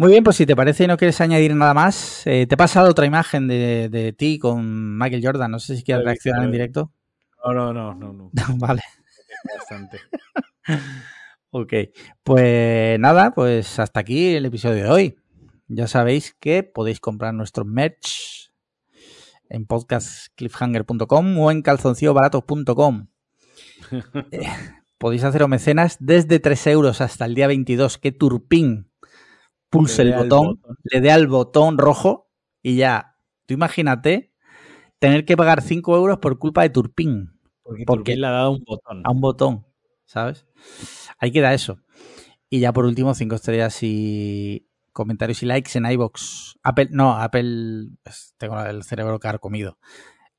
Muy 0.00 0.12
bien, 0.12 0.24
pues 0.24 0.36
si 0.36 0.46
te 0.46 0.56
parece 0.56 0.84
y 0.84 0.86
no 0.86 0.96
quieres 0.96 1.20
añadir 1.20 1.54
nada 1.54 1.74
más, 1.74 2.26
eh, 2.26 2.46
te 2.46 2.54
he 2.54 2.56
pasado 2.56 2.88
otra 2.88 3.04
imagen 3.04 3.46
de, 3.46 4.14
ti 4.16 4.38
con 4.38 4.96
Michael 4.96 5.22
Jordan. 5.22 5.50
No 5.50 5.58
sé 5.58 5.76
si 5.76 5.82
quieres 5.82 6.06
reaccionar 6.06 6.42
en 6.42 6.50
directo. 6.50 6.90
No, 7.44 7.52
no, 7.52 7.74
no, 7.74 7.92
no. 7.92 8.12
no. 8.14 8.30
vale. 8.56 8.80
Bastante. 9.58 9.98
ok, 11.50 11.72
pues 12.22 12.98
nada, 12.98 13.32
pues 13.34 13.78
hasta 13.78 14.00
aquí 14.00 14.36
el 14.36 14.46
episodio 14.46 14.84
de 14.84 14.88
hoy. 14.88 15.18
Ya 15.68 15.86
sabéis 15.86 16.34
que 16.40 16.62
podéis 16.62 16.98
comprar 16.98 17.34
nuestro 17.34 17.66
merch 17.66 18.54
en 19.50 19.66
podcastcliffhanger.com 19.66 21.38
o 21.40 21.50
en 21.50 21.60
calzoncillobaratos.com. 21.60 23.08
Eh, 24.30 24.46
podéis 24.96 25.24
haceros 25.24 25.50
mecenas 25.50 25.98
desde 26.00 26.38
3 26.38 26.68
euros 26.68 27.02
hasta 27.02 27.26
el 27.26 27.34
día 27.34 27.48
22. 27.48 27.98
¡Qué 27.98 28.12
turpín! 28.12 28.89
Pulse 29.70 30.02
el 30.02 30.14
botón, 30.14 30.60
le 30.82 31.00
dé 31.00 31.10
al 31.10 31.28
botón 31.28 31.78
rojo 31.78 32.30
y 32.62 32.76
ya. 32.76 33.16
Tú 33.46 33.54
imagínate 33.54 34.32
tener 34.98 35.24
que 35.24 35.36
pagar 35.36 35.62
5 35.62 35.96
euros 35.96 36.18
por 36.18 36.38
culpa 36.38 36.62
de 36.62 36.70
Turpin. 36.70 37.40
Porque, 37.86 38.16
le 38.16 38.26
ha 38.26 38.30
dado 38.30 38.50
un 38.50 38.64
botón. 38.64 39.02
A 39.04 39.10
un 39.10 39.20
botón, 39.20 39.66
¿sabes? 40.04 40.46
Ahí 41.18 41.30
queda 41.30 41.54
eso. 41.54 41.78
Y 42.48 42.58
ya 42.58 42.72
por 42.72 42.84
último, 42.84 43.14
5 43.14 43.34
estrellas 43.36 43.78
y 43.82 44.68
comentarios 44.92 45.42
y 45.42 45.46
likes 45.46 45.78
en 45.78 45.86
iBox. 45.86 46.56
Apple, 46.62 46.88
no, 46.90 47.16
Apple. 47.16 47.90
Tengo 48.38 48.60
el 48.60 48.82
cerebro 48.82 49.20
carcomido. 49.20 49.78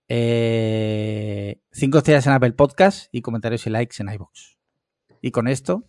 5 0.08 0.10
eh, 0.10 1.58
estrellas 1.72 2.28
en 2.28 2.34
Apple 2.34 2.52
Podcast 2.52 3.08
y 3.14 3.22
comentarios 3.22 3.66
y 3.66 3.70
likes 3.70 3.96
en 4.00 4.10
iBox. 4.10 4.58
Y 5.22 5.32
con 5.32 5.48
esto, 5.48 5.88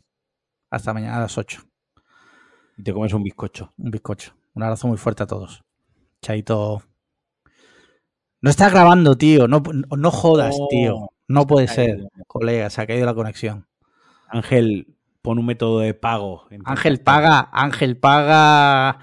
hasta 0.71 0.95
mañana 0.95 1.17
a 1.17 1.21
las 1.23 1.39
8 1.39 1.72
y 2.77 2.83
te 2.83 2.93
comes 2.93 3.13
un 3.13 3.23
bizcocho. 3.23 3.73
Un 3.79 3.91
bizcocho. 3.91 4.35
Un 4.55 4.63
abrazo 4.63 4.89
muy 4.89 4.99
fuerte 4.99 5.23
a 5.23 5.27
todos. 5.27 5.63
Chaito. 6.21 6.83
No 8.41 8.51
estás 8.51 8.73
grabando, 8.73 9.17
tío. 9.17 9.49
No, 9.49 9.63
no 9.97 10.11
jodas, 10.11 10.57
tío. 10.71 11.11
No 11.29 11.47
puede 11.47 11.69
ser. 11.69 12.09
Colega, 12.27 12.69
se 12.71 12.81
ha 12.81 12.87
caído 12.87 13.07
la 13.07 13.15
conexión. 13.15 13.67
Ángel, 14.29 14.95
pon 15.23 15.39
un 15.39 15.47
método 15.47 15.81
de 15.81 15.95
pago. 15.95 16.49
Ángel 16.65 17.01
paga, 17.01 17.49
Ángel 17.53 17.97
paga 17.97 18.99